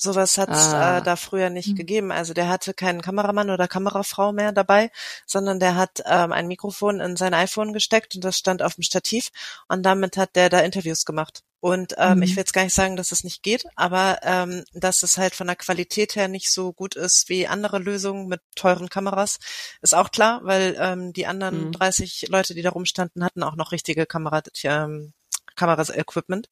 Sowas 0.00 0.38
hat 0.38 0.50
es 0.50 0.72
Ah. 0.74 0.98
äh, 0.98 1.02
da 1.02 1.16
früher 1.16 1.50
nicht 1.50 1.68
Hm. 1.70 1.74
gegeben. 1.76 2.12
Also 2.12 2.34
der 2.34 2.48
hatte 2.48 2.72
keinen 2.74 3.02
Kameramann 3.02 3.50
oder 3.50 3.66
Kamerafrau 3.68 4.32
mehr 4.32 4.52
dabei, 4.52 4.90
sondern 5.26 5.58
der 5.60 5.74
hat 5.76 6.02
ähm, 6.06 6.32
ein 6.32 6.46
Mikrofon 6.46 7.00
in 7.00 7.16
sein 7.16 7.34
iPhone 7.34 7.72
gesteckt 7.72 8.14
und 8.14 8.22
das 8.24 8.38
stand 8.38 8.62
auf 8.62 8.74
dem 8.76 8.82
Stativ 8.82 9.30
und 9.68 9.82
damit 9.84 10.16
hat 10.16 10.36
der 10.36 10.48
da 10.50 10.60
Interviews 10.60 11.04
gemacht. 11.04 11.42
Und 11.60 11.94
ähm, 11.98 12.18
Mhm. 12.18 12.22
ich 12.22 12.36
will 12.36 12.42
jetzt 12.42 12.52
gar 12.52 12.62
nicht 12.62 12.74
sagen, 12.74 12.94
dass 12.96 13.10
es 13.10 13.24
nicht 13.24 13.42
geht, 13.42 13.64
aber 13.74 14.20
ähm, 14.22 14.62
dass 14.74 15.02
es 15.02 15.18
halt 15.18 15.34
von 15.34 15.48
der 15.48 15.56
Qualität 15.56 16.14
her 16.14 16.28
nicht 16.28 16.52
so 16.52 16.72
gut 16.72 16.94
ist 16.94 17.28
wie 17.28 17.48
andere 17.48 17.80
Lösungen 17.80 18.28
mit 18.28 18.40
teuren 18.54 18.88
Kameras, 18.88 19.38
ist 19.82 19.92
auch 19.94 20.12
klar, 20.12 20.40
weil 20.44 20.76
ähm, 20.78 21.12
die 21.12 21.26
anderen 21.26 21.68
Mhm. 21.68 21.72
30 21.72 22.26
Leute, 22.28 22.54
die 22.54 22.62
da 22.62 22.70
rumstanden, 22.70 23.24
hatten 23.24 23.42
auch 23.42 23.56
noch 23.56 23.72
richtige 23.72 24.06
Kamera, 24.06 24.40
ähm, 24.62 25.12
Kameras-Equipment. 25.58 26.48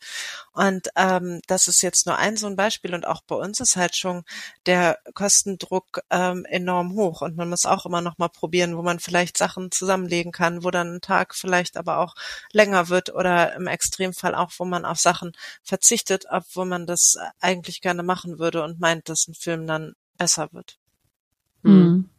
Und 0.52 0.88
ähm, 0.96 1.40
das 1.46 1.68
ist 1.68 1.82
jetzt 1.82 2.07
nur 2.07 2.16
ein 2.16 2.36
so 2.36 2.46
ein 2.46 2.57
Beispiel 2.57 2.94
und 2.94 3.07
auch 3.07 3.22
bei 3.22 3.36
uns 3.36 3.61
ist 3.61 3.76
halt 3.76 3.96
schon 3.96 4.24
der 4.66 4.98
Kostendruck 5.14 6.00
ähm, 6.11 6.44
enorm 6.46 6.94
hoch 6.94 7.22
und 7.22 7.36
man 7.36 7.48
muss 7.48 7.66
auch 7.66 7.86
immer 7.86 8.00
noch 8.00 8.18
mal 8.18 8.28
probieren, 8.28 8.76
wo 8.76 8.82
man 8.82 9.00
vielleicht 9.00 9.38
Sachen 9.38 9.70
zusammenlegen 9.70 10.32
kann, 10.32 10.64
wo 10.64 10.70
dann 10.70 10.96
ein 10.96 11.00
Tag 11.00 11.34
vielleicht 11.34 11.76
aber 11.76 11.98
auch 11.98 12.14
länger 12.52 12.88
wird 12.88 13.14
oder 13.14 13.54
im 13.54 13.66
Extremfall 13.66 14.34
auch, 14.34 14.52
wo 14.59 14.64
man 14.64 14.84
auf 14.84 14.98
Sachen 14.98 15.32
verzichtet, 15.62 16.26
obwohl 16.30 16.66
man 16.66 16.86
das 16.86 17.16
eigentlich 17.40 17.80
gerne 17.80 18.02
machen 18.02 18.38
würde 18.38 18.62
und 18.62 18.80
meint, 18.80 19.09
dass 19.09 19.28
ein 19.28 19.34
Film 19.34 19.66
dann 19.66 19.94
besser 20.18 20.48
wird. 20.52 20.78
Hm. 21.62 21.72
Mhm. 21.72 22.11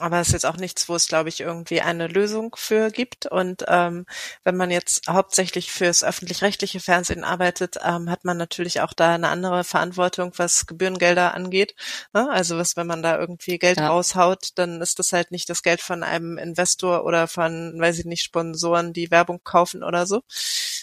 Aber 0.00 0.20
es 0.20 0.28
ist 0.28 0.32
jetzt 0.34 0.46
auch 0.46 0.56
nichts, 0.58 0.88
wo 0.88 0.94
es, 0.94 1.08
glaube 1.08 1.30
ich, 1.30 1.40
irgendwie 1.40 1.80
eine 1.80 2.06
Lösung 2.06 2.54
für 2.56 2.90
gibt. 2.90 3.26
Und 3.26 3.64
ähm, 3.66 4.04
wenn 4.44 4.56
man 4.56 4.70
jetzt 4.70 5.08
hauptsächlich 5.08 5.72
fürs 5.72 6.04
öffentlich-rechtliche 6.04 6.80
Fernsehen 6.80 7.24
arbeitet, 7.24 7.76
ähm, 7.82 8.10
hat 8.10 8.24
man 8.24 8.36
natürlich 8.36 8.82
auch 8.82 8.92
da 8.92 9.14
eine 9.14 9.28
andere 9.28 9.64
Verantwortung, 9.64 10.32
was 10.36 10.66
Gebührengelder 10.66 11.32
angeht. 11.34 11.74
Ne? 12.12 12.28
Also 12.30 12.58
was, 12.58 12.76
wenn 12.76 12.86
man 12.86 13.02
da 13.02 13.18
irgendwie 13.18 13.58
Geld 13.58 13.78
Ja. 13.78 13.88
raushaut, 13.88 14.50
dann 14.56 14.82
ist 14.82 14.98
das 14.98 15.12
halt 15.12 15.30
nicht 15.30 15.48
das 15.48 15.62
Geld 15.62 15.80
von 15.80 16.02
einem 16.02 16.36
Investor 16.36 17.04
oder 17.04 17.26
von, 17.26 17.74
weiß 17.80 17.98
ich 17.98 18.04
nicht, 18.04 18.22
Sponsoren, 18.22 18.92
die 18.92 19.10
Werbung 19.10 19.40
kaufen 19.44 19.82
oder 19.82 20.06
so. 20.06 20.22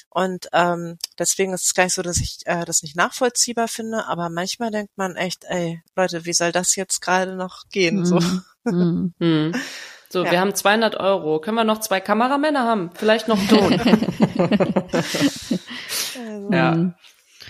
Und 0.09 0.47
ähm, 0.53 0.97
deswegen 1.19 1.53
ist 1.53 1.65
es 1.65 1.73
gar 1.73 1.85
nicht 1.85 1.95
so, 1.95 2.01
dass 2.03 2.17
ich 2.17 2.39
äh, 2.45 2.65
das 2.65 2.83
nicht 2.83 2.95
nachvollziehbar 2.95 3.67
finde, 3.67 4.05
aber 4.07 4.29
manchmal 4.29 4.71
denkt 4.71 4.95
man 4.97 5.15
echt, 5.15 5.43
ey, 5.45 5.81
Leute, 5.95 6.25
wie 6.25 6.33
soll 6.33 6.51
das 6.51 6.75
jetzt 6.75 7.01
gerade 7.01 7.35
noch 7.35 7.63
gehen? 7.71 8.05
So. 8.05 8.19
Mhm. 8.19 8.25
Mhm. 8.25 8.43
Hm. 9.19 9.53
So, 10.09 10.23
Ja. 10.25 10.31
wir 10.31 10.39
haben 10.39 10.53
200 10.53 10.95
Euro. 10.99 11.39
Können 11.39 11.57
wir 11.57 11.63
noch 11.63 11.79
zwei 11.79 11.99
Kameramänner 11.99 12.65
haben? 12.65 12.91
Vielleicht 12.93 13.27
noch 13.27 13.39
Ton. 13.47 13.79
Also, 16.15 16.51
Ja. 16.51 16.71
Mhm. 16.75 16.93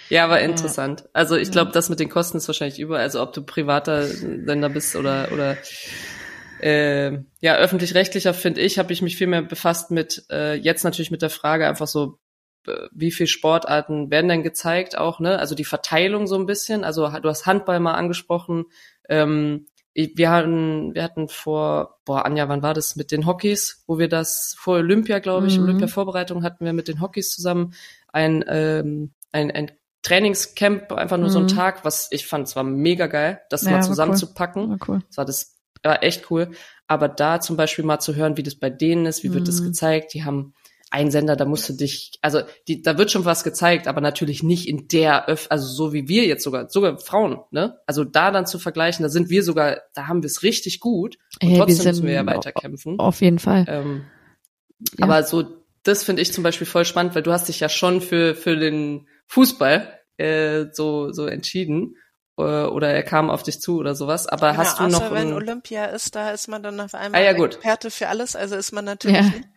Ja, 0.09 0.25
aber 0.25 0.41
interessant. 0.41 1.05
Also 1.13 1.35
ich 1.35 1.49
glaube, 1.51 1.71
das 1.71 1.89
mit 1.89 1.99
den 1.99 2.09
Kosten 2.09 2.37
ist 2.37 2.47
wahrscheinlich 2.47 2.79
überall. 2.79 3.01
Also 3.01 3.21
ob 3.21 3.33
du 3.33 3.41
privater 3.43 4.05
Sender 4.05 4.69
bist 4.69 4.95
oder 4.95 5.29
oder 5.31 5.57
äh, 6.59 7.19
ja 7.41 7.55
öffentlich-rechtlicher, 7.55 8.33
finde 8.33 8.61
ich, 8.61 8.79
habe 8.79 8.93
ich 8.93 9.01
mich 9.01 9.17
viel 9.17 9.27
mehr 9.27 9.41
befasst 9.41 9.91
mit 9.91 10.25
äh, 10.29 10.55
jetzt 10.55 10.83
natürlich 10.83 11.11
mit 11.11 11.21
der 11.21 11.29
Frage 11.29 11.67
einfach 11.67 11.87
so, 11.87 12.19
äh, 12.67 12.73
wie 12.91 13.11
viel 13.11 13.27
Sportarten 13.27 14.11
werden 14.11 14.29
denn 14.29 14.43
gezeigt 14.43 14.97
auch, 14.97 15.19
ne? 15.19 15.39
Also 15.39 15.55
die 15.55 15.65
Verteilung 15.65 16.27
so 16.27 16.35
ein 16.37 16.45
bisschen. 16.45 16.83
Also 16.83 17.07
du 17.07 17.29
hast 17.29 17.45
Handball 17.45 17.79
mal 17.79 17.93
angesprochen. 17.95 18.65
Ähm, 19.09 19.65
wir 19.95 20.31
hatten, 20.31 20.93
wir 20.95 21.03
hatten 21.03 21.27
vor, 21.29 21.99
boah, 22.05 22.25
Anja, 22.25 22.49
wann 22.49 22.63
war 22.63 22.73
das 22.73 22.95
mit 22.95 23.11
den 23.11 23.25
Hockeys, 23.25 23.83
wo 23.87 23.99
wir 23.99 24.09
das 24.09 24.55
vor 24.57 24.75
Olympia, 24.77 25.19
glaube 25.19 25.47
ich, 25.47 25.57
Mhm. 25.57 25.65
Olympia-Vorbereitung 25.65 26.43
hatten 26.43 26.65
wir 26.65 26.73
mit 26.73 26.87
den 26.87 26.99
Hockeys 27.01 27.29
zusammen 27.31 27.73
ein, 28.11 28.43
ähm, 28.47 29.13
ein, 29.31 29.51
ein 29.51 29.71
Trainingscamp, 30.01 30.91
einfach 30.91 31.17
nur 31.17 31.29
so 31.29 31.39
ein 31.39 31.43
Mhm. 31.43 31.47
Tag, 31.49 31.85
was 31.85 32.07
ich 32.11 32.27
fand, 32.27 32.47
es 32.47 32.55
war 32.55 32.63
mega 32.63 33.07
geil, 33.07 33.41
das 33.49 33.63
Ja, 33.63 33.71
mal 33.71 33.75
war 33.77 33.81
zusammenzupacken. 33.81 34.69
War 34.69 34.77
cool. 34.87 35.01
Das 35.07 35.17
war 35.17 35.25
das 35.25 35.55
war 35.83 36.01
echt 36.03 36.29
cool. 36.31 36.51
Aber 36.87 37.07
da 37.07 37.39
zum 37.39 37.55
Beispiel 37.57 37.85
mal 37.85 37.99
zu 37.99 38.15
hören, 38.15 38.37
wie 38.37 38.43
das 38.43 38.55
bei 38.55 38.69
denen 38.69 39.05
ist, 39.05 39.23
wie 39.23 39.33
wird 39.33 39.47
das 39.47 39.61
Mhm. 39.61 39.65
gezeigt, 39.65 40.13
die 40.13 40.23
haben 40.23 40.53
einen 40.93 41.09
Sender, 41.09 41.35
da 41.35 41.45
musst 41.45 41.67
du 41.67 41.73
dich, 41.73 42.19
also 42.21 42.41
die, 42.67 42.83
da 42.83 42.97
wird 42.97 43.09
schon 43.09 43.25
was 43.25 43.43
gezeigt, 43.43 43.87
aber 43.87 43.99
natürlich 43.99 44.43
nicht 44.43 44.67
in 44.67 44.87
der, 44.87 45.27
Öff 45.27 45.47
also 45.49 45.67
so 45.67 45.91
wie 45.91 46.07
wir 46.07 46.25
jetzt 46.25 46.43
sogar, 46.43 46.69
sogar 46.69 46.99
Frauen, 46.99 47.39
ne? 47.49 47.79
Also 47.87 48.03
da 48.03 48.29
dann 48.29 48.45
zu 48.45 48.59
vergleichen, 48.59 49.01
da 49.01 49.09
sind 49.09 49.29
wir 49.29 49.43
sogar, 49.43 49.81
da 49.95 50.07
haben 50.07 50.21
wir 50.21 50.27
es 50.27 50.43
richtig 50.43 50.79
gut 50.79 51.17
und 51.41 51.49
Ey, 51.49 51.49
wir 51.49 51.57
trotzdem 51.57 51.75
sind 51.77 51.87
müssen 51.87 52.07
wir 52.07 52.13
ja 52.13 52.25
weiterkämpfen. 52.25 52.99
Auf 52.99 53.21
jeden 53.21 53.39
Fall. 53.39 53.65
Ähm, 53.67 54.05
Ja. 54.97 55.05
Aber 55.05 55.23
so, 55.23 55.45
das 55.83 56.03
finde 56.03 56.21
ich 56.21 56.31
zum 56.31 56.43
Beispiel 56.43 56.67
voll 56.67 56.85
spannend, 56.85 57.15
weil 57.15 57.23
du 57.23 57.31
hast 57.31 57.47
dich 57.47 57.59
ja 57.59 57.69
schon 57.69 58.01
für, 58.01 58.35
für 58.35 58.55
den 58.55 59.07
Fußball 59.27 59.99
äh, 60.17 60.65
so, 60.73 61.11
so 61.11 61.25
entschieden. 61.25 61.95
Äh, 62.37 62.41
oder 62.41 62.89
er 62.91 63.03
kam 63.03 63.29
auf 63.29 63.43
dich 63.43 63.61
zu 63.61 63.77
oder 63.77 63.93
sowas. 63.95 64.25
Aber 64.27 64.51
Genau, 64.51 64.63
hast 64.63 64.79
du 64.79 64.83
außer 64.85 64.89
noch 65.09 65.11
wenn 65.13 65.33
Olympia 65.33 65.85
ist, 65.85 66.15
da 66.15 66.31
ist 66.31 66.47
man 66.47 66.63
dann 66.63 66.79
auf 66.79 66.95
einmal 66.95 67.21
Ah, 67.21 67.23
ja, 67.23 67.33
gut. 67.33 67.55
Experte 67.55 67.91
für 67.91 68.07
alles, 68.07 68.35
also 68.35 68.55
ist 68.55 68.71
man 68.71 68.85
natürlich 68.85 69.17
Ja. 69.17 69.23
nicht. 69.23 69.47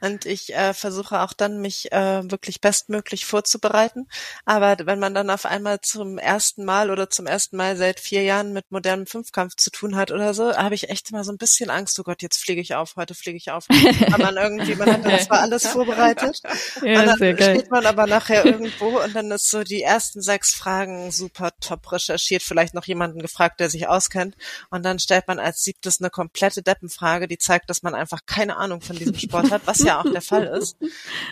Und 0.00 0.26
ich 0.26 0.54
äh, 0.54 0.74
versuche 0.74 1.20
auch 1.22 1.32
dann, 1.32 1.60
mich 1.60 1.90
äh, 1.92 2.30
wirklich 2.30 2.60
bestmöglich 2.60 3.24
vorzubereiten. 3.24 4.06
Aber 4.44 4.76
wenn 4.84 4.98
man 4.98 5.14
dann 5.14 5.30
auf 5.30 5.46
einmal 5.46 5.80
zum 5.80 6.18
ersten 6.18 6.64
Mal 6.66 6.90
oder 6.90 7.08
zum 7.08 7.26
ersten 7.26 7.56
Mal 7.56 7.76
seit 7.76 8.00
vier 8.00 8.22
Jahren 8.22 8.52
mit 8.52 8.70
modernem 8.70 9.06
Fünfkampf 9.06 9.56
zu 9.56 9.70
tun 9.70 9.96
hat 9.96 10.10
oder 10.10 10.34
so, 10.34 10.54
habe 10.54 10.74
ich 10.74 10.90
echt 10.90 11.10
immer 11.10 11.24
so 11.24 11.32
ein 11.32 11.38
bisschen 11.38 11.70
Angst, 11.70 11.98
oh 11.98 12.02
Gott, 12.02 12.20
jetzt 12.20 12.38
fliege 12.42 12.60
ich 12.60 12.74
auf, 12.74 12.96
heute 12.96 13.14
fliege 13.14 13.38
ich 13.38 13.50
auf. 13.50 13.64
Aber 14.12 14.18
man 14.18 14.36
irgendwie, 14.36 14.74
man 14.74 14.92
hat 14.92 15.04
dann 15.04 15.20
zwar 15.20 15.40
alles 15.40 15.66
vorbereitet, 15.66 16.40
Ja, 16.82 17.00
und 17.00 17.18
sehr 17.18 17.32
dann 17.32 17.36
geil. 17.36 17.54
steht 17.56 17.70
man 17.70 17.86
aber 17.86 18.06
nachher 18.06 18.44
irgendwo 18.44 19.00
und 19.00 19.14
dann 19.14 19.30
ist 19.30 19.48
so 19.50 19.62
die 19.62 19.82
ersten 19.82 20.20
sechs 20.20 20.54
Fragen 20.54 21.10
super 21.10 21.50
top 21.60 21.92
recherchiert, 21.92 22.25
vielleicht 22.42 22.74
noch 22.74 22.84
jemanden 22.86 23.20
gefragt, 23.20 23.60
der 23.60 23.70
sich 23.70 23.88
auskennt. 23.88 24.36
Und 24.70 24.84
dann 24.84 24.98
stellt 24.98 25.26
man 25.28 25.38
als 25.38 25.62
siebtes 25.62 26.00
eine 26.00 26.10
komplette 26.10 26.62
Deppenfrage, 26.62 27.28
die 27.28 27.38
zeigt, 27.38 27.70
dass 27.70 27.82
man 27.82 27.94
einfach 27.94 28.20
keine 28.26 28.56
Ahnung 28.56 28.80
von 28.82 28.98
diesem 28.98 29.18
Sport 29.18 29.50
hat, 29.50 29.62
was 29.66 29.82
ja 29.82 30.00
auch 30.00 30.08
der 30.08 30.22
Fall 30.22 30.44
ist. 30.44 30.76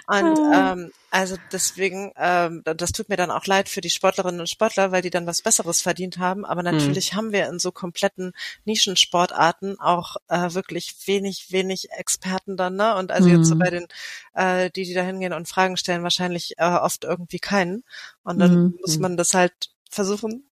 Und 0.07 0.41
ähm, 0.53 0.93
also 1.11 1.37
deswegen, 1.53 2.13
ähm, 2.17 2.63
das 2.65 2.91
tut 2.91 3.09
mir 3.09 3.17
dann 3.17 3.31
auch 3.31 3.47
leid 3.47 3.69
für 3.69 3.81
die 3.81 3.91
Sportlerinnen 3.91 4.41
und 4.41 4.49
Sportler, 4.51 4.91
weil 4.91 5.03
die 5.03 5.11
dann 5.11 5.27
was 5.27 5.43
Besseres 5.43 5.81
verdient 5.81 6.19
haben. 6.19 6.45
Aber 6.45 6.63
natürlich 6.65 7.15
haben 7.15 7.31
wir 7.33 7.47
in 7.49 7.61
so 7.61 7.71
kompletten 7.71 8.33
Nischensportarten 8.65 9.79
auch 9.81 10.17
äh, 10.29 10.55
wirklich 10.55 10.95
wenig, 11.07 11.53
wenig 11.53 11.91
Experten 11.93 12.57
dann, 12.57 12.77
ne? 12.77 12.97
Und 12.97 13.13
also 13.13 13.29
jetzt 13.29 13.49
so 13.49 13.55
Mhm. 13.55 13.59
bei 13.59 13.71
den, 13.71 13.87
äh, 14.35 14.71
die, 14.71 14.85
die 14.85 14.95
da 14.95 15.03
hingehen 15.03 15.33
und 15.33 15.49
Fragen 15.49 15.77
stellen, 15.77 16.03
wahrscheinlich 16.03 16.55
äh, 16.59 16.65
oft 16.65 17.05
irgendwie 17.05 17.39
keinen. 17.39 17.85
Und 18.25 18.39
dann 18.41 18.53
Mhm. 18.53 18.75
muss 18.81 18.99
man 18.99 19.17
das 19.17 19.35
halt 19.35 19.53
versuchen, 19.91 20.45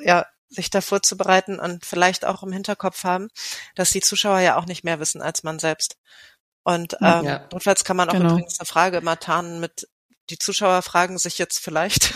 ja, 0.00 0.26
sich 0.48 0.70
da 0.70 0.80
vorzubereiten 0.80 1.58
und 1.60 1.84
vielleicht 1.84 2.24
auch 2.24 2.42
im 2.42 2.52
Hinterkopf 2.52 3.04
haben, 3.04 3.28
dass 3.74 3.90
die 3.90 4.00
Zuschauer 4.00 4.40
ja 4.40 4.56
auch 4.56 4.64
nicht 4.66 4.82
mehr 4.84 4.98
wissen 5.00 5.20
als 5.20 5.42
man 5.42 5.58
selbst. 5.58 5.96
Und 6.64 6.94
ähm, 7.02 7.24
Ja. 7.24 7.48
notfalls 7.52 7.84
kann 7.84 7.96
man 7.96 8.08
auch 8.08 8.14
Genau. 8.14 8.30
übrigens 8.32 8.58
eine 8.58 8.66
Frage 8.66 8.98
immer 8.98 9.18
tarnen 9.18 9.60
mit, 9.60 9.88
die 10.30 10.38
Zuschauer 10.38 10.82
fragen 10.82 11.18
sich 11.18 11.38
jetzt 11.38 11.58
vielleicht. 11.58 12.14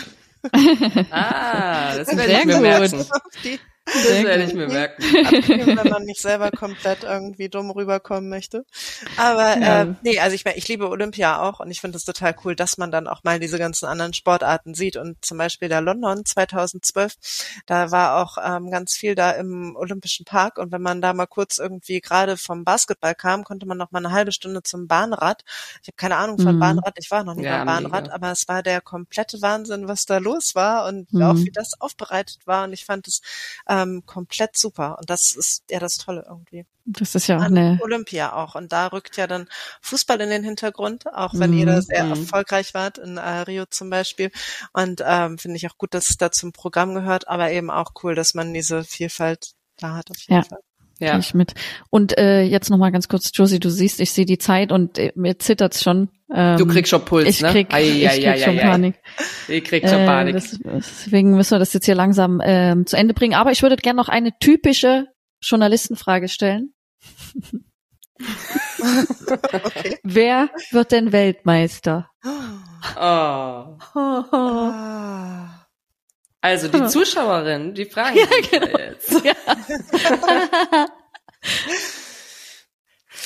ah, 1.11 1.95
das 1.95 2.07
Sehr 2.15 2.39
ich 2.39 2.45
mir 2.45 2.53
gut. 2.53 2.61
merken. 2.61 3.05
die, 3.43 3.59
Das 3.85 4.23
werde 4.23 4.43
ich 4.43 4.53
mir 4.53 4.67
merken. 4.67 5.03
Abgeben, 5.23 5.75
wenn 5.75 5.87
man 5.87 6.03
nicht 6.03 6.21
selber 6.21 6.51
komplett 6.51 7.03
irgendwie 7.03 7.49
dumm 7.49 7.69
rüberkommen 7.71 8.29
möchte. 8.29 8.65
Aber 9.17 9.61
Ja. 9.61 9.81
äh, 9.83 9.87
nee, 10.01 10.19
also 10.19 10.35
ich 10.35 10.45
meine, 10.45 10.57
ich 10.57 10.67
liebe 10.67 10.89
Olympia 10.89 11.41
auch 11.41 11.59
und 11.59 11.69
ich 11.69 11.81
finde 11.81 11.97
es 11.97 12.05
total 12.05 12.35
cool, 12.43 12.55
dass 12.55 12.77
man 12.77 12.91
dann 12.91 13.07
auch 13.07 13.23
mal 13.23 13.39
diese 13.39 13.59
ganzen 13.59 13.85
anderen 13.87 14.13
Sportarten 14.13 14.73
sieht. 14.73 14.97
Und 14.97 15.23
zum 15.23 15.37
Beispiel 15.37 15.69
der 15.69 15.81
London 15.81 16.25
2012, 16.25 17.15
da 17.65 17.91
war 17.91 18.23
auch 18.23 18.37
ähm, 18.43 18.71
ganz 18.71 18.95
viel 18.95 19.15
da 19.15 19.31
im 19.31 19.75
Olympischen 19.75 20.25
Park 20.25 20.57
und 20.57 20.71
wenn 20.71 20.81
man 20.81 21.01
da 21.01 21.13
mal 21.13 21.27
kurz 21.27 21.57
irgendwie 21.57 21.99
gerade 22.01 22.37
vom 22.37 22.63
Basketball 22.63 23.15
kam, 23.15 23.43
konnte 23.43 23.65
man 23.65 23.77
noch 23.77 23.91
mal 23.91 23.99
eine 23.99 24.11
halbe 24.13 24.31
Stunde 24.31 24.63
zum 24.63 24.87
Bahnrad. 24.87 25.43
Ich 25.81 25.87
habe 25.87 25.97
keine 25.97 26.15
Ahnung 26.17 26.39
von 26.39 26.55
Mhm. 26.55 26.59
Bahnrad, 26.59 26.93
ich 26.99 27.11
war 27.11 27.23
noch 27.23 27.35
nie 27.35 27.43
Ja, 27.43 27.57
beim 27.57 27.65
Bahnrad, 27.65 28.03
mega. 28.05 28.15
aber 28.15 28.31
es 28.31 28.47
war 28.47 28.63
der 28.63 28.81
komplette 28.81 29.41
Wahnsinn, 29.41 29.87
was 29.87 30.05
da 30.05 30.17
los 30.19 30.55
war 30.55 30.85
und 30.87 31.11
Mhm. 31.13 31.21
auch 31.23 31.37
wie 31.43 31.51
das 31.51 31.79
aufbereitet 31.81 32.39
war. 32.45 32.63
Und 32.65 32.73
ich 32.73 32.85
fand 32.85 33.07
es 33.07 33.21
ähm, 33.81 34.03
komplett 34.05 34.57
super. 34.57 34.97
Und 34.99 35.09
das 35.09 35.35
ist 35.35 35.63
ja 35.69 35.79
das 35.79 35.97
Tolle 35.97 36.25
irgendwie. 36.27 36.65
Das 36.85 37.15
ist 37.15 37.27
ja 37.27 37.37
auch 37.37 37.41
An 37.43 37.57
eine, 37.57 37.79
Olympia 37.81 38.33
auch. 38.33 38.55
Und 38.55 38.71
da 38.73 38.87
rückt 38.87 39.15
ja 39.17 39.25
dann 39.27 39.47
Fußball 39.81 40.19
in 40.21 40.29
den 40.29 40.43
Hintergrund, 40.43 41.07
auch 41.13 41.33
wenn 41.39 41.51
Mhm. 41.51 41.57
ihr 41.59 41.65
da 41.67 41.81
sehr 41.81 42.03
Mhm. 42.05 42.11
erfolgreich 42.11 42.73
wart 42.73 42.97
in 42.97 43.17
äh, 43.17 43.21
Rio 43.41 43.65
zum 43.65 43.89
Beispiel. 43.89 44.31
Und 44.73 45.01
ähm, 45.05 45.37
finde 45.37 45.57
ich 45.57 45.67
auch 45.69 45.77
gut, 45.77 45.93
dass 45.93 46.09
es 46.09 46.17
da 46.17 46.31
zum 46.31 46.51
Programm 46.53 46.93
gehört, 46.93 47.27
aber 47.29 47.51
eben 47.51 47.69
auch 47.71 47.91
cool, 48.03 48.15
dass 48.15 48.33
man 48.33 48.53
diese 48.53 48.83
Vielfalt 48.83 49.53
da 49.77 49.95
hat 49.95 50.11
auf 50.11 50.17
jeden 50.19 50.43
Ja. 50.43 50.43
Fall. 50.43 50.59
Ja. 50.99 51.17
ich 51.17 51.33
mit. 51.33 51.53
Und 51.89 52.17
äh, 52.17 52.43
jetzt 52.43 52.69
noch 52.69 52.77
mal 52.77 52.91
ganz 52.91 53.07
kurz, 53.07 53.31
Josie, 53.33 53.59
du 53.59 53.69
siehst, 53.69 53.99
ich 53.99 54.11
sehe 54.11 54.25
die 54.25 54.37
Zeit 54.37 54.71
und 54.71 54.97
äh, 54.97 55.11
mir 55.15 55.37
zittert's 55.39 55.83
schon. 55.83 56.09
Ähm, 56.33 56.57
Du 56.57 56.65
kriegst 56.65 56.89
schon 56.91 57.03
Puls, 57.03 57.27
ich 57.27 57.41
ne? 57.41 57.49
krieg, 57.51 57.73
Ei, 57.73 57.83
ich 57.83 58.07
ei, 58.09 58.15
krieg 58.15 58.27
ei, 58.27 58.37
schon. 58.39 58.57
Panik. 58.57 58.95
Ich 59.47 59.63
krieg 59.63 59.87
schon 59.87 59.99
Äh, 59.99 60.05
Panik. 60.05 60.35
das, 60.35 60.59
deswegen 60.63 61.35
müssen 61.35 61.51
wir 61.51 61.59
das 61.59 61.73
jetzt 61.73 61.85
hier 61.85 61.95
langsam 61.95 62.41
ähm, 62.43 62.85
zu 62.85 62.95
Ende 62.95 63.13
bringen. 63.13 63.33
Aber 63.33 63.51
ich 63.51 63.61
würde 63.63 63.75
gerne 63.75 63.97
noch 63.97 64.07
eine 64.09 64.31
typische 64.39 65.07
Journalistenfrage 65.41 66.29
stellen. 66.29 66.73
Okay. 68.19 69.97
Wer 70.03 70.49
wird 70.71 70.91
denn 70.91 71.11
Weltmeister? 71.11 72.09
Oh. 72.23 72.29
Ah. 73.95 75.52
Also 76.43 76.67
die 76.67 76.85
Zuschauerin, 76.87 77.73
die 77.73 77.85
fragen 77.85 78.17
sich 78.29 78.51
genau. 78.51 78.77
jetzt. 78.77 79.13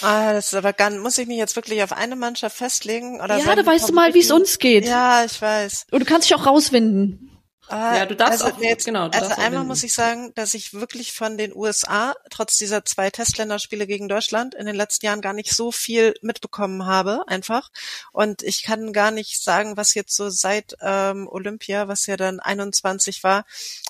Ah, 0.03 0.33
das 0.33 0.49
ist 0.49 0.53
aber 0.53 0.73
ganz, 0.73 0.97
muss 0.97 1.17
ich 1.17 1.25
mich 1.25 1.37
jetzt 1.39 1.55
wirklich 1.55 1.81
auf 1.81 1.91
eine 1.91 2.15
Mannschaft 2.15 2.55
festlegen? 2.55 3.19
Oder 3.19 3.37
ja, 3.39 3.55
da 3.55 3.65
weißt 3.65 3.89
du 3.89 3.93
mal, 3.93 4.13
wie 4.13 4.19
es 4.19 4.29
uns 4.29 4.59
geht. 4.59 4.85
Ja, 4.85 5.25
ich 5.25 5.41
weiß. 5.41 5.87
Und 5.89 6.01
du 6.01 6.05
kannst 6.05 6.29
dich 6.29 6.35
auch 6.35 6.45
rauswinden. 6.45 7.26
Ah, 7.69 7.97
Ja, 7.97 8.05
du 8.05 8.15
darfst 8.15 8.43
also, 8.43 8.55
auch- 8.55 8.61
jetzt, 8.61 8.85
genau, 8.85 9.09
also 9.09 9.35
einmal 9.41 9.63
muss 9.65 9.83
ich 9.83 9.93
sagen, 9.93 10.31
dass 10.35 10.53
ich 10.53 10.73
wirklich 10.73 11.13
von 11.13 11.37
den 11.37 11.53
USA, 11.55 12.15
trotz 12.29 12.57
dieser 12.57 12.85
zwei 12.85 13.09
Testländerspiele 13.09 13.87
gegen 13.87 14.07
Deutschland, 14.07 14.55
in 14.55 14.65
den 14.65 14.75
letzten 14.75 15.05
Jahren 15.05 15.21
gar 15.21 15.33
nicht 15.33 15.51
so 15.53 15.71
viel 15.71 16.13
mitbekommen 16.21 16.85
habe, 16.85 17.27
einfach. 17.27 17.69
Und 18.11 18.41
ich 18.43 18.63
kann 18.63 18.93
gar 18.93 19.11
nicht 19.11 19.43
sagen, 19.43 19.75
was 19.77 19.93
jetzt 19.95 20.15
so 20.15 20.29
seit 20.29 20.77
ähm, 20.81 21.27
Olympia, 21.27 21.87
was 21.87 22.05
ja 22.05 22.15
dann 22.17 22.39
21 22.39 23.23
war, 23.23 23.45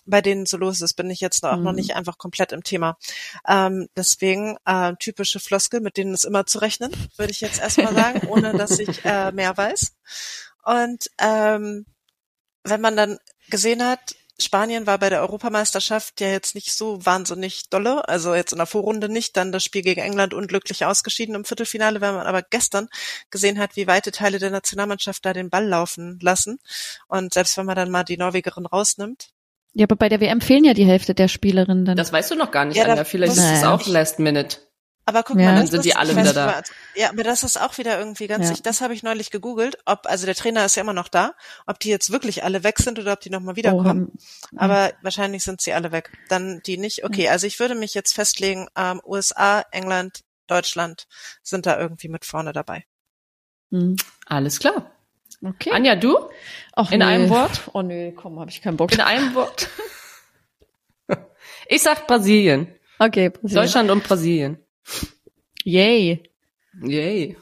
bei 0.05 0.21
denen 0.21 0.45
so 0.45 0.57
los 0.57 0.81
ist, 0.81 0.93
bin 0.95 1.09
ich 1.09 1.19
jetzt 1.19 1.43
auch 1.43 1.57
noch 1.57 1.71
Mhm. 1.71 1.75
nicht 1.77 1.95
einfach 1.95 2.17
komplett 2.17 2.51
im 2.53 2.63
Thema. 2.63 2.97
Ähm, 3.47 3.89
deswegen 3.95 4.57
äh, 4.65 4.93
typische 4.99 5.39
Floskel, 5.39 5.81
mit 5.81 5.97
denen 5.97 6.13
ist 6.13 6.25
immer 6.25 6.45
zu 6.45 6.59
rechnen, 6.59 6.91
würde 7.17 7.31
ich 7.31 7.41
jetzt 7.41 7.59
erstmal 7.59 7.93
sagen, 7.93 8.27
ohne 8.27 8.53
dass 8.57 8.79
ich 8.79 9.03
äh, 9.05 9.31
mehr 9.31 9.55
weiß. 9.55 9.93
Und 10.63 11.09
ähm, 11.19 11.85
wenn 12.69 12.81
man 12.81 12.95
dann 12.95 13.17
gesehen 13.49 13.83
hat, 13.83 14.15
Spanien 14.39 14.85
war 14.85 14.99
bei 14.99 15.09
der 15.09 15.21
Europameisterschaft 15.21 16.21
ja 16.21 16.27
jetzt 16.27 16.53
nicht 16.53 16.71
so 16.71 17.03
wahnsinnig 17.03 17.69
dolle, 17.69 18.07
also 18.07 18.35
jetzt 18.35 18.51
in 18.51 18.59
der 18.59 18.67
Vorrunde 18.67 19.09
nicht, 19.09 19.35
dann 19.35 19.51
das 19.51 19.63
Spiel 19.63 19.81
gegen 19.81 20.01
England 20.01 20.33
unglücklich 20.33 20.85
ausgeschieden 20.85 21.33
im 21.33 21.43
Viertelfinale, 21.43 22.01
wenn 22.01 22.13
man 22.13 22.27
aber 22.27 22.43
gestern 22.43 22.87
gesehen 23.31 23.57
hat, 23.57 23.75
wie 23.75 23.87
weite 23.87 24.11
Teile 24.11 24.37
der 24.37 24.51
Nationalmannschaft 24.51 25.25
da 25.25 25.33
den 25.33 25.49
Ball 25.49 25.65
laufen 25.65 26.19
lassen 26.21 26.59
und 27.07 27.33
selbst 27.33 27.57
wenn 27.57 27.65
man 27.65 27.75
dann 27.75 27.89
mal 27.89 28.03
die 28.03 28.17
Norwegerin 28.17 28.67
rausnimmt, 28.67 29.29
Ja, 29.73 29.85
aber 29.85 29.95
bei 29.95 30.09
der 30.09 30.21
WM 30.21 30.41
fehlen 30.41 30.65
ja 30.65 30.75
die 30.75 30.85
Hälfte 30.85 31.15
der 31.15 31.27
Spielerinnen 31.27 31.85
dann. 31.85 31.97
Das 31.97 32.11
weißt 32.11 32.29
du 32.29 32.35
noch 32.35 32.51
gar 32.51 32.65
nicht, 32.65 32.77
Ja, 32.77 32.85
Anja. 32.85 33.05
Vielleicht 33.05 33.37
ist 33.37 33.43
es 33.43 33.63
auch 33.63 33.87
Last 33.87 34.19
Minute. 34.19 34.57
Aber 35.09 35.23
guck 35.23 35.37
Ja. 35.37 35.45
mal, 35.45 35.51
Dann 35.55 35.61
das 35.61 35.71
sind 35.71 35.85
die 35.85 35.89
ist, 35.91 35.95
alle 35.95 36.17
wieder 36.17 36.33
da. 36.33 36.61
Ja, 36.93 37.09
aber 37.09 37.23
das 37.23 37.43
ist 37.43 37.59
auch 37.59 37.77
wieder 37.77 37.97
irgendwie 37.97 38.27
ganz, 38.27 38.47
Ja. 38.47 38.51
ich, 38.51 38.61
das 38.61 38.81
habe 38.81 38.93
ich 38.93 39.03
neulich 39.03 39.31
gegoogelt, 39.31 39.77
ob, 39.85 40.01
also 40.05 40.25
der 40.25 40.35
Trainer 40.35 40.65
ist 40.65 40.75
ja 40.75 40.81
immer 40.83 40.91
noch 40.91 41.07
da, 41.07 41.33
ob 41.65 41.79
die 41.79 41.87
jetzt 41.89 42.11
wirklich 42.11 42.43
alle 42.43 42.65
weg 42.65 42.77
sind 42.79 42.99
oder 42.99 43.13
ob 43.13 43.21
die 43.21 43.29
nochmal 43.29 43.53
oh, 43.53 43.55
wiederkommen. 43.55 43.87
haben, 43.87 44.11
Aber 44.57 44.91
wahrscheinlich 45.01 45.45
sind 45.45 45.61
sie 45.61 45.71
alle 45.73 45.93
weg. 45.93 46.11
Dann 46.27 46.59
die 46.65 46.77
nicht. 46.77 47.05
Okay, 47.05 47.29
also 47.29 47.47
ich 47.47 47.57
würde 47.61 47.73
mich 47.73 47.93
jetzt 47.93 48.13
festlegen, 48.13 48.67
ähm, 48.75 48.99
USA, 49.05 49.63
England, 49.71 50.25
Deutschland 50.47 51.07
sind 51.41 51.65
da 51.65 51.79
irgendwie 51.79 52.09
mit 52.09 52.25
vorne 52.25 52.51
dabei. 52.51 52.83
hm. 53.71 53.95
Alles 54.25 54.59
klar. 54.59 54.91
Okay. 55.41 55.71
Anja, 55.71 55.95
du? 55.95 56.17
Ach, 56.73 56.91
in 56.91 56.99
nee. 56.99 57.05
einem 57.05 57.29
Wort? 57.29 57.61
Oh 57.73 57.81
nö, 57.81 58.11
komm, 58.11 58.39
habe 58.41 58.49
ich 58.51 58.61
keinen 58.61 58.75
Bock. 58.75 58.91
In 58.91 58.99
einem 59.01 59.35
Wort? 59.35 59.69
Ich 61.69 61.81
sag 61.83 62.07
Brasilien. 62.07 62.73
Okay, 62.99 63.29
Brasilien. 63.29 63.55
Deutschland 63.63 63.91
und 63.91 64.03
Brasilien. 64.03 64.57
Yay. 65.63 66.23
Yay. 66.83 67.37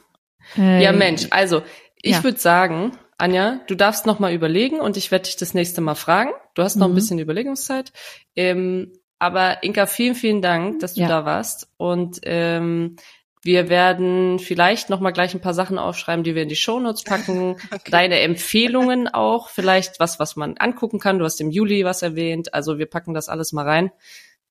Ja, 0.56 0.92
Mensch, 0.92 1.28
also 1.32 1.64
ich 2.02 2.14
ja. 2.18 2.24
würde 2.24 2.38
sagen, 2.40 2.92
Anja, 3.18 3.62
du 3.68 3.76
darfst 3.76 4.06
noch 4.06 4.20
mal 4.20 4.34
überlegen 4.34 4.80
und 4.80 4.98
ich 4.98 5.12
werde 5.12 5.24
dich 5.26 5.38
das 5.38 5.54
nächste 5.54 5.82
Mal 5.82 5.96
fragen. 5.96 6.32
Du 6.54 6.62
hast 6.64 6.76
noch 6.76 6.86
ein 6.88 6.92
Mhm. 6.92 6.96
bisschen 6.96 7.20
Überlegungszeit. 7.20 7.92
Ähm, 8.36 8.94
aber 9.20 9.64
Inka, 9.64 9.86
vielen, 9.88 10.16
vielen 10.16 10.42
Dank, 10.42 10.80
dass 10.80 10.94
du 10.96 11.02
Ja. 11.02 11.08
da 11.08 11.26
warst. 11.26 11.68
Und 11.78 12.20
ähm, 12.24 12.98
wir 13.42 13.70
werden 13.70 14.40
vielleicht 14.40 14.90
noch 14.90 15.00
mal 15.00 15.12
gleich 15.12 15.34
ein 15.34 15.40
paar 15.42 15.54
Sachen 15.54 15.78
aufschreiben, 15.80 16.24
die 16.24 16.36
wir 16.36 16.44
in 16.44 16.50
die 16.50 16.56
Shownotes 16.56 17.04
packen. 17.04 17.56
Deine 17.90 18.20
Empfehlungen 18.20 19.08
auch, 19.08 19.50
vielleicht 19.50 20.00
was, 20.00 20.20
was 20.20 20.36
man 20.36 20.58
angucken 20.58 21.00
kann. 21.00 21.18
Du 21.20 21.26
hast 21.26 21.40
im 21.42 21.52
Juli 21.52 21.86
was 21.86 22.02
erwähnt. 22.02 22.54
Also 22.54 22.78
wir 22.78 22.86
packen 22.88 23.14
das 23.14 23.30
alles 23.30 23.54
mal 23.54 23.66
rein. 23.66 23.92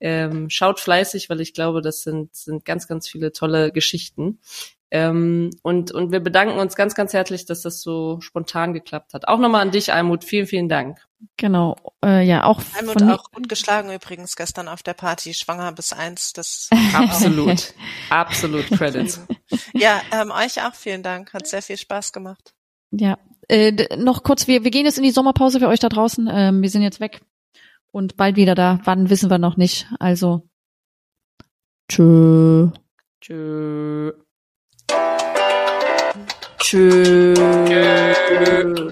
Ähm, 0.01 0.51
schaut 0.51 0.81
fleißig, 0.81 1.31
weil 1.31 1.41
ich 1.41 1.55
glaube, 1.55 1.81
das 1.81 2.03
sind, 2.03 2.35
sind 2.35 2.65
ganz, 2.65 2.89
ganz 2.89 3.09
viele 3.09 3.33
tolle 3.33 3.73
Geschichten. 3.73 4.41
Ähm, 4.91 5.51
und, 5.63 5.91
und 5.91 6.13
wir 6.13 6.21
bedanken 6.21 6.59
uns 6.59 6.77
ganz, 6.77 6.95
ganz 6.95 7.13
herzlich, 7.13 7.47
dass 7.47 7.63
das 7.63 7.81
so 7.81 8.21
spontan 8.21 8.73
geklappt 8.73 9.13
hat. 9.13 9.27
Auch 9.27 9.39
nochmal 9.39 9.63
an 9.63 9.73
dich, 9.73 9.93
Almut. 9.93 10.23
Vielen, 10.23 10.47
vielen 10.47 10.69
Dank. 10.69 11.01
Genau. 11.37 11.77
Äh, 12.05 12.25
ja, 12.25 12.45
auch 12.45 12.61
Almut 12.79 13.01
von 13.01 13.11
auch 13.11 13.25
ungeschlagen 13.35 13.93
übrigens 13.93 14.37
gestern 14.37 14.69
auf 14.69 14.85
der 14.85 14.95
Party, 14.95 15.35
schwanger 15.35 15.73
bis 15.73 15.93
eins. 15.93 16.33
Das 16.33 16.69
Absolut. 16.95 17.75
Absolut 18.09 18.67
Credits. 18.69 19.21
ja, 19.75 20.01
ähm, 20.13 20.31
euch 20.31 20.63
auch 20.63 20.75
vielen 20.75 21.03
Dank. 21.03 21.33
Hat 21.33 21.47
sehr 21.49 21.63
viel 21.63 21.77
Spaß 21.77 22.13
gemacht. 22.13 22.55
Ja, 22.93 23.19
äh, 23.49 23.97
noch 23.97 24.23
kurz, 24.23 24.47
wir, 24.47 24.63
wir 24.63 24.71
gehen 24.71 24.87
jetzt 24.87 24.99
in 24.99 25.05
die 25.05 25.11
Sommerpause 25.11 25.59
für 25.59 25.69
euch 25.69 25.81
da 25.81 25.89
draußen. 25.89 26.29
Ähm, 26.31 26.63
wir 26.63 26.71
sind 26.71 26.83
jetzt 26.83 27.01
weg 27.01 27.21
und 27.95 28.17
bald 28.17 28.37
wieder 28.37 28.57
da. 28.57 28.81
Wann 28.85 29.09
wissen 29.09 29.31
wir 29.31 29.39
noch 29.39 29.57
nicht. 29.57 29.87
Also, 30.01 30.49
tschö. 31.89 32.69
Tschö. 33.21 34.13
Tschö. 36.59 37.35
Tschö. 37.35 38.91